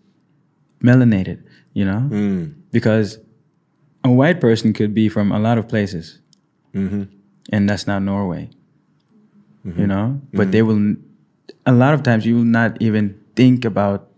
melanated, 0.84 1.44
you 1.74 1.86
know? 1.86 2.00
Hmm. 2.02 2.46
Because 2.72 3.20
a 4.04 4.12
white 4.12 4.40
person 4.40 4.74
could 4.74 4.94
be 4.94 5.10
from 5.10 5.32
a 5.32 5.40
lot 5.40 5.58
of 5.58 5.68
places, 5.68 6.20
Mm-hmm. 6.74 7.04
and 7.52 7.68
that's 7.70 7.88
not 7.88 8.04
Norway, 8.04 8.50
you 9.66 9.88
know. 9.88 10.22
But 10.34 10.52
they 10.52 10.62
will. 10.62 10.96
A 11.66 11.72
lot 11.72 11.94
of 11.94 12.04
times, 12.04 12.26
you 12.26 12.36
will 12.36 12.44
not 12.62 12.78
even 12.82 13.20
think 13.36 13.66
about 13.66 14.10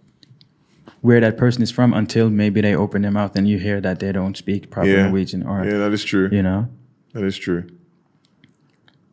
where 1.02 1.20
that 1.22 1.38
person 1.38 1.62
is 1.62 1.72
from 1.72 1.94
until 1.94 2.30
maybe 2.30 2.62
they 2.62 2.76
open 2.76 3.02
their 3.04 3.12
mouth 3.12 3.36
and 3.36 3.48
you 3.48 3.58
hear 3.58 3.80
that 3.82 4.00
they 4.00 4.12
don't 4.12 4.36
speak 4.36 4.70
proper 4.70 4.90
Yeah. 4.90 5.04
Norwegian, 5.08 5.44
or 5.44 5.64
Yeah, 5.66 5.78
that 5.78 5.94
is 5.94 6.04
true. 6.04 6.30
you 6.32 6.44
know. 6.44 6.68
That 7.14 7.24
is 7.24 7.38
true. 7.38 7.64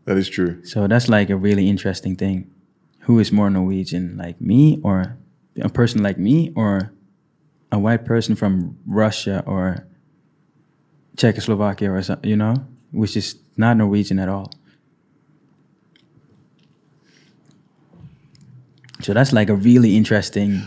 That 0.04 0.16
is 0.16 0.28
true. 0.28 0.64
So 0.64 0.86
that's 0.86 1.08
like 1.08 1.30
a 1.30 1.36
really 1.36 1.68
interesting 1.68 2.16
thing. 2.16 2.50
Who 3.00 3.18
is 3.20 3.30
more 3.32 3.50
Norwegian, 3.50 4.16
like 4.16 4.40
me, 4.40 4.80
or 4.82 5.16
a 5.60 5.68
person 5.68 6.02
like 6.02 6.18
me, 6.18 6.52
or 6.56 6.92
a 7.70 7.78
white 7.78 8.04
person 8.04 8.34
from 8.36 8.76
Russia 8.86 9.42
or 9.46 9.86
Czechoslovakia, 11.16 11.90
or 11.92 12.02
something, 12.02 12.28
you 12.28 12.36
know, 12.36 12.54
which 12.92 13.16
is 13.16 13.36
not 13.56 13.76
Norwegian 13.76 14.18
at 14.18 14.28
all. 14.28 14.50
So 19.02 19.12
that's 19.14 19.32
like 19.32 19.48
a 19.48 19.54
really 19.54 19.96
interesting. 19.96 20.62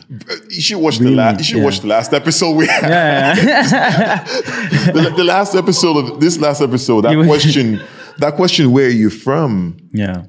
You 0.59 0.63
should 0.63 0.79
watch 0.79 0.97
the 0.97 1.09
last. 1.09 1.37
You 1.39 1.43
should 1.45 1.57
Yeah. 1.59 1.63
watch 1.63 1.79
the 1.79 1.87
last 1.87 2.11
episode 2.13 2.51
we 2.57 2.67
had. 2.67 2.83
Yeah, 2.83 4.23
the, 4.91 5.13
the 5.15 5.23
last 5.23 5.55
episode 5.55 5.95
of 5.95 6.19
this 6.19 6.37
last 6.37 6.59
episode. 6.61 7.05
That 7.05 7.15
question. 7.25 7.81
that 8.17 8.35
question. 8.35 8.73
Where 8.73 8.87
are 8.87 8.89
you 9.03 9.09
from? 9.09 9.77
yeah, 9.93 10.23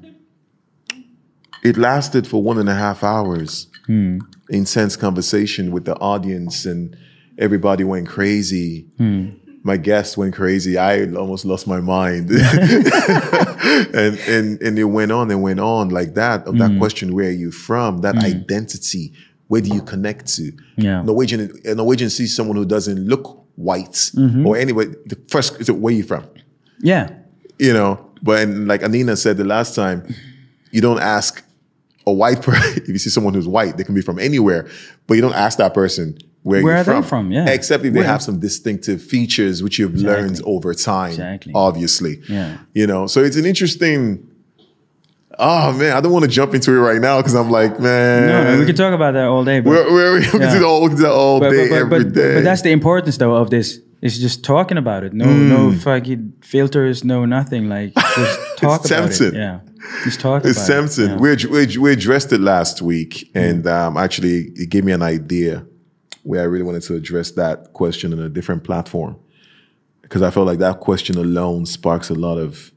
It 1.63 1.75
lasted 1.77 2.25
for 2.27 2.41
one 2.41 2.57
and 2.59 2.69
a 2.69 2.73
half 2.75 3.03
hours. 3.03 3.67
Hmm. 3.87 4.19
Intense 4.49 4.95
conversation 4.95 5.71
with 5.73 5.83
the 5.83 5.95
audience, 5.97 6.65
and 6.65 6.95
everybody 7.37 7.83
went 7.83 8.07
crazy. 8.07 8.85
Hmm. 8.97 9.31
My 9.63 9.75
guest 9.75 10.15
went 10.17 10.33
crazy. 10.33 10.77
I 10.77 11.11
almost 11.13 11.43
lost 11.43 11.67
my 11.67 11.81
mind. 11.81 12.29
and 13.93 14.17
and 14.35 14.61
and 14.61 14.79
it 14.79 14.85
went 14.85 15.11
on 15.11 15.29
and 15.29 15.41
went 15.41 15.59
on 15.59 15.89
like 15.89 16.13
that. 16.13 16.47
Of 16.47 16.53
Hmm. 16.53 16.59
that 16.59 16.77
question, 16.79 17.13
where 17.13 17.27
are 17.27 17.31
you 17.45 17.51
from? 17.51 17.99
That 17.99 18.15
identity. 18.23 19.11
Where 19.51 19.61
do 19.61 19.69
you 19.77 19.81
connect 19.81 20.33
to? 20.35 20.51
Yeah. 20.77 21.01
Norwegian. 21.03 21.39
A 21.65 21.75
Norwegian 21.75 22.09
sees 22.09 22.33
someone 22.37 22.55
who 22.55 22.65
doesn't 22.65 23.01
look 23.13 23.25
white 23.55 23.97
Mm-hmm. 24.15 24.47
or 24.47 24.55
anyway. 24.65 24.85
The 25.11 25.17
first 25.33 25.59
is 25.59 25.69
where 25.69 25.93
you 25.93 26.03
from? 26.11 26.23
yeah, 26.91 27.09
you 27.59 27.73
know. 27.73 27.91
But 28.23 28.35
and 28.43 28.67
like 28.71 28.81
Anina 28.81 29.15
said 29.17 29.35
the 29.37 29.43
last 29.43 29.75
time, 29.75 29.97
you 30.71 30.79
don't 30.87 31.01
ask 31.01 31.43
a 32.07 32.13
white 32.13 32.41
person 32.41 32.81
if 32.87 32.87
you 32.89 32.97
see 32.97 33.09
someone 33.09 33.33
who's 33.33 33.47
white, 33.57 33.75
they 33.77 33.83
can 33.83 33.93
be 33.95 34.01
from 34.01 34.19
anywhere, 34.19 34.69
but 35.05 35.15
you 35.15 35.21
don't 35.21 35.35
ask 35.47 35.57
that 35.57 35.73
person 35.73 36.05
where, 36.43 36.63
Where 36.63 36.71
you're 36.73 36.81
are 36.81 36.83
they 36.85 36.91
from. 36.93 37.03
from? 37.03 37.31
Yeah. 37.31 37.49
Except 37.49 37.83
if 37.85 37.91
they 37.93 37.99
Where- 37.99 38.07
have 38.07 38.21
some 38.23 38.39
distinctive 38.39 38.99
features 39.03 39.61
which 39.61 39.77
you've 39.79 39.95
learned 39.95 40.39
over 40.45 40.73
time, 40.73 41.11
Exactly. 41.11 41.51
obviously. 41.53 42.21
Yeah. 42.29 42.57
You 42.73 42.87
know, 42.87 43.05
so 43.07 43.21
it's 43.23 43.35
an 43.35 43.45
interesting. 43.45 44.27
Oh 45.43 45.73
man, 45.73 45.97
I 45.97 46.01
don't 46.01 46.11
want 46.11 46.23
to 46.25 46.29
jump 46.29 46.53
into 46.53 46.71
it 46.71 46.75
right 46.79 47.01
now 47.01 47.17
because 47.17 47.33
I'm 47.33 47.49
like, 47.49 47.79
man, 47.79 48.27
no, 48.27 48.59
we 48.59 48.65
can 48.67 48.75
talk 48.75 48.93
about 48.93 49.13
that 49.15 49.25
all 49.25 49.43
day. 49.43 49.59
But, 49.59 49.69
we're, 49.71 49.91
we're, 49.93 50.19
we 50.19 50.25
can 50.25 50.39
Yeah. 50.39 50.53
do 50.53 50.59
that 50.59 50.65
all, 50.65 50.87
do 50.87 50.95
that 50.97 51.11
all 51.11 51.39
but, 51.39 51.49
day, 51.49 51.67
but, 51.67 51.89
but, 51.89 51.95
every 52.01 52.11
day. 52.11 52.35
but 52.35 52.43
that's 52.43 52.61
the 52.61 52.71
importance 52.71 53.17
though 53.17 53.35
of 53.35 53.49
this. 53.49 53.79
It's 54.03 54.17
just 54.19 54.43
talking 54.43 54.77
about 54.77 55.03
it. 55.03 55.13
No, 55.13 55.25
Hmm. 55.25 55.49
no 55.49 55.71
fucking 55.73 56.33
filters, 56.43 57.03
no 57.03 57.25
nothing. 57.25 57.69
Like 57.69 57.93
just 57.95 58.39
talk 58.57 58.85
about 58.85 59.07
tempting. 59.09 59.27
it. 59.29 59.33
Yeah, 59.33 59.59
just 60.03 60.19
talk 60.19 60.45
It's 60.45 60.57
about 60.57 60.67
tempting. 60.95 61.05
it. 61.25 61.41
Yeah. 61.41 61.47
We, 61.49 61.65
we, 61.67 61.77
we 61.77 61.91
addressed 61.91 62.31
it 62.33 62.39
last 62.41 62.81
week, 62.83 63.29
and 63.33 63.65
um, 63.67 63.97
actually, 63.97 64.51
it 64.55 64.69
gave 64.69 64.83
me 64.85 64.91
an 64.91 65.01
idea 65.01 65.65
where 66.23 66.41
I 66.41 66.45
really 66.45 66.63
wanted 66.63 66.83
to 66.83 66.95
address 66.95 67.31
that 67.31 67.73
question 67.73 68.13
on 68.13 68.19
a 68.19 68.29
different 68.29 68.63
platform 68.63 69.17
because 70.03 70.21
I 70.21 70.29
felt 70.29 70.45
like 70.45 70.59
that 70.59 70.79
question 70.79 71.17
alone 71.17 71.65
sparks 71.65 72.09
a 72.11 72.13
lot 72.15 72.37
of 72.37 72.70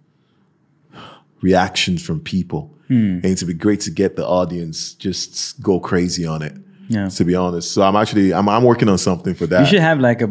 reactions 1.49 2.01
from 2.07 2.19
people, 2.35 2.63
Hmm. 2.89 3.21
and 3.23 3.25
it'd 3.33 3.49
be 3.49 3.55
great 3.67 3.81
to 3.87 3.91
get 4.03 4.11
the 4.17 4.27
audience 4.41 4.79
just 5.07 5.61
go 5.69 5.75
crazy 5.91 6.25
on 6.35 6.41
it. 6.49 6.55
Yeah. 6.89 7.09
To 7.19 7.25
be 7.25 7.35
honest, 7.45 7.67
so 7.75 7.79
I'm 7.89 7.97
actually 8.03 8.29
I'm, 8.39 8.47
I'm 8.49 8.65
working 8.71 8.89
on 8.95 8.99
something 8.99 9.35
for 9.41 9.47
that. 9.51 9.61
You 9.61 9.67
should 9.73 9.87
have 9.91 10.01
like 10.11 10.21
a 10.29 10.31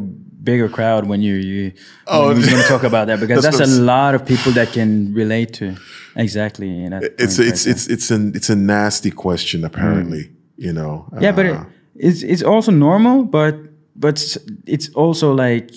bigger 0.49 0.69
crowd 0.77 1.03
when 1.11 1.19
you 1.27 1.35
you 1.51 1.71
Oh, 2.05 2.27
when 2.27 2.37
you're 2.37 2.49
going 2.53 2.61
to 2.61 2.67
talk 2.75 2.83
about 2.83 3.05
that 3.09 3.19
because 3.19 3.41
that's 3.45 3.57
that's, 3.57 3.77
a 3.77 3.81
lot 3.81 4.11
of 4.15 4.21
people 4.25 4.51
that 4.59 4.69
can 4.77 5.13
relate 5.21 5.51
to. 5.59 5.65
Exactly. 6.15 6.69
It's 6.85 6.91
point 6.91 7.03
it's 7.23 7.39
right 7.39 7.71
it's 7.71 7.87
it's 7.95 8.11
an 8.11 8.23
it's 8.37 8.49
a 8.49 8.55
nasty 8.55 9.11
question 9.25 9.63
apparently. 9.65 10.23
You 10.57 10.73
know. 10.73 10.95
yeah, 11.25 11.35
but 11.37 11.45
it, 11.45 11.55
Uh, 11.55 11.63
it's 11.95 12.21
it's 12.33 12.43
also 12.43 12.71
normal, 12.71 13.23
but 13.25 13.53
but 13.95 14.15
it's 14.65 14.89
also 14.95 15.33
like 15.45 15.71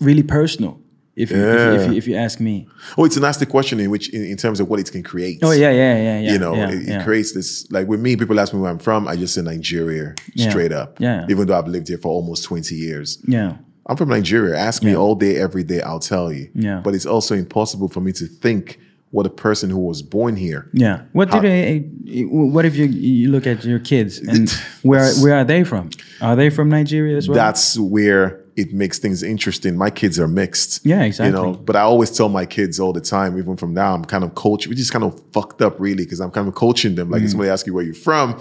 really 0.00 0.22
personal. 0.22 0.72
If 1.18 1.32
you, 1.32 1.36
if, 1.36 1.42
you, 1.42 1.92
if, 1.92 1.98
if 1.98 2.06
you 2.06 2.16
ask 2.16 2.38
me. 2.38 2.68
Oh, 2.96 3.04
it's 3.04 3.16
a 3.16 3.20
nasty 3.20 3.44
question 3.44 3.80
in 3.80 3.90
which, 3.90 4.08
in, 4.10 4.24
in 4.24 4.36
terms 4.36 4.60
of 4.60 4.68
what 4.68 4.78
it 4.78 4.90
can 4.90 5.02
create. 5.02 5.40
Oh 5.42 5.50
yeah, 5.50 5.70
yeah, 5.70 5.96
yeah, 5.96 6.20
yeah. 6.20 6.32
you 6.32 6.38
know, 6.38 6.54
yeah, 6.54 6.70
it, 6.70 6.74
it 6.74 6.88
yeah. 6.88 7.04
creates 7.04 7.32
this. 7.32 7.68
Like 7.72 7.88
with 7.88 8.00
me, 8.00 8.16
people 8.16 8.38
ask 8.38 8.54
me 8.54 8.60
where 8.60 8.70
I'm 8.70 8.78
from. 8.78 9.08
I 9.08 9.16
just 9.16 9.34
say 9.34 9.42
Nigeria, 9.42 10.14
Yeah. 10.34 10.50
straight 10.50 10.72
up. 10.72 11.00
Yeah. 11.00 11.26
Even 11.28 11.48
though 11.48 11.58
I've 11.58 11.66
lived 11.66 11.88
here 11.88 11.98
for 11.98 12.08
almost 12.08 12.44
20 12.44 12.74
years, 12.74 13.18
yeah. 13.26 13.56
I'm 13.86 13.96
from 13.96 14.10
Nigeria. 14.10 14.56
Ask 14.56 14.82
me 14.82 14.94
all 14.94 15.14
day, 15.14 15.36
every 15.36 15.64
day. 15.64 15.80
I'll 15.80 15.98
tell 15.98 16.30
you. 16.32 16.50
Yeah. 16.54 16.80
But 16.84 16.94
it's 16.94 17.06
also 17.06 17.34
impossible 17.34 17.88
for 17.88 18.00
me 18.00 18.12
to 18.12 18.26
think 18.26 18.78
what 19.10 19.26
a 19.26 19.30
person 19.30 19.70
who 19.70 19.78
was 19.78 20.02
born 20.02 20.36
here. 20.36 20.68
Yeah. 20.72 21.02
What 21.12 21.30
did 21.30 21.42
they? 21.42 21.78
What 22.26 22.64
if 22.64 22.76
you 22.76 22.84
you 22.84 23.30
look 23.30 23.46
at 23.46 23.64
your 23.64 23.78
kids 23.78 24.18
and 24.18 24.50
where 24.82 25.12
where 25.16 25.34
are 25.34 25.44
they 25.44 25.64
from? 25.64 25.90
Are 26.20 26.36
they 26.36 26.50
from 26.50 26.68
Nigeria 26.68 27.16
as 27.16 27.28
well? 27.28 27.36
That's 27.36 27.78
where 27.78 28.44
it 28.58 28.72
makes 28.72 28.98
things 28.98 29.22
interesting. 29.22 29.76
My 29.76 29.90
kids 29.90 30.18
are 30.18 30.28
mixed. 30.28 30.84
Yeah, 30.84 31.02
exactly. 31.04 31.38
You 31.38 31.46
know, 31.52 31.52
but 31.54 31.76
I 31.76 31.80
always 31.82 32.10
tell 32.10 32.28
my 32.28 32.44
kids 32.44 32.78
all 32.80 32.92
the 32.92 33.00
time, 33.00 33.38
even 33.38 33.56
from 33.56 33.72
now, 33.72 33.94
I'm 33.94 34.04
kind 34.04 34.24
of 34.24 34.34
coaching, 34.34 34.68
which 34.70 34.80
is 34.80 34.90
kind 34.90 35.04
of 35.04 35.12
fucked 35.32 35.62
up, 35.62 35.78
really, 35.78 36.04
because 36.04 36.20
I'm 36.20 36.30
kind 36.30 36.48
of 36.48 36.54
coaching 36.54 36.94
them. 36.96 37.08
Mm. 37.08 37.12
Like, 37.12 37.22
if 37.22 37.30
somebody 37.30 37.50
asks 37.50 37.66
you 37.66 37.74
where 37.74 37.84
you're 37.84 37.94
from, 37.94 38.38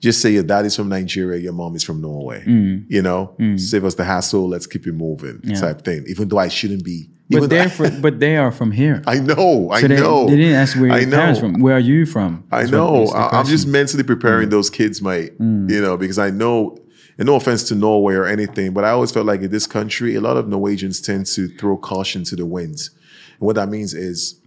just 0.00 0.20
say 0.20 0.30
your 0.30 0.42
dad 0.42 0.66
is 0.66 0.76
from 0.76 0.88
Nigeria, 0.88 1.40
your 1.40 1.54
mom 1.54 1.74
is 1.74 1.82
from 1.82 2.00
Norway. 2.00 2.42
You 2.46 3.02
know, 3.02 3.34
save 3.56 3.84
us 3.84 3.94
the 3.94 4.04
hassle, 4.04 4.48
let's 4.48 4.66
keep 4.66 4.86
it 4.86 4.92
moving, 4.92 5.38
Mm. 5.38 5.50
Yeah. 5.50 5.60
type 5.60 5.82
thing. 5.82 6.04
Even 6.08 6.28
though 6.28 6.38
I 6.38 6.48
shouldn't 6.48 6.84
be. 6.84 7.08
but 7.30 7.50
they're 7.50 7.64
I, 7.64 7.68
fr- 7.68 7.88
but 8.00 8.20
they 8.20 8.36
are 8.36 8.52
from 8.52 8.70
here. 8.70 9.02
I 9.14 9.18
know, 9.18 9.70
I 9.70 9.80
so 9.80 9.88
they, 9.88 9.96
know. 9.96 10.26
they 10.28 10.36
didn't 10.36 10.54
ask 10.54 10.78
where 10.78 10.92
I 10.92 11.00
your 11.00 11.10
parents 11.10 11.40
from. 11.40 11.54
Where 11.60 11.74
are 11.76 11.80
you 11.80 12.06
from? 12.06 12.44
I 12.52 12.64
know. 12.66 13.06
I, 13.08 13.38
I'm. 13.38 13.46
Mm. 13.46 13.48
just 13.48 13.66
mentally 13.66 14.04
preparing 14.04 14.48
those 14.50 14.70
kids, 14.70 15.00
mate. 15.02 15.32
You 15.40 15.80
know, 15.80 15.96
because 15.96 16.18
I 16.20 16.30
know, 16.30 16.78
and 17.18 17.26
no 17.26 17.36
offense 17.36 17.62
to 17.64 17.74
Norway 17.74 18.14
or 18.14 18.26
anything, 18.26 18.72
but 18.72 18.84
I 18.84 18.90
always 18.90 19.10
felt 19.10 19.26
like 19.26 19.40
in 19.40 19.50
this 19.50 19.66
country, 19.66 20.14
a 20.14 20.20
lot 20.20 20.36
of 20.36 20.48
Norwegians 20.48 21.00
tend 21.00 21.26
to 21.26 21.48
throw 21.48 21.76
caution 21.76 22.24
to 22.24 22.36
the 22.36 22.46
winds. 22.46 22.90
And 23.38 23.46
what 23.46 23.56
that 23.56 23.68
means 23.68 23.94
is 23.94 24.40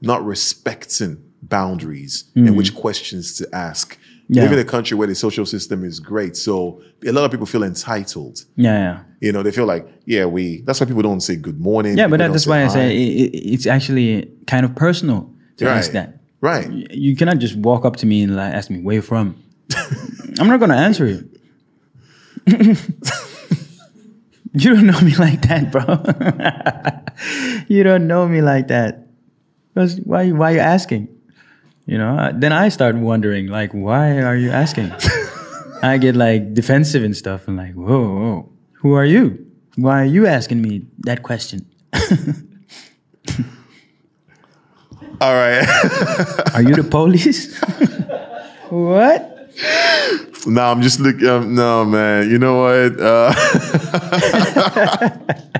not 0.00 0.24
respecting 0.24 1.22
boundaries 1.42 2.24
and 2.34 2.48
mm. 2.50 2.56
which 2.56 2.74
questions 2.74 3.36
to 3.36 3.48
ask. 3.52 3.98
We 4.28 4.40
live 4.40 4.52
in 4.52 4.58
a 4.60 4.64
country 4.64 4.96
where 4.96 5.06
the 5.06 5.14
social 5.14 5.44
system 5.44 5.84
is 5.84 6.00
great. 6.00 6.36
So 6.36 6.80
a 7.06 7.12
lot 7.12 7.24
of 7.24 7.30
people 7.30 7.44
feel 7.44 7.62
entitled. 7.62 8.44
Yeah, 8.56 8.78
yeah. 8.78 9.02
You 9.20 9.30
know, 9.30 9.42
they 9.42 9.52
feel 9.52 9.66
like, 9.66 9.86
yeah, 10.06 10.24
we, 10.24 10.62
that's 10.62 10.80
why 10.80 10.86
people 10.86 11.02
don't 11.02 11.20
say 11.20 11.36
good 11.36 11.60
morning. 11.60 11.98
Yeah, 11.98 12.08
but 12.08 12.18
that, 12.18 12.32
that's 12.32 12.46
why 12.46 12.64
I 12.64 12.68
say 12.68 12.96
it, 12.96 13.34
it, 13.34 13.38
it's 13.52 13.66
actually 13.66 14.32
kind 14.46 14.64
of 14.64 14.74
personal 14.74 15.30
to 15.58 15.66
Right. 15.66 15.76
ask 15.76 15.92
that. 15.92 16.20
Right. 16.40 16.70
You 16.90 17.14
cannot 17.14 17.38
just 17.38 17.56
walk 17.56 17.84
up 17.84 17.96
to 17.96 18.06
me 18.06 18.22
and 18.22 18.34
like 18.34 18.54
ask 18.54 18.70
me 18.70 18.80
where 18.80 18.96
you 18.96 19.02
from. 19.02 19.36
I'm 20.38 20.48
not 20.48 20.60
gonna 20.60 20.76
answer 20.76 21.06
you. 21.06 21.28
you 24.52 24.74
don't 24.74 24.86
know 24.86 25.00
me 25.00 25.14
like 25.16 25.42
that, 25.42 25.70
bro. 25.70 25.84
you 27.68 27.82
don't 27.82 28.06
know 28.06 28.26
me 28.26 28.42
like 28.42 28.68
that. 28.68 29.06
Because 29.74 30.00
Why? 30.00 30.30
Why 30.30 30.52
you 30.52 30.58
asking? 30.58 31.08
You 31.86 31.98
know. 31.98 32.32
Then 32.34 32.52
I 32.52 32.68
start 32.68 32.96
wondering, 32.96 33.46
like, 33.48 33.72
why 33.72 34.18
are 34.20 34.36
you 34.36 34.50
asking? 34.50 34.92
I 35.82 35.98
get 35.98 36.14
like 36.16 36.54
defensive 36.54 37.02
and 37.02 37.16
stuff, 37.16 37.48
and 37.48 37.56
like, 37.56 37.74
whoa, 37.74 38.02
whoa, 38.02 38.52
who 38.74 38.92
are 38.92 39.04
you? 39.04 39.46
Why 39.76 40.02
are 40.02 40.06
you 40.06 40.26
asking 40.26 40.62
me 40.62 40.86
that 41.00 41.22
question? 41.22 41.66
All 45.20 45.34
right. 45.34 45.62
Are 46.54 46.62
you 46.62 46.74
the 46.74 46.82
police? 46.82 47.56
what? 48.70 49.50
No, 50.46 50.62
I'm 50.62 50.82
just 50.82 51.00
looking. 51.00 51.26
Um, 51.26 51.54
no, 51.54 51.84
man. 51.84 52.30
You 52.30 52.38
know 52.38 52.62
what? 52.62 53.00
Uh, 53.00 53.34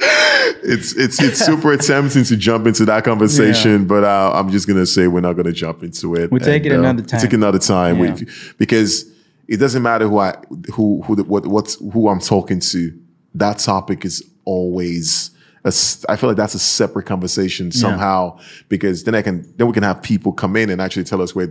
it's 0.00 0.94
it's 0.96 1.20
it's 1.22 1.44
super 1.44 1.76
tempting 1.76 2.24
to 2.24 2.36
jump 2.36 2.66
into 2.66 2.84
that 2.84 3.04
conversation, 3.04 3.86
but 3.86 4.04
uh, 4.04 4.32
I'm 4.34 4.50
just 4.50 4.68
gonna 4.68 4.86
say 4.86 5.08
we're 5.08 5.20
not 5.20 5.34
gonna 5.34 5.52
jump 5.52 5.82
into 5.82 6.14
it. 6.14 6.30
We'll 6.30 6.40
take 6.40 6.66
it 6.66 6.72
uh, 6.72 6.78
another 6.78 7.02
time. 7.02 7.20
Take 7.20 7.32
another 7.32 7.58
time 7.58 8.02
Yeah. 8.02 8.14
We- 8.14 8.26
because 8.58 9.10
it 9.48 9.56
doesn't 9.56 9.82
matter 9.82 10.08
who 10.08 10.18
I 10.18 10.36
who 10.74 11.02
who 11.02 11.16
the, 11.16 11.24
what 11.24 11.46
what's 11.46 11.74
who 11.92 12.08
I'm 12.08 12.20
talking 12.20 12.60
to. 12.60 12.98
That 13.34 13.58
topic 13.58 14.04
is 14.04 14.22
always. 14.44 15.30
a 15.64 15.72
I 16.08 16.16
feel 16.16 16.30
like 16.30 16.36
that's 16.36 16.54
a 16.54 16.58
separate 16.58 17.06
conversation 17.06 17.72
somehow 17.72 18.38
because 18.68 19.04
then 19.04 19.14
I 19.14 19.22
can 19.22 19.42
then 19.56 19.66
we 19.66 19.72
can 19.72 19.82
have 19.82 20.02
people 20.02 20.32
come 20.32 20.56
in 20.56 20.70
and 20.70 20.80
actually 20.80 21.04
tell 21.04 21.20
us 21.20 21.34
what 21.34 21.50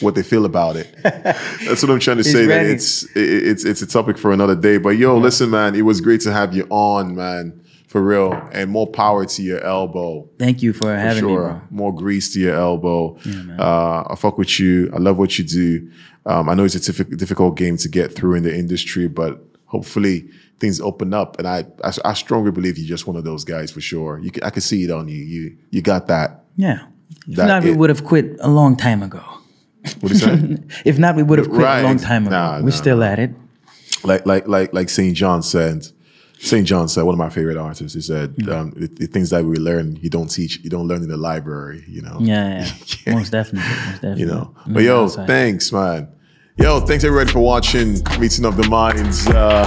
what 0.00 0.14
they 0.14 0.22
feel 0.22 0.44
about 0.44 0.76
it. 0.76 0.94
That's 1.02 1.82
what 1.82 1.90
I'm 1.90 1.98
trying 2.00 2.18
to 2.18 2.24
say. 2.24 2.46
That 2.46 2.66
it's 2.66 3.04
it's 3.16 3.64
it's 3.64 3.82
a 3.82 3.86
topic 3.86 4.18
for 4.18 4.32
another 4.32 4.54
day. 4.56 4.78
But 4.78 4.90
yo, 4.98 5.16
listen, 5.16 5.50
man, 5.50 5.74
it 5.74 5.82
was 5.82 6.00
great 6.00 6.20
to 6.22 6.32
have 6.32 6.54
you 6.54 6.66
on, 6.70 7.14
man, 7.14 7.60
for 7.86 8.02
real, 8.02 8.32
and 8.52 8.70
more 8.70 8.86
power 8.86 9.24
to 9.24 9.42
your 9.42 9.60
elbow. 9.64 10.28
Thank 10.38 10.62
you 10.62 10.72
for 10.72 10.94
having 10.94 11.24
me, 11.24 11.30
Sure, 11.30 11.48
bro. 11.50 11.60
more 11.70 11.94
grease 11.94 12.32
to 12.34 12.40
your 12.40 12.54
elbow. 12.54 13.16
uh, 13.58 14.04
I 14.10 14.14
fuck 14.16 14.38
with 14.38 14.60
you. 14.60 14.90
I 14.94 14.98
love 14.98 15.18
what 15.18 15.38
you 15.38 15.44
do. 15.44 15.90
Um, 16.26 16.48
I 16.50 16.54
know 16.54 16.64
it's 16.64 16.74
a 16.74 16.80
diffi- 16.92 17.16
difficult 17.16 17.56
game 17.56 17.76
to 17.78 17.88
get 17.88 18.14
through 18.14 18.34
in 18.34 18.42
the 18.42 18.54
industry, 18.54 19.08
but 19.08 19.42
hopefully 19.64 20.28
things 20.60 20.78
open 20.80 21.14
up. 21.14 21.38
And 21.38 21.48
I, 21.48 21.64
I, 21.82 21.92
I 22.04 22.12
strongly 22.12 22.50
believe 22.50 22.76
you're 22.76 22.86
just 22.88 23.06
one 23.06 23.16
of 23.16 23.24
those 23.24 23.44
guys 23.44 23.70
for 23.70 23.80
sure. 23.80 24.18
You, 24.18 24.30
can, 24.30 24.42
I 24.42 24.50
can 24.50 24.60
see 24.60 24.84
it 24.84 24.90
on 24.90 25.08
you. 25.08 25.16
You, 25.16 25.56
you 25.70 25.80
got 25.80 26.06
that. 26.08 26.44
Yeah. 26.56 26.84
If 27.26 27.36
That 27.36 27.46
not, 27.46 27.64
we 27.64 27.72
would 27.72 27.88
have 27.88 28.04
quit 28.04 28.36
a 28.40 28.48
long 28.50 28.76
time 28.76 29.02
ago. 29.02 29.22
What 30.00 30.08
do 30.12 30.14
you 30.14 30.20
say? 30.20 30.58
If 30.84 30.98
not, 30.98 31.16
we 31.16 31.22
would 31.22 31.38
have 31.38 31.48
quit 31.48 31.60
Right. 31.62 31.80
a 31.80 31.82
long 31.84 31.98
time 31.98 32.26
ago. 32.26 32.36
Nah, 32.36 32.56
We're 32.58 32.64
nah, 32.66 32.70
still 32.70 33.02
at 33.02 33.18
it. 33.18 33.30
like 34.04 34.26
like 34.26 34.46
like 34.48 34.72
like 34.72 34.88
St. 34.88 35.16
John 35.16 35.42
said. 35.42 35.86
St. 36.40 36.64
John 36.64 36.86
said, 36.88 37.02
one 37.02 37.14
of 37.14 37.18
my 37.18 37.30
favorite 37.30 37.56
artists, 37.56 37.94
he 37.94 38.00
said, 38.00 38.36
um, 38.48 38.70
the, 38.76 38.86
the 38.86 39.06
things 39.08 39.30
that 39.30 39.44
we 39.44 39.56
learn, 39.56 39.96
you 40.00 40.08
don't 40.08 40.28
teach, 40.28 40.60
you 40.62 40.70
don't 40.70 40.86
learn 40.86 41.02
in 41.02 41.08
the 41.08 41.16
library, 41.16 41.82
you 41.88 42.00
know? 42.00 42.16
Yeah, 42.20 42.64
yeah. 43.04 43.14
Most 43.18 43.32
definitely. 43.32 43.68
Most 43.68 43.92
definitely. 43.94 44.20
you 44.20 44.26
know. 44.28 44.54
On 44.64 44.72
But 44.72 44.84
yo, 44.84 45.02
outside. 45.02 45.26
thanks, 45.26 45.72
man. 45.72 46.06
Yo, 46.56 46.78
thanks 46.78 47.02
everybody 47.02 47.32
for 47.32 47.40
watching 47.40 47.94
Meeting 48.20 48.44
of 48.44 48.56
the 48.56 48.68
Minds. 48.68 49.26
Uh, 49.26 49.66